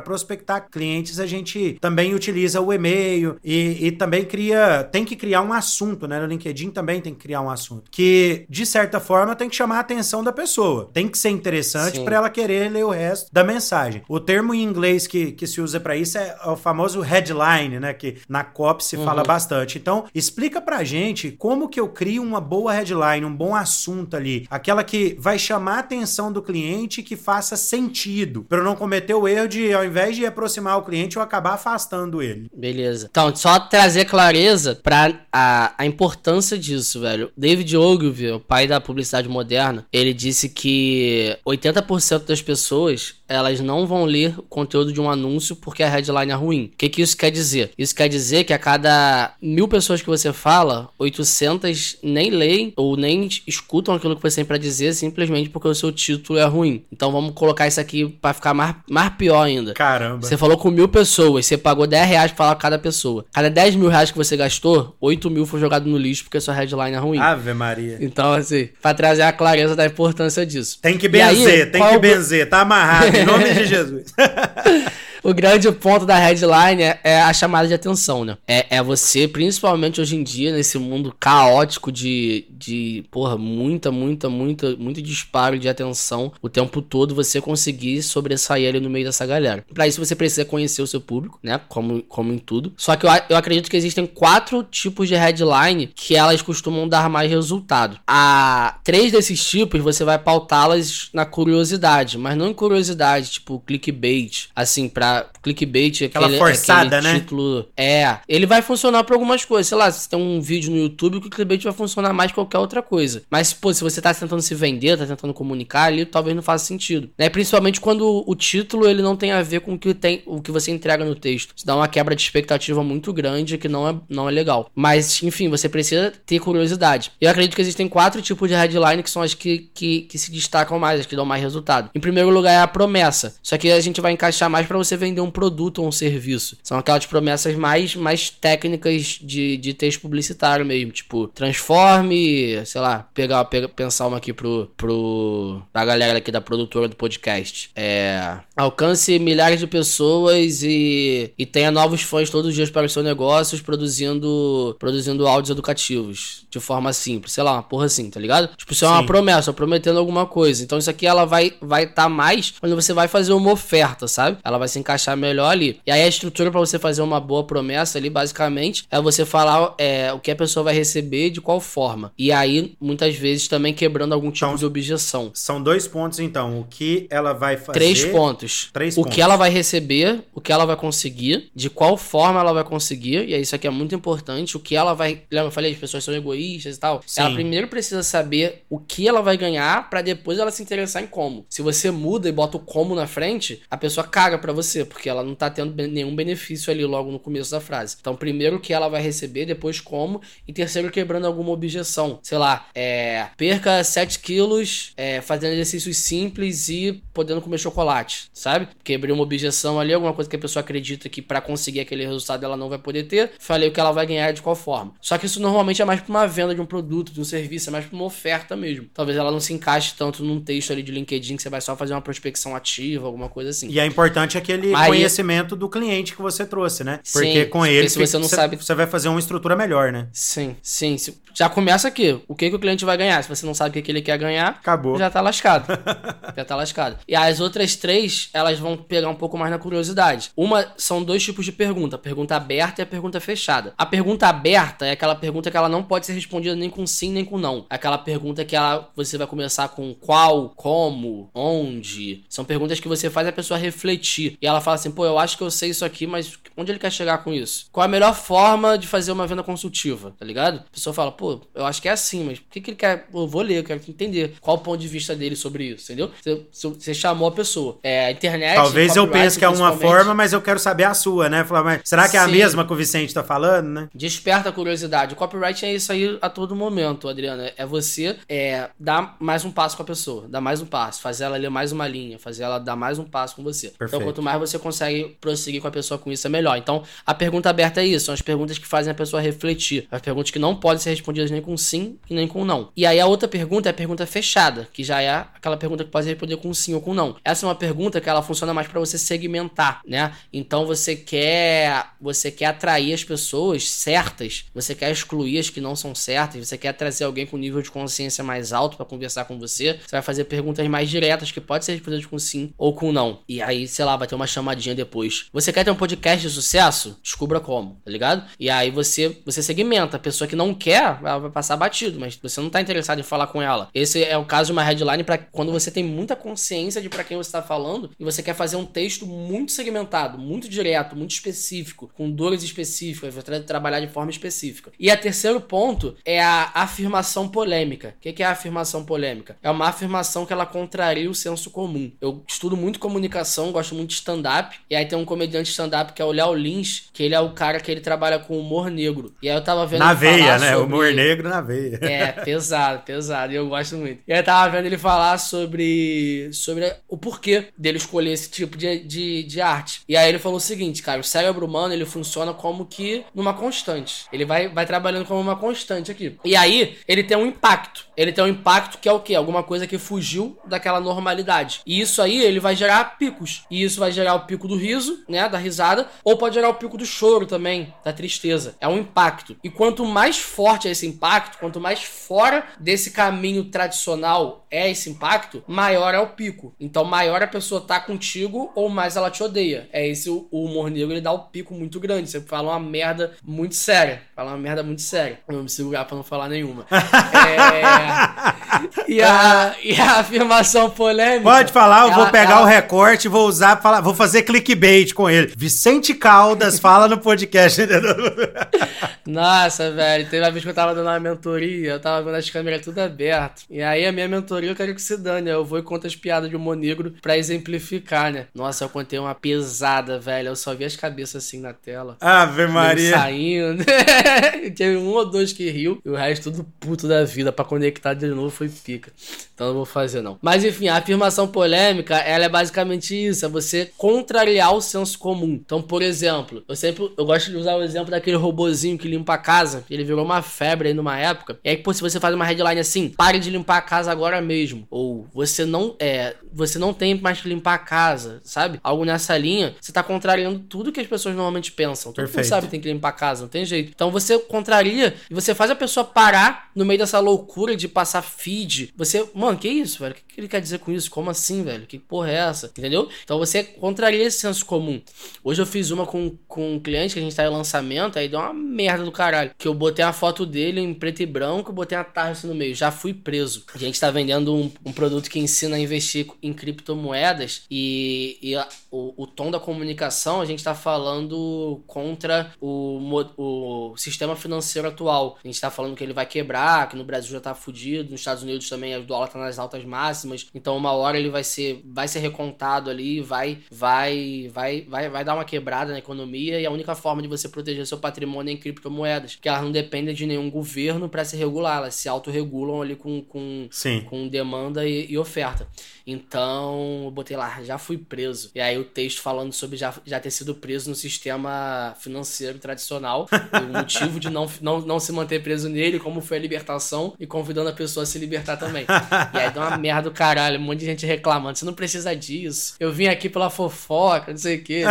prospectar 0.00 0.68
clientes, 0.70 1.20
a 1.20 1.26
gente 1.26 1.65
também 1.74 2.14
utiliza 2.14 2.60
o 2.60 2.72
e-mail 2.72 3.36
e, 3.44 3.86
e, 3.86 3.92
também 3.92 4.24
cria, 4.24 4.84
tem 4.84 5.04
que 5.04 5.16
criar 5.16 5.42
um 5.42 5.52
assunto, 5.52 6.06
né? 6.06 6.20
No 6.20 6.26
LinkedIn 6.26 6.70
também 6.70 7.00
tem 7.00 7.14
que 7.14 7.20
criar 7.20 7.40
um 7.40 7.50
assunto 7.50 7.90
que, 7.90 8.46
de 8.48 8.64
certa 8.64 9.00
forma, 9.00 9.34
tem 9.34 9.48
que 9.48 9.56
chamar 9.56 9.76
a 9.76 9.80
atenção 9.80 10.22
da 10.22 10.32
pessoa. 10.32 10.90
Tem 10.92 11.08
que 11.08 11.18
ser 11.18 11.30
interessante 11.30 12.00
para 12.00 12.16
ela 12.16 12.30
querer 12.30 12.70
ler 12.70 12.84
o 12.84 12.90
resto 12.90 13.32
da 13.32 13.44
mensagem. 13.44 14.02
O 14.08 14.20
termo 14.20 14.54
em 14.54 14.62
inglês 14.62 15.06
que, 15.06 15.32
que 15.32 15.46
se 15.46 15.60
usa 15.60 15.80
para 15.80 15.96
isso 15.96 16.18
é 16.18 16.36
o 16.46 16.56
famoso 16.56 17.00
headline, 17.00 17.78
né? 17.80 17.92
Que 17.92 18.18
na 18.28 18.44
copy 18.44 18.84
se 18.84 18.96
uhum. 18.96 19.04
fala 19.04 19.22
bastante. 19.22 19.78
Então, 19.78 20.04
explica 20.14 20.60
pra 20.60 20.84
gente 20.84 21.30
como 21.32 21.68
que 21.68 21.80
eu 21.80 21.88
crio 21.88 22.22
uma 22.22 22.40
boa 22.40 22.72
headline, 22.72 23.24
um 23.24 23.34
bom 23.34 23.54
assunto 23.54 24.16
ali, 24.16 24.46
aquela 24.50 24.82
que 24.84 25.16
vai 25.18 25.38
chamar 25.38 25.76
a 25.76 25.80
atenção 25.80 26.32
do 26.32 26.42
cliente 26.42 27.02
que 27.02 27.16
faça 27.16 27.56
sentido, 27.56 28.44
para 28.44 28.58
eu 28.58 28.64
não 28.64 28.76
cometer 28.76 29.14
o 29.14 29.26
erro 29.26 29.48
de, 29.48 29.72
ao 29.72 29.84
invés 29.84 30.16
de 30.16 30.26
aproximar 30.26 30.78
o 30.78 30.82
cliente, 30.82 31.16
eu 31.16 31.22
acabar 31.22 31.55
afastando 31.56 32.22
ele. 32.22 32.50
Beleza. 32.54 33.08
Então, 33.10 33.34
só 33.34 33.58
trazer 33.58 34.04
clareza 34.04 34.78
para 34.82 35.26
a, 35.32 35.74
a 35.76 35.86
importância 35.86 36.56
disso, 36.56 37.00
velho. 37.00 37.30
David 37.36 37.76
Ogilvy, 37.76 38.30
o 38.30 38.40
pai 38.40 38.66
da 38.66 38.80
publicidade 38.80 39.28
moderna, 39.28 39.86
ele 39.92 40.14
disse 40.14 40.48
que 40.48 41.36
80% 41.46 42.24
das 42.24 42.40
pessoas 42.40 43.16
elas 43.28 43.60
não 43.60 43.86
vão 43.86 44.04
ler 44.04 44.38
o 44.38 44.42
conteúdo 44.42 44.92
de 44.92 45.00
um 45.00 45.10
anúncio 45.10 45.56
porque 45.56 45.82
a 45.82 45.88
headline 45.88 46.30
é 46.30 46.34
ruim. 46.34 46.70
O 46.72 46.76
que, 46.76 46.88
que 46.88 47.02
isso 47.02 47.16
quer 47.16 47.30
dizer? 47.30 47.72
Isso 47.76 47.94
quer 47.94 48.08
dizer 48.08 48.44
que 48.44 48.52
a 48.52 48.58
cada 48.58 49.34
mil 49.42 49.66
pessoas 49.68 50.00
que 50.00 50.06
você 50.06 50.32
fala, 50.32 50.88
800 50.98 51.98
nem 52.02 52.30
leem 52.30 52.72
ou 52.76 52.96
nem 52.96 53.28
escutam 53.46 53.94
aquilo 53.94 54.16
que 54.16 54.22
você 54.22 54.36
tem 54.36 54.44
para 54.44 54.58
dizer 54.58 54.94
simplesmente 54.94 55.50
porque 55.50 55.68
o 55.68 55.74
seu 55.74 55.90
título 55.92 56.38
é 56.38 56.44
ruim. 56.44 56.84
Então 56.92 57.10
vamos 57.10 57.34
colocar 57.34 57.66
isso 57.66 57.80
aqui 57.80 58.06
para 58.06 58.34
ficar 58.34 58.54
mais, 58.54 58.76
mais 58.88 59.10
pior 59.10 59.42
ainda. 59.42 59.74
Caramba. 59.74 60.24
Você 60.24 60.36
falou 60.36 60.56
com 60.56 60.70
mil 60.70 60.88
pessoas, 60.88 61.45
você 61.46 61.56
pagou 61.56 61.86
10 61.86 62.06
reais 62.08 62.32
pra 62.32 62.38
falar 62.38 62.54
com 62.54 62.60
cada 62.60 62.78
pessoa. 62.78 63.24
Cada 63.32 63.48
10 63.48 63.76
mil 63.76 63.88
reais 63.88 64.10
que 64.10 64.16
você 64.16 64.36
gastou, 64.36 64.96
8 65.00 65.30
mil 65.30 65.46
foi 65.46 65.60
jogado 65.60 65.88
no 65.88 65.96
lixo 65.96 66.24
porque 66.24 66.38
a 66.38 66.40
sua 66.40 66.54
headline 66.54 66.94
é 66.96 66.98
ruim. 66.98 67.18
Ave 67.18 67.54
Maria. 67.54 67.98
Então, 68.00 68.32
assim, 68.32 68.68
pra 68.82 68.94
trazer 68.94 69.22
a 69.22 69.32
clareza 69.32 69.76
da 69.76 69.86
importância 69.86 70.44
disso. 70.44 70.78
Tem 70.80 70.98
que 70.98 71.08
benzer, 71.08 71.64
aí, 71.64 71.66
tem 71.66 71.88
que 71.88 71.98
benzer, 71.98 72.48
tá 72.48 72.60
amarrado. 72.60 73.16
Em 73.16 73.24
nome 73.24 73.52
de 73.52 73.64
Jesus. 73.64 74.12
o 75.22 75.34
grande 75.34 75.70
ponto 75.72 76.06
da 76.06 76.16
headline 76.16 76.82
é, 76.82 77.00
é, 77.02 77.20
a 77.20 77.32
chamada 77.32 77.66
de 77.66 77.74
atenção, 77.74 78.24
né? 78.24 78.36
É, 78.46 78.76
é 78.76 78.82
você, 78.82 79.26
principalmente 79.26 80.00
hoje 80.00 80.16
em 80.16 80.22
dia, 80.22 80.52
nesse 80.52 80.78
mundo 80.78 81.14
caótico 81.18 81.90
de, 81.90 82.46
de, 82.56 83.04
porra, 83.10 83.36
muita, 83.36 83.90
muita, 83.90 84.28
muita, 84.28 84.76
muito 84.76 85.02
disparo 85.02 85.58
de 85.58 85.68
atenção 85.68 86.32
o 86.40 86.48
tempo 86.48 86.80
todo, 86.80 87.14
você 87.14 87.40
conseguir 87.40 88.02
sobressair 88.02 88.68
ali 88.68 88.80
no 88.80 88.90
meio 88.90 89.04
dessa 89.04 89.26
galera. 89.26 89.64
Para 89.72 89.86
isso 89.86 90.04
você 90.04 90.14
precisa 90.14 90.44
conhecer 90.44 90.82
o 90.82 90.86
seu 90.86 91.00
público, 91.00 91.38
né? 91.42 91.60
Como, 91.68 92.02
como 92.02 92.32
em 92.32 92.38
tudo. 92.38 92.72
Só 92.76 92.96
que 92.96 93.06
eu, 93.06 93.10
eu 93.28 93.36
acredito 93.36 93.70
que 93.70 93.76
existem 93.76 94.06
quatro 94.06 94.62
tipos 94.62 95.08
de 95.08 95.14
headline 95.14 95.88
que 95.94 96.14
elas 96.14 96.42
costumam 96.42 96.88
dar 96.88 97.08
mais 97.10 97.30
resultado. 97.30 97.98
A 98.06 98.78
três 98.84 99.12
desses 99.12 99.44
tipos 99.44 99.80
você 99.80 100.04
vai 100.04 100.18
pautá-las 100.18 101.10
na 101.12 101.26
curiosidade, 101.26 102.16
mas 102.18 102.36
não 102.36 102.48
em 102.48 102.54
curiosidade, 102.54 103.30
tipo 103.30 103.60
clickbait, 103.60 104.48
assim, 104.54 104.88
pra 104.88 105.26
clickbait, 105.42 106.02
aquela 106.02 106.26
aquele, 106.26 106.38
forçada, 106.38 106.98
aquele 106.98 107.12
né? 107.12 107.20
Título, 107.20 107.66
é, 107.76 108.18
ele 108.28 108.46
vai 108.46 108.62
funcionar 108.62 109.04
para 109.04 109.14
algumas 109.14 109.44
coisas. 109.44 109.66
Sei 109.66 109.76
lá, 109.76 109.90
se 109.90 110.08
tem 110.08 110.18
um 110.18 110.40
vídeo 110.40 110.70
no 110.70 110.78
YouTube, 110.78 111.16
o 111.18 111.20
clickbait 111.20 111.62
vai 111.62 111.72
funcionar 111.72 112.12
mais 112.12 112.32
que 112.32 112.38
qualquer 112.46 112.58
outra 112.58 112.82
coisa. 112.82 113.22
Mas, 113.30 113.52
pô, 113.52 113.72
se 113.72 113.82
você 113.82 114.00
tá 114.00 114.14
tentando 114.14 114.40
se 114.40 114.54
vender, 114.54 114.96
tá 114.96 115.06
tentando 115.06 115.34
comunicar 115.34 115.84
ali, 115.84 116.06
talvez 116.06 116.34
não 116.34 116.42
faça 116.42 116.64
sentido. 116.64 117.10
Né? 117.18 117.28
Principalmente 117.28 117.80
quando 117.80 118.24
o 118.26 118.34
título 118.34 118.88
ele 118.88 119.02
não 119.02 119.16
tem 119.16 119.32
a 119.32 119.42
ver 119.42 119.60
com 119.60 119.74
o 119.74 119.78
que, 119.78 119.92
tem, 119.94 120.22
o 120.26 120.40
que 120.40 120.50
você 120.50 120.70
entrega 120.70 121.04
no 121.04 121.14
texto. 121.14 121.52
Isso 121.56 121.66
dá 121.66 121.76
uma 121.76 121.88
quebra 121.88 122.14
de 122.14 122.22
expectativa 122.22 122.82
muito 122.82 123.12
grande 123.12 123.58
que 123.58 123.68
não 123.68 123.88
é, 123.88 123.94
não 124.08 124.28
é 124.28 124.32
legal. 124.32 124.70
Mas, 124.74 125.22
enfim, 125.22 125.48
você 125.48 125.68
precisa 125.68 126.12
ter 126.24 126.38
curiosidade. 126.38 127.12
Eu 127.20 127.30
acredito 127.30 127.54
que 127.54 127.62
existem 127.62 127.88
quatro 127.88 128.22
tipos 128.22 128.48
de 128.48 128.54
headline 128.54 129.02
que 129.02 129.10
são 129.10 129.22
as 129.22 129.34
que, 129.34 129.70
que, 129.74 130.02
que 130.02 130.18
se 130.18 130.30
destacam 130.30 130.78
mais, 130.78 131.00
as 131.00 131.06
que 131.06 131.16
dão 131.16 131.24
mais 131.24 131.42
resultado. 131.42 131.90
Em 131.94 132.00
primeiro 132.00 132.30
lugar 132.30 132.52
é 132.52 132.58
a 132.58 132.68
promessa. 132.68 133.36
Isso 133.42 133.54
aqui 133.54 133.70
a 133.70 133.80
gente 133.80 134.00
vai 134.00 134.12
encaixar 134.12 134.48
mais 134.48 134.66
para 134.66 134.76
você 134.76 134.96
vender 134.96 135.20
um 135.20 135.30
produto 135.30 135.80
ou 135.80 135.88
um 135.88 135.92
serviço. 135.92 136.56
São 136.62 136.78
aquelas 136.78 137.06
promessas 137.06 137.54
mais, 137.54 137.94
mais 137.94 138.30
técnicas 138.30 139.18
de, 139.20 139.56
de 139.56 139.74
texto 139.74 140.00
publicitário 140.00 140.64
mesmo. 140.64 140.92
Tipo, 140.92 141.28
transforme, 141.28 142.35
sei 142.64 142.80
lá, 142.80 143.06
pegar, 143.14 143.44
pegar 143.46 143.68
pensar 143.68 144.06
uma 144.06 144.16
aqui 144.18 144.32
pro, 144.32 144.70
pro, 144.76 145.62
pra 145.72 145.84
galera 145.84 146.18
aqui 146.18 146.30
da 146.30 146.40
produtora 146.40 146.88
do 146.88 146.96
podcast. 146.96 147.70
É, 147.74 148.38
alcance 148.56 149.18
milhares 149.18 149.60
de 149.60 149.66
pessoas 149.66 150.62
e, 150.62 151.32
e 151.38 151.46
tenha 151.46 151.70
novos 151.70 152.02
fãs 152.02 152.30
todos 152.30 152.48
os 152.50 152.54
dias 152.54 152.70
para 152.70 152.86
os 152.86 152.92
seus 152.92 153.04
negócios 153.04 153.60
produzindo, 153.60 154.76
produzindo 154.78 155.26
áudios 155.26 155.50
educativos 155.50 156.46
de 156.50 156.60
forma 156.60 156.92
simples. 156.92 157.32
Sei 157.32 157.42
lá, 157.42 157.52
uma 157.52 157.62
porra 157.62 157.86
assim, 157.86 158.08
tá 158.10 158.20
ligado? 158.20 158.48
Tipo, 158.56 158.72
isso 158.72 158.84
é 158.84 158.88
uma 158.88 159.04
promessa, 159.06 159.52
prometendo 159.52 159.98
alguma 159.98 160.26
coisa. 160.26 160.62
Então 160.62 160.78
isso 160.78 160.90
aqui 160.90 161.06
ela 161.06 161.24
vai 161.24 161.54
vai 161.60 161.84
estar 161.84 162.04
tá 162.04 162.08
mais 162.08 162.54
quando 162.58 162.74
você 162.74 162.92
vai 162.92 163.08
fazer 163.08 163.32
uma 163.32 163.52
oferta, 163.52 164.08
sabe? 164.08 164.38
Ela 164.44 164.58
vai 164.58 164.68
se 164.68 164.78
encaixar 164.78 165.16
melhor 165.16 165.50
ali. 165.50 165.80
E 165.86 165.90
aí 165.90 166.02
a 166.02 166.08
estrutura 166.08 166.50
para 166.50 166.60
você 166.60 166.78
fazer 166.78 167.02
uma 167.02 167.20
boa 167.20 167.44
promessa 167.44 167.98
ali, 167.98 168.10
basicamente, 168.10 168.86
é 168.90 169.00
você 169.00 169.24
falar 169.24 169.74
é, 169.78 170.12
o 170.12 170.20
que 170.20 170.30
a 170.30 170.36
pessoa 170.36 170.64
vai 170.64 170.74
receber 170.74 171.30
de 171.30 171.40
qual 171.40 171.60
forma. 171.60 172.12
E 172.18 172.25
aí, 172.32 172.74
muitas 172.80 173.16
vezes, 173.16 173.48
também 173.48 173.74
quebrando 173.74 174.12
algum 174.12 174.30
tipo 174.30 174.46
então, 174.46 174.56
de 174.56 174.64
objeção. 174.64 175.30
São 175.34 175.62
dois 175.62 175.86
pontos, 175.86 176.18
então. 176.18 176.60
O 176.60 176.64
que 176.64 177.06
ela 177.10 177.32
vai 177.32 177.56
fazer. 177.56 177.78
Três 177.78 178.04
pontos. 178.04 178.70
Três 178.72 178.96
o 178.96 179.02
pontos. 179.02 179.14
que 179.14 179.20
ela 179.20 179.36
vai 179.36 179.50
receber, 179.50 180.22
o 180.34 180.40
que 180.40 180.52
ela 180.52 180.64
vai 180.64 180.76
conseguir, 180.76 181.50
de 181.54 181.68
qual 181.68 181.96
forma 181.96 182.40
ela 182.40 182.52
vai 182.52 182.64
conseguir. 182.64 183.28
E 183.28 183.34
aí, 183.34 183.40
isso 183.40 183.54
aqui 183.54 183.66
é 183.66 183.70
muito 183.70 183.94
importante. 183.94 184.56
O 184.56 184.60
que 184.60 184.76
ela 184.76 184.94
vai. 184.94 185.22
Lembra, 185.30 185.48
eu 185.48 185.52
falei, 185.52 185.72
as 185.72 185.78
pessoas 185.78 186.04
são 186.04 186.14
egoístas 186.14 186.76
e 186.76 186.80
tal. 186.80 187.02
Sim. 187.06 187.20
Ela 187.20 187.34
primeiro 187.34 187.68
precisa 187.68 188.02
saber 188.02 188.64
o 188.70 188.78
que 188.78 189.06
ela 189.06 189.20
vai 189.22 189.36
ganhar 189.36 189.88
para 189.90 190.02
depois 190.02 190.38
ela 190.38 190.50
se 190.50 190.62
interessar 190.62 191.02
em 191.02 191.06
como. 191.06 191.46
Se 191.48 191.62
você 191.62 191.90
muda 191.90 192.28
e 192.28 192.32
bota 192.32 192.56
o 192.56 192.60
como 192.60 192.94
na 192.94 193.06
frente, 193.06 193.62
a 193.70 193.76
pessoa 193.76 194.06
caga 194.06 194.38
para 194.38 194.52
você, 194.52 194.84
porque 194.84 195.08
ela 195.08 195.22
não 195.22 195.34
tá 195.34 195.50
tendo 195.50 195.74
nenhum 195.86 196.14
benefício 196.14 196.72
ali 196.72 196.84
logo 196.84 197.10
no 197.10 197.18
começo 197.18 197.50
da 197.50 197.60
frase. 197.60 197.96
Então, 198.00 198.16
primeiro 198.16 198.56
o 198.56 198.60
que 198.60 198.72
ela 198.72 198.88
vai 198.88 199.02
receber, 199.02 199.46
depois 199.46 199.80
como, 199.80 200.20
e 200.46 200.52
terceiro 200.52 200.90
quebrando 200.90 201.26
alguma 201.26 201.50
objeção. 201.50 202.15
Sei 202.22 202.38
lá, 202.38 202.66
é, 202.74 203.26
perca 203.36 203.82
7 203.82 204.18
quilos 204.18 204.92
é, 204.96 205.20
fazendo 205.20 205.52
exercícios 205.52 205.96
simples 205.98 206.68
e 206.68 207.02
podendo 207.12 207.40
comer 207.40 207.58
chocolate, 207.58 208.28
sabe? 208.32 208.68
Quebrei 208.84 209.12
uma 209.12 209.22
objeção 209.22 209.80
ali, 209.80 209.92
alguma 209.92 210.12
coisa 210.12 210.28
que 210.28 210.36
a 210.36 210.38
pessoa 210.38 210.60
acredita 210.60 211.08
que 211.08 211.22
para 211.22 211.40
conseguir 211.40 211.80
aquele 211.80 212.04
resultado 212.04 212.44
ela 212.44 212.56
não 212.56 212.68
vai 212.68 212.78
poder 212.78 213.04
ter. 213.04 213.32
Falei 213.38 213.68
o 213.68 213.72
que 213.72 213.80
ela 213.80 213.92
vai 213.92 214.06
ganhar 214.06 214.32
de 214.32 214.42
qual 214.42 214.54
forma. 214.54 214.92
Só 215.00 215.16
que 215.18 215.26
isso 215.26 215.40
normalmente 215.40 215.80
é 215.80 215.84
mais 215.84 216.00
pra 216.00 216.10
uma 216.10 216.26
venda 216.26 216.54
de 216.54 216.60
um 216.60 216.66
produto, 216.66 217.12
de 217.12 217.20
um 217.20 217.24
serviço, 217.24 217.70
é 217.70 217.72
mais 217.72 217.86
pra 217.86 217.94
uma 217.94 218.04
oferta 218.04 218.56
mesmo. 218.56 218.86
Talvez 218.92 219.16
ela 219.16 219.30
não 219.30 219.40
se 219.40 219.52
encaixe 219.52 219.94
tanto 219.96 220.22
num 220.22 220.40
texto 220.40 220.72
ali 220.72 220.82
de 220.82 220.92
LinkedIn 220.92 221.36
que 221.36 221.42
você 221.42 221.48
vai 221.48 221.60
só 221.60 221.76
fazer 221.76 221.94
uma 221.94 222.02
prospecção 222.02 222.54
ativa, 222.54 223.06
alguma 223.06 223.28
coisa 223.28 223.50
assim. 223.50 223.68
E 223.70 223.80
é 223.80 223.86
importante 223.86 224.36
aquele 224.36 224.74
Aí, 224.74 224.88
conhecimento 224.88 225.56
do 225.56 225.68
cliente 225.68 226.14
que 226.14 226.22
você 226.22 226.44
trouxe, 226.44 226.84
né? 226.84 227.00
Porque 227.12 227.44
sim, 227.44 227.50
com 227.50 227.64
ele 227.64 227.88
se 227.88 227.98
você 227.98 228.18
não 228.18 228.28
você, 228.28 228.36
sabe, 228.36 228.56
você 228.56 228.74
vai 228.74 228.86
fazer 228.86 229.08
uma 229.08 229.18
estrutura 229.18 229.56
melhor, 229.56 229.92
né? 229.92 230.08
Sim, 230.12 230.56
sim. 230.62 230.96
Já 231.34 231.48
começa 231.48 231.88
aqui. 231.88 232.05
O 232.26 232.34
que, 232.34 232.50
que 232.50 232.56
o 232.56 232.58
cliente 232.58 232.84
vai 232.84 232.96
ganhar? 232.96 233.22
Se 233.22 233.28
você 233.28 233.46
não 233.46 233.54
sabe 233.54 233.70
o 233.70 233.72
que, 233.72 233.82
que 233.82 233.92
ele 233.92 234.02
quer 234.02 234.18
ganhar, 234.18 234.48
acabou. 234.48 234.98
Já 234.98 235.10
tá 235.10 235.20
lascado. 235.20 235.66
já 236.36 236.44
tá 236.44 236.56
lascado. 236.56 236.98
E 237.06 237.14
as 237.14 237.40
outras 237.40 237.76
três, 237.76 238.30
elas 238.32 238.58
vão 238.58 238.76
pegar 238.76 239.08
um 239.08 239.14
pouco 239.14 239.36
mais 239.38 239.50
na 239.50 239.58
curiosidade. 239.58 240.30
Uma 240.36 240.72
são 240.76 241.02
dois 241.02 241.22
tipos 241.22 241.44
de 241.44 241.52
pergunta: 241.52 241.96
a 241.96 241.98
pergunta 241.98 242.36
aberta 242.36 242.80
e 242.80 242.84
a 242.84 242.86
pergunta 242.86 243.20
fechada. 243.20 243.74
A 243.76 243.86
pergunta 243.86 244.26
aberta 244.26 244.86
é 244.86 244.92
aquela 244.92 245.14
pergunta 245.14 245.50
que 245.50 245.56
ela 245.56 245.68
não 245.68 245.82
pode 245.82 246.06
ser 246.06 246.12
respondida 246.12 246.54
nem 246.54 246.70
com 246.70 246.86
sim 246.86 247.12
nem 247.12 247.24
com 247.24 247.38
não. 247.38 247.66
Aquela 247.68 247.98
pergunta 247.98 248.44
que 248.44 248.56
ela, 248.56 248.90
você 248.94 249.18
vai 249.18 249.26
começar 249.26 249.68
com 249.68 249.94
qual, 249.94 250.50
como, 250.50 251.30
onde. 251.34 252.24
São 252.28 252.44
perguntas 252.44 252.80
que 252.80 252.88
você 252.88 253.10
faz 253.10 253.26
a 253.26 253.32
pessoa 253.32 253.58
refletir. 253.58 254.36
E 254.40 254.46
ela 254.46 254.60
fala 254.60 254.76
assim: 254.76 254.90
pô, 254.90 255.04
eu 255.04 255.18
acho 255.18 255.36
que 255.36 255.42
eu 255.42 255.50
sei 255.50 255.70
isso 255.70 255.84
aqui, 255.84 256.06
mas 256.06 256.38
onde 256.56 256.72
ele 256.72 256.78
quer 256.78 256.90
chegar 256.90 257.18
com 257.18 257.32
isso? 257.32 257.66
Qual 257.72 257.84
a 257.84 257.88
melhor 257.88 258.14
forma 258.14 258.78
de 258.78 258.86
fazer 258.86 259.12
uma 259.12 259.26
venda 259.26 259.42
consultiva? 259.42 260.14
Tá 260.18 260.24
ligado? 260.24 260.60
A 260.60 260.72
pessoa 260.72 260.94
fala, 260.94 261.12
pô, 261.12 261.40
eu 261.54 261.66
acho 261.66 261.82
que 261.82 261.88
é 261.88 261.95
assim, 261.96 262.24
mas 262.24 262.38
o 262.38 262.42
que, 262.50 262.60
que 262.60 262.70
ele 262.70 262.76
quer? 262.76 263.06
Eu 263.12 263.26
vou 263.26 263.42
ler, 263.42 263.58
eu 263.58 263.64
quero 263.64 263.80
entender 263.88 264.34
qual 264.40 264.56
o 264.56 264.60
ponto 264.60 264.78
de 264.78 264.88
vista 264.88 265.14
dele 265.14 265.34
sobre 265.34 265.64
isso, 265.64 265.92
entendeu? 265.92 266.10
Você, 266.22 266.68
você 266.68 266.94
chamou 266.94 267.28
a 267.28 267.32
pessoa. 267.32 267.78
É, 267.82 268.06
a 268.06 268.10
internet. 268.10 268.54
Talvez 268.54 268.94
eu 268.96 269.08
pense 269.08 269.38
que 269.38 269.44
é 269.44 269.48
uma 269.48 269.72
forma, 269.76 270.14
mas 270.14 270.32
eu 270.32 270.40
quero 270.40 270.58
saber 270.58 270.84
a 270.84 270.94
sua, 270.94 271.28
né? 271.28 271.44
Falar, 271.44 271.64
mas 271.64 271.80
será 271.84 272.08
que 272.08 272.16
é 272.16 272.20
Sim. 272.20 272.26
a 272.26 272.28
mesma 272.28 272.66
que 272.66 272.72
o 272.72 272.76
Vicente 272.76 273.12
tá 273.12 273.24
falando, 273.24 273.68
né? 273.68 273.88
Desperta 273.94 274.48
a 274.48 274.52
curiosidade. 274.52 275.14
O 275.14 275.16
copyright 275.16 275.64
é 275.64 275.74
isso 275.74 275.90
aí 275.92 276.18
a 276.20 276.28
todo 276.28 276.54
momento, 276.54 277.08
Adriana. 277.08 277.52
É 277.56 277.66
você 277.66 278.16
é, 278.28 278.70
dar 278.78 279.16
mais 279.18 279.44
um 279.44 279.50
passo 279.50 279.76
com 279.76 279.82
a 279.82 279.86
pessoa, 279.86 280.26
dar 280.28 280.40
mais 280.40 280.60
um 280.60 280.66
passo, 280.66 281.00
fazer 281.00 281.24
ela 281.24 281.36
ler 281.36 281.50
mais 281.50 281.72
uma 281.72 281.86
linha, 281.86 282.18
fazer 282.18 282.44
ela 282.44 282.58
dar 282.58 282.76
mais 282.76 282.98
um 282.98 283.04
passo 283.04 283.36
com 283.36 283.42
você. 283.42 283.68
Então, 283.68 283.78
Perfeito. 283.78 284.02
Então, 284.02 284.12
quanto 284.12 284.22
mais 284.22 284.38
você 284.38 284.58
consegue 284.58 285.16
prosseguir 285.20 285.60
com 285.60 285.68
a 285.68 285.70
pessoa 285.70 285.98
com 285.98 286.10
isso, 286.12 286.26
é 286.26 286.30
melhor. 286.30 286.56
Então, 286.56 286.82
a 287.04 287.14
pergunta 287.14 287.48
aberta 287.48 287.80
é 287.80 287.86
isso, 287.86 288.06
são 288.06 288.14
as 288.14 288.22
perguntas 288.22 288.58
que 288.58 288.66
fazem 288.66 288.90
a 288.90 288.94
pessoa 288.94 289.20
refletir. 289.20 289.86
As 289.90 290.00
perguntas 290.00 290.30
que 290.30 290.38
não 290.38 290.54
podem 290.54 290.78
ser 290.78 290.90
respondidas 290.90 291.30
nem 291.30 291.40
com 291.40 291.56
sim 291.56 291.85
e 292.08 292.14
nem 292.14 292.26
com 292.26 292.44
não. 292.44 292.70
E 292.76 292.86
aí 292.86 293.00
a 293.00 293.06
outra 293.06 293.28
pergunta 293.28 293.68
é 293.68 293.70
a 293.70 293.74
pergunta 293.74 294.06
fechada, 294.06 294.68
que 294.72 294.82
já 294.82 295.00
é 295.02 295.10
aquela 295.10 295.56
pergunta 295.56 295.84
que 295.84 295.90
pode 295.90 296.06
responder 296.06 296.36
com 296.36 296.52
sim 296.52 296.74
ou 296.74 296.80
com 296.80 296.94
não. 296.94 297.16
Essa 297.24 297.46
é 297.46 297.48
uma 297.48 297.54
pergunta 297.54 298.00
que 298.00 298.08
ela 298.08 298.22
funciona 298.22 298.52
mais 298.52 298.66
para 298.68 298.80
você 298.80 298.98
segmentar, 298.98 299.80
né? 299.86 300.12
Então 300.32 300.66
você 300.66 300.96
quer 300.96 301.92
você 302.00 302.30
quer 302.30 302.46
atrair 302.46 302.92
as 302.92 303.04
pessoas 303.04 303.68
certas, 303.68 304.44
você 304.54 304.74
quer 304.74 304.90
excluir 304.90 305.38
as 305.38 305.50
que 305.50 305.60
não 305.60 305.76
são 305.76 305.94
certas, 305.94 306.46
você 306.46 306.58
quer 306.58 306.72
trazer 306.72 307.04
alguém 307.04 307.26
com 307.26 307.36
nível 307.36 307.62
de 307.62 307.70
consciência 307.70 308.22
mais 308.22 308.52
alto 308.52 308.76
para 308.76 308.86
conversar 308.86 309.24
com 309.24 309.38
você. 309.38 309.78
Você 309.84 309.92
vai 309.92 310.02
fazer 310.02 310.24
perguntas 310.24 310.66
mais 310.68 310.88
diretas 310.88 311.30
que 311.30 311.40
pode 311.40 311.64
ser 311.64 311.72
respondidas 311.72 312.06
com 312.06 312.18
sim 312.18 312.52
ou 312.56 312.74
com 312.74 312.92
não. 312.92 313.20
E 313.28 313.42
aí, 313.42 313.66
sei 313.66 313.84
lá, 313.84 313.96
vai 313.96 314.06
ter 314.06 314.14
uma 314.14 314.26
chamadinha 314.26 314.74
depois. 314.74 315.26
Você 315.32 315.52
quer 315.52 315.64
ter 315.64 315.70
um 315.70 315.76
podcast 315.76 316.26
de 316.26 316.32
sucesso? 316.32 316.98
Descubra 317.02 317.40
como, 317.40 317.80
tá 317.84 317.90
ligado? 317.90 318.24
E 318.38 318.50
aí 318.50 318.70
você 318.70 319.16
você 319.24 319.42
segmenta. 319.42 319.96
A 319.96 320.00
pessoa 320.00 320.28
que 320.28 320.36
não 320.36 320.54
quer, 320.54 320.98
ela 321.00 321.18
vai 321.18 321.30
passar 321.30 321.56
batido, 321.56 321.75
mas 321.98 322.18
você 322.20 322.40
não 322.40 322.50
tá 322.50 322.60
interessado 322.60 322.98
em 322.98 323.04
falar 323.04 323.26
com 323.28 323.40
ela. 323.40 323.68
Esse 323.74 324.02
é 324.02 324.16
o 324.16 324.24
caso 324.24 324.46
de 324.46 324.52
uma 324.52 324.62
headline 324.62 325.04
para 325.04 325.18
quando 325.18 325.52
você 325.52 325.70
tem 325.70 325.84
muita 325.84 326.16
consciência 326.16 326.80
de 326.80 326.88
para 326.88 327.04
quem 327.04 327.16
você 327.16 327.30
tá 327.30 327.42
falando 327.42 327.90
e 327.98 328.04
você 328.04 328.22
quer 328.22 328.34
fazer 328.34 328.56
um 328.56 328.64
texto 328.64 329.06
muito 329.06 329.52
segmentado, 329.52 330.18
muito 330.18 330.48
direto, 330.48 330.96
muito 330.96 331.12
específico, 331.12 331.90
com 331.94 332.10
dores 332.10 332.42
específicas, 332.42 333.14
você 333.14 333.40
trabalhar 333.40 333.80
de 333.80 333.88
forma 333.88 334.10
específica. 334.10 334.70
E 334.78 334.90
a 334.90 334.96
terceiro 334.96 335.40
ponto 335.40 335.96
é 336.04 336.22
a 336.22 336.50
afirmação 336.54 337.28
polêmica. 337.28 337.94
O 337.96 338.00
que 338.00 338.22
é 338.22 338.26
a 338.26 338.30
afirmação 338.30 338.84
polêmica? 338.84 339.36
É 339.42 339.50
uma 339.50 339.68
afirmação 339.68 340.24
que 340.24 340.32
ela 340.32 340.46
contraria 340.46 341.10
o 341.10 341.14
senso 341.14 341.50
comum. 341.50 341.90
Eu 342.00 342.22
estudo 342.26 342.56
muito 342.56 342.78
comunicação, 342.78 343.52
gosto 343.52 343.74
muito 343.74 343.90
de 343.90 343.96
stand-up, 343.96 344.56
e 344.70 344.76
aí 344.76 344.86
tem 344.86 344.98
um 344.98 345.04
comediante 345.04 345.50
stand-up 345.50 345.92
que 345.92 346.02
é 346.02 346.04
o 346.04 346.12
Léo 346.12 346.34
Lins, 346.34 346.88
que 346.92 347.02
ele 347.02 347.14
é 347.14 347.20
o 347.20 347.30
cara 347.30 347.60
que 347.60 347.70
ele 347.70 347.80
trabalha 347.80 348.18
com 348.18 348.38
humor 348.38 348.70
negro. 348.70 349.14
E 349.22 349.28
aí 349.28 349.36
eu 349.36 349.42
tava 349.42 349.66
vendo 349.66 349.80
Na 349.80 349.94
veia, 349.94 350.38
né? 350.38 350.52
Sobre... 350.52 350.64
Humor 350.64 350.92
negro 350.92 351.28
na 351.28 351.40
veia. 351.40 351.55
É, 351.80 352.12
pesado, 352.12 352.82
pesado. 352.82 353.32
E 353.32 353.36
eu 353.36 353.48
gosto 353.48 353.76
muito. 353.76 354.02
E 354.06 354.12
aí 354.12 354.22
tava 354.22 354.50
vendo 354.50 354.66
ele 354.66 354.78
falar 354.78 355.18
sobre, 355.18 356.30
sobre 356.32 356.72
o 356.88 356.96
porquê 356.96 357.48
dele 357.56 357.78
escolher 357.78 358.12
esse 358.12 358.30
tipo 358.30 358.56
de, 358.56 358.80
de, 358.80 359.22
de 359.22 359.40
arte. 359.40 359.82
E 359.88 359.96
aí 359.96 360.08
ele 360.08 360.18
falou 360.18 360.38
o 360.38 360.40
seguinte, 360.40 360.82
cara, 360.82 361.00
o 361.00 361.04
cérebro 361.04 361.46
humano 361.46 361.72
ele 361.72 361.84
funciona 361.84 362.32
como 362.32 362.66
que 362.66 363.04
numa 363.14 363.34
constante. 363.34 364.06
Ele 364.12 364.24
vai, 364.24 364.48
vai 364.48 364.66
trabalhando 364.66 365.06
como 365.06 365.20
uma 365.20 365.36
constante 365.36 365.90
aqui. 365.90 366.18
E 366.24 366.36
aí 366.36 366.76
ele 366.86 367.02
tem 367.02 367.16
um 367.16 367.26
impacto. 367.26 367.86
Ele 367.96 368.12
tem 368.12 368.24
um 368.24 368.28
impacto 368.28 368.78
que 368.78 368.88
é 368.88 368.92
o 368.92 369.00
quê? 369.00 369.14
Alguma 369.14 369.42
coisa 369.42 369.66
que 369.66 369.78
fugiu 369.78 370.38
daquela 370.46 370.80
normalidade. 370.80 371.60
E 371.66 371.80
isso 371.80 372.02
aí 372.02 372.22
ele 372.22 372.40
vai 372.40 372.54
gerar 372.54 372.96
picos. 372.98 373.44
E 373.50 373.62
isso 373.62 373.80
vai 373.80 373.90
gerar 373.90 374.14
o 374.14 374.26
pico 374.26 374.46
do 374.46 374.56
riso, 374.56 375.04
né? 375.08 375.28
Da 375.28 375.38
risada. 375.38 375.88
Ou 376.04 376.16
pode 376.16 376.34
gerar 376.34 376.48
o 376.48 376.54
pico 376.54 376.76
do 376.76 376.84
choro 376.84 377.26
também, 377.26 377.72
da 377.84 377.92
tristeza. 377.92 378.54
É 378.60 378.68
um 378.68 378.78
impacto. 378.78 379.36
E 379.42 379.50
quanto 379.50 379.84
mais 379.84 380.18
forte 380.18 380.68
é 380.68 380.70
esse 380.70 380.86
impacto, 380.86 381.38
quanto 381.46 381.60
mais 381.60 381.84
fora 381.84 382.44
desse 382.58 382.90
caminho 382.90 383.44
tradicional 383.44 384.44
é 384.50 384.70
esse 384.70 384.90
impacto, 384.90 385.44
maior 385.46 385.94
é 385.94 386.00
o 386.00 386.08
pico. 386.08 386.54
Então, 386.58 386.84
maior 386.84 387.22
a 387.22 387.26
pessoa 387.26 387.60
tá 387.60 387.78
contigo 387.78 388.50
ou 388.54 388.68
mais 388.68 388.96
ela 388.96 389.10
te 389.10 389.22
odeia. 389.22 389.68
É 389.72 389.86
esse 389.86 390.10
o, 390.10 390.26
humor 390.32 390.70
negro, 390.70 390.92
ele 390.92 391.00
dá 391.00 391.12
o 391.12 391.16
um 391.16 391.20
pico 391.20 391.54
muito 391.54 391.78
grande. 391.78 392.10
Você 392.10 392.20
fala 392.20 392.50
uma 392.50 392.60
merda 392.60 393.12
muito 393.24 393.54
séria. 393.54 394.02
Fala 394.14 394.32
uma 394.32 394.38
merda 394.38 394.62
muito 394.62 394.82
séria. 394.82 395.20
Eu 395.28 395.34
vou 395.34 395.42
me 395.44 395.48
segurar 395.48 395.84
pra 395.84 395.96
não 395.96 396.02
falar 396.02 396.28
nenhuma. 396.28 396.66
é... 396.70 398.88
e, 398.88 399.02
a, 399.02 399.54
e 399.62 399.80
a 399.80 400.00
afirmação 400.00 400.70
polêmica. 400.70 401.22
Pode 401.22 401.52
falar, 401.52 401.82
eu 401.82 401.92
ela, 401.92 401.96
vou 401.96 402.10
pegar 402.10 402.36
ela... 402.36 402.42
o 402.42 402.46
recorte, 402.46 403.08
vou 403.08 403.28
usar, 403.28 403.60
falar, 403.60 403.80
vou 403.80 403.94
fazer 403.94 404.22
clickbait 404.22 404.92
com 404.94 405.08
ele. 405.08 405.32
Vicente 405.36 405.94
Caldas 405.94 406.58
fala 406.58 406.88
no 406.88 406.98
podcast. 406.98 407.60
Nossa, 409.06 409.70
velho. 409.70 410.08
Teve 410.08 410.24
uma 410.24 410.30
vez 410.30 410.42
que 410.42 410.50
eu 410.50 410.54
tava 410.54 410.74
dando 410.74 410.86
uma 410.86 410.98
mentoria, 410.98 411.35
eu 411.44 411.80
tava 411.80 412.04
vendo 412.04 412.16
as 412.16 412.30
câmeras 412.30 412.62
tudo 412.62 412.78
aberto. 412.78 413.42
E 413.50 413.62
aí 413.62 413.84
a 413.84 413.92
minha 413.92 414.08
mentoria 414.08 414.50
eu 414.50 414.56
quero 414.56 414.74
que 414.74 414.82
se 414.82 414.96
dane. 414.96 415.30
Eu 415.30 415.44
vou 415.44 415.58
e 415.58 415.62
conto 415.62 415.86
as 415.86 415.96
piadas 415.96 416.30
de 416.30 416.36
humor 416.36 416.56
negro 416.56 416.94
pra 417.02 417.16
exemplificar, 417.16 418.12
né? 418.12 418.26
Nossa, 418.34 418.64
eu 418.64 418.68
contei 418.68 418.98
uma 418.98 419.14
pesada, 419.14 419.98
velho. 419.98 420.28
Eu 420.28 420.36
só 420.36 420.54
vi 420.54 420.64
as 420.64 420.76
cabeças 420.76 421.24
assim 421.24 421.40
na 421.40 421.52
tela. 421.52 421.96
Ave 422.00 422.46
Maria. 422.46 422.92
Saindo. 422.92 423.64
Teve 424.56 424.76
um 424.76 424.88
ou 424.88 425.08
dois 425.08 425.32
que 425.32 425.50
riu 425.50 425.80
e 425.84 425.88
o 425.88 425.94
resto 425.94 426.30
tudo 426.30 426.46
puto 426.58 426.88
da 426.88 427.04
vida. 427.04 427.32
Pra 427.32 427.44
conectar 427.44 427.94
de 427.94 428.06
novo 428.08 428.30
foi 428.30 428.48
pica. 428.48 428.92
Então 429.34 429.48
não 429.48 429.54
vou 429.54 429.66
fazer, 429.66 430.00
não. 430.00 430.18
Mas 430.22 430.44
enfim, 430.44 430.68
a 430.68 430.76
afirmação 430.76 431.28
polêmica, 431.28 431.96
ela 431.96 432.24
é 432.24 432.28
basicamente 432.28 432.94
isso. 432.94 433.26
É 433.26 433.28
você 433.28 433.70
contrariar 433.76 434.54
o 434.54 434.60
senso 434.60 434.98
comum. 434.98 435.40
Então, 435.44 435.60
por 435.60 435.82
exemplo, 435.82 436.42
eu 436.48 436.56
sempre 436.56 436.90
eu 436.96 437.04
gosto 437.04 437.30
de 437.30 437.36
usar 437.36 437.54
o 437.56 437.62
exemplo 437.62 437.90
daquele 437.90 438.16
robozinho 438.16 438.78
que 438.78 438.88
limpa 438.88 439.14
a 439.14 439.18
casa. 439.18 439.64
Ele 439.70 439.84
virou 439.84 440.04
uma 440.04 440.22
febre 440.22 440.68
aí 440.68 440.74
numa 440.74 440.96
época. 440.98 441.25
E 441.42 441.50
aí, 441.50 441.56
pô, 441.56 441.72
se 441.72 441.80
você 441.80 441.98
faz 441.98 442.14
uma 442.14 442.24
headline 442.24 442.60
assim, 442.60 442.88
pare 442.88 443.18
de 443.18 443.30
limpar 443.30 443.58
a 443.58 443.62
casa 443.62 443.90
agora 443.90 444.20
mesmo. 444.20 444.66
Ou 444.70 445.06
você 445.12 445.44
não 445.44 445.74
é. 445.78 446.14
Você 446.32 446.58
não 446.58 446.74
tem 446.74 447.00
mais 447.00 447.20
que 447.20 447.28
limpar 447.28 447.54
a 447.54 447.58
casa, 447.58 448.20
sabe? 448.22 448.60
Algo 448.62 448.84
nessa 448.84 449.16
linha, 449.16 449.54
você 449.60 449.72
tá 449.72 449.82
contrariando 449.82 450.38
tudo 450.40 450.72
que 450.72 450.80
as 450.80 450.86
pessoas 450.86 451.14
normalmente 451.14 451.52
pensam. 451.52 451.92
Todo 451.92 452.04
Perfeito. 452.04 452.18
mundo 452.18 452.28
sabe 452.28 452.46
que 452.46 452.50
tem 452.50 452.60
que 452.60 452.68
limpar 452.68 452.90
a 452.90 452.92
casa, 452.92 453.22
não 453.22 453.28
tem 453.28 453.44
jeito. 453.44 453.72
Então 453.74 453.90
você 453.90 454.18
contraria 454.18 454.94
e 455.10 455.14
você 455.14 455.34
faz 455.34 455.50
a 455.50 455.54
pessoa 455.54 455.84
parar 455.84 456.50
no 456.54 456.64
meio 456.64 456.78
dessa 456.78 456.98
loucura 456.98 457.56
de 457.56 457.68
passar 457.68 458.02
feed. 458.02 458.72
Você, 458.76 459.08
mano, 459.14 459.38
que 459.38 459.48
isso, 459.48 459.80
velho? 459.80 459.94
O 459.94 459.96
que 459.96 460.20
ele 460.20 460.28
quer 460.28 460.40
dizer 460.40 460.58
com 460.58 460.72
isso? 460.72 460.90
Como 460.90 461.10
assim, 461.10 461.42
velho? 461.42 461.66
Que 461.66 461.78
porra 461.78 462.10
é 462.10 462.14
essa? 462.14 462.46
Entendeu? 462.46 462.88
Então 463.04 463.18
você 463.18 463.42
contraria 463.42 464.04
esse 464.04 464.18
senso 464.18 464.44
comum. 464.44 464.80
Hoje 465.22 465.40
eu 465.40 465.46
fiz 465.46 465.70
uma 465.70 465.86
com, 465.86 466.16
com 466.28 466.54
um 466.54 466.60
cliente 466.60 466.94
que 466.94 467.00
a 467.00 467.02
gente 467.02 467.14
tá 467.14 467.24
em 467.24 467.30
lançamento, 467.30 467.98
aí 467.98 468.08
deu 468.08 468.20
uma 468.20 468.32
merda 468.32 468.84
do 468.84 468.92
caralho. 468.92 469.30
Que 469.38 469.48
eu 469.48 469.54
botei 469.54 469.84
a 469.84 469.92
foto 469.92 470.26
dele 470.26 470.60
em 470.60 470.74
preto 470.74 471.02
e 471.02 471.06
branco, 471.06 471.15
botei 471.52 471.76
a 471.76 471.84
tarde 471.84 472.26
no 472.26 472.34
meio. 472.34 472.54
Já 472.54 472.70
fui 472.70 472.92
preso. 472.92 473.44
A 473.54 473.58
gente 473.58 473.78
tá 473.80 473.90
vendendo 473.90 474.34
um, 474.34 474.50
um 474.64 474.72
produto 474.72 475.10
que 475.10 475.18
ensina 475.18 475.56
a 475.56 475.58
investir 475.58 476.06
em 476.22 476.32
criptomoedas 476.32 477.42
e, 477.50 478.18
e 478.20 478.34
a, 478.34 478.48
o, 478.70 479.02
o, 479.02 479.06
tom 479.06 479.30
da 479.30 479.40
comunicação 479.40 480.20
a 480.20 480.24
gente 480.24 480.44
tá 480.44 480.54
falando 480.54 481.62
contra 481.66 482.32
o, 482.40 482.78
o 483.16 483.76
sistema 483.76 484.14
financeiro 484.14 484.68
atual. 484.68 485.18
A 485.22 485.26
gente 485.26 485.40
tá 485.40 485.50
falando 485.50 485.74
que 485.76 485.82
ele 485.82 485.92
vai 485.92 486.06
quebrar, 486.06 486.68
que 486.68 486.76
no 486.76 486.84
Brasil 486.84 487.12
já 487.12 487.20
tá 487.20 487.34
fudido, 487.34 487.90
nos 487.90 488.00
Estados 488.00 488.22
Unidos 488.22 488.48
também 488.48 488.76
o 488.76 488.82
dólar 488.82 489.08
tá 489.08 489.18
nas 489.18 489.38
altas 489.38 489.64
máximas, 489.64 490.26
então 490.34 490.56
uma 490.56 490.72
hora 490.72 490.98
ele 490.98 491.08
vai 491.08 491.24
ser 491.24 491.62
vai 491.64 491.88
ser 491.88 492.00
recontado 492.00 492.70
ali, 492.70 493.00
vai 493.00 493.38
vai 493.50 494.30
vai 494.32 494.62
vai 494.62 494.88
vai 494.88 495.04
dar 495.04 495.14
uma 495.14 495.24
quebrada 495.24 495.72
na 495.72 495.78
economia 495.78 496.40
e 496.40 496.46
a 496.46 496.50
única 496.50 496.74
forma 496.74 497.02
de 497.02 497.08
você 497.08 497.28
proteger 497.28 497.66
seu 497.66 497.78
patrimônio 497.78 498.30
é 498.30 498.34
em 498.34 498.36
criptomoedas, 498.36 499.16
que 499.16 499.28
elas 499.28 499.42
não 499.42 499.52
dependem 499.52 499.94
de 499.94 500.06
nenhum 500.06 500.30
governo 500.30 500.88
para 500.88 501.04
se 501.06 501.16
regular, 501.16 501.58
elas 501.58 501.74
se 501.74 501.88
autorregulam 501.88 502.62
ali 502.62 502.76
com 502.76 503.02
com, 503.02 503.48
Sim. 503.50 503.82
com 503.88 504.08
demanda 504.08 504.66
e, 504.66 504.90
e 504.90 504.98
oferta. 504.98 505.48
Então, 505.86 506.82
eu 506.84 506.90
botei 506.90 507.16
lá, 507.16 507.40
já 507.44 507.58
fui 507.58 507.78
preso. 507.78 508.32
E 508.34 508.40
aí 508.40 508.58
o 508.58 508.64
texto 508.64 509.00
falando 509.00 509.32
sobre 509.32 509.56
já, 509.56 509.72
já 509.84 510.00
ter 510.00 510.10
sido 510.10 510.34
preso 510.34 510.68
no 510.68 510.74
sistema 510.74 511.76
financeiro 511.78 512.38
tradicional. 512.38 513.06
o 513.12 513.52
motivo 513.52 514.00
de 514.00 514.10
não, 514.10 514.28
não, 514.40 514.60
não 514.60 514.80
se 514.80 514.90
manter 514.90 515.22
preso 515.22 515.48
nele, 515.48 515.78
como 515.78 516.00
foi 516.00 516.16
a 516.16 516.20
libertação, 516.20 516.94
e 516.98 517.06
convidando 517.06 517.50
a 517.50 517.52
pessoa 517.52 517.84
a 517.84 517.86
se 517.86 517.98
libertar 517.98 518.36
também. 518.36 518.66
e 519.14 519.18
aí 519.18 519.30
deu 519.30 519.42
uma 519.42 519.56
merda 519.56 519.82
do 519.82 519.92
caralho, 519.92 520.40
um 520.40 520.42
monte 520.42 520.60
de 520.60 520.66
gente 520.66 520.84
reclamando. 520.84 521.38
Você 521.38 521.44
não 521.44 521.52
precisa 521.52 521.94
disso. 521.94 522.56
Eu 522.58 522.72
vim 522.72 522.88
aqui 522.88 523.08
pela 523.08 523.30
fofoca, 523.30 524.10
não 524.10 524.18
sei 524.18 524.38
o 524.38 524.42
quê. 524.42 524.64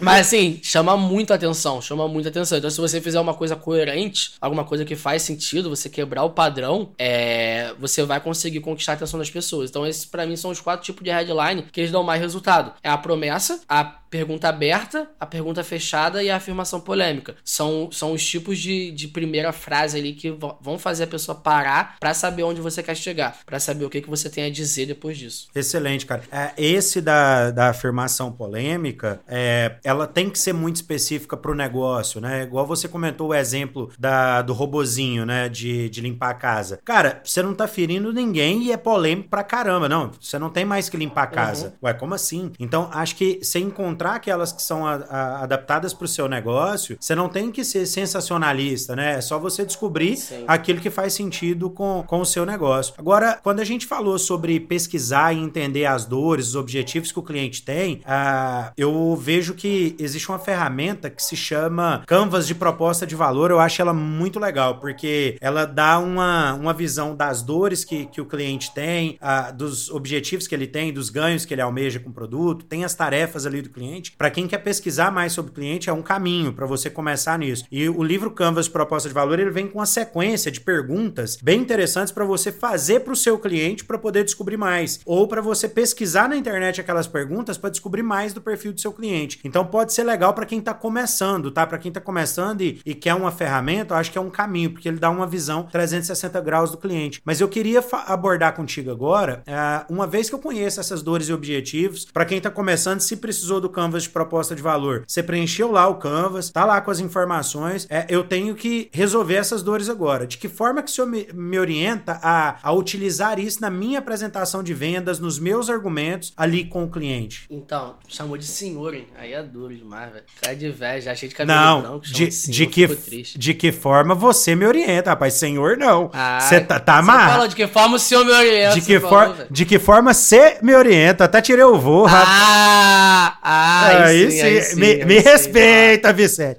Mas 0.00 0.26
assim, 0.26 0.58
chama 0.62 0.96
muito 0.96 1.32
atenção, 1.32 1.80
chama 1.80 2.08
muito 2.08 2.28
atenção. 2.28 2.58
Então, 2.58 2.70
se 2.70 2.80
você 2.80 3.00
fizer 3.00 3.20
uma 3.20 3.34
coisa 3.34 3.54
coerente, 3.54 4.32
alguma 4.40 4.64
coisa 4.64 4.84
que 4.84 4.96
faz 4.96 5.22
sentido, 5.22 5.70
você 5.70 5.88
quebrar 5.88 6.24
o 6.24 6.30
padrão, 6.30 6.90
é, 6.98 7.72
você 7.78 8.02
vai 8.02 8.20
conseguir 8.20 8.60
conquistar 8.80 8.92
a 8.92 8.94
atenção 8.94 9.18
das 9.18 9.30
pessoas. 9.30 9.70
Então, 9.70 9.86
esses 9.86 10.04
para 10.04 10.26
mim 10.26 10.36
são 10.36 10.50
os 10.50 10.60
quatro 10.60 10.84
tipos 10.84 11.04
de 11.04 11.10
headline 11.10 11.62
que 11.70 11.80
eles 11.80 11.92
dão 11.92 12.02
mais 12.02 12.20
resultado. 12.20 12.72
É 12.82 12.88
a 12.88 12.96
promessa, 12.96 13.60
a 13.68 13.84
pergunta 13.84 14.48
aberta, 14.48 15.08
a 15.18 15.24
pergunta 15.24 15.62
fechada 15.62 16.22
e 16.22 16.30
a 16.30 16.36
afirmação 16.36 16.80
polêmica. 16.80 17.36
São, 17.44 17.90
são 17.92 18.12
os 18.12 18.26
tipos 18.26 18.58
de, 18.58 18.90
de 18.90 19.06
primeira 19.06 19.52
frase 19.52 19.96
ali 19.96 20.12
que 20.12 20.30
vão 20.60 20.78
fazer 20.78 21.04
a 21.04 21.06
pessoa 21.06 21.36
parar 21.36 21.96
para 22.00 22.12
saber 22.12 22.42
onde 22.42 22.60
você 22.60 22.82
quer 22.82 22.96
chegar, 22.96 23.38
para 23.46 23.60
saber 23.60 23.84
o 23.84 23.90
que, 23.90 24.00
que 24.00 24.10
você 24.10 24.28
tem 24.28 24.44
a 24.44 24.50
dizer 24.50 24.86
depois 24.86 25.16
disso. 25.16 25.48
Excelente, 25.54 26.04
cara. 26.04 26.22
É, 26.32 26.52
esse 26.56 27.00
da, 27.00 27.52
da 27.52 27.68
afirmação 27.68 28.32
polêmica, 28.32 29.20
é, 29.28 29.76
ela 29.84 30.06
tem 30.06 30.28
que 30.28 30.38
ser 30.38 30.52
muito 30.52 30.76
específica 30.76 31.36
para 31.36 31.52
o 31.52 31.54
negócio, 31.54 32.20
né? 32.20 32.42
Igual 32.42 32.66
você 32.66 32.88
comentou 32.88 33.28
o 33.28 33.34
exemplo 33.34 33.92
da, 33.98 34.42
do 34.42 34.52
robozinho, 34.52 35.24
né? 35.24 35.48
De, 35.48 35.88
de 35.88 36.00
limpar 36.00 36.30
a 36.30 36.34
casa. 36.34 36.80
Cara, 36.84 37.20
você 37.22 37.42
não 37.42 37.54
tá 37.54 37.68
ferindo 37.68 38.12
ninguém 38.12 38.64
e 38.64 38.69
é 38.72 38.76
polêmico 38.76 39.28
pra 39.28 39.42
caramba. 39.42 39.88
Não, 39.88 40.10
você 40.20 40.38
não 40.38 40.50
tem 40.50 40.64
mais 40.64 40.88
que 40.88 40.96
limpar 40.96 41.24
a 41.24 41.26
casa. 41.26 41.66
Uhum. 41.66 41.72
Ué, 41.84 41.94
como 41.94 42.14
assim? 42.14 42.52
Então, 42.58 42.88
acho 42.92 43.16
que 43.16 43.40
você 43.42 43.58
encontrar 43.58 44.14
aquelas 44.14 44.52
que 44.52 44.62
são 44.62 44.86
a, 44.86 44.94
a, 44.94 45.42
adaptadas 45.42 45.94
para 45.94 46.04
o 46.04 46.08
seu 46.08 46.28
negócio, 46.28 46.96
você 47.00 47.14
não 47.14 47.28
tem 47.28 47.50
que 47.50 47.64
ser 47.64 47.86
sensacionalista, 47.86 48.94
né? 48.96 49.14
É 49.14 49.20
só 49.20 49.38
você 49.38 49.64
descobrir 49.64 50.16
Sim. 50.16 50.44
aquilo 50.46 50.80
que 50.80 50.90
faz 50.90 51.12
sentido 51.12 51.70
com, 51.70 52.04
com 52.06 52.20
o 52.20 52.26
seu 52.26 52.44
negócio. 52.44 52.94
Agora, 52.98 53.38
quando 53.42 53.60
a 53.60 53.64
gente 53.64 53.86
falou 53.86 54.18
sobre 54.18 54.60
pesquisar 54.60 55.32
e 55.32 55.38
entender 55.38 55.86
as 55.86 56.04
dores, 56.04 56.48
os 56.48 56.56
objetivos 56.56 57.12
que 57.12 57.18
o 57.18 57.22
cliente 57.22 57.62
tem, 57.62 57.96
uh, 57.96 58.72
eu 58.76 59.16
vejo 59.16 59.54
que 59.54 59.96
existe 59.98 60.28
uma 60.28 60.38
ferramenta 60.38 61.10
que 61.10 61.22
se 61.22 61.36
chama 61.36 62.02
Canvas 62.06 62.46
de 62.46 62.54
Proposta 62.54 63.06
de 63.06 63.14
Valor. 63.14 63.50
Eu 63.50 63.60
acho 63.60 63.80
ela 63.80 63.92
muito 63.92 64.38
legal, 64.38 64.78
porque 64.78 65.36
ela 65.40 65.64
dá 65.64 65.98
uma, 65.98 66.54
uma 66.54 66.72
visão 66.72 67.14
das 67.14 67.42
dores 67.42 67.84
que, 67.84 68.06
que 68.06 68.20
o 68.20 68.26
cliente 68.26 68.59
tem, 68.68 69.18
uh, 69.20 69.52
dos 69.56 69.90
objetivos 69.90 70.46
que 70.46 70.54
ele 70.54 70.66
tem, 70.66 70.92
dos 70.92 71.10
ganhos 71.10 71.44
que 71.44 71.54
ele 71.54 71.62
almeja 71.62 71.98
com 71.98 72.10
o 72.10 72.12
produto, 72.12 72.64
tem 72.64 72.84
as 72.84 72.94
tarefas 72.94 73.46
ali 73.46 73.62
do 73.62 73.70
cliente 73.70 73.80
cliente. 73.80 74.12
Para 74.16 74.30
quem 74.30 74.46
quer 74.46 74.58
pesquisar 74.58 75.10
mais 75.10 75.32
sobre 75.32 75.50
o 75.50 75.54
cliente, 75.54 75.88
é 75.88 75.92
um 75.92 76.02
caminho 76.02 76.52
para 76.52 76.66
você 76.66 76.88
começar 76.90 77.38
nisso. 77.38 77.64
E 77.70 77.88
o 77.88 78.02
livro 78.02 78.30
Canvas 78.30 78.68
Proposta 78.68 79.08
de 79.08 79.14
Valor, 79.14 79.38
ele 79.38 79.50
vem 79.50 79.66
com 79.66 79.78
uma 79.78 79.86
sequência 79.86 80.50
de 80.50 80.60
perguntas 80.60 81.38
bem 81.42 81.60
interessantes 81.60 82.12
para 82.12 82.24
você 82.24 82.52
fazer 82.52 83.00
para 83.00 83.12
o 83.12 83.16
seu 83.16 83.38
cliente 83.38 83.84
para 83.84 83.98
poder 83.98 84.24
descobrir 84.24 84.56
mais. 84.56 85.00
Ou 85.04 85.26
para 85.26 85.40
você 85.40 85.68
pesquisar 85.68 86.28
na 86.28 86.36
internet 86.36 86.80
aquelas 86.80 87.06
perguntas 87.06 87.56
para 87.56 87.70
descobrir 87.70 88.02
mais 88.02 88.32
do 88.32 88.40
perfil 88.40 88.72
do 88.72 88.80
seu 88.80 88.92
cliente. 88.92 89.40
Então 89.44 89.64
pode 89.64 89.92
ser 89.92 90.04
legal 90.04 90.34
para 90.34 90.46
quem 90.46 90.58
está 90.58 90.74
começando, 90.74 91.50
tá? 91.50 91.66
Para 91.66 91.78
quem 91.78 91.90
está 91.90 92.00
começando 92.00 92.60
e, 92.60 92.80
e, 92.84 92.94
quer 92.94 93.14
uma 93.14 93.30
ferramenta, 93.30 93.94
eu 93.94 93.98
acho 93.98 94.12
que 94.12 94.18
é 94.18 94.20
um 94.20 94.30
caminho, 94.30 94.70
porque 94.70 94.88
ele 94.88 94.98
dá 94.98 95.10
uma 95.10 95.26
visão 95.26 95.64
360 95.64 96.40
graus 96.40 96.70
do 96.70 96.76
cliente. 96.76 97.20
Mas 97.24 97.40
eu 97.40 97.48
queria 97.48 97.82
abordar 98.06 98.49
contigo 98.52 98.90
agora, 98.90 99.42
uh, 99.46 99.92
uma 99.92 100.06
vez 100.06 100.28
que 100.28 100.34
eu 100.34 100.38
conheço 100.38 100.80
essas 100.80 101.02
dores 101.02 101.28
e 101.28 101.32
objetivos, 101.32 102.06
para 102.12 102.24
quem 102.24 102.38
está 102.38 102.50
começando, 102.50 103.00
se 103.00 103.16
precisou 103.16 103.60
do 103.60 103.68
Canvas 103.68 104.04
de 104.04 104.10
proposta 104.10 104.54
de 104.54 104.62
valor. 104.62 105.04
Você 105.06 105.22
preencheu 105.22 105.70
lá 105.70 105.88
o 105.88 105.96
Canvas, 105.96 106.50
tá 106.50 106.64
lá 106.64 106.80
com 106.80 106.90
as 106.90 107.00
informações. 107.00 107.86
É, 107.90 108.06
eu 108.08 108.24
tenho 108.24 108.54
que 108.54 108.88
resolver 108.92 109.34
essas 109.34 109.62
dores 109.62 109.88
agora. 109.88 110.26
De 110.26 110.38
que 110.38 110.48
forma 110.48 110.82
que 110.82 110.90
o 110.90 110.92
senhor 110.92 111.06
me, 111.06 111.58
orienta 111.58 112.18
a, 112.22 112.56
a 112.62 112.72
utilizar 112.72 113.38
isso 113.38 113.60
na 113.60 113.70
minha 113.70 113.98
apresentação 113.98 114.62
de 114.62 114.74
vendas, 114.74 115.18
nos 115.18 115.38
meus 115.38 115.68
argumentos 115.68 116.32
ali 116.36 116.64
com 116.64 116.84
o 116.84 116.90
cliente? 116.90 117.46
Então, 117.50 117.96
chamou 118.08 118.36
de 118.36 118.46
senhor, 118.46 118.94
hein? 118.94 119.06
Aí 119.18 119.32
é 119.32 119.42
duro 119.42 119.74
demais, 119.74 120.12
velho. 120.12 120.24
Cara 120.40 120.56
de 120.56 120.70
velho, 120.70 121.02
já 121.02 121.12
achei 121.12 121.28
de 121.28 121.34
cabelo 121.34 121.58
não, 121.58 121.80
branco, 121.80 122.06
de, 122.06 122.26
de, 122.26 122.32
senhor, 122.32 122.54
de 122.54 122.66
que 122.66 123.38
De 123.38 123.54
que 123.54 123.72
forma 123.72 124.14
você 124.14 124.54
me 124.54 124.66
orienta, 124.66 125.10
rapaz? 125.10 125.34
Senhor, 125.34 125.76
não. 125.76 126.10
Você 126.40 126.60
tá, 126.60 126.78
tá 126.78 126.98
amarrado. 126.98 127.32
fala 127.32 127.48
de 127.48 127.56
que 127.56 127.66
forma 127.66 127.96
o 127.96 127.98
senhor 127.98 128.24
me 128.24 128.32
orienta. 128.40 128.74
De 128.74 128.80
que, 128.80 129.00
for, 129.00 129.46
de 129.50 129.64
que 129.64 129.78
forma 129.78 130.12
você 130.12 130.58
me 130.62 130.74
orienta? 130.74 131.24
Até 131.24 131.40
tirei 131.40 131.64
o 131.64 131.78
voo, 131.78 132.04
rapaz. 132.04 132.28
Ah, 132.28 133.38
ah 133.42 134.06
aí, 134.06 134.30
sim, 134.30 134.40
aí 134.40 134.62
sim, 134.62 134.76
me, 134.76 134.86
aí 134.86 135.04
me 135.04 135.20
sim, 135.20 135.28
respeita, 135.28 136.12
Vicente. 136.12 136.58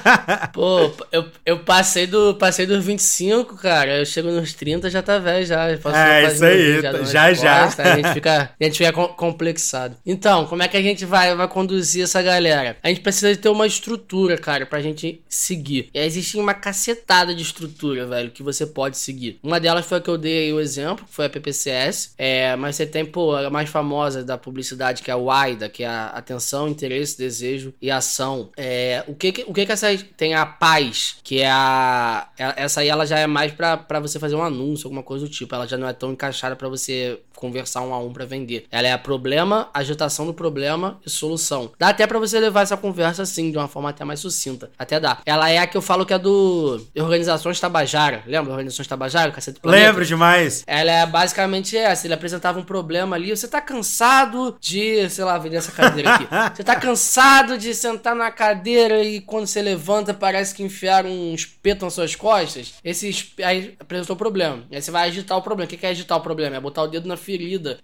Pô, 0.52 0.90
eu, 1.10 1.26
eu 1.44 1.58
passei, 1.60 2.06
do, 2.06 2.34
passei 2.34 2.66
dos 2.66 2.84
25, 2.84 3.56
cara. 3.56 3.98
Eu 3.98 4.06
chego 4.06 4.30
nos 4.30 4.52
30, 4.54 4.90
já 4.90 5.02
tá 5.02 5.18
velho 5.18 5.46
já. 5.46 5.66
Posso 5.78 5.96
é, 5.96 6.32
isso 6.32 6.44
aí, 6.44 6.80
já 6.80 7.32
já. 7.32 7.68
já. 7.68 7.92
A 7.92 7.96
gente 7.96 8.12
fica, 8.14 8.50
a 8.60 8.64
gente 8.64 8.78
fica 8.78 8.92
complexado. 8.92 9.96
Então, 10.04 10.46
como 10.46 10.62
é 10.62 10.68
que 10.68 10.76
a 10.76 10.82
gente 10.82 11.04
vai, 11.04 11.34
vai 11.34 11.48
conduzir 11.48 12.04
essa 12.04 12.22
galera? 12.22 12.76
A 12.82 12.88
gente 12.88 13.00
precisa 13.00 13.30
de 13.30 13.38
ter 13.38 13.48
uma 13.48 13.66
estrutura, 13.66 14.36
cara, 14.36 14.66
pra 14.66 14.80
gente 14.80 15.22
seguir. 15.28 15.88
E 15.94 16.00
existe 16.00 16.36
uma 16.36 16.54
cacetada 16.54 17.34
de 17.34 17.42
estrutura, 17.42 18.06
velho, 18.06 18.30
que 18.30 18.42
você 18.42 18.66
pode 18.66 18.98
seguir. 18.98 19.38
Uma 19.42 19.60
delas 19.60 19.86
foi 19.86 19.98
a 19.98 20.00
que 20.00 20.08
eu 20.08 20.18
dei 20.18 20.44
aí 20.44 20.52
o 20.52 20.60
exemplo, 20.60 21.04
foi 21.10 21.26
a 21.26 21.30
PPCS. 21.30 22.14
É, 22.16 22.56
mas 22.56 22.76
você 22.76 22.86
tem, 22.86 23.04
pô, 23.04 23.34
a 23.34 23.50
mais 23.50 23.68
famosa 23.68 24.24
da 24.24 24.38
publicidade, 24.38 25.02
que 25.02 25.10
é 25.10 25.14
a 25.14 25.16
WIDA, 25.16 25.68
que 25.68 25.82
é 25.82 25.88
a 25.88 26.06
atenção 26.06 26.68
interesse, 26.68 27.18
desejo 27.18 27.74
e 27.80 27.90
ação. 27.90 28.50
É, 28.56 29.04
o 29.06 29.14
que, 29.14 29.44
o 29.46 29.52
que 29.52 29.66
que 29.66 29.72
essa 29.72 29.88
tem 30.16 30.34
a 30.34 30.46
paz, 30.46 31.16
que 31.22 31.40
é 31.40 31.50
a 31.50 32.28
é, 32.38 32.64
essa 32.64 32.80
aí 32.80 32.88
ela 32.88 33.04
já 33.04 33.18
é 33.18 33.26
mais 33.26 33.52
para 33.52 34.00
você 34.00 34.18
fazer 34.18 34.34
um 34.36 34.42
anúncio, 34.42 34.86
alguma 34.86 35.02
coisa 35.02 35.26
do 35.26 35.30
tipo. 35.30 35.54
Ela 35.54 35.66
já 35.66 35.76
não 35.76 35.88
é 35.88 35.92
tão 35.92 36.12
encaixada 36.12 36.56
para 36.56 36.68
você 36.68 37.20
conversar 37.40 37.80
um 37.80 37.94
a 37.94 37.98
um 37.98 38.12
para 38.12 38.24
vender. 38.24 38.66
Ela 38.70 38.88
é 38.88 38.92
a 38.92 38.98
problema, 38.98 39.68
agitação 39.72 40.26
do 40.26 40.34
problema 40.34 41.00
e 41.04 41.10
solução. 41.10 41.72
Dá 41.78 41.88
até 41.88 42.06
para 42.06 42.18
você 42.18 42.38
levar 42.38 42.62
essa 42.62 42.76
conversa 42.76 43.22
assim, 43.22 43.50
de 43.50 43.56
uma 43.56 43.66
forma 43.66 43.88
até 43.88 44.04
mais 44.04 44.20
sucinta. 44.20 44.70
Até 44.78 45.00
dá. 45.00 45.18
Ela 45.24 45.50
é 45.50 45.58
a 45.58 45.66
que 45.66 45.76
eu 45.76 45.82
falo 45.82 46.04
que 46.04 46.12
é 46.12 46.18
do 46.18 46.80
Organizações 46.96 47.58
Tabajara. 47.58 48.22
Lembra 48.26 48.52
Organizações 48.52 48.86
Tabajara? 48.86 49.32
Cacete 49.32 49.60
Lembro 49.64 50.04
demais. 50.04 50.62
Ela 50.66 50.90
é 50.90 51.06
basicamente 51.06 51.76
essa. 51.76 52.06
Ele 52.06 52.14
apresentava 52.14 52.58
um 52.58 52.62
problema 52.62 53.16
ali. 53.16 53.30
Você 53.30 53.48
tá 53.48 53.60
cansado 53.60 54.56
de, 54.60 55.08
sei 55.08 55.24
lá, 55.24 55.38
vender 55.38 55.56
essa 55.56 55.72
cadeira 55.72 56.14
aqui. 56.14 56.26
Você 56.54 56.64
tá 56.64 56.76
cansado 56.76 57.56
de 57.56 57.74
sentar 57.74 58.14
na 58.14 58.30
cadeira 58.30 59.02
e 59.02 59.20
quando 59.20 59.46
você 59.46 59.62
levanta 59.62 60.12
parece 60.12 60.54
que 60.54 60.62
enfiaram 60.62 61.08
um 61.08 61.34
espeto 61.34 61.84
nas 61.84 61.94
suas 61.94 62.14
costas? 62.14 62.74
Esse 62.84 63.32
aí 63.42 63.74
apresentou 63.78 64.14
o 64.14 64.18
problema. 64.18 64.62
E 64.70 64.76
aí 64.76 64.82
você 64.82 64.90
vai 64.90 65.08
agitar 65.08 65.38
o 65.38 65.42
problema. 65.42 65.70
O 65.70 65.76
que 65.76 65.86
é 65.86 65.90
agitar 65.90 66.18
o 66.18 66.20
problema? 66.20 66.56
É 66.56 66.60
botar 66.60 66.82
o 66.82 66.88
dedo 66.88 67.08
na 67.08 67.16
ferida, 67.16 67.29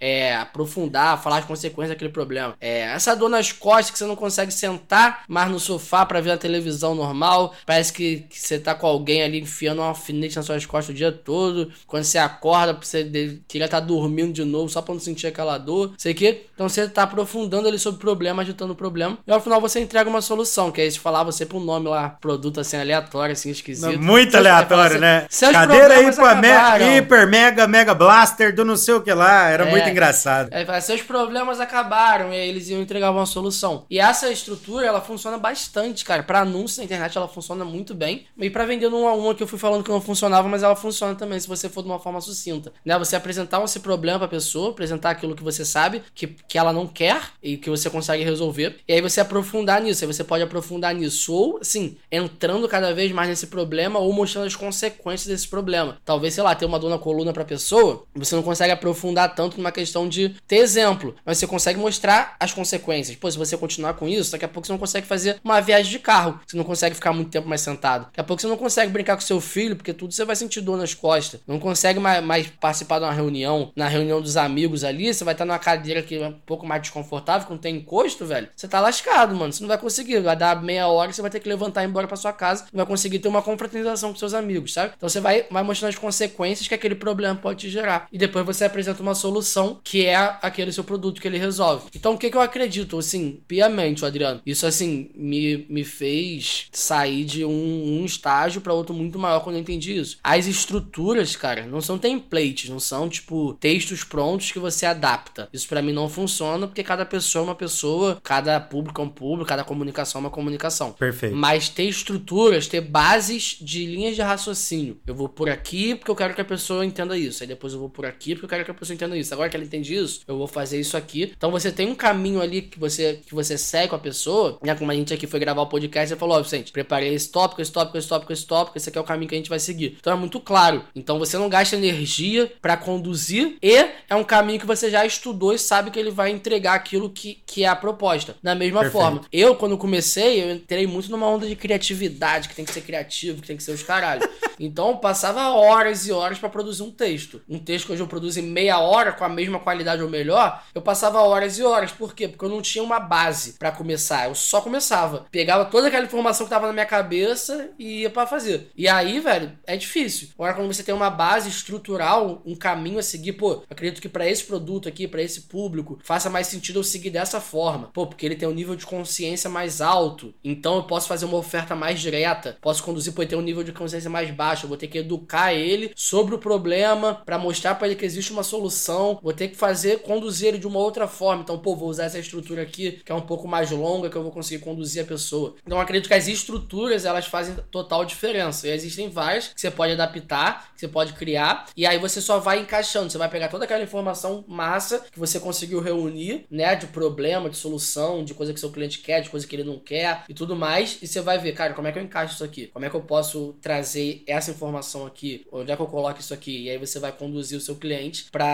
é 0.00 0.36
aprofundar, 0.36 1.22
falar 1.22 1.38
as 1.38 1.44
consequências 1.44 1.90
daquele 1.90 2.10
problema. 2.10 2.54
É 2.60 2.80
essa 2.80 3.14
dor 3.14 3.28
nas 3.28 3.52
costas 3.52 3.90
que 3.90 3.98
você 3.98 4.06
não 4.06 4.16
consegue 4.16 4.52
sentar 4.52 5.24
mais 5.28 5.50
no 5.50 5.58
sofá 5.58 6.04
para 6.04 6.20
ver 6.20 6.32
a 6.32 6.38
televisão 6.38 6.94
normal. 6.94 7.54
Parece 7.64 7.92
que, 7.92 8.26
que, 8.28 8.38
você 8.38 8.58
tá 8.58 8.74
com 8.74 8.86
alguém 8.86 9.22
ali 9.22 9.40
enfiando 9.40 9.80
um 9.80 9.84
alfinete 9.84 10.36
nas 10.36 10.46
suas 10.46 10.64
costas 10.64 10.94
o 10.94 10.96
dia 10.96 11.12
todo. 11.12 11.70
Quando 11.86 12.04
você 12.04 12.18
acorda, 12.18 12.78
você 12.80 13.04
queria 13.48 13.66
estar 13.66 13.80
tá 13.80 13.86
dormindo 13.86 14.32
de 14.32 14.44
novo 14.44 14.68
só 14.68 14.82
pra 14.82 14.94
não 14.94 15.00
sentir 15.00 15.26
aquela 15.26 15.58
dor. 15.58 15.94
Sei 15.98 16.14
que. 16.14 16.46
Então 16.54 16.68
você 16.68 16.88
tá 16.88 17.02
aprofundando 17.02 17.68
ali 17.68 17.78
sobre 17.78 17.98
o 17.98 18.00
problema, 18.00 18.42
agitando 18.42 18.72
o 18.72 18.76
problema. 18.76 19.18
E 19.26 19.32
ao 19.32 19.40
final 19.40 19.60
você 19.60 19.80
entrega 19.80 20.08
uma 20.08 20.22
solução, 20.22 20.70
que 20.70 20.80
é 20.80 20.90
se 20.90 20.98
falar 20.98 21.22
você 21.22 21.46
um 21.54 21.60
nome 21.60 21.88
lá, 21.88 22.10
produto 22.20 22.60
assim, 22.60 22.76
aleatório, 22.76 23.32
assim, 23.32 23.50
esquisito. 23.50 23.92
Não, 23.92 24.02
muito 24.02 24.36
aleatório, 24.36 24.98
né? 24.98 25.26
Cadeira 25.52 26.02
hiper, 26.02 26.96
hiper, 26.96 27.28
mega, 27.28 27.66
mega 27.66 27.94
blaster 27.94 28.54
do 28.54 28.64
não 28.64 28.76
sei 28.76 28.94
o 28.94 29.00
que 29.00 29.12
lá 29.12 29.35
Ah, 29.36 29.50
era 29.50 29.64
é, 29.64 29.70
muito 29.70 29.88
engraçado. 29.88 30.48
Aí 30.52 30.64
fala, 30.64 30.80
seus 30.80 31.02
problemas 31.02 31.60
acabaram, 31.60 32.32
e 32.32 32.36
aí 32.36 32.48
eles 32.48 32.68
iam 32.68 32.80
entregar 32.80 33.10
uma 33.10 33.26
solução. 33.26 33.84
E 33.90 33.98
essa 33.98 34.30
estrutura, 34.30 34.86
ela 34.86 35.00
funciona 35.00 35.36
bastante, 35.36 36.04
cara. 36.04 36.22
Pra 36.22 36.40
anúncio 36.40 36.78
na 36.78 36.84
internet, 36.84 37.16
ela 37.16 37.28
funciona 37.28 37.64
muito 37.64 37.94
bem. 37.94 38.26
E 38.38 38.48
pra 38.48 38.64
vender 38.64 38.88
no 38.88 39.02
1 39.02 39.08
a 39.08 39.14
1 39.14 39.34
que 39.34 39.42
eu 39.42 39.46
fui 39.46 39.58
falando 39.58 39.84
que 39.84 39.90
não 39.90 40.00
funcionava, 40.00 40.48
mas 40.48 40.62
ela 40.62 40.74
funciona 40.74 41.14
também, 41.14 41.38
se 41.38 41.46
você 41.46 41.68
for 41.68 41.82
de 41.82 41.88
uma 41.88 41.98
forma 41.98 42.20
sucinta. 42.20 42.72
Né? 42.84 42.98
Você 42.98 43.16
apresentar 43.16 43.62
esse 43.62 43.80
problema 43.80 44.18
pra 44.18 44.28
pessoa, 44.28 44.70
apresentar 44.70 45.10
aquilo 45.10 45.34
que 45.36 45.42
você 45.42 45.64
sabe, 45.64 46.02
que, 46.14 46.26
que 46.26 46.58
ela 46.58 46.72
não 46.72 46.86
quer, 46.86 47.20
e 47.42 47.56
que 47.56 47.68
você 47.68 47.90
consegue 47.90 48.24
resolver. 48.24 48.78
E 48.88 48.92
aí 48.92 49.00
você 49.00 49.20
aprofundar 49.20 49.82
nisso. 49.82 50.04
Aí 50.04 50.12
você 50.12 50.24
pode 50.24 50.42
aprofundar 50.42 50.94
nisso. 50.94 51.32
Ou, 51.32 51.58
assim, 51.60 51.96
entrando 52.10 52.68
cada 52.68 52.94
vez 52.94 53.12
mais 53.12 53.28
nesse 53.28 53.48
problema, 53.48 53.98
ou 53.98 54.12
mostrando 54.12 54.46
as 54.46 54.56
consequências 54.56 55.26
desse 55.26 55.48
problema. 55.48 55.98
Talvez, 56.04 56.34
sei 56.34 56.42
lá, 56.42 56.54
ter 56.54 56.64
uma 56.64 56.78
dor 56.78 56.90
na 56.90 56.98
coluna 56.98 57.32
pra 57.32 57.44
pessoa, 57.44 58.04
você 58.14 58.34
não 58.34 58.42
consegue 58.42 58.72
aprofundar 58.72 59.25
tanto 59.28 59.56
numa 59.56 59.72
questão 59.72 60.08
de 60.08 60.30
ter 60.46 60.56
exemplo, 60.56 61.14
mas 61.24 61.38
você 61.38 61.46
consegue 61.46 61.78
mostrar 61.78 62.36
as 62.38 62.52
consequências. 62.52 63.16
Pô, 63.16 63.30
se 63.30 63.38
você 63.38 63.56
continuar 63.56 63.94
com 63.94 64.08
isso, 64.08 64.32
daqui 64.32 64.44
a 64.44 64.48
pouco 64.48 64.66
você 64.66 64.72
não 64.72 64.78
consegue 64.78 65.06
fazer 65.06 65.40
uma 65.42 65.60
viagem 65.60 65.90
de 65.90 65.98
carro, 65.98 66.40
você 66.46 66.56
não 66.56 66.64
consegue 66.64 66.94
ficar 66.94 67.12
muito 67.12 67.30
tempo 67.30 67.48
mais 67.48 67.60
sentado. 67.60 68.06
Daqui 68.06 68.20
a 68.20 68.24
pouco 68.24 68.40
você 68.40 68.48
não 68.48 68.56
consegue 68.56 68.92
brincar 68.92 69.16
com 69.16 69.22
seu 69.22 69.40
filho, 69.40 69.76
porque 69.76 69.92
tudo 69.92 70.12
você 70.12 70.24
vai 70.24 70.36
sentir 70.36 70.60
dor 70.60 70.76
nas 70.76 70.94
costas. 70.94 71.40
Não 71.46 71.58
consegue 71.58 71.98
mais, 71.98 72.24
mais 72.24 72.46
participar 72.46 72.98
de 72.98 73.04
uma 73.04 73.12
reunião, 73.12 73.72
na 73.76 73.88
reunião 73.88 74.20
dos 74.20 74.36
amigos 74.36 74.84
ali, 74.84 75.12
você 75.12 75.24
vai 75.24 75.34
estar 75.34 75.44
numa 75.44 75.58
cadeira 75.58 76.02
que 76.02 76.16
é 76.16 76.28
um 76.28 76.32
pouco 76.32 76.66
mais 76.66 76.82
desconfortável, 76.82 77.46
que 77.46 77.52
não 77.52 77.58
tem 77.58 77.76
encosto, 77.76 78.24
velho. 78.24 78.48
Você 78.54 78.68
tá 78.68 78.80
lascado, 78.80 79.34
mano. 79.34 79.52
Você 79.52 79.62
não 79.62 79.68
vai 79.68 79.78
conseguir. 79.78 80.20
Vai 80.20 80.36
dar 80.36 80.62
meia 80.62 80.88
hora, 80.88 81.12
você 81.12 81.22
vai 81.22 81.30
ter 81.30 81.40
que 81.40 81.48
levantar 81.48 81.82
e 81.82 81.86
ir 81.86 81.88
embora 81.88 82.06
pra 82.06 82.16
sua 82.16 82.32
casa, 82.32 82.64
não 82.72 82.78
vai 82.78 82.86
conseguir 82.86 83.18
ter 83.18 83.28
uma 83.28 83.42
confraternização 83.42 84.12
com 84.12 84.18
seus 84.18 84.34
amigos, 84.34 84.72
sabe? 84.72 84.92
Então 84.96 85.08
você 85.08 85.20
vai, 85.20 85.46
vai 85.50 85.62
mostrando 85.62 85.90
as 85.90 85.98
consequências 85.98 86.68
que 86.68 86.74
aquele 86.74 86.94
problema 86.94 87.34
pode 87.36 87.60
te 87.60 87.70
gerar. 87.70 88.08
E 88.12 88.18
depois 88.18 88.44
você 88.44 88.64
apresenta 88.64 89.02
uma 89.02 89.14
solução 89.16 89.80
que 89.82 90.06
é 90.06 90.16
aquele 90.40 90.70
seu 90.70 90.84
produto 90.84 91.20
que 91.20 91.26
ele 91.26 91.38
resolve. 91.38 91.86
Então 91.94 92.14
o 92.14 92.18
que, 92.18 92.30
que 92.30 92.36
eu 92.36 92.40
acredito, 92.40 92.96
assim, 92.98 93.40
piamente, 93.48 94.04
Adriano? 94.04 94.40
Isso, 94.46 94.64
assim, 94.66 95.10
me, 95.14 95.66
me 95.68 95.82
fez 95.82 96.68
sair 96.70 97.24
de 97.24 97.44
um, 97.44 98.00
um 98.00 98.04
estágio 98.04 98.60
para 98.60 98.72
outro 98.72 98.94
muito 98.94 99.18
maior 99.18 99.40
quando 99.40 99.56
eu 99.56 99.62
entendi 99.62 99.96
isso. 99.98 100.18
As 100.22 100.46
estruturas, 100.46 101.34
cara, 101.34 101.66
não 101.66 101.80
são 101.80 101.98
templates, 101.98 102.70
não 102.70 102.78
são, 102.78 103.08
tipo, 103.08 103.54
textos 103.54 104.04
prontos 104.04 104.52
que 104.52 104.58
você 104.58 104.86
adapta. 104.86 105.48
Isso 105.52 105.66
para 105.68 105.82
mim 105.82 105.92
não 105.92 106.08
funciona 106.08 106.66
porque 106.66 106.82
cada 106.82 107.04
pessoa 107.04 107.42
é 107.42 107.48
uma 107.48 107.54
pessoa, 107.54 108.20
cada 108.22 108.60
público 108.60 109.00
é 109.00 109.04
um 109.04 109.08
público, 109.08 109.48
cada 109.48 109.64
comunicação 109.64 110.20
é 110.20 110.24
uma 110.24 110.30
comunicação. 110.30 110.92
Perfeito. 110.92 111.34
Mas 111.34 111.68
ter 111.68 111.84
estruturas, 111.84 112.66
ter 112.66 112.80
bases 112.80 113.56
de 113.60 113.86
linhas 113.86 114.14
de 114.14 114.22
raciocínio. 114.22 114.98
Eu 115.06 115.14
vou 115.14 115.28
por 115.28 115.48
aqui 115.48 115.94
porque 115.94 116.10
eu 116.10 116.16
quero 116.16 116.34
que 116.34 116.40
a 116.40 116.44
pessoa 116.44 116.84
entenda 116.84 117.16
isso. 117.16 117.42
Aí 117.42 117.46
depois 117.46 117.72
eu 117.72 117.78
vou 117.78 117.88
por 117.88 118.04
aqui 118.04 118.34
porque 118.34 118.44
eu 118.44 118.48
quero 118.48 118.64
que 118.64 118.70
a 118.70 118.74
pessoa 118.74 118.94
entenda 118.96 119.16
isso. 119.16 119.32
Agora 119.32 119.48
que 119.48 119.56
ela 119.56 119.64
entende 119.64 119.94
isso, 119.94 120.20
eu 120.26 120.36
vou 120.36 120.46
fazer 120.46 120.80
isso 120.80 120.96
aqui. 120.96 121.32
Então 121.36 121.50
você 121.50 121.70
tem 121.70 121.88
um 121.88 121.94
caminho 121.94 122.40
ali 122.40 122.62
que 122.62 122.78
você, 122.78 123.20
que 123.26 123.34
você 123.34 123.56
segue 123.56 123.88
com 123.88 123.96
a 123.96 123.98
pessoa, 123.98 124.58
né? 124.62 124.74
Como 124.74 124.90
a 124.90 124.94
gente 124.94 125.14
aqui 125.14 125.26
foi 125.26 125.38
gravar 125.38 125.62
o 125.62 125.66
podcast, 125.66 126.08
você 126.08 126.16
falou, 126.16 126.36
ó, 126.36 126.40
oh, 126.40 126.42
Vicente, 126.42 126.72
preparei 126.72 127.14
esse 127.14 127.30
tópico, 127.30 127.62
esse 127.62 127.72
tópico, 127.72 127.98
esse 127.98 128.08
tópico, 128.08 128.32
esse 128.32 128.46
tópico, 128.46 128.78
esse 128.78 128.88
aqui 128.88 128.98
é 128.98 129.00
o 129.00 129.04
caminho 129.04 129.28
que 129.28 129.34
a 129.34 129.38
gente 129.38 129.50
vai 129.50 129.58
seguir. 129.58 129.96
Então 130.00 130.12
é 130.12 130.16
muito 130.16 130.40
claro. 130.40 130.84
Então 130.94 131.18
você 131.18 131.38
não 131.38 131.48
gasta 131.48 131.76
energia 131.76 132.52
para 132.60 132.76
conduzir 132.76 133.56
e 133.62 133.74
é 134.08 134.14
um 134.14 134.24
caminho 134.24 134.60
que 134.60 134.66
você 134.66 134.90
já 134.90 135.04
estudou 135.04 135.52
e 135.52 135.58
sabe 135.58 135.90
que 135.90 135.98
ele 135.98 136.10
vai 136.10 136.30
entregar 136.30 136.74
aquilo 136.74 137.10
que, 137.10 137.38
que 137.46 137.64
é 137.64 137.68
a 137.68 137.76
proposta. 137.76 138.36
Da 138.42 138.54
mesma 138.54 138.80
Perfeito. 138.80 139.02
forma, 139.02 139.20
eu, 139.32 139.54
quando 139.54 139.76
comecei, 139.78 140.42
eu 140.42 140.54
entrei 140.54 140.86
muito 140.86 141.10
numa 141.10 141.28
onda 141.28 141.46
de 141.46 141.56
criatividade, 141.56 142.48
que 142.48 142.54
tem 142.54 142.64
que 142.64 142.72
ser 142.72 142.82
criativo, 142.82 143.40
que 143.40 143.48
tem 143.48 143.56
que 143.56 143.62
ser 143.62 143.72
os 143.72 143.82
caralho. 143.82 144.26
Então 144.58 144.88
eu 144.88 144.96
passava 144.96 145.50
horas 145.50 146.06
e 146.06 146.12
horas 146.12 146.38
para 146.38 146.48
produzir 146.48 146.82
um 146.82 146.90
texto. 146.90 147.42
Um 147.46 147.58
texto 147.58 147.86
que 147.86 147.92
hoje 147.92 148.02
eu 148.02 148.06
produzo 148.06 148.40
em 148.40 148.42
meia 148.42 148.78
hora, 148.78 148.85
com 149.16 149.24
a 149.24 149.28
mesma 149.28 149.58
qualidade 149.58 150.02
ou 150.02 150.08
melhor, 150.08 150.62
eu 150.74 150.82
passava 150.82 151.20
horas 151.20 151.58
e 151.58 151.62
horas. 151.62 151.92
Por 151.92 152.14
quê? 152.14 152.28
Porque 152.28 152.44
eu 152.44 152.48
não 152.48 152.62
tinha 152.62 152.82
uma 152.82 153.00
base 153.00 153.54
para 153.54 153.72
começar. 153.72 154.28
Eu 154.28 154.34
só 154.34 154.60
começava. 154.60 155.26
Pegava 155.30 155.64
toda 155.64 155.88
aquela 155.88 156.04
informação 156.04 156.46
que 156.46 156.50
tava 156.50 156.66
na 156.66 156.72
minha 156.72 156.86
cabeça 156.86 157.70
e 157.78 158.02
ia 158.02 158.10
para 158.10 158.26
fazer. 158.26 158.70
E 158.76 158.88
aí, 158.88 159.20
velho, 159.20 159.52
é 159.66 159.76
difícil. 159.76 160.28
Agora, 160.34 160.54
quando 160.54 160.72
você 160.72 160.82
tem 160.82 160.94
uma 160.94 161.10
base 161.10 161.48
estrutural, 161.48 162.42
um 162.44 162.54
caminho 162.54 162.98
a 162.98 163.02
seguir, 163.02 163.32
pô, 163.32 163.62
acredito 163.68 164.00
que 164.00 164.08
para 164.08 164.28
esse 164.28 164.44
produto 164.44 164.88
aqui, 164.88 165.08
para 165.08 165.22
esse 165.22 165.42
público, 165.42 165.98
faça 166.02 166.30
mais 166.30 166.46
sentido 166.46 166.78
eu 166.78 166.84
seguir 166.84 167.10
dessa 167.10 167.40
forma. 167.40 167.90
Pô, 167.92 168.06
porque 168.06 168.24
ele 168.24 168.36
tem 168.36 168.48
um 168.48 168.54
nível 168.54 168.76
de 168.76 168.86
consciência 168.86 169.50
mais 169.50 169.80
alto. 169.80 170.34
Então 170.42 170.76
eu 170.76 170.84
posso 170.84 171.08
fazer 171.08 171.24
uma 171.24 171.36
oferta 171.36 171.74
mais 171.74 172.00
direta. 172.00 172.56
Posso 172.60 172.82
conduzir, 172.82 173.12
ele 173.16 173.26
tem 173.26 173.38
um 173.38 173.42
nível 173.42 173.64
de 173.64 173.72
consciência 173.72 174.10
mais 174.10 174.30
baixo. 174.30 174.64
Eu 174.64 174.68
vou 174.68 174.78
ter 174.78 174.88
que 174.88 174.98
educar 174.98 175.52
ele 175.52 175.92
sobre 175.94 176.34
o 176.34 176.38
problema 176.38 177.22
para 177.24 177.38
mostrar 177.38 177.74
para 177.74 177.88
ele 177.88 177.96
que 177.96 178.04
existe 178.04 178.32
uma 178.32 178.42
solução. 178.42 178.75
Vou 179.22 179.32
ter 179.32 179.48
que 179.48 179.56
fazer, 179.56 180.00
conduzir 180.00 180.48
ele 180.48 180.58
de 180.58 180.66
uma 180.66 180.78
outra 180.78 181.06
forma. 181.06 181.42
Então, 181.42 181.58
pô, 181.58 181.74
vou 181.74 181.88
usar 181.88 182.04
essa 182.04 182.18
estrutura 182.18 182.62
aqui, 182.62 183.00
que 183.04 183.12
é 183.12 183.14
um 183.14 183.20
pouco 183.20 183.48
mais 183.48 183.70
longa, 183.70 184.10
que 184.10 184.16
eu 184.16 184.22
vou 184.22 184.32
conseguir 184.32 184.62
conduzir 184.62 185.02
a 185.02 185.06
pessoa. 185.06 185.56
Então, 185.64 185.80
acredito 185.80 186.08
que 186.08 186.14
as 186.14 186.28
estruturas, 186.28 187.04
elas 187.04 187.26
fazem 187.26 187.54
total 187.70 188.04
diferença. 188.04 188.68
E 188.68 188.70
existem 188.70 189.08
várias 189.08 189.48
que 189.48 189.60
você 189.60 189.70
pode 189.70 189.92
adaptar, 189.92 190.72
que 190.74 190.80
você 190.80 190.88
pode 190.88 191.12
criar, 191.14 191.66
e 191.76 191.86
aí 191.86 191.98
você 191.98 192.20
só 192.20 192.38
vai 192.38 192.60
encaixando. 192.60 193.10
Você 193.10 193.18
vai 193.18 193.28
pegar 193.28 193.48
toda 193.48 193.64
aquela 193.64 193.82
informação 193.82 194.44
massa 194.46 195.04
que 195.10 195.18
você 195.18 195.40
conseguiu 195.40 195.80
reunir, 195.80 196.46
né, 196.50 196.74
de 196.74 196.86
problema, 196.86 197.50
de 197.50 197.56
solução, 197.56 198.24
de 198.24 198.34
coisa 198.34 198.52
que 198.52 198.60
seu 198.60 198.70
cliente 198.70 198.98
quer, 199.00 199.20
de 199.20 199.30
coisa 199.30 199.46
que 199.46 199.56
ele 199.56 199.64
não 199.64 199.78
quer 199.78 200.24
e 200.28 200.34
tudo 200.34 200.56
mais, 200.56 200.98
e 201.02 201.06
você 201.06 201.20
vai 201.20 201.38
ver, 201.38 201.52
cara, 201.52 201.74
como 201.74 201.88
é 201.88 201.92
que 201.92 201.98
eu 201.98 202.02
encaixo 202.02 202.34
isso 202.34 202.44
aqui? 202.44 202.66
Como 202.68 202.84
é 202.84 202.90
que 202.90 202.96
eu 202.96 203.00
posso 203.00 203.54
trazer 203.60 204.22
essa 204.26 204.50
informação 204.50 205.06
aqui? 205.06 205.46
Onde 205.50 205.70
é 205.70 205.76
que 205.76 205.82
eu 205.82 205.86
coloco 205.86 206.20
isso 206.20 206.34
aqui? 206.34 206.64
E 206.64 206.70
aí 206.70 206.78
você 206.78 206.98
vai 206.98 207.12
conduzir 207.12 207.58
o 207.58 207.60
seu 207.60 207.76
cliente 207.76 208.26
para 208.30 208.46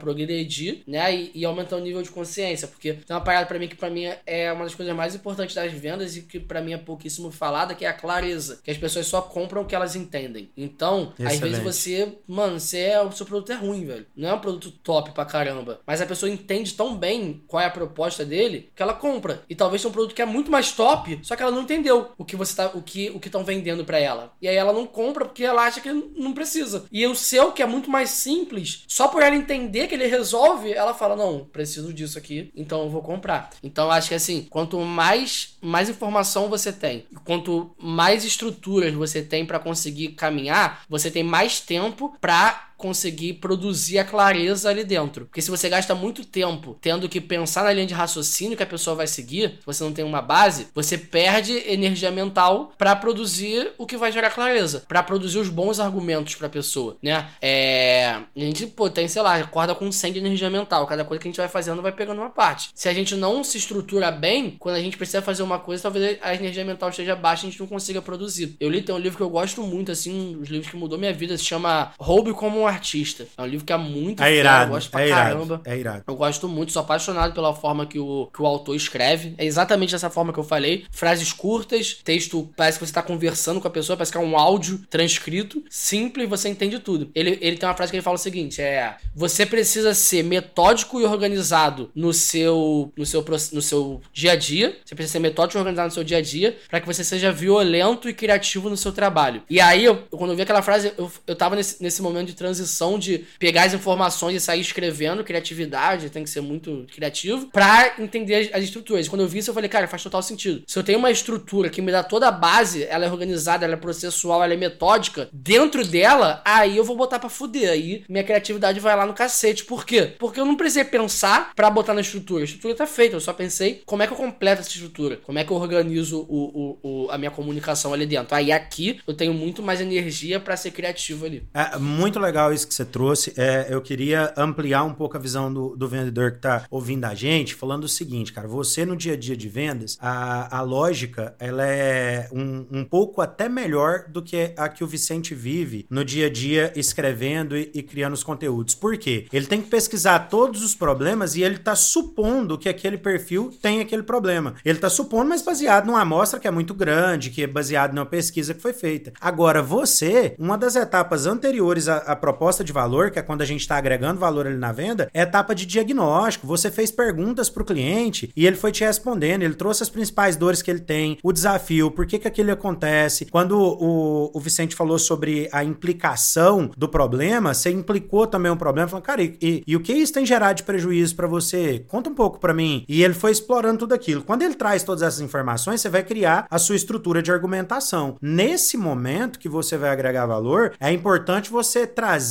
progredir, 0.00 0.82
né, 0.86 1.14
e, 1.14 1.30
e 1.34 1.44
aumentar 1.44 1.76
o 1.76 1.80
nível 1.80 2.02
de 2.02 2.10
consciência, 2.10 2.66
porque 2.66 2.94
tem 2.94 3.14
uma 3.14 3.22
parada 3.22 3.46
para 3.46 3.58
mim 3.58 3.68
que 3.68 3.76
para 3.76 3.90
mim 3.90 4.04
é 4.26 4.52
uma 4.52 4.64
das 4.64 4.74
coisas 4.74 4.94
mais 4.94 5.14
importantes 5.14 5.54
das 5.54 5.72
vendas 5.72 6.16
e 6.16 6.22
que 6.22 6.40
para 6.40 6.60
mim 6.60 6.72
é 6.72 6.78
pouquíssimo 6.78 7.30
falada, 7.30 7.74
que 7.74 7.84
é 7.84 7.88
a 7.88 7.92
clareza, 7.92 8.60
que 8.62 8.70
as 8.70 8.78
pessoas 8.78 9.06
só 9.06 9.22
compram 9.22 9.62
o 9.62 9.64
que 9.64 9.74
elas 9.74 9.94
entendem. 9.94 10.50
Então, 10.56 11.12
Excelente. 11.18 11.34
às 11.34 11.40
vezes 11.40 11.58
você, 11.62 12.12
mano, 12.26 12.58
você 12.58 12.80
é, 12.80 13.00
o 13.00 13.12
seu 13.12 13.26
produto 13.26 13.52
é 13.52 13.54
ruim, 13.54 13.84
velho. 13.84 14.06
Não 14.16 14.28
é 14.28 14.34
um 14.34 14.40
produto 14.40 14.70
top 14.82 15.12
pra 15.12 15.24
caramba, 15.24 15.80
mas 15.86 16.00
a 16.00 16.06
pessoa 16.06 16.30
entende 16.30 16.74
tão 16.74 16.96
bem 16.96 17.42
qual 17.46 17.62
é 17.62 17.66
a 17.66 17.70
proposta 17.70 18.24
dele 18.24 18.70
que 18.74 18.82
ela 18.82 18.94
compra. 18.94 19.42
E 19.48 19.54
talvez 19.54 19.84
seja 19.84 19.88
um 19.88 19.92
produto 19.92 20.14
que 20.14 20.22
é 20.22 20.26
muito 20.26 20.50
mais 20.50 20.72
top, 20.72 21.18
só 21.22 21.36
que 21.36 21.42
ela 21.42 21.52
não 21.52 21.62
entendeu 21.62 22.10
o 22.16 22.24
que 22.24 22.36
você 22.36 22.56
tá, 22.56 22.70
o 22.74 22.82
que 22.82 23.10
o 23.10 23.20
que 23.20 23.28
estão 23.28 23.44
vendendo 23.44 23.84
para 23.84 23.98
ela. 23.98 24.32
E 24.40 24.48
aí 24.48 24.56
ela 24.56 24.72
não 24.72 24.86
compra 24.86 25.24
porque 25.24 25.44
ela 25.44 25.64
acha 25.64 25.80
que 25.80 25.92
não 25.92 26.32
precisa. 26.32 26.86
E 26.90 27.06
o 27.06 27.14
seu 27.14 27.52
que 27.52 27.62
é 27.62 27.66
muito 27.66 27.90
mais 27.90 28.10
simples, 28.10 28.84
só 28.88 29.08
por 29.08 29.22
ela 29.24 29.36
entender 29.36 29.86
que 29.86 29.94
ele 29.94 30.06
resolve, 30.06 30.72
ela 30.72 30.94
fala: 30.94 31.16
"Não, 31.16 31.44
preciso 31.44 31.92
disso 31.92 32.18
aqui, 32.18 32.50
então 32.56 32.82
eu 32.82 32.90
vou 32.90 33.02
comprar". 33.02 33.50
Então 33.62 33.90
acho 33.90 34.08
que 34.08 34.14
assim, 34.14 34.46
quanto 34.50 34.78
mais 34.80 35.56
mais 35.60 35.88
informação 35.88 36.48
você 36.48 36.72
tem, 36.72 37.06
quanto 37.24 37.74
mais 37.78 38.24
estruturas 38.24 38.92
você 38.94 39.22
tem 39.22 39.46
para 39.46 39.58
conseguir 39.58 40.10
caminhar, 40.10 40.82
você 40.88 41.10
tem 41.10 41.22
mais 41.22 41.60
tempo 41.60 42.14
para 42.20 42.73
conseguir 42.76 43.34
produzir 43.34 43.98
a 43.98 44.04
clareza 44.04 44.70
ali 44.70 44.84
dentro. 44.84 45.26
Porque 45.26 45.42
se 45.42 45.50
você 45.50 45.68
gasta 45.68 45.94
muito 45.94 46.24
tempo 46.24 46.76
tendo 46.80 47.08
que 47.08 47.20
pensar 47.20 47.64
na 47.64 47.72
linha 47.72 47.86
de 47.86 47.94
raciocínio 47.94 48.56
que 48.56 48.62
a 48.62 48.66
pessoa 48.66 48.96
vai 48.96 49.06
seguir, 49.06 49.58
se 49.60 49.66
você 49.66 49.84
não 49.84 49.92
tem 49.92 50.04
uma 50.04 50.20
base, 50.20 50.68
você 50.74 50.98
perde 50.98 51.52
energia 51.66 52.10
mental 52.10 52.72
para 52.76 52.94
produzir 52.96 53.72
o 53.78 53.86
que 53.86 53.96
vai 53.96 54.12
gerar 54.12 54.30
clareza, 54.30 54.84
para 54.86 55.02
produzir 55.02 55.38
os 55.38 55.48
bons 55.48 55.80
argumentos 55.80 56.34
para 56.34 56.46
a 56.46 56.50
pessoa, 56.50 56.96
né? 57.02 57.28
É, 57.40 58.20
a 58.36 58.40
gente, 58.40 58.66
pô, 58.66 58.88
tem, 58.90 59.08
sei 59.08 59.22
lá, 59.22 59.36
acorda 59.36 59.74
com 59.74 59.90
100 59.90 60.12
de 60.12 60.18
energia 60.18 60.50
mental, 60.50 60.86
cada 60.86 61.04
coisa 61.04 61.20
que 61.20 61.28
a 61.28 61.30
gente 61.30 61.38
vai 61.38 61.48
fazendo 61.48 61.82
vai 61.82 61.92
pegando 61.92 62.20
uma 62.20 62.30
parte. 62.30 62.70
Se 62.74 62.88
a 62.88 62.94
gente 62.94 63.14
não 63.14 63.42
se 63.44 63.58
estrutura 63.58 64.10
bem, 64.10 64.56
quando 64.58 64.76
a 64.76 64.80
gente 64.80 64.96
precisa 64.96 65.22
fazer 65.22 65.42
uma 65.42 65.58
coisa, 65.58 65.82
talvez 65.82 66.18
a 66.22 66.34
energia 66.34 66.64
mental 66.64 66.88
esteja 66.90 67.16
baixa 67.16 67.44
e 67.44 67.48
a 67.48 67.50
gente 67.50 67.60
não 67.60 67.66
consiga 67.66 68.02
produzir. 68.02 68.56
Eu 68.60 68.68
li 68.68 68.82
tem 68.82 68.94
um 68.94 68.98
livro 68.98 69.16
que 69.16 69.22
eu 69.22 69.30
gosto 69.30 69.62
muito 69.62 69.92
assim, 69.92 70.34
um 70.34 70.38
dos 70.38 70.48
livros 70.48 70.70
que 70.70 70.76
mudou 70.76 70.98
minha 70.98 71.12
vida, 71.12 71.36
se 71.36 71.44
chama 71.44 71.92
Roube 71.98 72.32
como 72.32 72.63
um 72.64 72.68
artista. 72.68 73.26
É 73.36 73.42
um 73.42 73.46
livro 73.46 73.64
que 73.64 73.72
é 73.72 73.76
muito 73.76 74.22
é 74.22 74.34
irado, 74.34 74.70
eu 74.70 74.74
gosto 74.74 74.90
pra 74.90 75.02
é 75.02 75.08
caramba. 75.08 75.44
Irado, 75.44 75.62
é 75.64 75.78
irado. 75.78 76.04
Eu 76.06 76.16
gosto 76.16 76.48
muito, 76.48 76.72
sou 76.72 76.82
apaixonado 76.82 77.34
pela 77.34 77.54
forma 77.54 77.86
que 77.86 77.98
o, 77.98 78.28
que 78.32 78.42
o 78.42 78.46
autor 78.46 78.74
escreve. 78.74 79.34
É 79.38 79.44
exatamente 79.44 79.92
dessa 79.92 80.10
forma 80.10 80.32
que 80.32 80.38
eu 80.38 80.44
falei. 80.44 80.84
Frases 80.90 81.32
curtas, 81.32 81.98
texto, 82.04 82.50
parece 82.56 82.78
que 82.78 82.86
você 82.86 82.92
tá 82.92 83.02
conversando 83.02 83.60
com 83.60 83.68
a 83.68 83.70
pessoa, 83.70 83.96
parece 83.96 84.12
que 84.12 84.18
é 84.18 84.20
um 84.20 84.36
áudio 84.36 84.78
transcrito, 84.90 85.62
simples, 85.68 86.28
você 86.28 86.48
entende 86.48 86.78
tudo. 86.78 87.10
Ele, 87.14 87.38
ele 87.40 87.56
tem 87.56 87.68
uma 87.68 87.74
frase 87.74 87.90
que 87.90 87.96
ele 87.96 88.02
fala 88.02 88.16
o 88.16 88.18
seguinte: 88.18 88.60
é. 88.60 88.96
Você 89.14 89.46
precisa 89.46 89.94
ser 89.94 90.22
metódico 90.22 91.00
e 91.00 91.04
organizado 91.04 91.90
no 91.94 92.12
seu, 92.12 92.92
no 92.96 93.06
seu, 93.06 93.24
no 93.52 93.62
seu 93.62 94.00
dia 94.12 94.32
a 94.32 94.36
dia. 94.36 94.76
Você 94.84 94.94
precisa 94.94 95.12
ser 95.12 95.18
metódico 95.18 95.58
e 95.58 95.60
organizado 95.60 95.88
no 95.88 95.94
seu 95.94 96.04
dia 96.04 96.18
a 96.18 96.22
dia 96.22 96.56
para 96.68 96.80
que 96.80 96.86
você 96.86 97.04
seja 97.04 97.32
violento 97.32 98.08
e 98.08 98.14
criativo 98.14 98.68
no 98.68 98.76
seu 98.76 98.92
trabalho. 98.92 99.42
E 99.48 99.60
aí, 99.60 99.84
eu, 99.84 99.96
quando 100.10 100.30
eu 100.30 100.36
vi 100.36 100.42
aquela 100.42 100.62
frase, 100.62 100.92
eu, 100.96 101.10
eu 101.26 101.36
tava 101.36 101.56
nesse, 101.56 101.82
nesse 101.82 102.02
momento 102.02 102.28
de 102.28 102.34
transição 102.34 102.53
transição 102.54 102.98
de 102.98 103.24
pegar 103.38 103.64
as 103.64 103.74
informações 103.74 104.36
e 104.36 104.40
sair 104.40 104.60
escrevendo, 104.60 105.24
criatividade, 105.24 106.10
tem 106.10 106.22
que 106.22 106.30
ser 106.30 106.40
muito 106.40 106.86
criativo, 106.94 107.48
pra 107.48 107.94
entender 107.98 108.34
as, 108.34 108.54
as 108.54 108.64
estruturas. 108.64 109.08
Quando 109.08 109.22
eu 109.22 109.28
vi 109.28 109.38
isso, 109.38 109.50
eu 109.50 109.54
falei, 109.54 109.68
cara, 109.68 109.88
faz 109.88 110.02
total 110.02 110.22
sentido. 110.22 110.62
Se 110.66 110.78
eu 110.78 110.82
tenho 110.82 110.98
uma 110.98 111.10
estrutura 111.10 111.68
que 111.68 111.82
me 111.82 111.90
dá 111.90 112.02
toda 112.02 112.28
a 112.28 112.32
base, 112.32 112.84
ela 112.84 113.04
é 113.04 113.10
organizada, 113.10 113.64
ela 113.64 113.74
é 113.74 113.76
processual, 113.76 114.42
ela 114.42 114.54
é 114.54 114.56
metódica, 114.56 115.28
dentro 115.32 115.84
dela, 115.84 116.40
aí 116.44 116.76
eu 116.76 116.84
vou 116.84 116.96
botar 116.96 117.18
pra 117.18 117.28
fuder. 117.28 117.70
Aí 117.70 118.04
minha 118.08 118.24
criatividade 118.24 118.78
vai 118.80 118.96
lá 118.96 119.04
no 119.04 119.14
cacete. 119.14 119.64
Por 119.64 119.84
quê? 119.84 120.12
Porque 120.18 120.38
eu 120.38 120.44
não 120.44 120.56
precisei 120.56 120.84
pensar 120.84 121.52
para 121.54 121.68
botar 121.70 121.94
na 121.94 122.00
estrutura. 122.00 122.42
A 122.42 122.44
estrutura 122.44 122.74
tá 122.74 122.86
feita, 122.86 123.16
eu 123.16 123.20
só 123.20 123.32
pensei 123.32 123.82
como 123.84 124.02
é 124.02 124.06
que 124.06 124.12
eu 124.12 124.16
completo 124.16 124.60
essa 124.60 124.70
estrutura, 124.70 125.16
como 125.16 125.38
é 125.38 125.44
que 125.44 125.50
eu 125.50 125.56
organizo 125.56 126.26
o, 126.28 126.78
o, 126.82 127.06
o 127.06 127.10
a 127.10 127.18
minha 127.18 127.30
comunicação 127.30 127.92
ali 127.92 128.06
dentro. 128.06 128.34
Aí 128.34 128.52
aqui 128.52 129.00
eu 129.06 129.14
tenho 129.14 129.34
muito 129.34 129.62
mais 129.62 129.80
energia 129.80 130.38
para 130.38 130.56
ser 130.56 130.70
criativo 130.70 131.26
ali. 131.26 131.42
É 131.52 131.78
muito 131.78 132.18
legal 132.18 132.43
isso 132.52 132.66
que 132.66 132.74
você 132.74 132.84
trouxe. 132.84 133.32
É, 133.36 133.66
eu 133.70 133.80
queria 133.80 134.32
ampliar 134.36 134.84
um 134.84 134.92
pouco 134.92 135.16
a 135.16 135.20
visão 135.20 135.52
do, 135.52 135.76
do 135.76 135.88
vendedor 135.88 136.32
que 136.32 136.38
tá 136.38 136.66
ouvindo 136.70 137.04
a 137.04 137.14
gente, 137.14 137.54
falando 137.54 137.84
o 137.84 137.88
seguinte, 137.88 138.32
cara, 138.32 138.48
você 138.48 138.84
no 138.84 138.96
dia 138.96 139.14
a 139.14 139.16
dia 139.16 139.36
de 139.36 139.48
vendas, 139.48 139.96
a, 140.00 140.58
a 140.58 140.60
lógica, 140.62 141.34
ela 141.38 141.66
é 141.66 142.28
um, 142.32 142.66
um 142.70 142.84
pouco 142.84 143.20
até 143.20 143.48
melhor 143.48 144.04
do 144.08 144.22
que 144.22 144.52
a 144.56 144.68
que 144.68 144.82
o 144.82 144.86
Vicente 144.86 145.34
vive 145.34 145.86
no 145.88 146.04
dia 146.04 146.26
a 146.26 146.30
dia 146.30 146.72
escrevendo 146.76 147.56
e, 147.56 147.70
e 147.74 147.82
criando 147.82 148.14
os 148.14 148.24
conteúdos. 148.24 148.74
Por 148.74 148.96
quê? 148.96 149.26
Ele 149.32 149.46
tem 149.46 149.60
que 149.62 149.68
pesquisar 149.68 150.18
todos 150.28 150.62
os 150.62 150.74
problemas 150.74 151.36
e 151.36 151.42
ele 151.42 151.58
tá 151.58 151.74
supondo 151.74 152.58
que 152.58 152.68
aquele 152.68 152.98
perfil 152.98 153.52
tem 153.62 153.80
aquele 153.80 154.02
problema. 154.02 154.54
Ele 154.64 154.78
tá 154.78 154.90
supondo, 154.90 155.28
mas 155.28 155.42
baseado 155.42 155.86
numa 155.86 156.00
amostra 156.00 156.40
que 156.40 156.48
é 156.48 156.50
muito 156.50 156.74
grande, 156.74 157.30
que 157.30 157.42
é 157.42 157.46
baseado 157.46 157.94
numa 157.94 158.06
pesquisa 158.06 158.54
que 158.54 158.60
foi 158.60 158.72
feita. 158.72 159.12
Agora, 159.20 159.62
você, 159.62 160.34
uma 160.38 160.58
das 160.58 160.76
etapas 160.76 161.26
anteriores 161.26 161.88
à, 161.88 161.98
à 161.98 162.16
proposta 162.16 162.33
de 162.64 162.72
valor, 162.72 163.10
que 163.10 163.18
é 163.18 163.22
quando 163.22 163.42
a 163.42 163.46
gente 163.46 163.60
está 163.60 163.76
agregando 163.76 164.20
valor 164.20 164.46
ali 164.46 164.56
na 164.56 164.72
venda, 164.72 165.08
é 165.12 165.22
etapa 165.22 165.54
de 165.54 165.66
diagnóstico. 165.66 166.46
Você 166.46 166.70
fez 166.70 166.90
perguntas 166.90 167.48
para 167.48 167.62
o 167.62 167.66
cliente 167.66 168.30
e 168.36 168.46
ele 168.46 168.56
foi 168.56 168.70
te 168.72 168.84
respondendo. 168.84 169.42
Ele 169.42 169.54
trouxe 169.54 169.82
as 169.82 169.88
principais 169.88 170.36
dores 170.36 170.62
que 170.62 170.70
ele 170.70 170.80
tem, 170.80 171.18
o 171.22 171.32
desafio, 171.32 171.90
por 171.90 172.06
que, 172.06 172.18
que 172.18 172.28
aquilo 172.28 172.52
acontece. 172.52 173.26
Quando 173.26 173.58
o, 173.58 174.30
o 174.32 174.40
Vicente 174.40 174.74
falou 174.74 174.98
sobre 174.98 175.48
a 175.52 175.64
implicação 175.64 176.70
do 176.76 176.88
problema, 176.88 177.54
você 177.54 177.70
implicou 177.70 178.26
também 178.26 178.52
um 178.52 178.56
problema, 178.56 178.88
falando, 178.88 179.04
cara, 179.04 179.22
e, 179.22 179.36
e, 179.40 179.62
e 179.66 179.76
o 179.76 179.80
que 179.80 179.92
isso 179.92 180.12
tem 180.12 180.26
gerado 180.26 180.56
de 180.56 180.62
prejuízo 180.62 181.16
para 181.16 181.26
você? 181.26 181.84
Conta 181.88 182.10
um 182.10 182.14
pouco 182.14 182.38
para 182.38 182.54
mim. 182.54 182.84
E 182.88 183.02
ele 183.02 183.14
foi 183.14 183.30
explorando 183.30 183.80
tudo 183.80 183.94
aquilo. 183.94 184.22
Quando 184.22 184.42
ele 184.42 184.54
traz 184.54 184.82
todas 184.82 185.02
essas 185.02 185.20
informações, 185.20 185.80
você 185.80 185.88
vai 185.88 186.02
criar 186.02 186.46
a 186.50 186.58
sua 186.58 186.76
estrutura 186.76 187.22
de 187.22 187.32
argumentação. 187.32 188.16
Nesse 188.20 188.76
momento 188.76 189.38
que 189.38 189.48
você 189.48 189.76
vai 189.76 189.90
agregar 189.90 190.26
valor, 190.26 190.72
é 190.80 190.92
importante 190.92 191.50
você 191.50 191.86
trazer 191.86 192.23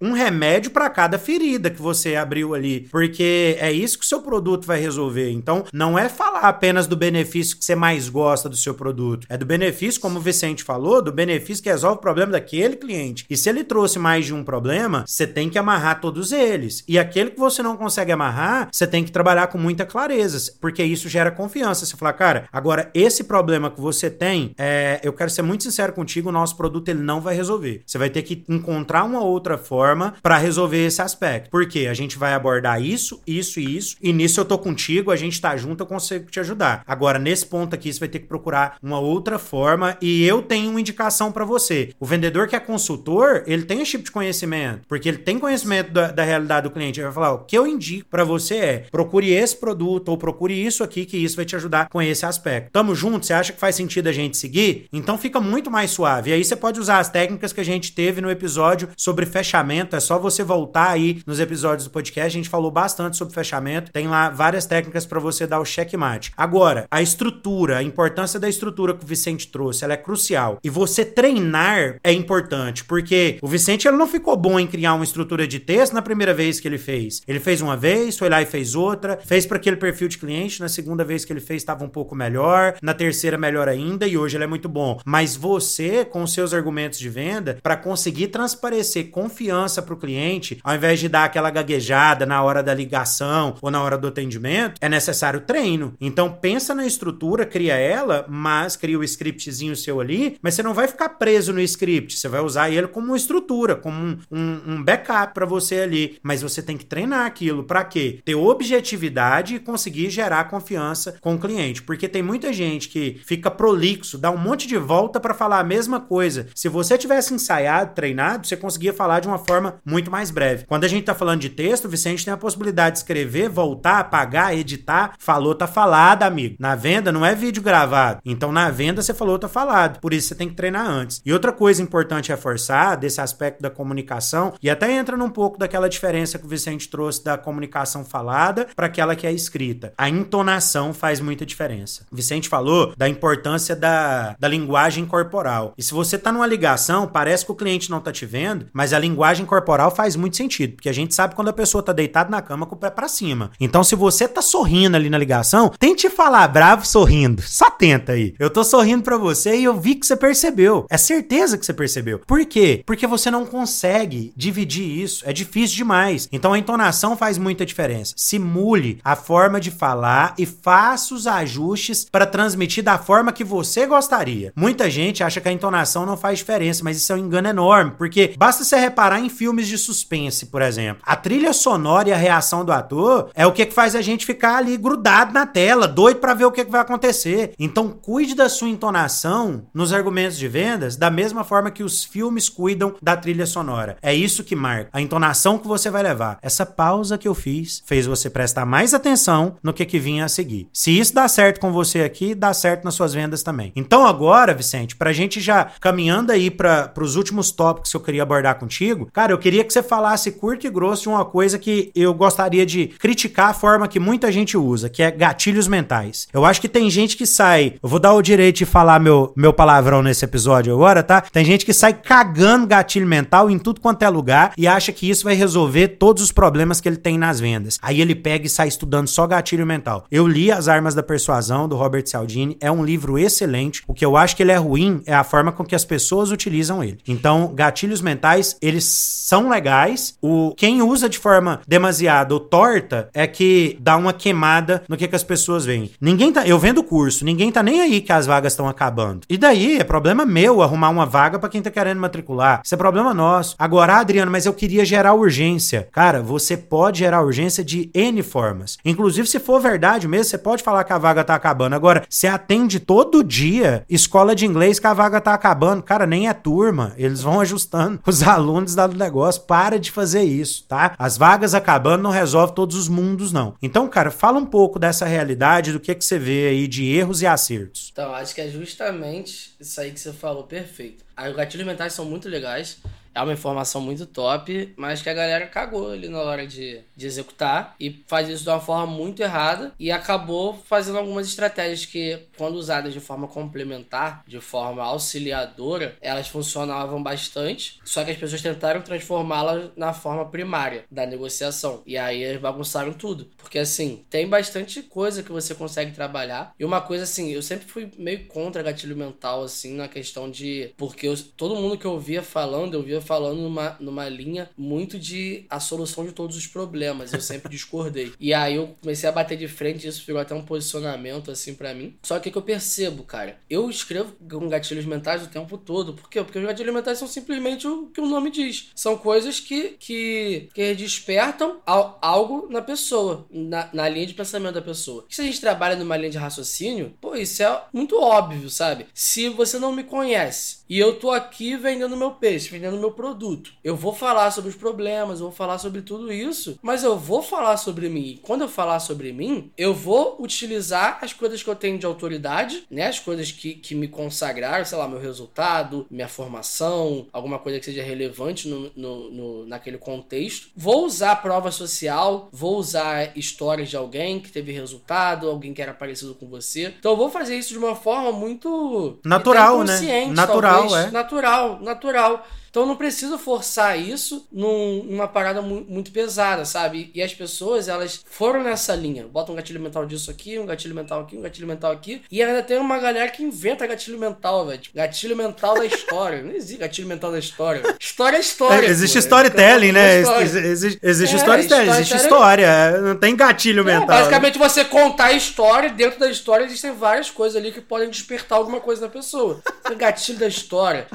um 0.00 0.12
remédio 0.12 0.70
para 0.70 0.90
cada 0.90 1.18
ferida 1.18 1.70
que 1.70 1.80
você 1.80 2.16
abriu 2.16 2.54
ali, 2.54 2.88
porque 2.90 3.56
é 3.58 3.72
isso 3.72 3.98
que 3.98 4.04
o 4.04 4.08
seu 4.08 4.20
produto 4.20 4.66
vai 4.66 4.80
resolver. 4.80 5.30
Então, 5.30 5.64
não 5.72 5.98
é 5.98 6.08
falar 6.08 6.40
apenas 6.40 6.86
do 6.86 6.96
benefício 6.96 7.56
que 7.56 7.64
você 7.64 7.74
mais 7.74 8.08
gosta 8.08 8.48
do 8.48 8.56
seu 8.56 8.74
produto, 8.74 9.26
é 9.28 9.36
do 9.36 9.46
benefício, 9.46 10.00
como 10.00 10.18
o 10.18 10.22
Vicente 10.22 10.62
falou, 10.62 11.02
do 11.02 11.12
benefício 11.12 11.62
que 11.62 11.70
resolve 11.70 11.96
o 11.98 12.00
problema 12.00 12.32
daquele 12.32 12.76
cliente. 12.76 13.24
E 13.28 13.36
se 13.36 13.48
ele 13.48 13.64
trouxe 13.64 13.98
mais 13.98 14.26
de 14.26 14.34
um 14.34 14.44
problema, 14.44 15.04
você 15.06 15.26
tem 15.26 15.48
que 15.48 15.58
amarrar 15.58 16.00
todos 16.00 16.32
eles. 16.32 16.84
E 16.86 16.98
aquele 16.98 17.30
que 17.30 17.38
você 17.38 17.62
não 17.62 17.76
consegue 17.76 18.12
amarrar, 18.12 18.68
você 18.70 18.86
tem 18.86 19.04
que 19.04 19.12
trabalhar 19.12 19.46
com 19.46 19.58
muita 19.58 19.86
clareza, 19.86 20.52
porque 20.60 20.82
isso 20.82 21.08
gera 21.08 21.30
confiança. 21.30 21.86
Você 21.86 21.96
fala, 21.96 22.12
cara, 22.12 22.48
agora 22.52 22.90
esse 22.92 23.24
problema 23.24 23.70
que 23.70 23.80
você 23.80 24.10
tem, 24.10 24.54
é, 24.58 25.00
eu 25.02 25.12
quero 25.12 25.30
ser 25.30 25.42
muito 25.42 25.64
sincero 25.64 25.92
contigo, 25.92 26.28
o 26.28 26.32
nosso 26.32 26.56
produto 26.56 26.88
ele 26.88 27.00
não 27.00 27.20
vai 27.20 27.34
resolver. 27.34 27.82
Você 27.86 27.96
vai 27.96 28.10
ter 28.10 28.22
que 28.22 28.44
encontrar 28.48 29.04
uma 29.04 29.22
outra 29.22 29.39
forma 29.58 30.14
para 30.22 30.36
resolver 30.36 30.86
esse 30.86 31.02
aspecto. 31.02 31.50
Porque 31.50 31.86
a 31.86 31.94
gente 31.94 32.18
vai 32.18 32.34
abordar 32.34 32.82
isso, 32.82 33.20
isso 33.26 33.60
e 33.60 33.76
isso, 33.76 33.96
e 34.00 34.12
nisso 34.12 34.40
eu 34.40 34.44
tô 34.44 34.58
contigo, 34.58 35.10
a 35.10 35.16
gente 35.16 35.40
tá 35.40 35.56
junto, 35.56 35.82
eu 35.82 35.86
consigo 35.86 36.30
te 36.30 36.40
ajudar. 36.40 36.82
Agora, 36.86 37.18
nesse 37.18 37.46
ponto 37.46 37.74
aqui, 37.74 37.92
você 37.92 38.00
vai 38.00 38.08
ter 38.08 38.20
que 38.20 38.26
procurar 38.26 38.76
uma 38.82 38.98
outra 38.98 39.38
forma 39.38 39.96
e 40.00 40.24
eu 40.24 40.42
tenho 40.42 40.70
uma 40.70 40.80
indicação 40.80 41.32
para 41.32 41.44
você. 41.44 41.90
O 41.98 42.06
vendedor 42.06 42.48
que 42.48 42.56
é 42.56 42.60
consultor, 42.60 43.42
ele 43.46 43.62
tem 43.62 43.80
esse 43.80 43.92
tipo 43.92 44.04
de 44.04 44.10
conhecimento, 44.10 44.82
porque 44.88 45.08
ele 45.08 45.18
tem 45.18 45.38
conhecimento 45.38 45.92
da, 45.92 46.10
da 46.10 46.22
realidade 46.22 46.68
do 46.68 46.72
cliente. 46.72 47.00
Ele 47.00 47.06
vai 47.06 47.14
falar: 47.14 47.32
o 47.32 47.44
que 47.44 47.56
eu 47.56 47.66
indico 47.66 48.08
para 48.08 48.24
você 48.24 48.56
é 48.56 48.78
procure 48.90 49.30
esse 49.32 49.56
produto 49.56 50.08
ou 50.08 50.18
procure 50.18 50.54
isso 50.54 50.82
aqui, 50.82 51.04
que 51.04 51.16
isso 51.16 51.36
vai 51.36 51.44
te 51.44 51.56
ajudar 51.56 51.88
com 51.88 52.00
esse 52.00 52.24
aspecto. 52.24 52.70
Tamo 52.70 52.94
junto? 52.94 53.26
Você 53.26 53.32
acha 53.32 53.52
que 53.52 53.60
faz 53.60 53.74
sentido 53.74 54.08
a 54.08 54.12
gente 54.12 54.36
seguir? 54.36 54.86
Então 54.92 55.18
fica 55.18 55.40
muito 55.40 55.70
mais 55.70 55.90
suave. 55.90 56.30
E 56.30 56.34
aí 56.34 56.44
você 56.44 56.56
pode 56.56 56.80
usar 56.80 56.98
as 56.98 57.08
técnicas 57.08 57.52
que 57.52 57.60
a 57.60 57.64
gente 57.64 57.92
teve 57.92 58.20
no 58.20 58.30
episódio 58.30 58.88
sobre 58.96 59.26
fechamento. 59.30 59.96
É 59.96 60.00
só 60.00 60.18
você 60.18 60.42
voltar 60.42 60.90
aí 60.90 61.22
nos 61.26 61.40
episódios 61.40 61.86
do 61.86 61.90
podcast. 61.90 62.26
A 62.26 62.40
gente 62.40 62.48
falou 62.48 62.70
bastante 62.70 63.16
sobre 63.16 63.34
fechamento. 63.34 63.92
Tem 63.92 64.08
lá 64.08 64.28
várias 64.30 64.66
técnicas 64.66 65.06
para 65.06 65.20
você 65.20 65.46
dar 65.46 65.60
o 65.60 65.64
checkmate. 65.64 66.32
Agora, 66.36 66.86
a 66.90 67.00
estrutura, 67.00 67.78
a 67.78 67.82
importância 67.82 68.38
da 68.38 68.48
estrutura 68.48 68.94
que 68.94 69.04
o 69.04 69.06
Vicente 69.06 69.48
trouxe, 69.48 69.84
ela 69.84 69.94
é 69.94 69.96
crucial. 69.96 70.58
E 70.62 70.68
você 70.68 71.04
treinar 71.04 71.96
é 72.02 72.12
importante, 72.12 72.84
porque 72.84 73.38
o 73.40 73.48
Vicente 73.48 73.86
ele 73.86 73.96
não 73.96 74.06
ficou 74.06 74.36
bom 74.36 74.58
em 74.58 74.66
criar 74.66 74.94
uma 74.94 75.04
estrutura 75.04 75.46
de 75.46 75.60
texto 75.60 75.92
na 75.92 76.02
primeira 76.02 76.34
vez 76.34 76.60
que 76.60 76.68
ele 76.68 76.78
fez. 76.78 77.22
Ele 77.26 77.40
fez 77.40 77.60
uma 77.60 77.76
vez, 77.76 78.18
foi 78.18 78.28
lá 78.28 78.42
e 78.42 78.46
fez 78.46 78.74
outra, 78.74 79.18
fez 79.24 79.46
para 79.46 79.56
aquele 79.56 79.76
perfil 79.76 80.08
de 80.08 80.18
cliente, 80.18 80.60
na 80.60 80.68
segunda 80.68 81.04
vez 81.04 81.24
que 81.24 81.32
ele 81.32 81.40
fez 81.40 81.62
estava 81.62 81.84
um 81.84 81.88
pouco 81.88 82.14
melhor, 82.14 82.76
na 82.82 82.94
terceira 82.94 83.38
melhor 83.38 83.68
ainda 83.68 84.06
e 84.06 84.16
hoje 84.16 84.36
ele 84.36 84.44
é 84.44 84.46
muito 84.46 84.68
bom. 84.68 85.00
Mas 85.04 85.36
você, 85.36 86.04
com 86.04 86.26
seus 86.26 86.52
argumentos 86.52 86.98
de 86.98 87.08
venda, 87.08 87.58
para 87.62 87.76
conseguir 87.76 88.28
transparecer 88.28 89.10
confiança 89.20 89.82
para 89.82 89.92
o 89.92 89.98
cliente, 89.98 90.58
ao 90.64 90.74
invés 90.74 90.98
de 90.98 91.06
dar 91.06 91.24
aquela 91.24 91.50
gaguejada 91.50 92.24
na 92.24 92.42
hora 92.42 92.62
da 92.62 92.72
ligação 92.72 93.54
ou 93.60 93.70
na 93.70 93.82
hora 93.82 93.98
do 93.98 94.08
atendimento, 94.08 94.78
é 94.80 94.88
necessário 94.88 95.42
treino. 95.42 95.92
Então 96.00 96.32
pensa 96.32 96.74
na 96.74 96.86
estrutura, 96.86 97.44
cria 97.44 97.74
ela, 97.74 98.24
mas 98.30 98.76
cria 98.76 98.98
o 98.98 99.04
scriptzinho 99.04 99.76
seu 99.76 100.00
ali, 100.00 100.38
mas 100.40 100.54
você 100.54 100.62
não 100.62 100.72
vai 100.72 100.88
ficar 100.88 101.10
preso 101.10 101.52
no 101.52 101.60
script, 101.60 102.18
você 102.18 102.28
vai 102.28 102.40
usar 102.40 102.70
ele 102.70 102.88
como 102.88 103.08
uma 103.08 103.16
estrutura, 103.16 103.76
como 103.76 104.02
um, 104.02 104.18
um, 104.30 104.60
um 104.68 104.82
backup 104.82 105.34
para 105.34 105.44
você 105.44 105.80
ali. 105.80 106.18
Mas 106.22 106.40
você 106.40 106.62
tem 106.62 106.78
que 106.78 106.86
treinar 106.86 107.26
aquilo 107.26 107.64
para 107.64 107.84
quê? 107.84 108.20
Ter 108.24 108.34
objetividade 108.34 109.56
e 109.56 109.60
conseguir 109.60 110.08
gerar 110.08 110.44
confiança 110.44 111.16
com 111.20 111.34
o 111.34 111.38
cliente, 111.38 111.82
porque 111.82 112.08
tem 112.08 112.22
muita 112.22 112.54
gente 112.54 112.88
que 112.88 113.20
fica 113.26 113.50
prolixo, 113.50 114.16
dá 114.16 114.30
um 114.30 114.38
monte 114.38 114.66
de 114.66 114.78
volta 114.78 115.20
para 115.20 115.34
falar 115.34 115.58
a 115.58 115.64
mesma 115.64 116.00
coisa. 116.00 116.46
Se 116.54 116.70
você 116.70 116.96
tivesse 116.96 117.34
ensaiado, 117.34 117.94
treinado, 117.94 118.46
você 118.46 118.56
conseguia 118.56 118.94
falar 118.94 119.09
de 119.18 119.26
uma 119.26 119.38
forma 119.38 119.80
muito 119.84 120.10
mais 120.10 120.30
breve. 120.30 120.66
Quando 120.66 120.84
a 120.84 120.88
gente 120.88 121.04
tá 121.04 121.14
falando 121.14 121.40
de 121.40 121.50
texto, 121.50 121.86
o 121.86 121.88
Vicente 121.88 122.24
tem 122.24 122.32
a 122.32 122.36
possibilidade 122.36 122.94
de 122.94 122.98
escrever, 122.98 123.48
voltar, 123.48 123.98
apagar, 123.98 124.54
editar. 124.54 125.14
Falou, 125.18 125.54
tá 125.54 125.66
falado, 125.66 126.22
amigo. 126.22 126.56
Na 126.58 126.76
venda 126.76 127.10
não 127.10 127.24
é 127.24 127.34
vídeo 127.34 127.62
gravado. 127.62 128.20
Então 128.24 128.52
na 128.52 128.70
venda 128.70 129.02
você 129.02 129.14
falou, 129.14 129.38
tá 129.38 129.48
falado. 129.48 129.98
Por 130.00 130.12
isso 130.12 130.28
você 130.28 130.34
tem 130.34 130.48
que 130.48 130.54
treinar 130.54 130.86
antes. 130.86 131.20
E 131.24 131.32
outra 131.32 131.52
coisa 131.52 131.82
importante 131.82 132.30
reforçar 132.30 132.96
desse 132.96 133.20
aspecto 133.20 133.62
da 133.62 133.70
comunicação, 133.70 134.52
e 134.62 134.68
até 134.68 134.92
entra 134.92 135.16
num 135.16 135.30
pouco 135.30 135.58
daquela 135.58 135.88
diferença 135.88 136.38
que 136.38 136.44
o 136.44 136.48
Vicente 136.48 136.88
trouxe 136.88 137.24
da 137.24 137.38
comunicação 137.38 138.04
falada 138.04 138.66
para 138.76 138.86
aquela 138.86 139.16
que 139.16 139.26
é 139.26 139.32
escrita. 139.32 139.92
A 139.96 140.08
entonação 140.08 140.92
faz 140.92 141.20
muita 141.20 141.46
diferença. 141.46 142.06
O 142.10 142.16
Vicente 142.16 142.48
falou 142.48 142.92
da 142.96 143.08
importância 143.08 143.74
da, 143.74 144.36
da 144.38 144.48
linguagem 144.48 145.06
corporal. 145.06 145.74
E 145.76 145.82
se 145.82 145.94
você 145.94 146.18
tá 146.18 146.30
numa 146.32 146.46
ligação, 146.46 147.06
parece 147.06 147.44
que 147.44 147.52
o 147.52 147.56
cliente 147.56 147.90
não 147.90 148.00
tá 148.00 148.12
te 148.12 148.26
vendo, 148.26 148.66
mas 148.72 148.89
a 148.92 148.98
linguagem 148.98 149.46
corporal 149.46 149.90
faz 149.90 150.16
muito 150.16 150.36
sentido, 150.36 150.74
porque 150.74 150.88
a 150.88 150.94
gente 150.94 151.14
sabe 151.14 151.34
quando 151.34 151.48
a 151.48 151.52
pessoa 151.52 151.82
tá 151.82 151.92
deitada 151.92 152.30
na 152.30 152.42
cama 152.42 152.66
com 152.66 152.74
o 152.74 152.78
pé 152.78 152.90
para 152.90 153.08
cima. 153.08 153.50
Então, 153.60 153.82
se 153.82 153.94
você 153.94 154.26
tá 154.28 154.42
sorrindo 154.42 154.96
ali 154.96 155.10
na 155.10 155.18
ligação, 155.18 155.70
tente 155.78 156.08
falar 156.08 156.46
bravo 156.48 156.86
sorrindo. 156.86 157.42
Só 157.42 157.70
tenta 157.70 158.12
aí. 158.12 158.34
Eu 158.38 158.50
tô 158.50 158.64
sorrindo 158.64 159.02
para 159.02 159.16
você 159.16 159.56
e 159.56 159.64
eu 159.64 159.78
vi 159.78 159.94
que 159.94 160.06
você 160.06 160.16
percebeu. 160.16 160.86
É 160.90 160.96
certeza 160.96 161.56
que 161.58 161.64
você 161.64 161.72
percebeu. 161.72 162.20
Por 162.26 162.44
quê? 162.46 162.82
Porque 162.86 163.06
você 163.06 163.30
não 163.30 163.46
consegue 163.46 164.32
dividir 164.36 165.00
isso. 165.00 165.22
É 165.26 165.32
difícil 165.32 165.76
demais. 165.76 166.28
Então, 166.32 166.52
a 166.52 166.58
entonação 166.58 167.16
faz 167.16 167.38
muita 167.38 167.66
diferença. 167.66 168.14
Simule 168.16 169.00
a 169.04 169.16
forma 169.16 169.60
de 169.60 169.70
falar 169.70 170.34
e 170.38 170.46
faça 170.46 171.14
os 171.14 171.26
ajustes 171.26 172.06
para 172.10 172.26
transmitir 172.26 172.82
da 172.82 172.98
forma 172.98 173.32
que 173.32 173.44
você 173.44 173.86
gostaria. 173.86 174.52
Muita 174.56 174.90
gente 174.90 175.22
acha 175.22 175.40
que 175.40 175.48
a 175.48 175.52
entonação 175.52 176.06
não 176.06 176.16
faz 176.16 176.38
diferença, 176.38 176.82
mas 176.84 176.96
isso 176.96 177.12
é 177.12 177.16
um 177.16 177.18
engano 177.18 177.48
enorme, 177.48 177.92
porque 177.96 178.34
basta 178.36 178.64
você 178.64 178.76
reparar 178.80 179.20
em 179.20 179.28
filmes 179.28 179.68
de 179.68 179.78
suspense, 179.78 180.46
por 180.46 180.62
exemplo. 180.62 181.02
A 181.06 181.16
trilha 181.16 181.52
sonora 181.52 182.08
e 182.08 182.12
a 182.12 182.16
reação 182.16 182.64
do 182.64 182.72
ator 182.72 183.30
é 183.34 183.46
o 183.46 183.52
que 183.52 183.70
faz 183.70 183.94
a 183.94 184.02
gente 184.02 184.26
ficar 184.26 184.56
ali 184.56 184.76
grudado 184.76 185.32
na 185.32 185.46
tela, 185.46 185.86
doido 185.86 186.20
para 186.20 186.34
ver 186.34 186.44
o 186.44 186.52
que 186.52 186.64
vai 186.64 186.80
acontecer. 186.80 187.52
Então, 187.58 187.88
cuide 187.88 188.34
da 188.34 188.48
sua 188.48 188.68
entonação 188.68 189.66
nos 189.72 189.92
argumentos 189.92 190.36
de 190.36 190.48
vendas 190.48 190.96
da 190.96 191.10
mesma 191.10 191.44
forma 191.44 191.70
que 191.70 191.82
os 191.82 192.04
filmes 192.04 192.48
cuidam 192.48 192.94
da 193.02 193.16
trilha 193.16 193.46
sonora. 193.46 193.96
É 194.02 194.14
isso 194.14 194.44
que 194.44 194.56
marca 194.56 194.90
a 194.92 195.00
entonação 195.00 195.58
que 195.58 195.68
você 195.68 195.90
vai 195.90 196.02
levar. 196.02 196.38
Essa 196.42 196.64
pausa 196.64 197.18
que 197.18 197.28
eu 197.28 197.34
fiz 197.34 197.82
fez 197.86 198.06
você 198.06 198.28
prestar 198.30 198.64
mais 198.64 198.94
atenção 198.94 199.56
no 199.62 199.72
que, 199.72 199.84
que 199.84 199.98
vinha 199.98 200.24
a 200.24 200.28
seguir. 200.28 200.68
Se 200.72 200.96
isso 200.98 201.14
dá 201.14 201.28
certo 201.28 201.60
com 201.60 201.72
você 201.72 202.02
aqui, 202.02 202.34
dá 202.34 202.52
certo 202.52 202.84
nas 202.84 202.94
suas 202.94 203.14
vendas 203.14 203.42
também. 203.42 203.72
Então, 203.76 204.06
agora, 204.06 204.54
Vicente, 204.54 204.96
pra 204.96 205.12
gente 205.12 205.40
já 205.40 205.70
caminhando 205.80 206.32
aí 206.32 206.50
para 206.50 206.92
os 207.00 207.16
últimos 207.16 207.50
tópicos 207.50 207.90
que 207.90 207.96
eu 207.96 208.00
queria 208.00 208.22
abordar 208.22 208.58
contigo 208.58 208.69
contigo, 208.70 209.08
cara, 209.12 209.32
eu 209.32 209.38
queria 209.38 209.64
que 209.64 209.72
você 209.72 209.82
falasse 209.82 210.30
curto 210.30 210.64
e 210.64 210.70
grosso 210.70 211.02
de 211.02 211.08
uma 211.08 211.24
coisa 211.24 211.58
que 211.58 211.90
eu 211.92 212.14
gostaria 212.14 212.64
de 212.64 212.86
criticar 213.00 213.50
a 213.50 213.54
forma 213.54 213.88
que 213.88 213.98
muita 213.98 214.30
gente 214.30 214.56
usa, 214.56 214.88
que 214.88 215.02
é 215.02 215.10
gatilhos 215.10 215.66
mentais. 215.66 216.28
Eu 216.32 216.44
acho 216.44 216.60
que 216.60 216.68
tem 216.68 216.88
gente 216.88 217.16
que 217.16 217.26
sai. 217.26 217.74
Eu 217.82 217.88
vou 217.88 217.98
dar 217.98 218.14
o 218.14 218.22
direito 218.22 218.58
de 218.58 218.64
falar 218.64 219.00
meu, 219.00 219.32
meu 219.36 219.52
palavrão 219.52 220.02
nesse 220.02 220.24
episódio 220.24 220.72
agora, 220.72 221.02
tá? 221.02 221.20
Tem 221.20 221.44
gente 221.44 221.66
que 221.66 221.72
sai 221.72 221.92
cagando 221.92 222.66
gatilho 222.66 223.06
mental 223.06 223.50
em 223.50 223.58
tudo 223.58 223.80
quanto 223.80 224.04
é 224.04 224.08
lugar 224.08 224.52
e 224.56 224.68
acha 224.68 224.92
que 224.92 225.10
isso 225.10 225.24
vai 225.24 225.34
resolver 225.34 225.88
todos 225.88 226.22
os 226.22 226.30
problemas 226.30 226.80
que 226.80 226.88
ele 226.88 226.96
tem 226.96 227.18
nas 227.18 227.40
vendas. 227.40 227.78
Aí 227.82 228.00
ele 228.00 228.14
pega 228.14 228.46
e 228.46 228.50
sai 228.50 228.68
estudando 228.68 229.08
só 229.08 229.26
gatilho 229.26 229.66
mental. 229.66 230.06
Eu 230.10 230.28
li 230.28 230.52
As 230.52 230.68
Armas 230.68 230.94
da 230.94 231.02
Persuasão, 231.02 231.68
do 231.68 231.76
Robert 231.76 232.06
Cialdini. 232.06 232.56
É 232.60 232.70
um 232.70 232.84
livro 232.84 233.18
excelente. 233.18 233.82
O 233.88 233.94
que 233.94 234.04
eu 234.04 234.16
acho 234.16 234.36
que 234.36 234.42
ele 234.44 234.52
é 234.52 234.56
ruim 234.56 235.02
é 235.06 235.14
a 235.14 235.24
forma 235.24 235.50
com 235.50 235.64
que 235.64 235.74
as 235.74 235.84
pessoas 235.84 236.30
utilizam 236.30 236.84
ele. 236.84 236.98
Então, 237.08 237.52
gatilhos 237.52 238.00
mentais, 238.00 238.56
eles 238.60 238.84
são 238.84 239.48
legais. 239.48 240.14
O 240.20 240.54
Quem 240.56 240.82
usa 240.82 241.08
de 241.08 241.18
forma 241.18 241.60
demasiada 241.66 242.34
ou 242.34 242.40
torta 242.40 243.08
é 243.14 243.26
que 243.26 243.76
dá 243.80 243.96
uma 243.96 244.12
queimada 244.12 244.82
no 244.88 244.96
que, 244.96 245.08
que 245.08 245.16
as 245.16 245.24
pessoas 245.24 245.64
veem. 245.64 245.90
Ninguém 246.00 246.32
tá. 246.32 246.46
Eu 246.46 246.58
vendo 246.58 246.82
curso, 246.82 247.24
ninguém 247.24 247.50
tá 247.50 247.62
nem 247.62 247.80
aí 247.80 248.00
que 248.00 248.12
as 248.12 248.26
vagas 248.26 248.52
estão 248.52 248.68
acabando. 248.68 249.22
E 249.28 249.38
daí 249.38 249.78
é 249.78 249.84
problema 249.84 250.26
meu 250.26 250.62
arrumar 250.62 250.90
uma 250.90 251.06
vaga 251.06 251.38
para 251.38 251.48
quem 251.48 251.62
tá 251.62 251.70
querendo 251.70 252.00
matricular. 252.00 252.60
Isso 252.64 252.74
é 252.74 252.78
problema 252.78 253.14
nosso. 253.14 253.54
Agora, 253.58 253.96
Adriano, 253.96 254.30
mas 254.30 254.46
eu 254.46 254.52
queria 254.52 254.84
gerar 254.84 255.14
urgência. 255.14 255.88
Cara, 255.92 256.22
você 256.22 256.56
pode 256.56 256.98
gerar 256.98 257.22
urgência 257.22 257.64
de 257.64 257.90
N 257.94 258.22
formas. 258.22 258.78
Inclusive, 258.84 259.28
se 259.28 259.38
for 259.38 259.60
verdade 259.60 260.08
mesmo, 260.08 260.24
você 260.24 260.38
pode 260.38 260.62
falar 260.62 260.84
que 260.84 260.92
a 260.92 260.98
vaga 260.98 261.24
tá 261.24 261.34
acabando. 261.34 261.74
Agora, 261.74 262.04
você 262.08 262.26
atende 262.26 262.80
todo 262.80 263.24
dia 263.24 263.84
escola 263.88 264.34
de 264.34 264.44
inglês 264.44 264.78
que 264.78 264.86
a 264.86 264.94
vaga 264.94 265.20
tá 265.20 265.34
acabando. 265.34 265.82
Cara, 265.82 266.06
nem 266.06 266.28
é 266.28 266.32
turma. 266.32 266.92
Eles 266.96 267.22
vão 267.22 267.40
ajustando 267.40 268.00
os 268.06 268.22
alunos 268.22 268.49
do 268.88 268.98
negócio. 268.98 269.42
Para 269.42 269.78
de 269.78 269.90
fazer 269.90 270.22
isso, 270.22 270.64
tá? 270.68 270.94
As 270.98 271.16
vagas 271.16 271.54
acabando 271.54 272.02
não 272.02 272.10
resolve 272.10 272.54
todos 272.54 272.76
os 272.76 272.88
mundos, 272.88 273.32
não. 273.32 273.54
Então, 273.62 273.88
cara, 273.88 274.10
fala 274.10 274.38
um 274.38 274.46
pouco 274.46 274.78
dessa 274.78 275.06
realidade, 275.06 275.72
do 275.72 275.80
que, 275.80 275.94
que 275.94 276.04
você 276.04 276.18
vê 276.18 276.48
aí 276.48 276.68
de 276.68 276.84
erros 276.84 277.22
e 277.22 277.26
acertos. 277.26 277.90
Então, 277.92 278.14
acho 278.14 278.34
que 278.34 278.40
é 278.40 278.48
justamente 278.48 279.54
isso 279.60 279.80
aí 279.80 279.90
que 279.90 280.00
você 280.00 280.12
falou, 280.12 280.44
perfeito. 280.44 281.04
Aí, 281.16 281.30
os 281.30 281.36
gatilhos 281.36 281.66
mentais 281.66 281.92
são 281.92 282.04
muito 282.04 282.28
legais 282.28 282.78
é 283.14 283.22
uma 283.22 283.32
informação 283.32 283.80
muito 283.80 284.06
top, 284.06 284.72
mas 284.76 285.02
que 285.02 285.08
a 285.08 285.14
galera 285.14 285.46
cagou 285.46 285.90
ali 285.90 286.08
na 286.08 286.20
hora 286.20 286.46
de, 286.46 286.80
de 286.96 287.06
executar 287.06 287.74
e 287.78 288.04
faz 288.06 288.28
isso 288.28 288.44
de 288.44 288.50
uma 288.50 288.60
forma 288.60 288.86
muito 288.86 289.22
errada 289.22 289.72
e 289.78 289.90
acabou 289.90 290.54
fazendo 290.54 290.98
algumas 290.98 291.26
estratégias 291.26 291.84
que, 291.84 292.18
quando 292.36 292.56
usadas 292.56 292.92
de 292.92 293.00
forma 293.00 293.26
complementar, 293.26 294.22
de 294.26 294.40
forma 294.40 294.82
auxiliadora, 294.82 295.96
elas 296.00 296.28
funcionavam 296.28 297.02
bastante, 297.02 297.80
só 297.84 298.04
que 298.04 298.10
as 298.10 298.16
pessoas 298.16 298.42
tentaram 298.42 298.82
transformá-las 298.82 299.70
na 299.76 299.92
forma 299.92 300.24
primária 300.26 300.84
da 300.90 301.06
negociação. 301.06 301.82
E 301.86 301.96
aí 301.96 302.22
eles 302.22 302.40
bagunçaram 302.40 302.92
tudo, 302.92 303.30
porque 303.36 303.58
assim, 303.58 304.04
tem 304.08 304.28
bastante 304.28 304.82
coisa 304.82 305.22
que 305.22 305.32
você 305.32 305.54
consegue 305.54 305.92
trabalhar. 305.92 306.54
E 306.58 306.64
uma 306.64 306.80
coisa 306.80 307.04
assim, 307.04 307.30
eu 307.30 307.42
sempre 307.42 307.66
fui 307.66 307.90
meio 307.98 308.26
contra 308.26 308.62
gatilho 308.62 308.96
mental, 308.96 309.42
assim, 309.42 309.74
na 309.74 309.88
questão 309.88 310.30
de, 310.30 310.72
porque 310.76 311.08
eu, 311.08 311.16
todo 311.36 311.56
mundo 311.56 311.78
que 311.78 311.86
eu 311.86 311.98
via 311.98 312.22
falando, 312.22 312.74
eu 312.74 312.82
via 312.82 312.99
falando 313.00 313.40
numa, 313.40 313.76
numa 313.80 314.08
linha 314.08 314.50
muito 314.56 314.98
de 314.98 315.44
a 315.48 315.60
solução 315.60 316.04
de 316.04 316.12
todos 316.12 316.36
os 316.36 316.46
problemas. 316.46 317.12
Eu 317.12 317.20
sempre 317.20 317.50
discordei. 317.50 318.12
E 318.18 318.32
aí 318.32 318.56
eu 318.56 318.76
comecei 318.80 319.08
a 319.08 319.12
bater 319.12 319.36
de 319.36 319.48
frente, 319.48 319.86
isso 319.86 320.04
virou 320.06 320.20
até 320.20 320.34
um 320.34 320.42
posicionamento 320.42 321.30
assim 321.30 321.54
para 321.54 321.74
mim. 321.74 321.96
Só 322.02 322.18
que 322.18 322.28
o 322.28 322.32
que 322.32 322.38
eu 322.38 322.42
percebo, 322.42 323.02
cara, 323.02 323.38
eu 323.48 323.68
escrevo 323.70 324.14
com 324.28 324.48
gatilhos 324.48 324.84
mentais 324.84 325.22
o 325.22 325.28
tempo 325.28 325.56
todo. 325.58 325.94
Por 325.94 326.08
quê? 326.08 326.22
Porque 326.22 326.38
os 326.38 326.44
gatilhos 326.44 326.74
mentais 326.74 326.98
são 326.98 327.08
simplesmente 327.08 327.66
o 327.66 327.86
que 327.86 328.00
o 328.00 328.06
nome 328.06 328.30
diz. 328.30 328.70
São 328.74 328.96
coisas 328.96 329.40
que, 329.40 329.76
que, 329.78 330.48
que 330.54 330.74
despertam 330.74 331.60
algo 331.66 332.48
na 332.50 332.62
pessoa, 332.62 333.26
na, 333.30 333.68
na 333.72 333.88
linha 333.88 334.06
de 334.06 334.14
pensamento 334.14 334.54
da 334.54 334.62
pessoa. 334.62 335.04
se 335.08 335.20
a 335.20 335.24
gente 335.24 335.40
trabalha 335.40 335.76
numa 335.76 335.96
linha 335.96 336.10
de 336.10 336.18
raciocínio, 336.18 336.94
pô, 337.00 337.14
isso 337.14 337.42
é 337.42 337.62
muito 337.72 338.00
óbvio, 338.00 338.48
sabe? 338.50 338.86
Se 338.94 339.28
você 339.28 339.58
não 339.58 339.72
me 339.72 339.84
conhece 339.84 340.60
e 340.68 340.78
eu 340.78 340.98
tô 340.98 341.10
aqui 341.10 341.56
vendendo 341.56 341.96
meu 341.96 342.12
peixe, 342.12 342.48
vendendo 342.48 342.78
meu 342.78 342.89
produto. 342.90 343.52
Eu 343.62 343.76
vou 343.76 343.94
falar 343.94 344.30
sobre 344.30 344.50
os 344.50 344.56
problemas, 344.56 345.20
eu 345.20 345.26
vou 345.26 345.34
falar 345.34 345.58
sobre 345.58 345.82
tudo 345.82 346.12
isso, 346.12 346.58
mas 346.62 346.82
eu 346.82 346.98
vou 346.98 347.22
falar 347.22 347.56
sobre 347.56 347.88
mim. 347.88 348.00
E 348.00 348.16
quando 348.16 348.42
eu 348.42 348.48
falar 348.48 348.80
sobre 348.80 349.12
mim, 349.12 349.50
eu 349.56 349.74
vou 349.74 350.16
utilizar 350.20 350.98
as 351.02 351.12
coisas 351.12 351.42
que 351.42 351.48
eu 351.48 351.56
tenho 351.56 351.78
de 351.78 351.86
autoridade, 351.86 352.64
né? 352.70 352.86
As 352.86 352.98
coisas 352.98 353.30
que, 353.30 353.54
que 353.54 353.74
me 353.74 353.88
consagraram, 353.88 354.64
sei 354.64 354.78
lá, 354.78 354.88
meu 354.88 355.00
resultado, 355.00 355.86
minha 355.90 356.08
formação, 356.08 357.06
alguma 357.12 357.38
coisa 357.38 357.58
que 357.58 357.64
seja 357.66 357.82
relevante 357.82 358.48
no, 358.48 358.70
no, 358.76 359.10
no 359.10 359.46
naquele 359.46 359.78
contexto. 359.78 360.48
Vou 360.56 360.84
usar 360.84 361.16
prova 361.16 361.50
social, 361.50 362.28
vou 362.32 362.56
usar 362.56 363.16
histórias 363.16 363.68
de 363.68 363.76
alguém 363.76 364.20
que 364.20 364.30
teve 364.30 364.52
resultado, 364.52 365.28
alguém 365.28 365.52
que 365.54 365.62
era 365.62 365.74
parecido 365.74 366.14
com 366.14 366.26
você. 366.26 366.74
Então 366.78 366.92
eu 366.92 366.96
vou 366.96 367.10
fazer 367.10 367.36
isso 367.36 367.52
de 367.52 367.58
uma 367.58 367.74
forma 367.74 368.12
muito 368.12 368.98
natural, 369.04 369.64
né? 369.64 370.06
Natural, 370.06 370.60
talvez. 370.68 370.86
é. 370.86 370.90
Natural, 370.90 371.60
natural. 371.60 372.26
Então 372.50 372.66
não 372.66 372.74
preciso 372.74 373.16
forçar 373.16 373.78
isso 373.78 374.26
num, 374.32 374.82
numa 374.82 375.06
parada 375.06 375.40
mu 375.40 375.64
muito 375.68 375.92
pesada, 375.92 376.44
sabe? 376.44 376.90
E 376.92 377.00
as 377.00 377.14
pessoas, 377.14 377.68
elas 377.68 378.04
foram 378.10 378.42
nessa 378.42 378.74
linha. 378.74 379.06
Bota 379.06 379.30
um 379.30 379.36
gatilho 379.36 379.60
mental 379.60 379.86
disso 379.86 380.10
aqui, 380.10 380.36
um 380.36 380.46
gatilho 380.46 380.74
mental 380.74 381.02
aqui, 381.02 381.16
um 381.16 381.22
gatilho 381.22 381.46
mental 381.46 381.70
aqui. 381.70 382.02
E 382.10 382.20
ainda 382.20 382.42
tem 382.42 382.58
uma 382.58 382.78
galera 382.78 383.08
que 383.08 383.22
inventa 383.22 383.66
gatilho 383.68 383.98
mental, 383.98 384.46
velho. 384.46 384.58
Tipo, 384.58 384.76
gatilho 384.76 385.16
mental 385.16 385.54
da 385.54 385.64
história. 385.64 386.22
não 386.22 386.32
existe 386.32 386.58
gatilho 386.58 386.88
mental 386.88 387.12
da 387.12 387.20
história. 387.20 387.62
História 387.78 388.16
é 388.16 388.20
história. 388.20 388.66
É, 388.66 388.70
existe 388.70 388.94
pô, 388.94 388.98
storytelling, 388.98 389.72
né? 389.72 390.00
Existe, 390.00 390.78
existe 390.82 391.14
é, 391.14 391.18
storytelling, 391.18 391.70
existe 391.70 391.96
história. 391.96 392.80
Não 392.80 392.96
tem 392.96 393.14
gatilho 393.14 393.60
é, 393.60 393.64
mental. 393.64 393.86
Basicamente, 393.86 394.38
você 394.38 394.64
contar 394.64 395.06
a 395.06 395.12
história, 395.12 395.70
dentro 395.70 396.00
da 396.00 396.10
história 396.10 396.44
existem 396.44 396.72
várias 396.72 397.10
coisas 397.10 397.40
ali 397.40 397.52
que 397.52 397.60
podem 397.60 397.88
despertar 397.88 398.38
alguma 398.38 398.60
coisa 398.60 398.82
na 398.82 398.88
pessoa. 398.88 399.40
Tem 399.62 399.76
gatilho 399.76 400.18
da 400.18 400.26
história. 400.26 400.88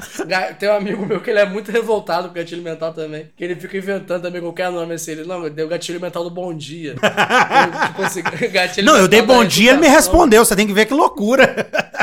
Tem 0.58 0.68
um 0.68 0.76
amigo 0.76 1.06
meu 1.06 1.20
que 1.20 1.30
ele 1.30 1.38
é 1.38 1.45
muito 1.46 1.70
revoltado 1.70 2.28
com 2.28 2.32
o 2.32 2.34
gatilho 2.34 2.62
mental 2.62 2.92
também. 2.92 3.30
Que 3.36 3.44
ele 3.44 3.56
fica 3.56 3.76
inventando 3.76 4.22
também 4.22 4.40
qualquer 4.40 4.70
nome 4.70 4.94
assim. 4.94 5.12
Ele, 5.12 5.24
não, 5.24 5.48
deu 5.48 5.68
gatilho 5.68 6.00
mental 6.00 6.24
do 6.24 6.30
bom 6.30 6.54
dia. 6.54 6.94
eu, 7.00 7.88
tipo 7.88 8.02
assim, 8.02 8.22
gatilho 8.52 8.86
não, 8.86 8.96
eu 8.96 9.08
dei 9.08 9.22
bom 9.22 9.44
dia, 9.44 9.72
ele 9.72 9.80
me 9.80 9.88
respondeu. 9.88 10.44
Você 10.44 10.56
tem 10.56 10.66
que 10.66 10.72
ver 10.72 10.86
que 10.86 10.94
loucura. 10.94 11.54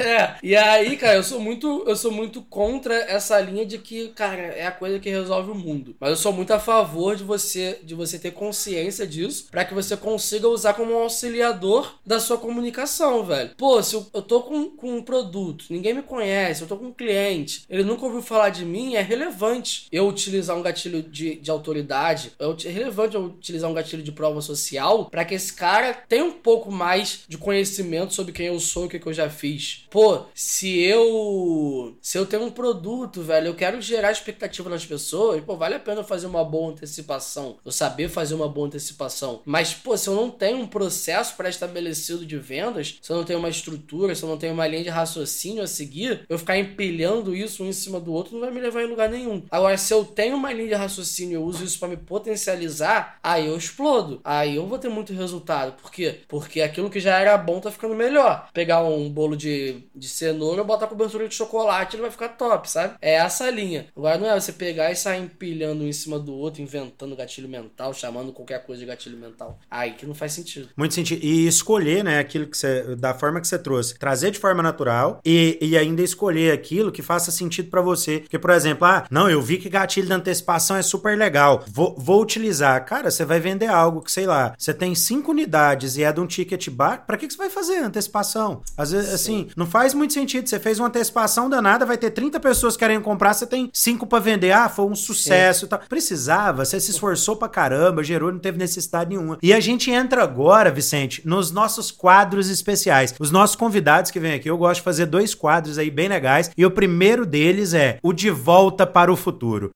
É, 0.00 0.36
e 0.42 0.56
aí, 0.56 0.96
cara, 0.96 1.16
eu 1.16 1.22
sou 1.22 1.40
muito, 1.40 1.84
eu 1.86 1.94
sou 1.94 2.10
muito 2.10 2.42
contra 2.42 2.94
essa 2.94 3.38
linha 3.40 3.66
de 3.66 3.78
que, 3.78 4.08
cara, 4.08 4.40
é 4.40 4.66
a 4.66 4.72
coisa 4.72 4.98
que 4.98 5.10
resolve 5.10 5.50
o 5.50 5.54
mundo. 5.54 5.94
Mas 6.00 6.10
eu 6.10 6.16
sou 6.16 6.32
muito 6.32 6.52
a 6.52 6.58
favor 6.58 7.16
de 7.16 7.22
você, 7.22 7.78
de 7.82 7.94
você 7.94 8.18
ter 8.18 8.30
consciência 8.30 9.06
disso, 9.06 9.48
para 9.50 9.64
que 9.64 9.74
você 9.74 9.96
consiga 9.96 10.48
usar 10.48 10.74
como 10.74 10.92
um 10.92 11.02
auxiliador 11.02 11.98
da 12.04 12.18
sua 12.18 12.38
comunicação, 12.38 13.24
velho. 13.24 13.50
Pô, 13.56 13.82
se 13.82 13.94
eu, 13.94 14.06
eu 14.14 14.22
tô 14.22 14.42
com, 14.42 14.70
com 14.70 14.96
um 14.96 15.02
produto, 15.02 15.66
ninguém 15.70 15.94
me 15.94 16.02
conhece, 16.02 16.62
eu 16.62 16.68
tô 16.68 16.76
com 16.76 16.86
um 16.86 16.92
cliente, 16.92 17.64
ele 17.68 17.84
nunca 17.84 18.04
ouviu 18.04 18.22
falar 18.22 18.50
de 18.50 18.64
mim, 18.64 18.89
é 18.96 19.02
relevante 19.02 19.86
eu 19.90 20.08
utilizar 20.08 20.56
um 20.56 20.62
gatilho 20.62 21.02
de, 21.02 21.36
de 21.36 21.50
autoridade, 21.50 22.32
é 22.38 22.68
relevante 22.68 23.14
eu 23.14 23.24
utilizar 23.24 23.70
um 23.70 23.74
gatilho 23.74 24.02
de 24.02 24.12
prova 24.12 24.40
social 24.40 25.06
para 25.06 25.24
que 25.24 25.34
esse 25.34 25.52
cara 25.52 25.92
tenha 25.92 26.24
um 26.24 26.32
pouco 26.32 26.70
mais 26.70 27.20
de 27.28 27.38
conhecimento 27.38 28.14
sobre 28.14 28.32
quem 28.32 28.46
eu 28.46 28.60
sou 28.60 28.84
e 28.84 28.86
o 28.86 28.88
que, 28.88 28.98
que 28.98 29.06
eu 29.06 29.12
já 29.12 29.28
fiz 29.28 29.80
Pô, 29.90 30.22
se 30.34 30.78
eu. 30.80 31.96
Se 32.00 32.16
eu 32.16 32.26
tenho 32.26 32.44
um 32.44 32.50
produto, 32.50 33.22
velho, 33.22 33.48
eu 33.48 33.54
quero 33.54 33.80
gerar 33.80 34.12
expectativa 34.12 34.70
nas 34.70 34.84
pessoas, 34.86 35.42
pô, 35.42 35.56
vale 35.56 35.74
a 35.74 35.80
pena 35.80 36.04
fazer 36.04 36.26
uma 36.26 36.44
boa 36.44 36.72
antecipação. 36.72 37.58
Eu 37.64 37.72
saber 37.72 38.08
fazer 38.08 38.34
uma 38.34 38.48
boa 38.48 38.66
antecipação. 38.66 39.42
Mas, 39.44 39.74
pô, 39.74 39.96
se 39.96 40.08
eu 40.08 40.14
não 40.14 40.30
tenho 40.30 40.58
um 40.58 40.66
processo 40.66 41.36
pré-estabelecido 41.36 42.24
de 42.24 42.38
vendas, 42.38 42.98
se 43.00 43.10
eu 43.10 43.16
não 43.16 43.24
tenho 43.24 43.38
uma 43.38 43.48
estrutura, 43.48 44.14
se 44.14 44.22
eu 44.22 44.28
não 44.28 44.38
tenho 44.38 44.54
uma 44.54 44.66
linha 44.66 44.84
de 44.84 44.88
raciocínio 44.88 45.62
a 45.62 45.66
seguir, 45.66 46.24
eu 46.28 46.38
ficar 46.38 46.58
empilhando 46.58 47.34
isso 47.34 47.64
um 47.64 47.68
em 47.68 47.72
cima 47.72 48.00
do 48.00 48.12
outro 48.12 48.34
não 48.34 48.40
vai 48.40 48.50
me 48.50 48.60
levar 48.60 48.79
em 48.82 48.88
lugar 48.88 49.08
nenhum. 49.08 49.42
Agora, 49.50 49.76
se 49.76 49.92
eu 49.92 50.04
tenho 50.04 50.36
uma 50.36 50.52
linha 50.52 50.68
de 50.68 50.74
raciocínio 50.74 51.32
e 51.32 51.34
eu 51.34 51.44
uso 51.44 51.64
isso 51.64 51.78
para 51.78 51.88
me 51.88 51.96
potencializar, 51.96 53.18
aí 53.22 53.46
eu 53.46 53.56
explodo. 53.56 54.20
Aí 54.24 54.56
eu 54.56 54.66
vou 54.66 54.78
ter 54.78 54.88
muito 54.88 55.12
resultado. 55.12 55.72
Por 55.80 55.90
quê? 55.90 56.20
Porque 56.28 56.60
aquilo 56.60 56.90
que 56.90 57.00
já 57.00 57.18
era 57.18 57.36
bom 57.36 57.60
tá 57.60 57.70
ficando 57.70 57.94
melhor. 57.94 58.48
Pegar 58.52 58.82
um 58.82 59.08
bolo 59.08 59.36
de 59.36 59.70
de, 59.94 60.08
cenoura, 60.08 60.64
botar 60.64 60.86
cobertura 60.86 61.28
de 61.28 61.34
chocolate, 61.34 61.96
ele 61.96 62.02
vai 62.02 62.10
ficar 62.10 62.30
top, 62.30 62.70
sabe? 62.70 62.94
É 63.00 63.14
essa 63.14 63.50
linha. 63.50 63.86
Agora 63.96 64.18
não 64.18 64.28
é 64.28 64.38
você 64.38 64.52
pegar 64.52 64.90
e 64.90 64.96
sair 64.96 65.22
empilhando 65.22 65.84
um 65.84 65.88
em 65.88 65.92
cima 65.92 66.18
do 66.18 66.34
outro, 66.34 66.62
inventando 66.62 67.16
gatilho 67.16 67.48
mental, 67.48 67.92
chamando 67.92 68.32
qualquer 68.32 68.64
coisa 68.64 68.80
de 68.80 68.86
gatilho 68.86 69.18
mental. 69.18 69.58
Aí 69.70 69.92
que 69.92 70.06
não 70.06 70.14
faz 70.14 70.32
sentido. 70.32 70.68
Muito 70.76 70.94
sentido. 70.94 71.24
E 71.24 71.46
escolher, 71.46 72.04
né, 72.04 72.18
aquilo 72.18 72.46
que 72.46 72.56
você. 72.56 72.96
da 72.96 73.14
forma 73.14 73.40
que 73.40 73.48
você 73.48 73.58
trouxe. 73.58 73.98
Trazer 73.98 74.30
de 74.30 74.38
forma 74.38 74.62
natural 74.62 75.20
e, 75.24 75.58
e 75.60 75.76
ainda 75.76 76.02
escolher 76.02 76.52
aquilo 76.52 76.92
que 76.92 77.02
faça 77.02 77.30
sentido 77.30 77.70
para 77.70 77.82
você. 77.82 78.20
Porque, 78.20 78.38
por 78.38 78.50
exemplo, 78.50 78.69
ah, 78.80 79.04
não, 79.10 79.28
eu 79.28 79.40
vi 79.40 79.58
que 79.58 79.68
gatilho 79.68 80.06
de 80.06 80.12
antecipação 80.12 80.76
é 80.76 80.82
super 80.82 81.16
legal. 81.16 81.64
Vou, 81.68 81.96
vou 81.98 82.22
utilizar. 82.22 82.84
Cara, 82.84 83.10
você 83.10 83.24
vai 83.24 83.40
vender 83.40 83.66
algo 83.66 84.00
que, 84.02 84.12
sei 84.12 84.26
lá, 84.26 84.54
você 84.56 84.72
tem 84.72 84.94
cinco 84.94 85.30
unidades 85.30 85.96
e 85.96 86.02
é 86.02 86.12
de 86.12 86.20
um 86.20 86.26
ticket 86.26 86.68
bar. 86.70 87.04
Pra 87.06 87.16
que, 87.16 87.26
que 87.26 87.32
você 87.32 87.38
vai 87.38 87.50
fazer 87.50 87.78
antecipação? 87.78 88.62
Às 88.76 88.92
vezes, 88.92 89.08
Sim. 89.08 89.14
assim, 89.14 89.30
assim, 89.30 89.48
não 89.56 89.66
faz 89.66 89.94
muito 89.94 90.12
sentido. 90.12 90.48
Você 90.48 90.58
fez 90.58 90.78
uma 90.78 90.88
antecipação 90.88 91.48
danada, 91.48 91.86
vai 91.86 91.96
ter 91.96 92.10
30 92.10 92.38
pessoas 92.40 92.76
querendo 92.76 93.02
comprar, 93.02 93.34
você 93.34 93.46
tem 93.46 93.70
5 93.72 94.06
para 94.06 94.18
vender. 94.18 94.52
Ah, 94.52 94.68
foi 94.68 94.84
um 94.84 94.94
sucesso 94.94 95.64
e 95.64 95.68
tal. 95.68 95.80
Precisava, 95.88 96.64
você 96.64 96.80
se 96.80 96.90
esforçou 96.90 97.36
pra 97.36 97.48
caramba, 97.48 98.02
gerou, 98.02 98.32
não 98.32 98.38
teve 98.38 98.58
necessidade 98.58 99.10
nenhuma. 99.10 99.38
E 99.42 99.52
a 99.52 99.60
gente 99.60 99.90
entra 99.90 100.22
agora, 100.22 100.70
Vicente, 100.70 101.22
nos 101.24 101.50
nossos 101.50 101.90
quadros 101.90 102.48
especiais. 102.48 103.14
Os 103.18 103.30
nossos 103.30 103.56
convidados 103.56 104.10
que 104.10 104.20
vêm 104.20 104.34
aqui, 104.34 104.48
eu 104.48 104.58
gosto 104.58 104.76
de 104.76 104.84
fazer 104.84 105.06
dois 105.06 105.34
quadros 105.34 105.78
aí 105.78 105.90
bem 105.90 106.08
legais. 106.08 106.50
E 106.56 106.64
o 106.64 106.70
primeiro 106.70 107.24
deles 107.24 107.74
é 107.74 107.98
o 108.02 108.12
De 108.12 108.30
Volta 108.30 108.59
para 108.86 109.10
o 109.10 109.16
Futuro. 109.16 109.70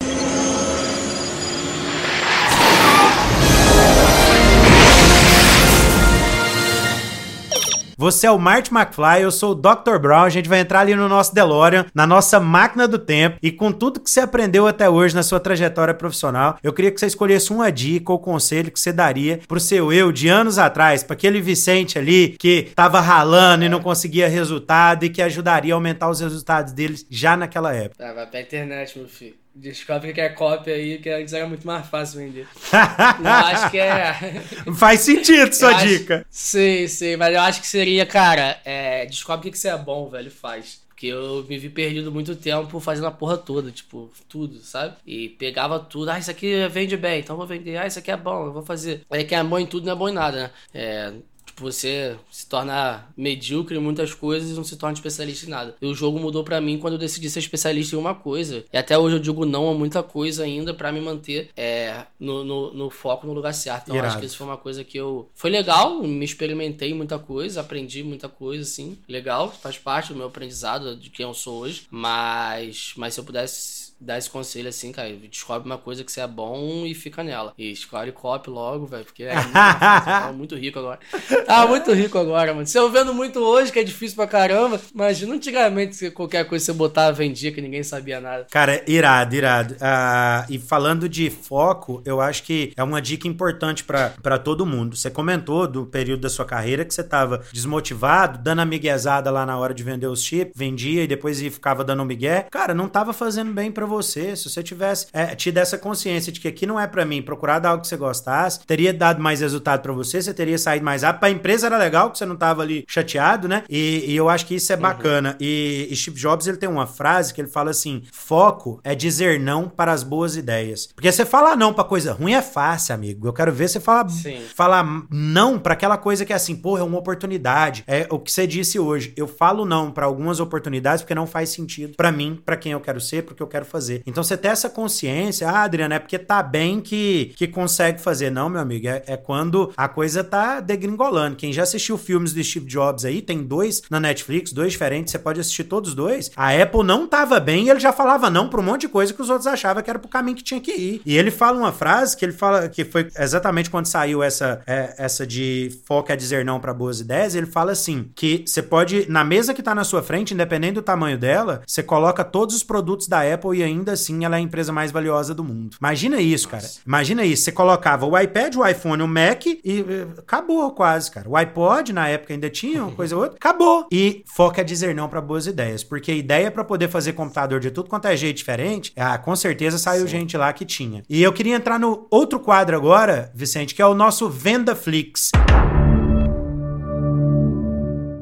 Você 8.04 8.26
é 8.26 8.30
o 8.30 8.38
Marty 8.38 8.70
McFly, 8.70 9.22
eu 9.22 9.30
sou 9.30 9.52
o 9.52 9.54
Dr. 9.54 9.96
Brown. 9.98 10.24
A 10.24 10.28
gente 10.28 10.46
vai 10.46 10.60
entrar 10.60 10.80
ali 10.80 10.94
no 10.94 11.08
nosso 11.08 11.34
DeLorean, 11.34 11.86
na 11.94 12.06
nossa 12.06 12.38
máquina 12.38 12.86
do 12.86 12.98
tempo, 12.98 13.38
e 13.42 13.50
com 13.50 13.72
tudo 13.72 13.98
que 13.98 14.10
você 14.10 14.20
aprendeu 14.20 14.66
até 14.66 14.90
hoje 14.90 15.14
na 15.14 15.22
sua 15.22 15.40
trajetória 15.40 15.94
profissional, 15.94 16.58
eu 16.62 16.70
queria 16.70 16.90
que 16.90 17.00
você 17.00 17.06
escolhesse 17.06 17.50
uma 17.50 17.72
dica 17.72 18.12
ou 18.12 18.18
conselho 18.18 18.70
que 18.70 18.78
você 18.78 18.92
daria 18.92 19.40
pro 19.48 19.58
seu 19.58 19.90
eu 19.90 20.12
de 20.12 20.28
anos 20.28 20.58
atrás, 20.58 21.02
para 21.02 21.14
aquele 21.14 21.40
Vicente 21.40 21.98
ali 21.98 22.36
que 22.38 22.68
tava 22.74 23.00
ralando 23.00 23.64
e 23.64 23.70
não 23.70 23.80
conseguia 23.80 24.28
resultado 24.28 25.06
e 25.06 25.08
que 25.08 25.22
ajudaria 25.22 25.72
a 25.72 25.76
aumentar 25.76 26.10
os 26.10 26.20
resultados 26.20 26.74
deles 26.74 27.06
já 27.08 27.38
naquela 27.38 27.74
época. 27.74 28.06
Ah, 28.06 28.12
vai 28.12 28.26
pra 28.26 28.42
internet, 28.42 28.98
meu 28.98 29.08
filho. 29.08 29.43
Descobre 29.54 30.12
que 30.12 30.20
é 30.20 30.28
cópia 30.30 30.74
aí, 30.74 30.98
que 30.98 31.08
antes 31.08 31.32
era 31.32 31.46
muito 31.46 31.64
mais 31.66 31.86
fácil 31.86 32.18
vender. 32.20 32.48
Não, 33.22 33.30
acho 33.30 33.70
que 33.70 33.78
é. 33.78 34.14
Faz 34.74 35.00
sentido 35.00 35.52
sua 35.54 35.70
Eu 35.70 35.76
acho- 35.76 35.86
dica. 35.86 36.26
Sim, 36.28 36.88
sim, 36.88 37.16
mas 37.16 37.32
eu 37.34 37.40
acho 37.40 37.60
que 37.60 37.66
seria, 37.68 38.04
cara, 38.04 38.60
é, 38.64 39.06
descobre 39.06 39.48
o 39.48 39.52
que, 39.52 39.56
você 39.58 39.68
é 39.68 39.78
bom, 39.78 40.08
velho, 40.08 40.30
faz. 40.30 40.82
Porque 40.88 41.06
eu 41.06 41.44
me 41.48 41.56
vi 41.58 41.68
perdido 41.68 42.10
muito 42.10 42.34
tempo 42.36 42.78
fazendo 42.80 43.06
a 43.06 43.10
porra 43.12 43.36
toda, 43.36 43.70
tipo, 43.70 44.10
tudo, 44.28 44.58
sabe? 44.60 44.96
E 45.06 45.28
pegava 45.28 45.78
tudo, 45.78 46.10
ah, 46.10 46.18
isso 46.18 46.30
aqui 46.30 46.66
vende 46.68 46.96
bem, 46.96 47.20
então 47.20 47.34
eu 47.34 47.38
vou 47.38 47.46
vender, 47.46 47.76
ah, 47.76 47.86
isso 47.86 47.98
aqui 47.98 48.10
é 48.10 48.16
bom, 48.16 48.46
eu 48.46 48.52
vou 48.52 48.62
fazer. 48.64 49.02
Aí 49.10 49.24
quem 49.24 49.38
é 49.38 49.44
bom 49.44 49.58
em 49.58 49.66
tudo 49.66 49.86
não 49.86 49.92
é 49.92 49.96
bom 49.96 50.08
em 50.08 50.12
nada, 50.12 50.36
né? 50.44 50.50
É. 50.72 51.12
Tipo, 51.54 51.70
você 51.70 52.16
se 52.32 52.48
torna 52.48 53.06
medíocre 53.16 53.76
em 53.76 53.80
muitas 53.80 54.12
coisas 54.12 54.50
e 54.50 54.54
não 54.54 54.64
se 54.64 54.76
torna 54.76 54.94
especialista 54.94 55.46
em 55.46 55.50
nada. 55.50 55.76
E 55.80 55.86
o 55.86 55.94
jogo 55.94 56.18
mudou 56.18 56.42
pra 56.42 56.60
mim 56.60 56.78
quando 56.78 56.94
eu 56.94 56.98
decidi 56.98 57.30
ser 57.30 57.38
especialista 57.38 57.94
em 57.94 57.98
uma 57.98 58.12
coisa. 58.12 58.64
E 58.72 58.76
até 58.76 58.98
hoje 58.98 59.14
eu 59.14 59.20
digo 59.20 59.46
não 59.46 59.70
a 59.70 59.74
muita 59.74 60.02
coisa 60.02 60.42
ainda 60.42 60.74
pra 60.74 60.90
me 60.90 61.00
manter 61.00 61.50
é, 61.56 62.06
no, 62.18 62.42
no, 62.42 62.74
no 62.74 62.90
foco, 62.90 63.24
no 63.24 63.32
lugar 63.32 63.54
certo. 63.54 63.84
Então 63.84 63.96
eu 63.96 64.04
acho 64.04 64.18
que 64.18 64.26
isso 64.26 64.36
foi 64.36 64.46
uma 64.48 64.56
coisa 64.56 64.82
que 64.82 64.98
eu. 64.98 65.28
Foi 65.32 65.48
legal, 65.48 66.02
me 66.02 66.24
experimentei 66.24 66.90
em 66.90 66.94
muita 66.94 67.20
coisa, 67.20 67.60
aprendi 67.60 68.02
muita 68.02 68.28
coisa, 68.28 68.64
assim. 68.64 68.98
Legal, 69.08 69.48
faz 69.48 69.78
parte 69.78 70.08
do 70.08 70.16
meu 70.16 70.26
aprendizado, 70.26 70.96
de 70.96 71.08
quem 71.08 71.24
eu 71.24 71.34
sou 71.34 71.60
hoje. 71.60 71.86
Mas, 71.88 72.94
mas 72.96 73.14
se 73.14 73.20
eu 73.20 73.24
pudesse 73.24 73.83
dar 74.04 74.18
esse 74.18 74.30
conselho 74.30 74.68
assim, 74.68 74.92
cara, 74.92 75.10
descobre 75.12 75.66
uma 75.66 75.78
coisa 75.78 76.04
que 76.04 76.12
você 76.12 76.20
é 76.20 76.26
bom 76.26 76.84
e 76.86 76.94
fica 76.94 77.22
nela. 77.22 77.52
E 77.58 77.70
escolhe 77.70 78.12
copy 78.12 78.50
logo, 78.50 78.86
velho, 78.86 79.04
porque 79.04 79.24
é 79.24 79.34
muito, 79.34 79.52
fácil, 79.52 80.34
muito 80.34 80.56
rico 80.56 80.78
agora. 80.78 80.98
Tava 81.46 81.68
muito 81.68 81.92
rico 81.92 82.18
agora, 82.18 82.54
mano. 82.54 82.66
Se 82.66 82.78
eu 82.78 82.90
vendo 82.90 83.12
muito 83.12 83.40
hoje, 83.40 83.72
que 83.72 83.78
é 83.78 83.84
difícil 83.84 84.16
pra 84.16 84.26
caramba, 84.26 84.80
imagina 84.94 85.34
antigamente 85.34 85.96
se 85.96 86.10
qualquer 86.10 86.44
coisa 86.46 86.64
você 86.64 86.72
botava, 86.72 87.12
vendia, 87.12 87.52
que 87.52 87.60
ninguém 87.60 87.82
sabia 87.82 88.20
nada. 88.20 88.46
Cara, 88.50 88.82
irado, 88.86 89.34
irado. 89.34 89.76
Ah, 89.80 90.46
e 90.48 90.58
falando 90.58 91.08
de 91.08 91.30
foco, 91.30 92.02
eu 92.04 92.20
acho 92.20 92.42
que 92.42 92.72
é 92.76 92.82
uma 92.82 93.00
dica 93.00 93.26
importante 93.26 93.84
pra 93.84 94.14
pra 94.22 94.38
todo 94.38 94.66
mundo. 94.66 94.96
Você 94.96 95.10
comentou 95.10 95.66
do 95.66 95.86
período 95.86 96.20
da 96.20 96.28
sua 96.28 96.44
carreira 96.44 96.84
que 96.84 96.94
você 96.94 97.02
tava 97.02 97.42
desmotivado, 97.52 98.38
dando 98.38 98.60
a 98.60 98.64
miguezada 98.64 99.30
lá 99.30 99.44
na 99.46 99.58
hora 99.58 99.74
de 99.74 99.82
vender 99.82 100.06
os 100.06 100.22
chips, 100.22 100.52
vendia 100.56 101.04
e 101.04 101.06
depois 101.06 101.40
ficava 101.40 101.84
dando 101.84 102.02
um 102.02 102.06
migué. 102.06 102.46
Cara, 102.50 102.74
não 102.74 102.88
tava 102.88 103.12
fazendo 103.12 103.52
bem 103.52 103.70
pra 103.70 103.86
você. 103.86 103.93
Se 104.02 104.48
você 104.48 104.62
tivesse 104.62 105.06
é, 105.12 105.34
tido 105.34 105.58
essa 105.58 105.78
consciência 105.78 106.32
de 106.32 106.40
que 106.40 106.48
aqui 106.48 106.66
não 106.66 106.78
é 106.78 106.86
pra 106.86 107.04
mim, 107.04 107.22
procurado 107.22 107.66
algo 107.68 107.82
que 107.82 107.88
você 107.88 107.96
gostasse, 107.96 108.60
teria 108.66 108.92
dado 108.92 109.22
mais 109.22 109.40
resultado 109.40 109.80
pra 109.80 109.92
você, 109.92 110.22
você 110.22 110.34
teria 110.34 110.58
saído 110.58 110.84
mais 110.84 111.02
rápido. 111.02 111.20
Pra 111.20 111.30
empresa 111.30 111.66
era 111.66 111.78
legal, 111.78 112.10
que 112.10 112.18
você 112.18 112.26
não 112.26 112.36
tava 112.36 112.62
ali 112.62 112.84
chateado, 112.88 113.48
né? 113.48 113.64
E, 113.68 114.04
e 114.08 114.16
eu 114.16 114.28
acho 114.28 114.46
que 114.46 114.54
isso 114.54 114.72
é 114.72 114.76
bacana. 114.76 115.36
E, 115.40 115.88
e 115.90 115.96
Steve 115.96 116.18
Jobs, 116.18 116.46
ele 116.46 116.56
tem 116.56 116.68
uma 116.68 116.86
frase 116.86 117.32
que 117.32 117.40
ele 117.40 117.48
fala 117.48 117.70
assim: 117.70 118.02
foco 118.12 118.80
é 118.82 118.94
dizer 118.94 119.40
não 119.40 119.68
para 119.68 119.92
as 119.92 120.02
boas 120.02 120.36
ideias. 120.36 120.88
Porque 120.94 121.10
você 121.10 121.24
falar 121.24 121.56
não 121.56 121.72
pra 121.72 121.84
coisa 121.84 122.12
ruim 122.12 122.32
é 122.34 122.42
fácil, 122.42 122.94
amigo. 122.94 123.26
Eu 123.26 123.32
quero 123.32 123.52
ver 123.52 123.68
você 123.68 123.80
falar, 123.80 124.08
Sim. 124.08 124.42
falar 124.54 124.84
não 125.10 125.58
pra 125.58 125.74
aquela 125.74 125.96
coisa 125.96 126.24
que 126.24 126.32
é 126.32 126.36
assim, 126.36 126.56
porra, 126.56 126.80
é 126.80 126.84
uma 126.84 126.98
oportunidade. 126.98 127.84
É 127.86 128.06
o 128.10 128.18
que 128.18 128.30
você 128.30 128.46
disse 128.46 128.78
hoje. 128.78 129.12
Eu 129.16 129.26
falo 129.26 129.64
não 129.64 129.90
pra 129.90 130.06
algumas 130.06 130.40
oportunidades 130.40 131.02
porque 131.02 131.14
não 131.14 131.26
faz 131.26 131.50
sentido 131.50 131.96
pra 131.96 132.12
mim, 132.12 132.40
pra 132.44 132.56
quem 132.56 132.72
eu 132.72 132.80
quero 132.80 133.00
ser, 133.00 133.22
porque 133.22 133.42
eu 133.42 133.46
quero 133.46 133.64
fazer. 133.74 134.02
Então 134.06 134.22
você 134.22 134.36
ter 134.36 134.48
essa 134.48 134.70
consciência, 134.70 135.48
ah, 135.48 135.64
Adriana, 135.64 135.96
é 135.96 135.98
porque 135.98 136.16
tá 136.16 136.40
bem 136.42 136.80
que, 136.80 137.32
que 137.36 137.48
consegue 137.48 138.00
fazer. 138.00 138.30
Não, 138.30 138.48
meu 138.48 138.60
amigo, 138.60 138.86
é, 138.86 139.02
é 139.06 139.16
quando 139.16 139.72
a 139.76 139.88
coisa 139.88 140.22
tá 140.22 140.60
degringolando. 140.60 141.34
Quem 141.34 141.52
já 141.52 141.64
assistiu 141.64 141.98
filmes 141.98 142.32
do 142.32 142.42
Steve 142.44 142.66
Jobs 142.66 143.04
aí, 143.04 143.20
tem 143.20 143.42
dois 143.42 143.82
na 143.90 143.98
Netflix, 143.98 144.52
dois 144.52 144.72
diferentes, 144.72 145.10
você 145.10 145.18
pode 145.18 145.40
assistir 145.40 145.64
todos 145.64 145.90
os 145.90 145.96
dois. 145.96 146.30
A 146.36 146.50
Apple 146.50 146.84
não 146.84 147.08
tava 147.08 147.40
bem 147.40 147.66
e 147.66 147.70
ele 147.70 147.80
já 147.80 147.92
falava 147.92 148.30
não 148.30 148.48
pra 148.48 148.60
um 148.60 148.62
monte 148.62 148.82
de 148.82 148.88
coisa 148.88 149.12
que 149.12 149.20
os 149.20 149.28
outros 149.28 149.48
achavam 149.48 149.82
que 149.82 149.90
era 149.90 149.98
pro 149.98 150.08
caminho 150.08 150.36
que 150.36 150.44
tinha 150.44 150.60
que 150.60 150.72
ir. 150.72 151.02
E 151.04 151.16
ele 151.16 151.32
fala 151.32 151.58
uma 151.58 151.72
frase 151.72 152.16
que 152.16 152.24
ele 152.24 152.32
fala 152.32 152.68
que 152.68 152.84
foi 152.84 153.08
exatamente 153.18 153.70
quando 153.70 153.86
saiu 153.86 154.22
essa, 154.22 154.62
é, 154.66 154.94
essa 154.98 155.26
de 155.26 155.76
foco 155.84 156.12
é 156.12 156.16
dizer 156.16 156.44
não 156.44 156.60
pra 156.60 156.72
boas 156.72 157.00
ideias, 157.00 157.34
ele 157.34 157.46
fala 157.46 157.72
assim, 157.72 158.08
que 158.14 158.44
você 158.46 158.62
pode, 158.62 159.10
na 159.10 159.24
mesa 159.24 159.52
que 159.52 159.62
tá 159.62 159.74
na 159.74 159.82
sua 159.82 160.02
frente, 160.02 160.32
independente 160.32 160.74
do 160.74 160.82
tamanho 160.82 161.18
dela, 161.18 161.62
você 161.66 161.82
coloca 161.82 162.22
todos 162.22 162.54
os 162.54 162.62
produtos 162.62 163.08
da 163.08 163.20
Apple 163.34 163.58
e 163.58 163.63
ainda 163.64 163.92
assim 163.92 164.24
ela 164.24 164.36
é 164.36 164.38
a 164.38 164.42
empresa 164.42 164.72
mais 164.72 164.92
valiosa 164.92 165.34
do 165.34 165.44
mundo. 165.44 165.76
Imagina 165.80 166.20
isso, 166.20 166.48
cara. 166.48 166.64
Imagina 166.86 167.24
isso. 167.24 167.44
Você 167.44 167.52
colocava 167.52 168.06
o 168.06 168.18
iPad, 168.18 168.56
o 168.56 168.66
iPhone, 168.66 169.02
o 169.02 169.08
Mac 169.08 169.46
e 169.46 169.60
eh, 169.64 170.06
acabou 170.18 170.70
quase, 170.72 171.10
cara. 171.10 171.28
O 171.28 171.36
iPod, 171.36 171.92
na 171.92 172.08
época, 172.08 172.32
ainda 172.32 172.50
tinha 172.50 172.82
uma 172.82 172.92
coisa 172.92 173.16
ou 173.16 173.22
outra. 173.22 173.36
Acabou. 173.36 173.86
E 173.90 174.22
foca 174.26 174.60
é 174.60 174.64
dizer 174.64 174.94
não 174.94 175.08
pra 175.08 175.20
boas 175.20 175.46
ideias. 175.46 175.82
Porque 175.82 176.12
ideia 176.12 176.50
pra 176.50 176.64
poder 176.64 176.88
fazer 176.88 177.12
computador 177.12 177.60
de 177.60 177.70
tudo 177.70 177.88
quanto 177.88 178.06
é 178.06 178.16
jeito 178.16 178.36
diferente, 178.36 178.92
ah, 178.96 179.16
com 179.18 179.34
certeza 179.34 179.78
saiu 179.78 180.06
gente 180.06 180.36
lá 180.36 180.52
que 180.52 180.64
tinha. 180.64 181.02
E 181.08 181.22
eu 181.22 181.32
queria 181.32 181.56
entrar 181.56 181.78
no 181.78 182.06
outro 182.10 182.38
quadro 182.38 182.76
agora, 182.76 183.30
Vicente, 183.34 183.74
que 183.74 183.82
é 183.82 183.86
o 183.86 183.94
nosso 183.94 184.28
Venda 184.28 184.74
Flix. 184.74 185.30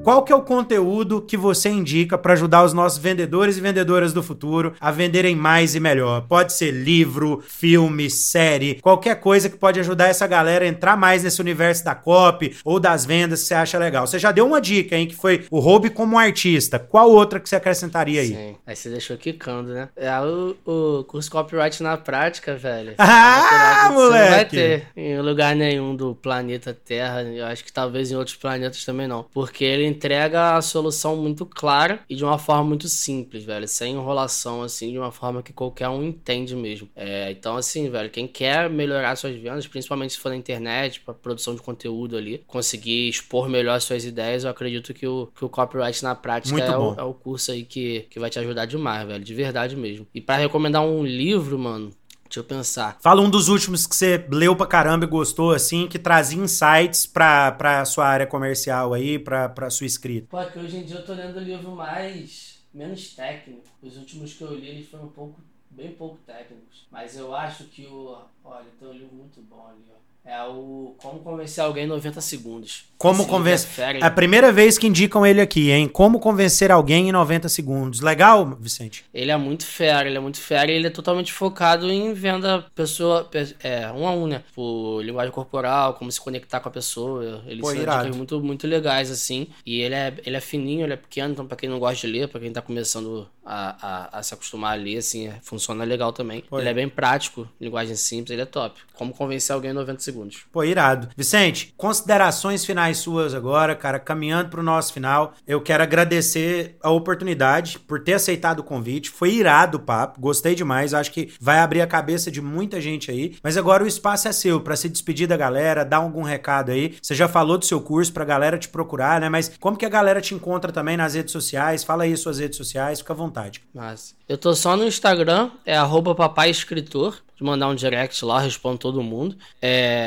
Qual 0.03 0.25
que 0.25 0.33
é 0.33 0.35
o 0.37 0.43
conteúdo 0.43 1.23
que 1.23 1.37
você 1.37 1.69
indica 1.69 2.19
para 2.19 2.33
ajudar 2.33 2.65
os 2.65 2.73
nossos 2.73 2.99
vendedores 2.99 3.57
e 3.57 3.61
vendedoras 3.61 4.13
do 4.13 4.21
futuro 4.21 4.73
a 4.81 4.91
venderem 4.91 5.37
mais 5.37 5.77
e 5.77 5.81
melhor? 5.81 6.23
Pode 6.23 6.53
ser 6.55 6.73
livro, 6.73 7.41
filme, 7.47 8.11
série, 8.11 8.81
qualquer 8.83 9.21
coisa 9.21 9.49
que 9.49 9.57
pode 9.57 9.79
ajudar 9.79 10.09
essa 10.09 10.27
galera 10.27 10.65
a 10.65 10.69
entrar 10.69 10.97
mais 10.97 11.23
nesse 11.23 11.41
universo 11.41 11.85
da 11.85 11.95
copy 11.95 12.57
ou 12.65 12.81
das 12.81 13.07
vendas 13.07 13.43
que 13.43 13.47
você 13.47 13.55
acha 13.55 13.79
legal. 13.79 14.05
Você 14.05 14.19
já 14.19 14.33
deu 14.33 14.45
uma 14.45 14.61
dica, 14.61 14.97
hein, 14.97 15.07
que 15.07 15.15
foi 15.15 15.45
o 15.49 15.61
Hobby 15.61 15.89
como 15.89 16.19
artista. 16.19 16.81
Qual 16.81 17.09
outra 17.09 17.39
que 17.39 17.49
você 17.49 17.55
acrescentaria 17.55 18.23
aí? 18.23 18.29
Sim. 18.29 18.57
Aí 18.67 18.75
você 18.75 18.91
deixou 18.91 19.17
quicando, 19.17 19.73
né? 19.73 19.89
É 19.95 20.11
o, 20.21 20.57
o 20.67 21.05
curso 21.05 21.31
copyright 21.31 21.81
na 21.81 21.97
prática, 21.97 22.57
velho. 22.57 22.95
Ah, 22.99 23.85
É 23.87 23.89
uma 23.91 23.95
coisa 23.95 24.11
que 24.11 24.11
Você 24.11 24.11
não 24.11 24.11
vai 24.11 24.31
moleque! 24.31 24.57
ter 24.57 24.87
em 24.97 25.21
lugar 25.21 25.55
nenhum 25.55 25.95
do 25.95 26.13
planeta 26.17 26.75
Terra. 26.85 27.23
Eu 27.23 27.47
acho 27.47 27.63
que 27.65 27.73
talvez 27.73 28.11
em 28.11 28.17
outros 28.17 28.35
planetas 28.37 28.85
também 28.85 29.07
não. 29.07 29.25
Porque 29.33 29.63
ele 29.65 29.92
entrega 29.93 30.57
a 30.57 30.63
solução 30.63 31.17
muito 31.17 31.47
clara 31.47 32.01
e 32.09 32.15
de 32.15 32.25
uma 32.25 32.39
forma 32.39 32.65
muito 32.65 32.89
simples, 32.89 33.45
velho. 33.45 33.67
Sem 33.69 33.95
enrolação, 33.95 34.63
assim, 34.63 34.91
de 34.93 34.99
uma 34.99 35.13
forma 35.13 35.43
que 35.43 35.53
qualquer 35.53 35.89
um 35.89 36.03
entende 36.03 36.57
mesmo. 36.57 36.89
É, 36.97 37.31
então, 37.31 37.57
assim, 37.57 37.89
velho, 37.91 38.11
quem 38.11 38.27
quer 38.27 38.69
melhorar 38.69 39.17
suas 39.17 39.37
vendas, 39.37 39.67
principalmente 39.67 40.15
se 40.15 40.19
for 40.19 40.31
na 40.31 40.37
internet, 40.37 41.01
pra 41.01 41.15
produção 41.15 41.55
de 41.55 41.63
conteúdo 41.63 42.17
ali, 42.17 42.43
conseguir 42.47 43.09
expor 43.09 43.49
melhor 43.49 43.81
suas 43.81 44.05
ideias, 44.05 44.45
eu 44.45 44.51
acredito 44.51 44.93
que 44.93 45.07
o, 45.07 45.29
que 45.35 45.45
o 45.45 45.49
copyright 45.49 46.03
na 46.03 46.15
prática 46.15 46.61
é 46.61 46.77
o, 46.77 46.95
é 46.95 47.03
o 47.03 47.15
curso 47.15 47.53
aí 47.53 47.65
que, 47.65 48.07
que 48.11 48.19
vai 48.19 48.31
te 48.31 48.39
ajudar 48.39 48.67
demais, 48.67 49.07
velho. 49.07 49.25
De 49.25 49.35
verdade 49.35 49.77
mesmo. 49.77 50.07
E 50.15 50.21
pra 50.21 50.37
recomendar 50.37 50.83
um 50.83 51.05
livro, 51.05 51.59
mano, 51.59 51.91
deixa 52.33 52.41
eu 52.41 52.45
pensar. 52.45 52.99
Fala 53.01 53.21
um 53.21 53.29
dos 53.29 53.49
últimos 53.49 53.87
que 53.87 53.95
você 53.95 54.27
leu 54.31 54.57
pra 54.57 54.67
caramba 54.67 55.05
e 55.05 55.09
gostou, 55.09 55.53
assim, 55.53 55.87
que 55.87 55.99
trazia 55.99 56.43
insights 56.43 57.05
pra, 57.05 57.53
pra 57.53 57.85
sua 57.85 58.07
área 58.07 58.27
comercial 58.27 58.95
aí, 58.95 59.19
pra, 59.19 59.49
pra 59.49 59.69
sua 59.69 59.87
escrita. 59.87 60.29
Pô, 60.31 60.45
que 60.51 60.59
hoje 60.59 60.79
em 60.79 60.85
dia 60.85 60.97
eu 60.97 61.05
tô 61.05 61.13
lendo 61.13 61.39
livro 61.39 61.71
mais. 61.73 62.65
menos 62.73 63.15
técnico. 63.15 63.63
Os 63.83 63.97
últimos 63.97 64.33
que 64.33 64.43
eu 64.43 64.55
li, 64.55 64.69
eles 64.69 64.89
foram 64.89 65.05
um 65.05 65.09
pouco. 65.11 65.41
bem 65.71 65.93
pouco 65.93 66.19
técnicos. 66.27 66.87
Mas 66.91 67.17
eu 67.17 67.35
acho 67.35 67.65
que 67.65 67.87
o. 67.87 68.19
Olha, 68.45 68.67
tem 68.79 68.89
um 68.89 68.93
livro 68.93 69.15
muito 69.15 69.41
bom 69.43 69.67
ali, 69.69 69.85
ó. 69.91 70.02
É 70.25 70.43
o 70.45 70.95
Como 70.99 71.21
Convencer 71.21 71.65
Alguém 71.65 71.85
em 71.85 71.89
90 71.89 72.21
Segundos. 72.21 72.85
Como 73.03 73.27
convencer. 73.27 73.97
É 73.97 74.05
a 74.05 74.11
primeira 74.11 74.53
vez 74.53 74.79
que 74.79 74.87
indicam 74.87 75.27
ele 75.27 75.41
aqui, 75.41 75.73
hein? 75.73 75.89
Como 75.89 76.21
convencer 76.21 76.71
alguém 76.71 77.09
em 77.09 77.13
90 77.13 77.49
segundos. 77.49 78.01
Legal, 78.01 78.57
Vicente? 78.61 79.05
Ele 79.13 79.33
é 79.33 79.37
muito 79.37 79.67
fera, 79.67 80.09
ele 80.09 80.17
é 80.17 80.21
muito 80.21 80.39
fera 80.39 80.71
e 80.71 80.77
ele 80.77 80.87
é 80.87 80.91
totalmente 80.91 81.33
focado 81.33 81.91
em 81.91 82.15
venda 82.15 82.65
pessoa, 82.77 83.29
é, 83.61 83.91
um 83.91 84.07
a 84.07 84.13
um, 84.13 84.29
né? 84.29 84.45
Por 84.55 85.03
linguagem 85.03 85.33
corporal, 85.33 85.95
como 85.95 86.13
se 86.13 86.21
conectar 86.21 86.61
com 86.61 86.69
a 86.69 86.73
pessoa. 86.73 87.43
Ele 87.45 87.61
dicas 87.61 88.17
muito, 88.17 88.41
muito 88.41 88.69
legais, 88.69 89.11
assim. 89.11 89.49
E 89.67 89.81
ele 89.81 89.97
é, 89.97 90.15
ele 90.25 90.37
é 90.37 90.41
fininho, 90.41 90.87
ele 90.87 90.93
é 90.93 90.97
pequeno, 90.97 91.33
então 91.33 91.45
pra 91.45 91.57
quem 91.57 91.69
não 91.69 91.81
gosta 91.81 92.07
de 92.07 92.13
ler, 92.13 92.29
pra 92.29 92.41
quem 92.41 92.53
tá 92.53 92.63
começando 92.63 93.29
a, 93.45 94.13
a, 94.15 94.19
a 94.21 94.23
se 94.23 94.33
acostumar 94.33 94.75
a 94.75 94.81
ler, 94.81 94.99
assim, 94.99 95.27
é, 95.27 95.39
funciona 95.43 95.83
legal 95.83 96.13
também. 96.13 96.45
Ele 96.53 96.69
é 96.69 96.75
bem 96.75 96.89
prático, 96.89 97.49
linguagem 97.61 97.97
simples, 97.97 98.31
ele 98.31 98.43
é 98.43 98.47
top. 98.47 98.81
Como 98.95 99.13
convencer 99.13 99.53
alguém 99.53 99.73
em 99.73 99.75
90 99.75 99.99
segundos. 99.99 100.12
Pô, 100.53 100.63
irado. 100.65 101.09
Vicente, 101.17 101.75
considerações 101.77 102.65
finais 102.65 102.99
suas 102.99 103.35
agora, 103.35 103.75
cara, 103.75 103.99
caminhando 103.99 104.51
pro 104.51 104.63
nosso 104.63 104.93
final. 104.93 105.35
Eu 105.47 105.61
quero 105.61 105.83
agradecer 105.83 106.77
a 106.83 106.91
oportunidade 106.91 107.79
por 107.79 108.03
ter 108.03 108.15
aceitado 108.15 108.61
o 108.61 108.65
convite. 108.65 109.11
Foi 109.11 109.33
irado 109.33 109.79
o 109.79 109.81
papo, 109.81 110.21
gostei 110.21 110.55
demais. 110.55 110.95
Acho 110.95 111.11
que 111.11 111.33
vai 111.41 111.59
abrir 111.59 111.81
a 111.81 111.87
cabeça 111.87 112.31
de 112.31 112.41
muita 112.41 112.81
gente 112.81 113.11
aí. 113.11 113.37
Mas 113.43 113.57
agora 113.57 113.85
o 113.85 113.87
espaço 113.87 114.29
é 114.29 114.33
seu 114.33 114.61
para 114.61 114.77
se 114.77 114.89
despedir 114.89 115.27
da 115.27 115.37
galera, 115.37 115.85
dar 115.85 115.99
algum 115.99 116.23
recado 116.23 116.71
aí. 116.71 116.97
Você 117.01 117.15
já 117.15 117.29
falou 117.29 117.59
do 117.59 117.65
seu 117.65 117.81
curso 117.81 118.13
pra 118.13 118.25
galera 118.25 118.59
te 118.59 118.69
procurar, 118.69 119.21
né? 119.21 119.29
Mas 119.29 119.53
como 119.61 119.77
que 119.77 119.87
a 119.87 119.89
galera 119.89 120.21
te 120.21 120.35
encontra 120.35 120.73
também 120.73 120.97
nas 120.97 121.15
redes 121.15 121.33
sociais? 121.33 121.85
Fala 121.85 122.05
aí 122.05 122.17
suas 122.17 122.39
redes 122.39 122.57
sociais, 122.57 123.01
fica 123.01 123.13
à 123.13 123.17
vontade. 123.17 123.63
Mas 123.75 124.15
eu 124.29 124.39
tô 124.39 124.55
só 124.55 124.77
no 124.77 124.87
Instagram, 124.87 125.51
é 125.67 125.77
arroba 125.77 126.15
papaescritor. 126.15 127.19
De 127.37 127.45
mandar 127.45 127.69
um 127.69 127.75
direct 127.75 128.25
lá, 128.25 128.41
respondo 128.41 128.79
todo 128.79 129.03
mundo. 129.03 129.37
É. 129.61 130.02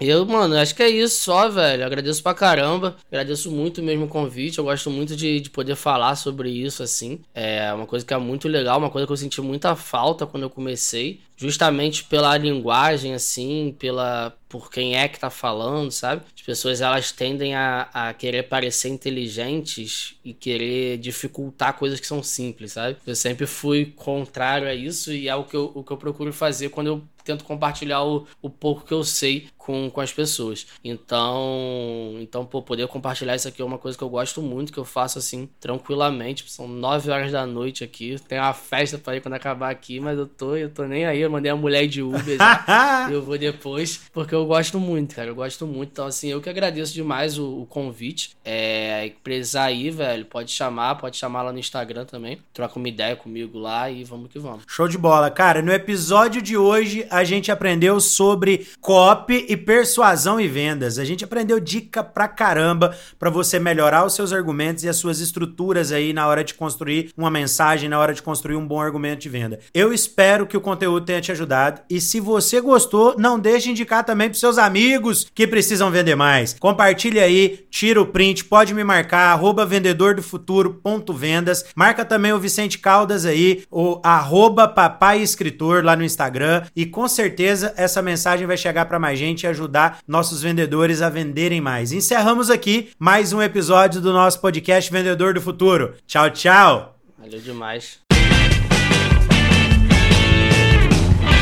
Eu, 0.00 0.24
mano, 0.24 0.56
acho 0.56 0.74
que 0.74 0.82
é 0.82 0.88
isso 0.88 1.24
só, 1.24 1.50
velho. 1.50 1.84
Agradeço 1.84 2.22
pra 2.22 2.32
caramba. 2.32 2.96
Agradeço 3.10 3.50
muito 3.50 3.82
mesmo 3.82 4.06
o 4.06 4.08
convite. 4.08 4.56
Eu 4.56 4.64
gosto 4.64 4.90
muito 4.90 5.14
de, 5.14 5.40
de 5.40 5.50
poder 5.50 5.76
falar 5.76 6.16
sobre 6.16 6.48
isso, 6.48 6.82
assim. 6.82 7.20
É 7.34 7.70
uma 7.74 7.86
coisa 7.86 8.04
que 8.04 8.14
é 8.14 8.16
muito 8.16 8.48
legal, 8.48 8.78
uma 8.78 8.88
coisa 8.88 9.06
que 9.06 9.12
eu 9.12 9.16
senti 9.16 9.42
muita 9.42 9.76
falta 9.76 10.26
quando 10.26 10.44
eu 10.44 10.50
comecei. 10.50 11.20
Justamente 11.36 12.04
pela 12.04 12.34
linguagem, 12.38 13.12
assim, 13.12 13.76
pela 13.78 14.34
por 14.50 14.68
quem 14.68 14.96
é 14.96 15.06
que 15.06 15.18
tá 15.18 15.30
falando, 15.30 15.92
sabe? 15.92 16.22
As 16.34 16.42
pessoas 16.42 16.80
elas 16.80 17.12
tendem 17.12 17.54
a, 17.54 17.88
a 17.94 18.12
querer 18.12 18.42
parecer 18.42 18.88
inteligentes 18.88 20.16
e 20.24 20.34
querer 20.34 20.98
dificultar 20.98 21.78
coisas 21.78 22.00
que 22.00 22.06
são 22.06 22.20
simples, 22.20 22.72
sabe? 22.72 22.96
Eu 23.06 23.14
sempre 23.14 23.46
fui 23.46 23.86
contrário 23.86 24.66
a 24.66 24.74
isso 24.74 25.12
e 25.12 25.28
é 25.28 25.36
o 25.36 25.44
que 25.44 25.54
eu, 25.54 25.70
o 25.72 25.84
que 25.84 25.92
eu 25.92 25.96
procuro 25.96 26.32
fazer 26.32 26.68
quando 26.70 26.88
eu 26.88 27.02
tento 27.22 27.44
compartilhar 27.44 28.02
o, 28.02 28.26
o 28.42 28.50
pouco 28.50 28.84
que 28.84 28.92
eu 28.92 29.04
sei 29.04 29.48
com, 29.56 29.90
com 29.90 30.00
as 30.00 30.12
pessoas. 30.12 30.66
Então, 30.82 32.16
então, 32.20 32.44
pô, 32.44 32.62
poder 32.62 32.86
compartilhar 32.88 33.36
isso 33.36 33.46
aqui 33.46 33.62
é 33.62 33.64
uma 33.64 33.78
coisa 33.78 33.96
que 33.96 34.02
eu 34.02 34.08
gosto 34.08 34.42
muito, 34.42 34.72
que 34.72 34.78
eu 34.78 34.84
faço 34.84 35.18
assim, 35.18 35.48
tranquilamente. 35.60 36.50
São 36.50 36.66
9 36.66 37.10
horas 37.10 37.30
da 37.30 37.46
noite 37.46 37.84
aqui. 37.84 38.16
Tem 38.26 38.38
uma 38.38 38.52
festa 38.52 38.98
pra 38.98 39.16
ir 39.16 39.20
quando 39.20 39.34
acabar 39.34 39.70
aqui, 39.70 40.00
mas 40.00 40.18
eu 40.18 40.26
tô, 40.26 40.56
eu 40.56 40.70
tô 40.70 40.84
nem 40.84 41.04
aí. 41.04 41.20
Eu 41.20 41.30
mandei 41.30 41.50
a 41.50 41.56
mulher 41.56 41.86
de 41.86 42.02
Uber 42.02 42.36
já. 42.36 43.08
eu 43.12 43.22
vou 43.22 43.38
depois, 43.38 44.00
porque 44.12 44.34
eu 44.34 44.39
gosto 44.46 44.78
muito, 44.78 45.14
cara. 45.14 45.28
Eu 45.28 45.34
gosto 45.34 45.66
muito. 45.66 45.90
Então, 45.92 46.06
assim, 46.06 46.28
eu 46.28 46.40
que 46.40 46.48
agradeço 46.48 46.92
demais 46.92 47.38
o, 47.38 47.62
o 47.62 47.66
convite. 47.66 48.36
É, 48.44 49.06
empresa 49.06 49.62
aí, 49.62 49.90
velho, 49.90 50.24
pode 50.24 50.50
chamar, 50.50 50.96
pode 50.96 51.16
chamar 51.16 51.42
lá 51.42 51.52
no 51.52 51.58
Instagram 51.58 52.04
também. 52.04 52.38
Troca 52.52 52.78
uma 52.78 52.88
ideia 52.88 53.16
comigo 53.16 53.58
lá 53.58 53.90
e 53.90 54.04
vamos 54.04 54.30
que 54.30 54.38
vamos. 54.38 54.64
Show 54.66 54.88
de 54.88 54.98
bola. 54.98 55.30
Cara, 55.30 55.62
no 55.62 55.72
episódio 55.72 56.40
de 56.40 56.56
hoje 56.56 57.06
a 57.10 57.24
gente 57.24 57.50
aprendeu 57.50 58.00
sobre 58.00 58.66
copy 58.80 59.46
e 59.48 59.56
persuasão 59.56 60.40
e 60.40 60.48
vendas. 60.48 60.98
A 60.98 61.04
gente 61.04 61.24
aprendeu 61.24 61.60
dica 61.60 62.02
pra 62.02 62.28
caramba 62.28 62.96
para 63.18 63.30
você 63.30 63.58
melhorar 63.58 64.04
os 64.04 64.14
seus 64.14 64.32
argumentos 64.32 64.84
e 64.84 64.88
as 64.88 64.96
suas 64.96 65.20
estruturas 65.20 65.92
aí 65.92 66.12
na 66.12 66.26
hora 66.26 66.42
de 66.42 66.54
construir 66.54 67.12
uma 67.16 67.30
mensagem, 67.30 67.88
na 67.88 67.98
hora 67.98 68.14
de 68.14 68.22
construir 68.22 68.56
um 68.56 68.66
bom 68.66 68.80
argumento 68.80 69.20
de 69.20 69.28
venda. 69.28 69.60
Eu 69.74 69.92
espero 69.92 70.46
que 70.46 70.56
o 70.56 70.60
conteúdo 70.60 71.04
tenha 71.04 71.20
te 71.20 71.32
ajudado 71.32 71.82
e 71.88 72.00
se 72.00 72.20
você 72.20 72.60
gostou, 72.60 73.14
não 73.18 73.38
deixe 73.38 73.60
de 73.64 73.70
indicar 73.72 74.04
também 74.04 74.29
pros 74.30 74.40
seus 74.40 74.56
amigos 74.56 75.26
que 75.34 75.46
precisam 75.46 75.90
vender 75.90 76.14
mais. 76.14 76.56
Compartilhe 76.58 77.20
aí, 77.20 77.66
tira 77.70 78.00
o 78.00 78.06
print, 78.06 78.44
pode 78.44 78.72
me 78.72 78.82
marcar, 78.82 79.32
arroba 79.32 79.66
vendedordofuturo.vendas. 79.66 81.66
Marca 81.74 82.04
também 82.04 82.32
o 82.32 82.38
Vicente 82.38 82.78
Caldas 82.78 83.26
aí, 83.26 83.64
o 83.70 84.00
arroba 84.02 84.66
papai 84.66 85.20
escritor 85.20 85.84
lá 85.84 85.94
no 85.94 86.04
Instagram 86.04 86.62
e 86.74 86.86
com 86.86 87.06
certeza 87.06 87.74
essa 87.76 88.00
mensagem 88.00 88.46
vai 88.46 88.56
chegar 88.56 88.86
para 88.86 88.98
mais 88.98 89.18
gente 89.18 89.46
ajudar 89.46 89.98
nossos 90.06 90.42
vendedores 90.42 91.02
a 91.02 91.10
venderem 91.10 91.60
mais. 91.60 91.92
Encerramos 91.92 92.50
aqui 92.50 92.90
mais 92.98 93.32
um 93.32 93.42
episódio 93.42 94.00
do 94.00 94.12
nosso 94.12 94.40
podcast 94.40 94.90
Vendedor 94.90 95.34
do 95.34 95.40
Futuro. 95.40 95.94
Tchau, 96.06 96.30
tchau. 96.30 96.96
Valeu 97.18 97.40
demais. 97.40 97.99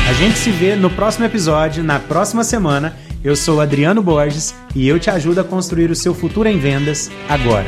A 0.09 0.13
gente 0.13 0.39
se 0.39 0.49
vê 0.49 0.75
no 0.75 0.89
próximo 0.89 1.25
episódio, 1.25 1.83
na 1.83 1.99
próxima 1.99 2.43
semana. 2.43 2.97
Eu 3.23 3.35
sou 3.35 3.61
Adriano 3.61 4.01
Borges 4.01 4.55
e 4.75 4.87
eu 4.87 4.99
te 4.99 5.07
ajudo 5.07 5.39
a 5.39 5.43
construir 5.43 5.91
o 5.91 5.95
seu 5.95 6.15
futuro 6.15 6.49
em 6.49 6.57
vendas 6.57 7.11
agora. 7.29 7.67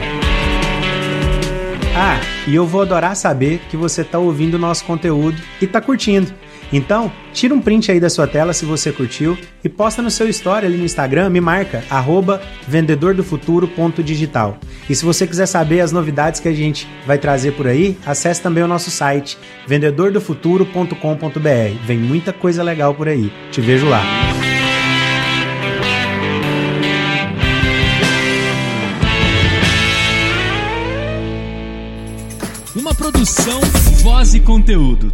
Ah, 1.95 2.19
e 2.47 2.55
eu 2.55 2.65
vou 2.65 2.81
adorar 2.81 3.15
saber 3.15 3.61
que 3.69 3.77
você 3.77 4.01
está 4.01 4.17
ouvindo 4.17 4.55
o 4.55 4.59
nosso 4.59 4.83
conteúdo 4.85 5.39
e 5.61 5.65
está 5.65 5.79
curtindo. 5.79 6.33
Então, 6.73 7.11
tira 7.33 7.53
um 7.53 7.61
print 7.61 7.91
aí 7.91 7.99
da 7.99 8.09
sua 8.09 8.27
tela 8.27 8.53
se 8.53 8.65
você 8.65 8.91
curtiu 8.91 9.37
e 9.63 9.69
posta 9.69 10.01
no 10.01 10.09
seu 10.09 10.27
story 10.29 10.65
ali 10.65 10.77
no 10.77 10.85
Instagram, 10.85 11.29
me 11.29 11.41
marca, 11.41 11.83
arroba 11.89 12.41
vendedordofuturo.digital. 12.67 14.57
E 14.89 14.95
se 14.95 15.03
você 15.03 15.27
quiser 15.27 15.45
saber 15.45 15.81
as 15.81 15.91
novidades 15.91 16.39
que 16.39 16.47
a 16.47 16.53
gente 16.53 16.87
vai 17.05 17.17
trazer 17.17 17.53
por 17.53 17.67
aí, 17.67 17.97
acesse 18.05 18.41
também 18.41 18.63
o 18.63 18.67
nosso 18.67 18.89
site, 18.89 19.37
vendedordofuturo.com.br. 19.67 21.85
Vem 21.85 21.97
muita 21.97 22.31
coisa 22.31 22.63
legal 22.63 22.93
por 22.93 23.07
aí. 23.07 23.31
Te 23.51 23.59
vejo 23.59 23.87
lá. 23.87 24.03
Uma 32.73 32.95
produção, 32.95 33.59
voz 34.01 34.33
e 34.33 34.39
conteúdo. 34.39 35.13